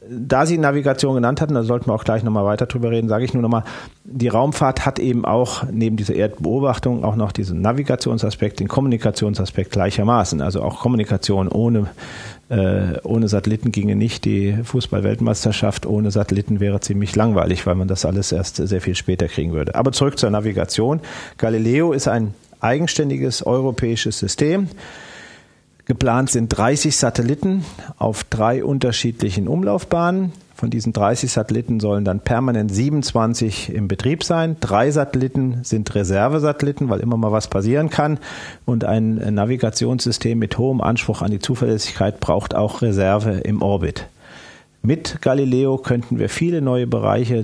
da 0.10 0.46
Sie 0.46 0.58
Navigation 0.58 1.16
genannt 1.16 1.42
hatten, 1.42 1.54
da 1.54 1.64
sollten 1.64 1.88
wir 1.88 1.94
auch 1.94 2.04
gleich 2.04 2.24
nochmal 2.24 2.46
weiter 2.46 2.66
drüber 2.66 2.92
reden, 2.92 3.10
sage 3.10 3.26
ich 3.26 3.34
nur 3.34 3.42
nochmal, 3.42 3.64
die 4.04 4.28
Raumfahrt 4.28 4.86
hat 4.86 5.00
eben 5.00 5.26
auch 5.26 5.64
neben 5.72 5.98
dieser 5.98 6.16
Erdbeobachtung 6.16 7.04
auch 7.04 7.16
noch 7.16 7.32
diesen 7.32 7.62
Navigationsaspekt, 7.62 8.60
den 8.60 8.68
Kommunikationsaspekt 8.68 9.72
gleichermaßen. 9.72 10.42
Also 10.42 10.62
auch 10.62 10.80
Kommunikation 10.80 11.48
ohne, 11.48 11.88
äh, 12.50 13.00
ohne 13.04 13.28
Satelliten 13.28 13.72
ginge 13.72 13.96
nicht. 13.96 14.26
Die 14.26 14.58
Fußball-Weltmeisterschaft 14.64 15.86
ohne 15.86 16.12
Satelliten 16.12 16.60
wäre 16.60 16.80
ziemlich 16.80 17.16
langweilig, 17.16 17.66
weil 17.66 17.76
man 17.76 17.88
das 17.88 18.06
alles 18.06 18.32
erst 18.32 18.56
sehr 18.56 18.82
viel 18.82 18.96
später 18.96 19.28
kriegen 19.28 19.54
würde. 19.54 19.76
Aber 19.76 19.92
zurück 19.92 20.18
zur 20.18 20.30
Navigation. 20.30 21.02
Galileo 21.38 21.94
ist 21.94 22.08
ein 22.08 22.34
eigenständiges 22.60 23.46
europäisches 23.46 24.20
System 24.20 24.70
Geplant 25.88 26.30
sind 26.30 26.50
30 26.50 26.98
Satelliten 26.98 27.64
auf 27.98 28.26
drei 28.26 28.64
unterschiedlichen 28.64 29.48
Umlaufbahnen. 29.48 30.34
Von 30.54 30.70
diesen 30.70 30.92
30 30.92 31.32
Satelliten 31.32 31.80
sollen 31.80 32.04
dann 32.04 32.20
permanent 32.20 32.74
27 32.74 33.74
im 33.74 33.88
Betrieb 33.88 34.24
sein. 34.24 34.58
Drei 34.60 34.92
Satelliten 34.92 35.60
sind 35.64 35.94
Reservesatelliten, 35.96 36.90
weil 36.90 37.00
immer 37.00 37.16
mal 37.16 37.32
was 37.32 37.48
passieren 37.48 37.90
kann. 37.90 38.20
Und 38.66 38.84
ein 38.84 39.16
Navigationssystem 39.16 40.38
mit 40.38 40.58
hohem 40.58 40.82
Anspruch 40.82 41.22
an 41.22 41.32
die 41.32 41.40
Zuverlässigkeit 41.40 42.20
braucht 42.20 42.54
auch 42.54 42.82
Reserve 42.82 43.42
im 43.46 43.62
Orbit. 43.62 44.08
Mit 44.82 45.22
Galileo 45.22 45.78
könnten 45.78 46.18
wir 46.20 46.30
viele 46.30 46.62
neue 46.62 46.88
Bereiche 46.88 47.44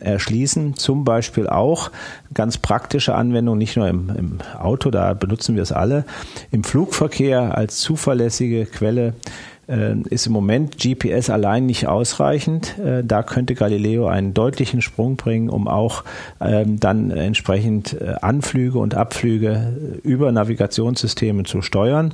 erschließen, 0.00 0.76
zum 0.76 1.04
Beispiel 1.04 1.46
auch 1.46 1.90
ganz 2.34 2.58
praktische 2.58 3.14
Anwendungen, 3.14 3.58
nicht 3.58 3.76
nur 3.76 3.88
im, 3.88 4.10
im 4.16 4.38
Auto, 4.58 4.90
da 4.90 5.14
benutzen 5.14 5.54
wir 5.54 5.62
es 5.62 5.72
alle, 5.72 6.04
im 6.50 6.64
Flugverkehr 6.64 7.56
als 7.56 7.78
zuverlässige 7.78 8.66
Quelle 8.66 9.14
äh, 9.68 9.96
ist 10.10 10.26
im 10.26 10.32
Moment 10.32 10.78
GPS 10.78 11.30
allein 11.30 11.66
nicht 11.66 11.86
ausreichend. 11.86 12.78
Äh, 12.78 13.04
da 13.04 13.22
könnte 13.22 13.54
Galileo 13.54 14.06
einen 14.06 14.34
deutlichen 14.34 14.82
Sprung 14.82 15.16
bringen, 15.16 15.48
um 15.48 15.68
auch 15.68 16.04
ähm, 16.40 16.80
dann 16.80 17.10
entsprechend 17.10 17.94
äh, 18.00 18.14
Anflüge 18.20 18.78
und 18.78 18.94
Abflüge 18.94 20.00
über 20.02 20.32
Navigationssysteme 20.32 21.44
zu 21.44 21.62
steuern. 21.62 22.12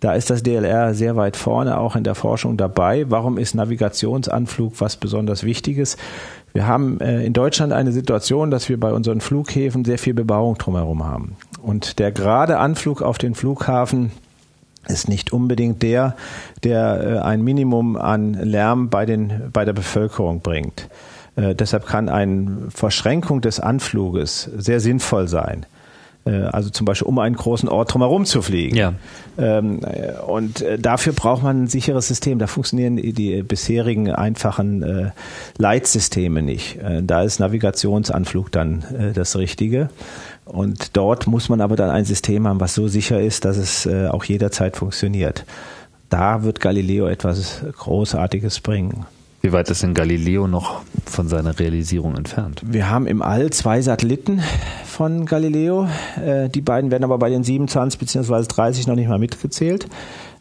Da 0.00 0.14
ist 0.14 0.30
das 0.30 0.42
DLR 0.42 0.94
sehr 0.94 1.16
weit 1.16 1.36
vorne 1.36 1.78
auch 1.78 1.94
in 1.94 2.04
der 2.04 2.14
Forschung 2.14 2.56
dabei. 2.56 3.04
Warum 3.10 3.36
ist 3.36 3.54
Navigationsanflug 3.54 4.80
was 4.80 4.96
besonders 4.96 5.44
Wichtiges? 5.44 5.98
Wir 6.52 6.66
haben 6.66 7.00
äh, 7.00 7.24
in 7.24 7.34
Deutschland 7.34 7.72
eine 7.72 7.92
Situation, 7.92 8.50
dass 8.50 8.68
wir 8.68 8.80
bei 8.80 8.92
unseren 8.92 9.20
Flughäfen 9.20 9.84
sehr 9.84 9.98
viel 9.98 10.14
Bebauung 10.14 10.56
drumherum 10.56 11.04
haben. 11.04 11.36
Und 11.62 11.98
der 11.98 12.12
gerade 12.12 12.58
Anflug 12.58 13.02
auf 13.02 13.18
den 13.18 13.34
Flughafen 13.34 14.10
ist 14.88 15.08
nicht 15.08 15.32
unbedingt 15.32 15.82
der, 15.82 16.16
der 16.64 17.00
äh, 17.02 17.18
ein 17.18 17.42
Minimum 17.42 17.96
an 17.96 18.32
Lärm 18.34 18.88
bei, 18.88 19.04
den, 19.04 19.50
bei 19.52 19.64
der 19.64 19.74
Bevölkerung 19.74 20.40
bringt. 20.40 20.88
Äh, 21.36 21.54
deshalb 21.54 21.86
kann 21.86 22.08
eine 22.08 22.68
Verschränkung 22.70 23.42
des 23.42 23.60
Anfluges 23.60 24.50
sehr 24.56 24.80
sinnvoll 24.80 25.28
sein. 25.28 25.66
Äh, 26.26 26.42
also 26.42 26.70
zum 26.70 26.84
Beispiel 26.84 27.08
um 27.08 27.18
einen 27.18 27.36
großen 27.36 27.68
Ort 27.68 27.92
drumherum 27.92 28.24
zu 28.24 28.42
fliegen. 28.42 28.76
Ja. 28.76 28.94
Ähm, 29.38 29.80
und 30.26 30.60
äh, 30.60 30.78
dafür 30.78 31.12
braucht 31.12 31.42
man 31.42 31.64
ein 31.64 31.66
sicheres 31.66 32.08
System. 32.08 32.38
Da 32.38 32.46
funktionieren 32.46 32.96
die 32.96 33.42
bisherigen 33.42 34.10
einfachen 34.10 34.82
äh, 34.82 35.10
Leitsysteme 35.56 36.42
nicht. 36.42 36.78
Da 37.02 37.22
ist 37.22 37.40
Navigationsanflug 37.40 38.52
dann 38.52 38.84
das 39.14 39.36
Richtige. 39.36 39.88
Und 40.44 40.96
dort 40.96 41.26
muss 41.26 41.48
man 41.48 41.60
aber 41.60 41.76
dann 41.76 41.90
ein 41.90 42.04
System 42.04 42.46
haben, 42.46 42.60
was 42.60 42.74
so 42.74 42.88
sicher 42.88 43.20
ist, 43.20 43.44
dass 43.44 43.56
es 43.56 43.86
auch 43.86 44.24
jederzeit 44.24 44.76
funktioniert. 44.76 45.44
Da 46.08 46.42
wird 46.42 46.60
Galileo 46.60 47.06
etwas 47.06 47.62
Großartiges 47.78 48.60
bringen. 48.60 49.06
Wie 49.42 49.52
weit 49.52 49.70
ist 49.70 49.82
denn 49.82 49.94
Galileo 49.94 50.46
noch 50.46 50.82
von 51.06 51.28
seiner 51.28 51.58
Realisierung 51.58 52.14
entfernt? 52.14 52.60
Wir 52.64 52.90
haben 52.90 53.06
im 53.06 53.22
All 53.22 53.48
zwei 53.50 53.80
Satelliten 53.80 54.42
von 54.84 55.24
Galileo. 55.24 55.88
Äh, 56.22 56.50
die 56.50 56.60
beiden 56.60 56.90
werden 56.90 57.04
aber 57.04 57.18
bei 57.18 57.30
den 57.30 57.42
27 57.42 57.98
bzw. 57.98 58.44
30 58.46 58.86
noch 58.86 58.96
nicht 58.96 59.08
mal 59.08 59.18
mitgezählt. 59.18 59.88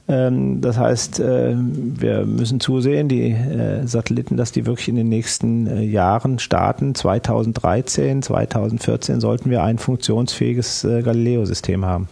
Ähm, 0.09 0.59
das 0.59 0.77
heißt, 0.77 1.21
äh, 1.21 1.55
wir 1.55 2.25
müssen 2.25 2.59
zusehen, 2.59 3.07
die 3.07 3.31
äh, 3.31 3.87
Satelliten, 3.87 4.35
dass 4.35 4.51
die 4.51 4.65
wirklich 4.65 4.89
in 4.89 4.95
den 4.95 5.07
nächsten 5.07 5.81
Jahren 5.89 6.37
starten. 6.37 6.93
2013, 6.93 8.21
2014 8.21 9.21
sollten 9.21 9.49
wir 9.49 9.63
ein 9.63 9.77
funktionsfähiges 9.77 10.81
Galileo-System 10.81 11.85
haben. 11.85 12.09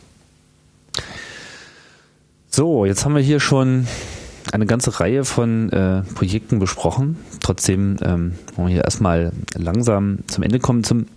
So, 2.50 2.86
jetzt 2.86 3.04
haben 3.04 3.14
wir 3.14 3.22
hier 3.22 3.42
schon 3.42 3.88
eine 4.54 4.66
ganze 4.66 5.00
Reihe 5.00 5.26
von 5.26 5.70
äh, 5.72 6.02
Projekten 6.16 6.60
besprochen. 6.60 7.18
Trotzdem 7.42 7.98
ähm, 8.02 8.34
wollen 8.56 8.68
wir 8.68 8.74
hier 8.74 8.84
erstmal 8.84 9.32
langsam 9.56 10.20
zum 10.28 10.44
Ende 10.44 10.60
kommen. 10.60 10.84
Zum 10.84 11.08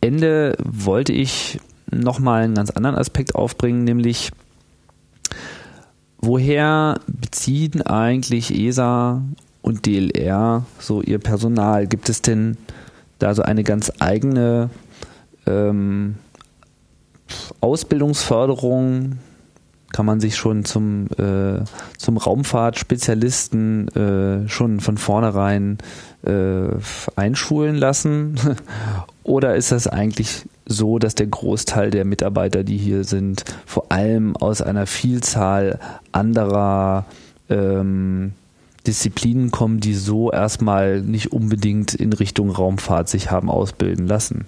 Ende 0.00 0.56
wollte 0.62 1.12
ich 1.12 1.60
nochmal 1.90 2.44
einen 2.44 2.54
ganz 2.54 2.70
anderen 2.70 2.96
Aspekt 2.96 3.34
aufbringen, 3.34 3.84
nämlich 3.84 4.30
woher 6.18 7.00
beziehen 7.06 7.82
eigentlich 7.82 8.54
ESA 8.54 9.22
und 9.62 9.86
DLR 9.86 10.64
so 10.78 11.02
ihr 11.02 11.18
Personal? 11.18 11.86
Gibt 11.86 12.08
es 12.08 12.22
denn 12.22 12.56
da 13.18 13.34
so 13.34 13.42
eine 13.42 13.64
ganz 13.64 13.92
eigene 13.98 14.70
ähm, 15.46 16.16
Ausbildungsförderung 17.60 19.18
kann 19.92 20.06
man 20.06 20.20
sich 20.20 20.36
schon 20.36 20.64
zum, 20.64 21.06
äh, 21.18 21.64
zum 21.96 22.16
Raumfahrtspezialisten 22.16 23.88
äh, 23.88 24.48
schon 24.48 24.80
von 24.80 24.98
vornherein 24.98 25.78
äh, 26.24 26.68
einschulen 27.14 27.76
lassen? 27.76 28.38
Oder 29.22 29.56
ist 29.56 29.72
das 29.72 29.86
eigentlich 29.86 30.44
so, 30.66 30.98
dass 30.98 31.14
der 31.14 31.26
Großteil 31.26 31.90
der 31.90 32.04
Mitarbeiter, 32.04 32.64
die 32.64 32.76
hier 32.76 33.04
sind, 33.04 33.44
vor 33.64 33.86
allem 33.90 34.36
aus 34.36 34.62
einer 34.62 34.86
Vielzahl 34.86 35.78
anderer 36.12 37.06
ähm, 37.48 38.32
Disziplinen 38.86 39.50
kommen, 39.50 39.80
die 39.80 39.94
so 39.94 40.30
erstmal 40.30 41.00
nicht 41.00 41.32
unbedingt 41.32 41.94
in 41.94 42.12
Richtung 42.12 42.50
Raumfahrt 42.50 43.08
sich 43.08 43.30
haben 43.30 43.50
ausbilden 43.50 44.06
lassen? 44.06 44.46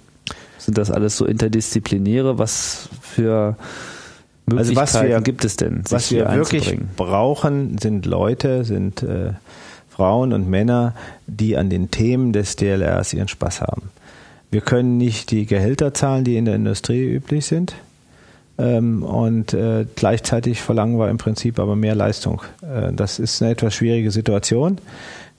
Sind 0.57 0.77
das 0.77 0.91
alles 0.91 1.17
so 1.17 1.25
interdisziplinäre? 1.25 2.37
Was 2.37 2.89
für 3.01 3.55
also 4.57 4.75
was 4.75 5.01
wir, 5.01 5.21
gibt 5.21 5.45
es 5.45 5.55
denn? 5.55 5.83
Was 5.89 6.11
wir 6.11 6.31
wirklich 6.33 6.77
brauchen, 6.95 7.77
sind 7.77 8.05
Leute, 8.05 8.63
sind 8.63 9.03
äh, 9.03 9.33
Frauen 9.89 10.33
und 10.33 10.49
Männer, 10.49 10.93
die 11.27 11.57
an 11.57 11.69
den 11.69 11.91
Themen 11.91 12.31
des 12.31 12.55
DLRs 12.55 13.13
ihren 13.13 13.27
Spaß 13.27 13.61
haben. 13.61 13.91
Wir 14.51 14.61
können 14.61 14.97
nicht 14.97 15.31
die 15.31 15.45
Gehälter 15.45 15.93
zahlen, 15.93 16.23
die 16.23 16.37
in 16.37 16.45
der 16.45 16.55
Industrie 16.55 17.05
üblich 17.05 17.45
sind. 17.45 17.75
Ähm, 18.57 19.03
und 19.03 19.53
äh, 19.53 19.85
gleichzeitig 19.95 20.61
verlangen 20.61 20.97
wir 20.97 21.09
im 21.09 21.17
Prinzip 21.17 21.59
aber 21.59 21.75
mehr 21.75 21.95
Leistung. 21.95 22.41
Äh, 22.61 22.91
das 22.93 23.19
ist 23.19 23.41
eine 23.41 23.51
etwas 23.51 23.75
schwierige 23.75 24.11
Situation. 24.11 24.79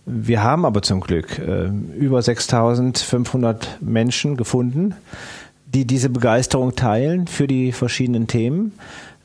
Wir 0.07 0.43
haben 0.43 0.65
aber 0.65 0.82
zum 0.82 1.01
Glück 1.01 1.39
äh, 1.39 1.69
über 1.99 2.23
6500 2.23 3.78
Menschen 3.81 4.37
gefunden, 4.37 4.95
die 5.75 5.85
diese 5.85 6.11
Begeisterung 6.11 6.75
teilen 6.75 7.27
für 7.27 7.47
die 7.47 7.73
verschiedenen 7.73 8.27
Themen. 8.27 8.73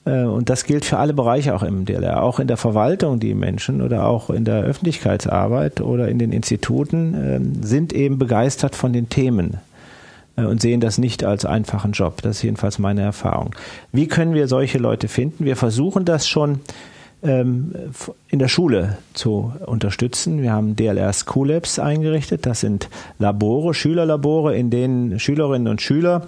Äh, 0.06 0.24
und 0.24 0.50
das 0.50 0.66
gilt 0.66 0.86
für 0.86 0.98
alle 0.98 1.14
Bereiche 1.14 1.56
auch 1.56 1.64
im 1.64 1.86
DLR, 1.86 2.24
auch 2.24 2.40
in 2.40 2.48
der 2.48 2.58
Verwaltung, 2.58 3.20
die 3.20 3.34
Menschen 3.34 3.82
oder 3.82 4.06
auch 4.06 4.30
in 4.30 4.46
der 4.46 4.64
Öffentlichkeitsarbeit 4.64 5.82
oder 5.82 6.08
in 6.08 6.20
den 6.20 6.32
Instituten 6.32 7.16
ähm, 7.18 7.64
sind 7.64 7.94
eben 7.94 8.20
begeistert 8.20 8.76
von 8.76 8.94
den 8.94 9.10
Themen 9.10 9.58
äh, 10.36 10.44
und 10.44 10.62
sehen 10.62 10.82
das 10.82 10.98
nicht 10.98 11.24
als 11.24 11.46
einfachen 11.46 11.94
Job. 11.94 12.22
Das 12.22 12.38
ist 12.38 12.44
jedenfalls 12.44 12.80
meine 12.80 13.02
Erfahrung. 13.02 13.56
Wie 13.92 14.08
können 14.08 14.34
wir 14.34 14.48
solche 14.48 14.78
Leute 14.78 15.08
finden? 15.08 15.46
Wir 15.46 15.56
versuchen 15.56 16.06
das 16.06 16.28
schon 16.28 16.60
ähm, 17.26 17.74
in 18.28 18.40
der 18.40 18.48
Schule 18.48 18.98
zu 19.14 19.54
unterstützen. 19.66 20.42
Wir 20.42 20.52
haben 20.52 20.76
DLR 20.76 21.14
School 21.14 21.50
Labs 21.50 21.80
eingerichtet. 21.80 22.46
Das 22.46 22.60
sind 22.60 22.90
Labore, 23.20 23.74
Schülerlabore, 23.74 24.56
in 24.56 24.70
denen 24.70 25.20
Schülerinnen 25.20 25.68
und 25.68 25.82
Schüler 25.82 26.28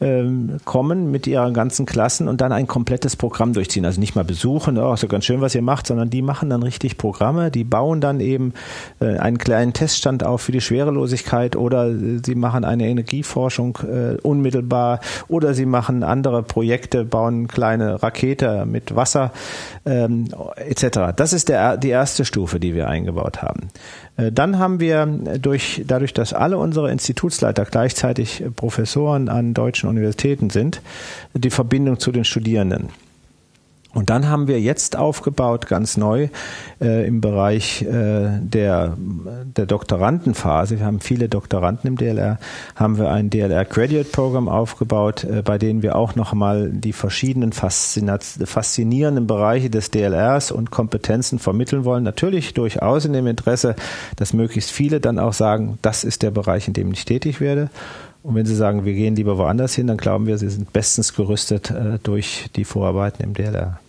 ähm, 0.00 0.58
kommen 0.64 1.10
mit 1.10 1.26
ihren 1.26 1.54
ganzen 1.54 1.86
Klassen 1.86 2.28
und 2.28 2.40
dann 2.40 2.52
ein 2.52 2.66
komplettes 2.66 3.16
Programm 3.16 3.52
durchziehen. 3.52 3.84
Also 3.84 4.00
nicht 4.00 4.14
mal 4.14 4.24
besuchen, 4.24 4.78
oh, 4.78 4.94
ist 4.94 5.02
ja 5.02 5.08
ganz 5.08 5.24
schön, 5.24 5.40
was 5.40 5.54
ihr 5.54 5.62
macht, 5.62 5.86
sondern 5.86 6.10
die 6.10 6.22
machen 6.22 6.50
dann 6.50 6.62
richtig 6.62 6.98
Programme, 6.98 7.50
die 7.50 7.64
bauen 7.64 8.00
dann 8.00 8.20
eben 8.20 8.52
äh, 9.00 9.18
einen 9.18 9.38
kleinen 9.38 9.72
Teststand 9.72 10.24
auf 10.24 10.42
für 10.42 10.52
die 10.52 10.60
Schwerelosigkeit 10.60 11.56
oder 11.56 11.92
sie 11.92 12.34
machen 12.34 12.64
eine 12.64 12.86
Energieforschung 12.88 13.78
äh, 13.82 14.16
unmittelbar 14.22 15.00
oder 15.28 15.54
sie 15.54 15.66
machen 15.66 16.02
andere 16.02 16.42
Projekte, 16.42 17.04
bauen 17.04 17.48
kleine 17.48 18.02
Rakete 18.02 18.66
mit 18.66 18.94
Wasser 18.94 19.32
ähm, 19.84 20.28
etc. 20.56 21.12
Das 21.16 21.32
ist 21.32 21.48
der, 21.48 21.76
die 21.76 21.90
erste 21.90 22.24
Stufe, 22.24 22.60
die 22.60 22.74
wir 22.74 22.88
eingebaut 22.88 23.42
haben. 23.42 23.70
Äh, 24.16 24.32
dann 24.32 24.58
haben 24.58 24.80
wir 24.80 25.06
durch, 25.06 25.82
dadurch, 25.86 26.12
dass 26.12 26.32
alle 26.32 26.58
unsere 26.58 26.90
Institutsleiter 26.90 27.64
gleichzeitig 27.64 28.44
Professoren 28.54 29.28
an 29.28 29.54
deutschen 29.54 29.87
Universitäten 29.88 30.50
sind, 30.50 30.80
die 31.34 31.50
Verbindung 31.50 31.98
zu 31.98 32.12
den 32.12 32.24
Studierenden. 32.24 32.90
Und 33.94 34.10
dann 34.10 34.28
haben 34.28 34.48
wir 34.48 34.60
jetzt 34.60 34.96
aufgebaut, 34.96 35.66
ganz 35.66 35.96
neu, 35.96 36.28
äh, 36.80 37.06
im 37.06 37.22
Bereich 37.22 37.82
äh, 37.82 38.38
der, 38.38 38.98
der 38.98 39.64
Doktorandenphase, 39.66 40.78
wir 40.78 40.84
haben 40.84 41.00
viele 41.00 41.30
Doktoranden 41.30 41.88
im 41.88 41.96
DLR, 41.96 42.38
haben 42.76 42.98
wir 42.98 43.10
ein 43.10 43.30
DLR 43.30 43.64
Graduate 43.64 44.10
Program 44.10 44.46
aufgebaut, 44.48 45.24
äh, 45.24 45.40
bei 45.42 45.56
denen 45.56 45.82
wir 45.82 45.96
auch 45.96 46.16
nochmal 46.16 46.70
die 46.70 46.92
verschiedenen 46.92 47.52
faszinierenden 47.52 49.26
Bereiche 49.26 49.70
des 49.70 49.90
DLRs 49.90 50.52
und 50.52 50.70
Kompetenzen 50.70 51.38
vermitteln 51.38 51.86
wollen. 51.86 52.04
Natürlich 52.04 52.52
durchaus 52.52 53.06
in 53.06 53.14
dem 53.14 53.26
Interesse, 53.26 53.74
dass 54.16 54.34
möglichst 54.34 54.70
viele 54.70 55.00
dann 55.00 55.18
auch 55.18 55.32
sagen, 55.32 55.78
das 55.80 56.04
ist 56.04 56.22
der 56.22 56.30
Bereich, 56.30 56.68
in 56.68 56.74
dem 56.74 56.92
ich 56.92 57.06
tätig 57.06 57.40
werde. 57.40 57.70
Und 58.28 58.34
wenn 58.34 58.44
Sie 58.44 58.54
sagen, 58.54 58.84
wir 58.84 58.92
gehen 58.92 59.16
lieber 59.16 59.38
woanders 59.38 59.74
hin, 59.74 59.86
dann 59.86 59.96
glauben 59.96 60.26
wir, 60.26 60.36
Sie 60.36 60.50
sind 60.50 60.70
bestens 60.74 61.14
gerüstet 61.14 61.70
äh, 61.70 61.98
durch 62.02 62.50
die 62.56 62.66
Vorarbeiten 62.66 63.22
im 63.22 63.32
DLR. 63.32 63.80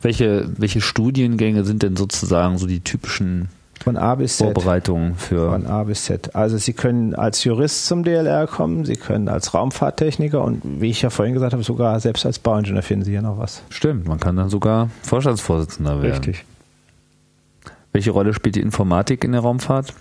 Welche, 0.00 0.48
welche 0.56 0.80
Studiengänge 0.80 1.64
sind 1.64 1.82
denn 1.82 1.96
sozusagen 1.96 2.58
so 2.58 2.68
die 2.68 2.78
typischen 2.78 3.48
von 3.82 3.96
A 3.96 4.14
bis 4.14 4.36
Z. 4.36 4.44
Vorbereitungen 4.44 5.16
für. 5.16 5.50
Von 5.50 5.66
A 5.66 5.82
bis 5.82 6.04
Z. 6.04 6.36
Also 6.36 6.56
Sie 6.56 6.72
können 6.72 7.16
als 7.16 7.42
Jurist 7.42 7.86
zum 7.86 8.04
DLR 8.04 8.46
kommen, 8.46 8.84
Sie 8.84 8.94
können 8.94 9.28
als 9.28 9.54
Raumfahrttechniker 9.54 10.40
und 10.40 10.62
wie 10.80 10.90
ich 10.90 11.02
ja 11.02 11.10
vorhin 11.10 11.34
gesagt 11.34 11.52
habe, 11.52 11.64
sogar 11.64 11.98
selbst 11.98 12.26
als 12.26 12.38
Bauingenieur 12.38 12.82
finden 12.82 13.06
Sie 13.06 13.10
hier 13.10 13.22
noch 13.22 13.38
was. 13.38 13.62
Stimmt, 13.70 14.06
man 14.06 14.20
kann 14.20 14.36
dann 14.36 14.50
sogar 14.50 14.88
Vorstandsvorsitzender 15.02 16.00
werden. 16.00 16.12
Richtig. 16.12 16.44
Welche 17.92 18.12
Rolle 18.12 18.34
spielt 18.34 18.54
die 18.54 18.60
Informatik 18.60 19.24
in 19.24 19.32
der 19.32 19.40
Raumfahrt? 19.40 19.94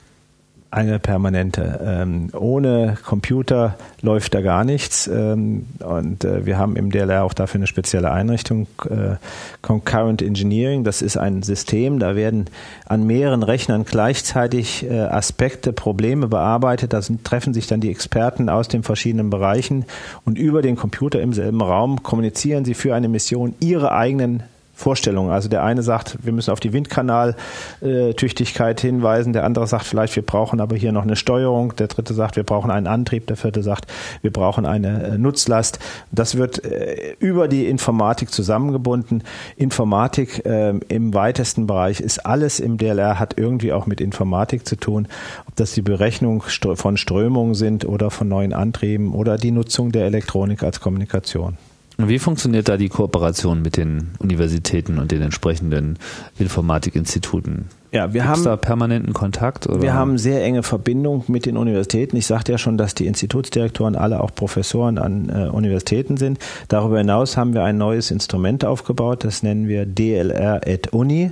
Eine 0.70 1.00
permanente. 1.00 1.80
Ähm, 1.84 2.30
ohne 2.34 2.98
Computer 3.06 3.78
läuft 4.02 4.34
da 4.34 4.42
gar 4.42 4.66
nichts. 4.66 5.08
Ähm, 5.08 5.66
und 5.80 6.26
äh, 6.26 6.46
wir 6.46 6.58
haben 6.58 6.76
im 6.76 6.92
DLR 6.92 7.24
auch 7.24 7.34
dafür 7.34 7.60
eine 7.60 7.68
spezielle 7.68 8.12
Einrichtung, 8.12 8.68
äh, 8.90 9.16
Concurrent 9.62 10.22
Engineering. 10.22 10.84
Das 10.84 11.02
ist 11.02 11.18
ein 11.18 11.42
System, 11.42 12.00
da 12.00 12.16
werden 12.16 12.46
an 12.86 13.06
mehreren 13.06 13.44
Rechnern 13.44 13.86
gleichzeitig 13.86 14.86
äh, 14.90 15.00
Aspekte, 15.00 15.72
Probleme 15.72 16.28
bearbeitet. 16.28 16.92
Da 16.92 17.02
sind, 17.02 17.24
treffen 17.24 17.54
sich 17.54 17.68
dann 17.68 17.80
die 17.80 17.90
Experten 17.90 18.50
aus 18.50 18.68
den 18.68 18.84
verschiedenen 18.84 19.30
Bereichen 19.30 19.86
und 20.26 20.38
über 20.38 20.62
den 20.62 20.76
Computer 20.76 21.22
im 21.22 21.32
selben 21.32 21.62
Raum 21.62 22.04
kommunizieren 22.04 22.66
sie 22.66 22.74
für 22.74 22.94
eine 22.94 23.08
Mission 23.08 23.56
ihre 23.60 23.94
eigenen 23.94 24.44
Vorstellungen. 24.78 25.32
Also 25.32 25.50
der 25.50 25.64
eine 25.64 25.82
sagt, 25.82 26.20
wir 26.22 26.32
müssen 26.32 26.52
auf 26.52 26.60
die 26.60 26.72
Windkanaltüchtigkeit 26.72 28.80
hinweisen, 28.80 29.34
der 29.34 29.44
andere 29.44 29.66
sagt 29.66 29.86
vielleicht, 29.86 30.16
wir 30.16 30.24
brauchen 30.24 30.62
aber 30.62 30.76
hier 30.76 30.92
noch 30.92 31.02
eine 31.02 31.16
Steuerung, 31.16 31.76
der 31.76 31.88
dritte 31.88 32.14
sagt, 32.14 32.36
wir 32.36 32.44
brauchen 32.44 32.70
einen 32.70 32.86
Antrieb, 32.86 33.26
der 33.26 33.38
vierte 33.38 33.64
sagt, 33.64 33.88
wir 34.22 34.32
brauchen 34.32 34.68
eine 34.68 35.04
äh, 35.04 35.18
Nutzlast. 35.18 35.80
Das 36.12 36.38
wird 36.38 36.64
äh, 36.64 37.16
über 37.18 37.48
die 37.48 37.66
Informatik 37.66 38.30
zusammengebunden. 38.30 39.24
Informatik 39.56 40.46
äh, 40.46 40.76
im 40.90 41.16
weitesten 41.16 41.66
Bereich 41.66 42.00
ist 42.00 42.28
alles 42.28 42.60
im 42.60 42.78
DLR, 42.78 43.20
hat 43.20 43.34
irgendwie 43.36 43.74
auch 43.74 43.88
mit 43.88 44.00
Informatik 44.00 44.68
zu 44.68 44.76
tun, 44.76 45.08
ob 45.48 45.56
das 45.56 45.72
die 45.72 45.82
Berechnung 45.82 46.44
von 46.44 46.98
Strömungen 46.98 47.56
sind 47.56 47.84
oder 47.84 48.12
von 48.12 48.28
neuen 48.28 48.54
Antrieben 48.54 49.16
oder 49.16 49.38
die 49.38 49.50
Nutzung 49.50 49.92
der 49.92 50.06
Elektronik 50.06 50.62
als 50.62 50.82
Kommunikation. 50.82 51.58
Wie 52.00 52.20
funktioniert 52.20 52.70
da 52.70 52.78
die 52.78 52.90
Kooperation 52.90 53.64
mit 53.64 53.76
den 53.76 54.12
Universitäten 54.20 55.00
und 55.00 55.12
den 55.12 55.24
entsprechenden 55.24 55.98
Informatikinstituten? 56.38 57.66
Ja, 57.92 58.14
wir 58.14 58.22
Gibt's 58.22 58.28
haben 58.28 58.44
da 58.44 58.56
permanenten 58.56 59.14
Kontakt. 59.14 59.68
Oder? 59.68 59.82
Wir 59.82 59.94
haben 59.96 60.20
sehr 60.20 60.44
enge 60.44 60.62
Verbindung 60.62 61.24
mit 61.28 61.48
den 61.48 61.58
Universitäten. 61.58 62.16
Ich 62.16 62.28
sagte 62.28 62.52
ja 62.52 62.60
schon, 62.60 62.78
dass 62.78 62.94
die 62.94 63.08
Institutsdirektoren 63.08 63.96
alle 63.96 64.22
auch 64.22 64.30
Professoren 64.36 65.00
an 65.00 65.30
äh, 65.30 65.48
Universitäten 65.48 66.18
sind. 66.18 66.38
Darüber 66.68 67.00
hinaus 67.00 67.36
haben 67.36 67.56
wir 67.56 67.64
ein 67.64 67.80
neues 67.80 68.12
Instrument 68.12 68.64
aufgebaut. 68.64 69.24
Das 69.24 69.42
nennen 69.42 69.68
wir 69.68 69.88
DLR 69.88 70.62
at 70.68 70.94
Uni. 70.94 71.32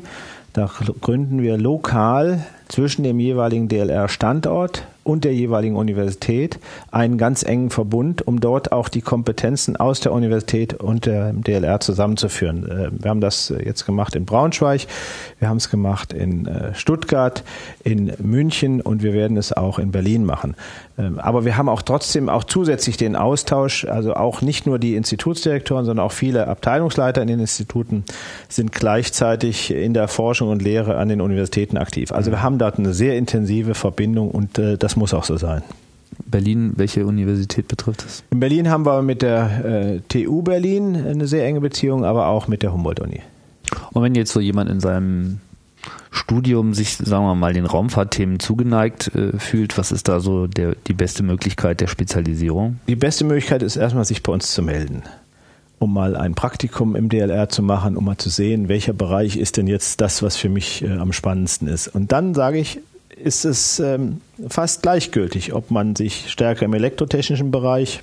Da 0.54 0.72
gründen 1.02 1.44
wir 1.44 1.58
lokal 1.58 2.44
zwischen 2.70 3.04
dem 3.04 3.20
jeweiligen 3.20 3.68
DLR-Standort 3.68 4.88
und 5.06 5.24
der 5.24 5.34
jeweiligen 5.34 5.76
Universität 5.76 6.60
einen 6.92 7.18
ganz 7.18 7.44
engen 7.44 7.70
Verbund, 7.70 8.28
um 8.28 8.42
dort 8.42 8.72
auch 8.72 8.90
die 8.90 9.02
Kompetenzen 9.02 9.78
aus 9.78 10.00
der 10.00 10.12
Universität 10.12 10.74
und 10.74 11.06
dem 11.06 11.44
DLR 11.44 11.80
zusammenzuführen. 11.80 12.68
Äh, 12.68 12.90
wir 12.92 13.10
haben 13.10 13.22
das 13.22 13.54
jetzt 13.64 13.86
gemacht 13.86 14.16
in 14.16 14.26
Braunschweig, 14.26 14.88
wir 15.40 15.48
haben 15.48 15.58
es 15.58 15.70
gemacht 15.70 16.12
in 16.12 16.48
äh, 16.48 16.74
Stuttgart, 16.74 17.44
in 17.84 18.14
München 18.20 18.82
und 18.82 19.04
wir 19.04 19.14
werden 19.14 19.38
es 19.38 19.54
auch 19.54 19.80
in 19.80 19.92
Berlin 19.92 20.26
machen. 20.26 20.56
Ähm, 20.98 21.20
aber 21.20 21.46
wir 21.46 21.58
haben 21.58 21.70
auch 21.70 21.82
trotzdem 21.82 22.30
auch 22.30 22.44
zusätzlich 22.44 22.98
den 22.98 23.16
Austausch, 23.16 23.86
also 23.86 24.14
auch 24.14 24.42
nicht 24.42 24.66
nur 24.66 24.80
die 24.80 24.96
Institutsdirektoren, 24.96 25.86
sondern 25.86 26.06
auch 26.06 26.12
viele 26.12 26.48
Abteilungsleiter 26.48 27.22
in 27.22 27.28
den 27.28 27.40
Instituten 27.40 28.06
sind 28.48 28.72
gleichzeitig 28.72 29.72
in 29.72 29.94
der 29.94 30.08
Forschung 30.08 30.50
und 30.50 30.62
Lehre 30.62 30.98
an 30.98 31.10
den 31.10 31.22
Universitäten 31.22 31.78
aktiv. 31.78 32.12
Also 32.12 32.32
wir 32.32 32.42
haben 32.42 32.58
dort 32.58 32.80
eine 32.80 32.94
sehr 32.94 33.18
intensive 33.18 33.76
Verbindung 33.76 34.32
und 34.32 34.58
äh, 34.58 34.78
das 34.78 34.96
muss 34.96 35.14
auch 35.14 35.26
so 35.26 35.38
sein. 35.38 35.64
Berlin, 36.26 36.74
welche 36.78 37.06
Universität 37.06 37.68
betrifft 37.68 38.06
das? 38.06 38.24
In 38.32 38.40
Berlin 38.40 38.70
haben 38.70 38.86
wir 38.86 39.02
mit 39.02 39.22
der 39.22 39.66
äh, 39.66 40.00
TU 40.08 40.42
Berlin 40.42 40.96
eine 40.96 41.28
sehr 41.28 41.46
enge 41.46 41.60
Beziehung, 41.60 42.06
aber 42.06 42.28
auch 42.28 42.48
mit 42.48 42.64
der 42.64 42.72
Humboldt-Uni. 42.72 43.22
Und 43.92 44.04
wenn 44.04 44.16
jetzt 44.16 44.32
so 44.32 44.40
jemand 44.40 44.70
in 44.70 44.80
seinem 44.80 45.40
Studium 46.12 46.74
sich, 46.74 46.98
sagen 46.98 47.26
wir 47.26 47.36
mal, 47.36 47.54
den 47.54 47.66
Raumfahrtthemen 47.66 48.40
zugeneigt 48.40 49.14
äh, 49.16 49.38
fühlt, 49.38 49.78
was 49.78 49.92
ist 49.92 50.08
da 50.08 50.20
so 50.20 50.48
der, 50.48 50.76
die 50.88 50.94
beste 50.94 51.24
Möglichkeit 51.24 51.82
der 51.82 51.88
Spezialisierung? 51.88 52.80
Die 52.88 52.96
beste 52.96 53.26
Möglichkeit 53.26 53.64
ist 53.64 53.76
erstmal, 53.76 54.06
sich 54.06 54.24
bei 54.24 54.32
uns 54.32 54.52
zu 54.52 54.62
melden 54.62 55.04
um 55.78 55.94
mal 55.94 56.16
ein 56.16 56.36
Praktikum 56.36 56.96
im 56.96 57.10
DLR 57.10 57.50
zu 57.50 57.62
machen, 57.62 57.98
um 57.98 58.06
mal 58.06 58.18
zu 58.18 58.30
sehen, 58.30 58.70
welcher 58.70 58.94
Bereich 58.94 59.38
ist 59.38 59.58
denn 59.58 59.68
jetzt 59.68 60.02
das, 60.02 60.24
was 60.24 60.36
für 60.36 60.50
mich 60.50 60.84
äh, 60.84 60.92
am 60.94 61.14
spannendsten 61.14 61.68
ist. 61.68 61.88
Und 61.88 62.12
dann 62.12 62.34
sage 62.34 62.58
ich, 62.58 62.80
ist 63.22 63.46
es 63.46 63.80
ähm, 63.80 64.22
fast 64.50 64.82
gleichgültig, 64.82 65.54
ob 65.54 65.72
man 65.72 65.96
sich 65.96 66.30
stärker 66.30 66.66
im 66.66 66.74
elektrotechnischen 66.74 67.52
Bereich 67.52 68.02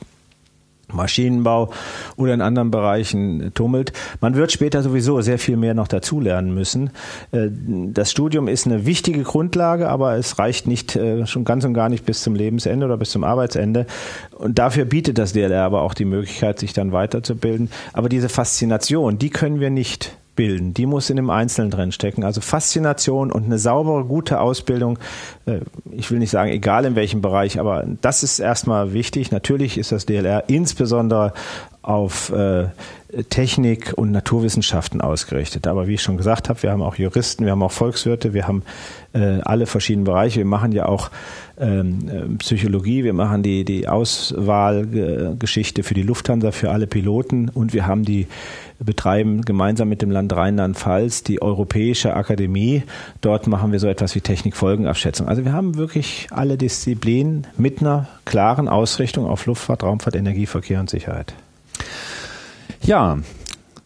Maschinenbau 0.93 1.71
oder 2.17 2.35
in 2.35 2.41
anderen 2.41 2.71
Bereichen 2.71 3.53
tummelt. 3.55 3.93
Man 4.21 4.35
wird 4.35 4.53
später 4.53 4.83
sowieso 4.83 5.21
sehr 5.21 5.39
viel 5.39 5.57
mehr 5.57 5.75
noch 5.75 5.89
dazulernen 5.89 6.55
müssen. 6.55 6.91
Äh, 7.31 7.49
das 7.51 8.11
Studium 8.11 8.49
ist 8.49 8.67
eine 8.67 8.87
wichtige 8.87 9.23
Grundlage, 9.23 9.89
aber 9.89 10.17
es 10.17 10.39
reicht 10.39 10.67
nicht 10.67 10.97
äh, 10.97 11.27
schon 11.27 11.45
ganz 11.45 11.65
und 11.65 11.75
gar 11.75 11.89
nicht 11.89 12.05
bis 12.05 12.23
zum 12.23 12.35
Lebensende 12.35 12.87
oder 12.87 12.97
bis 12.97 13.11
zum 13.11 13.25
Arbeitsende. 13.25 13.87
Und 14.33 14.59
dafür 14.59 14.85
bietet 14.85 15.19
das 15.19 15.33
DLR 15.33 15.65
aber 15.65 15.83
auch 15.83 15.95
die 15.95 16.05
Möglichkeit, 16.05 16.59
sich 16.59 16.73
dann 16.73 16.93
weiterzubilden. 16.93 17.71
Aber 17.93 18.09
diese 18.09 18.29
Faszination, 18.29 19.19
die 19.19 19.31
können 19.31 19.61
wir 19.61 19.71
nicht 19.71 20.17
bilden. 20.35 20.75
Die 20.75 20.87
muss 20.87 21.11
in 21.11 21.17
dem 21.17 21.31
Einzelnen 21.31 21.71
drin 21.71 21.93
stecken. 21.93 22.25
Also 22.25 22.41
Faszination 22.41 23.31
und 23.31 23.45
eine 23.45 23.59
saubere, 23.59 24.05
gute 24.05 24.41
Ausbildung. 24.41 24.99
Äh, 25.47 25.61
ich 25.91 26.11
will 26.11 26.19
nicht 26.19 26.31
sagen, 26.31 26.51
egal 26.51 26.85
in 26.85 26.95
welchem 26.95 27.21
Bereich, 27.21 27.61
aber 27.61 27.85
das 28.01 28.23
ist 28.23 28.39
erstmal 28.39 28.93
wichtig. 28.93 29.31
Natürlich 29.31 29.79
ist 29.79 29.93
das 29.93 30.07
DLR 30.07 30.45
insbesondere 30.49 31.33
auf 31.83 32.31
äh, 32.31 32.69
Technik 33.29 33.93
und 33.97 34.11
Naturwissenschaften 34.13 35.01
ausgerichtet. 35.01 35.67
Aber 35.67 35.87
wie 35.87 35.95
ich 35.95 36.03
schon 36.03 36.17
gesagt 36.17 36.49
habe, 36.49 36.63
wir 36.63 36.71
haben 36.71 36.83
auch 36.83 36.95
Juristen, 36.97 37.45
wir 37.45 37.53
haben 37.53 37.63
auch 37.63 37.73
Volkswirte, 37.73 38.33
wir 38.33 38.47
haben 38.47 38.63
äh, 39.13 39.41
alle 39.43 39.67
verschiedenen 39.67 40.05
Bereiche. 40.05 40.39
Wir 40.39 40.47
machen 40.47 40.73
ja 40.73 40.87
auch 40.87 41.11
ähm, 41.63 42.09
äh, 42.09 42.37
Psychologie, 42.39 43.05
wir 43.05 43.13
machen 43.13 43.43
die, 43.43 43.65
die 43.65 43.89
Auswahlgeschichte 43.89 45.85
für 45.85 45.95
die 45.95 46.03
Lufthansa, 46.03 46.51
für 46.51 46.71
alle 46.71 46.87
Piloten 46.87 47.49
und 47.49 47.73
wir 47.73 47.87
haben 47.87 48.05
die 48.05 48.27
betreiben 48.81 49.43
gemeinsam 49.43 49.89
mit 49.89 50.03
dem 50.03 50.11
Land 50.11 50.35
Rheinland-Pfalz 50.35 51.23
die 51.23 51.41
Europäische 51.41 52.15
Akademie. 52.15 52.83
Dort 53.21 53.47
machen 53.47 53.71
wir 53.71 53.79
so 53.79 53.87
etwas 53.87 54.15
wie 54.17 54.21
Technikfolgenabschätzung. 54.21 55.29
Also 55.29 55.45
wir 55.45 55.53
haben 55.53 55.77
wirklich 55.77 56.27
alle 56.31 56.57
Disziplinen 56.57 57.47
mit 57.57 57.81
einer 57.81 58.09
klaren 58.25 58.69
Ausrichtung 58.69 59.27
auf 59.27 59.47
Luftfahrt, 59.47 59.85
Raumfahrt, 59.85 60.17
Energieverkehr 60.17 60.81
und 60.81 60.91
Sicherheit. 60.91 61.33
Ja, 62.83 63.19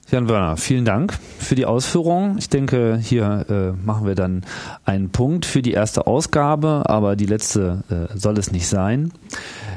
Jan 0.09 0.29
Wörner, 0.29 0.57
vielen 0.57 0.85
Dank 0.85 1.19
für 1.41 1.57
die 1.57 1.67
Ausführungen. 1.67 2.39
Ich 2.39 2.49
denke, 2.49 2.97
hier 3.03 3.45
äh, 3.49 3.85
machen 3.85 4.07
wir 4.07 4.15
dann 4.15 4.45
einen 4.85 5.11
Punkt 5.11 5.45
für 5.45 5.63
die 5.63 5.73
erste 5.73 6.07
Ausgabe, 6.07 6.85
aber 6.87 7.17
die 7.17 7.27
letzte 7.27 7.83
äh, 7.91 8.17
soll 8.17 8.39
es 8.39 8.53
nicht 8.53 8.69
sein. 8.69 9.11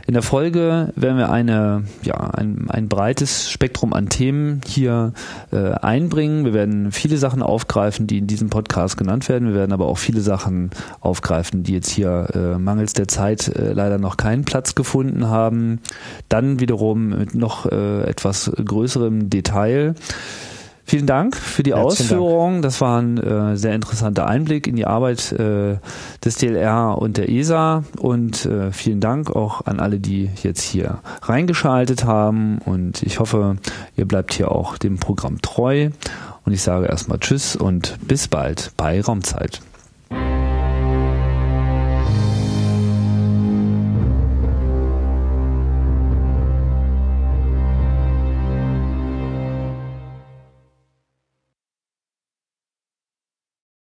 In 0.05 0.13
der 0.13 0.21
Folge 0.21 0.93
werden 0.95 1.17
wir 1.17 1.31
eine, 1.31 1.83
ja, 2.03 2.15
ein, 2.15 2.67
ein 2.69 2.89
breites 2.89 3.49
Spektrum 3.49 3.93
an 3.93 4.09
Themen 4.09 4.61
hier 4.67 5.13
äh, 5.51 5.71
einbringen. 5.71 6.45
Wir 6.45 6.53
werden 6.53 6.91
viele 6.91 7.17
Sachen 7.17 7.41
aufgreifen, 7.41 8.05
die 8.05 8.19
in 8.19 8.27
diesem 8.27 8.51
Podcast 8.51 8.97
genannt 8.97 9.29
werden. 9.29 9.47
Wir 9.47 9.55
werden 9.55 9.73
aber 9.73 9.87
auch 9.87 9.97
viele 9.97 10.21
Sachen 10.21 10.69
aufgreifen, 10.99 11.63
die 11.63 11.73
jetzt 11.73 11.89
hier 11.89 12.27
äh, 12.33 12.59
mangels 12.59 12.93
der 12.93 13.07
Zeit 13.07 13.47
äh, 13.47 13.73
leider 13.73 13.97
noch 13.97 14.17
keinen 14.17 14.45
Platz 14.45 14.75
gefunden 14.75 15.27
haben. 15.27 15.79
Dann 16.27 16.59
wiederum 16.59 17.09
mit 17.09 17.35
noch 17.35 17.65
äh, 17.65 18.01
etwas 18.03 18.51
größerem 18.55 19.29
Detail. 19.29 19.95
Vielen 20.89 21.05
Dank 21.05 21.35
für 21.35 21.61
die 21.61 21.75
Ausführungen. 21.75 22.63
Das 22.63 22.81
war 22.81 22.99
ein 22.99 23.19
äh, 23.19 23.55
sehr 23.55 23.75
interessanter 23.75 24.25
Einblick 24.25 24.65
in 24.65 24.75
die 24.75 24.87
Arbeit 24.87 25.31
äh, 25.33 25.77
des 26.25 26.37
DLR 26.37 26.97
und 26.97 27.17
der 27.17 27.29
ESA. 27.29 27.83
Und 27.99 28.47
äh, 28.47 28.71
vielen 28.71 28.99
Dank 28.99 29.29
auch 29.35 29.67
an 29.67 29.79
alle, 29.79 29.99
die 29.99 30.31
jetzt 30.41 30.63
hier 30.63 30.97
reingeschaltet 31.21 32.05
haben. 32.05 32.57
Und 32.65 33.03
ich 33.03 33.19
hoffe, 33.19 33.57
ihr 33.97 34.07
bleibt 34.07 34.33
hier 34.33 34.51
auch 34.51 34.79
dem 34.79 34.97
Programm 34.97 35.39
treu. 35.43 35.91
Und 36.43 36.53
ich 36.53 36.63
sage 36.63 36.87
erstmal 36.87 37.19
Tschüss 37.19 37.55
und 37.55 37.99
bis 38.07 38.27
bald 38.27 38.71
bei 38.75 38.99
Raumzeit. 38.99 39.61